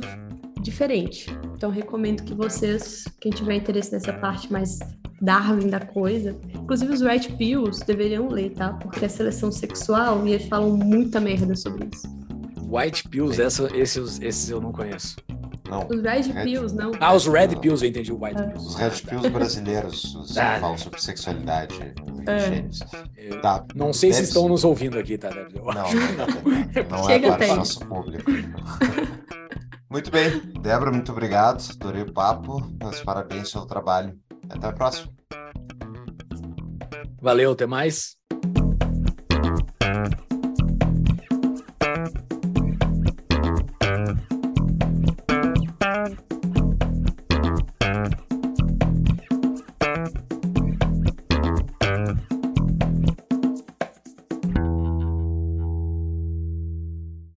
diferente. 0.62 1.26
Então, 1.56 1.72
recomendo 1.72 2.24
que 2.24 2.36
vocês, 2.36 3.06
quem 3.20 3.32
tiver 3.32 3.56
interesse 3.56 3.92
nessa 3.92 4.14
parte 4.14 4.52
mais 4.52 4.78
Darwin 5.20 5.68
da 5.68 5.80
coisa, 5.80 6.38
inclusive 6.54 6.94
os 6.94 7.02
Red 7.02 7.36
Pills 7.38 7.84
deveriam 7.86 8.28
ler, 8.28 8.52
tá? 8.52 8.74
Porque 8.74 9.04
é 9.04 9.08
seleção 9.08 9.52
sexual 9.52 10.28
e 10.28 10.34
eles 10.34 10.48
falam 10.48 10.78
muita 10.78 11.20
merda 11.20 11.56
sobre 11.56 11.90
isso. 11.92 12.08
White 12.70 13.10
Pills, 13.10 13.42
essa, 13.42 13.68
esses, 13.76 14.22
esses 14.22 14.50
eu 14.50 14.62
não 14.62 14.72
conheço. 14.72 15.16
Não. 15.72 15.88
Os 15.88 16.02
Red, 16.02 16.34
Red 16.34 16.44
Pills, 16.44 16.76
não. 16.76 16.92
Ah, 17.00 17.14
os 17.14 17.26
Red 17.26 17.48
não. 17.48 17.62
Pills, 17.62 17.82
eu 17.82 17.90
entendi 17.90 18.12
o 18.12 18.22
White 18.22 18.42
é. 18.42 18.48
Pills. 18.48 18.68
Os 18.68 18.76
Red 18.76 18.90
Pills 19.08 19.30
brasileiros 19.30 20.16
os 20.16 20.38
ah, 20.38 20.60
falam 20.60 20.78
sobre 20.78 21.02
sexualidade 21.02 21.82
é. 21.82 21.94
Tá. 23.42 23.66
Não 23.74 23.94
sei 23.94 24.12
Deve... 24.12 24.22
se 24.22 24.28
estão 24.28 24.50
nos 24.50 24.66
ouvindo 24.66 25.00
aqui, 25.00 25.18
tá? 25.18 25.30
Deve... 25.30 25.56
Não, 25.56 25.64
não, 25.64 25.74
não, 25.74 27.04
não 27.04 27.10
é 27.10 27.20
para 27.38 27.54
o 27.54 27.56
nosso 27.56 27.80
público. 27.80 28.30
muito 29.90 30.12
bem. 30.12 30.42
Débora, 30.62 30.92
muito 30.92 31.12
obrigado. 31.14 31.64
Adorei 31.80 32.04
o 32.04 32.12
papo. 32.12 32.62
Meus 32.78 33.02
parabéns 33.02 33.52
pelo 33.54 33.66
trabalho. 33.66 34.14
Até 34.50 34.68
a 34.68 34.74
próxima. 34.74 35.10
Valeu, 37.22 37.54
até 37.54 37.66
mais. 37.66 38.18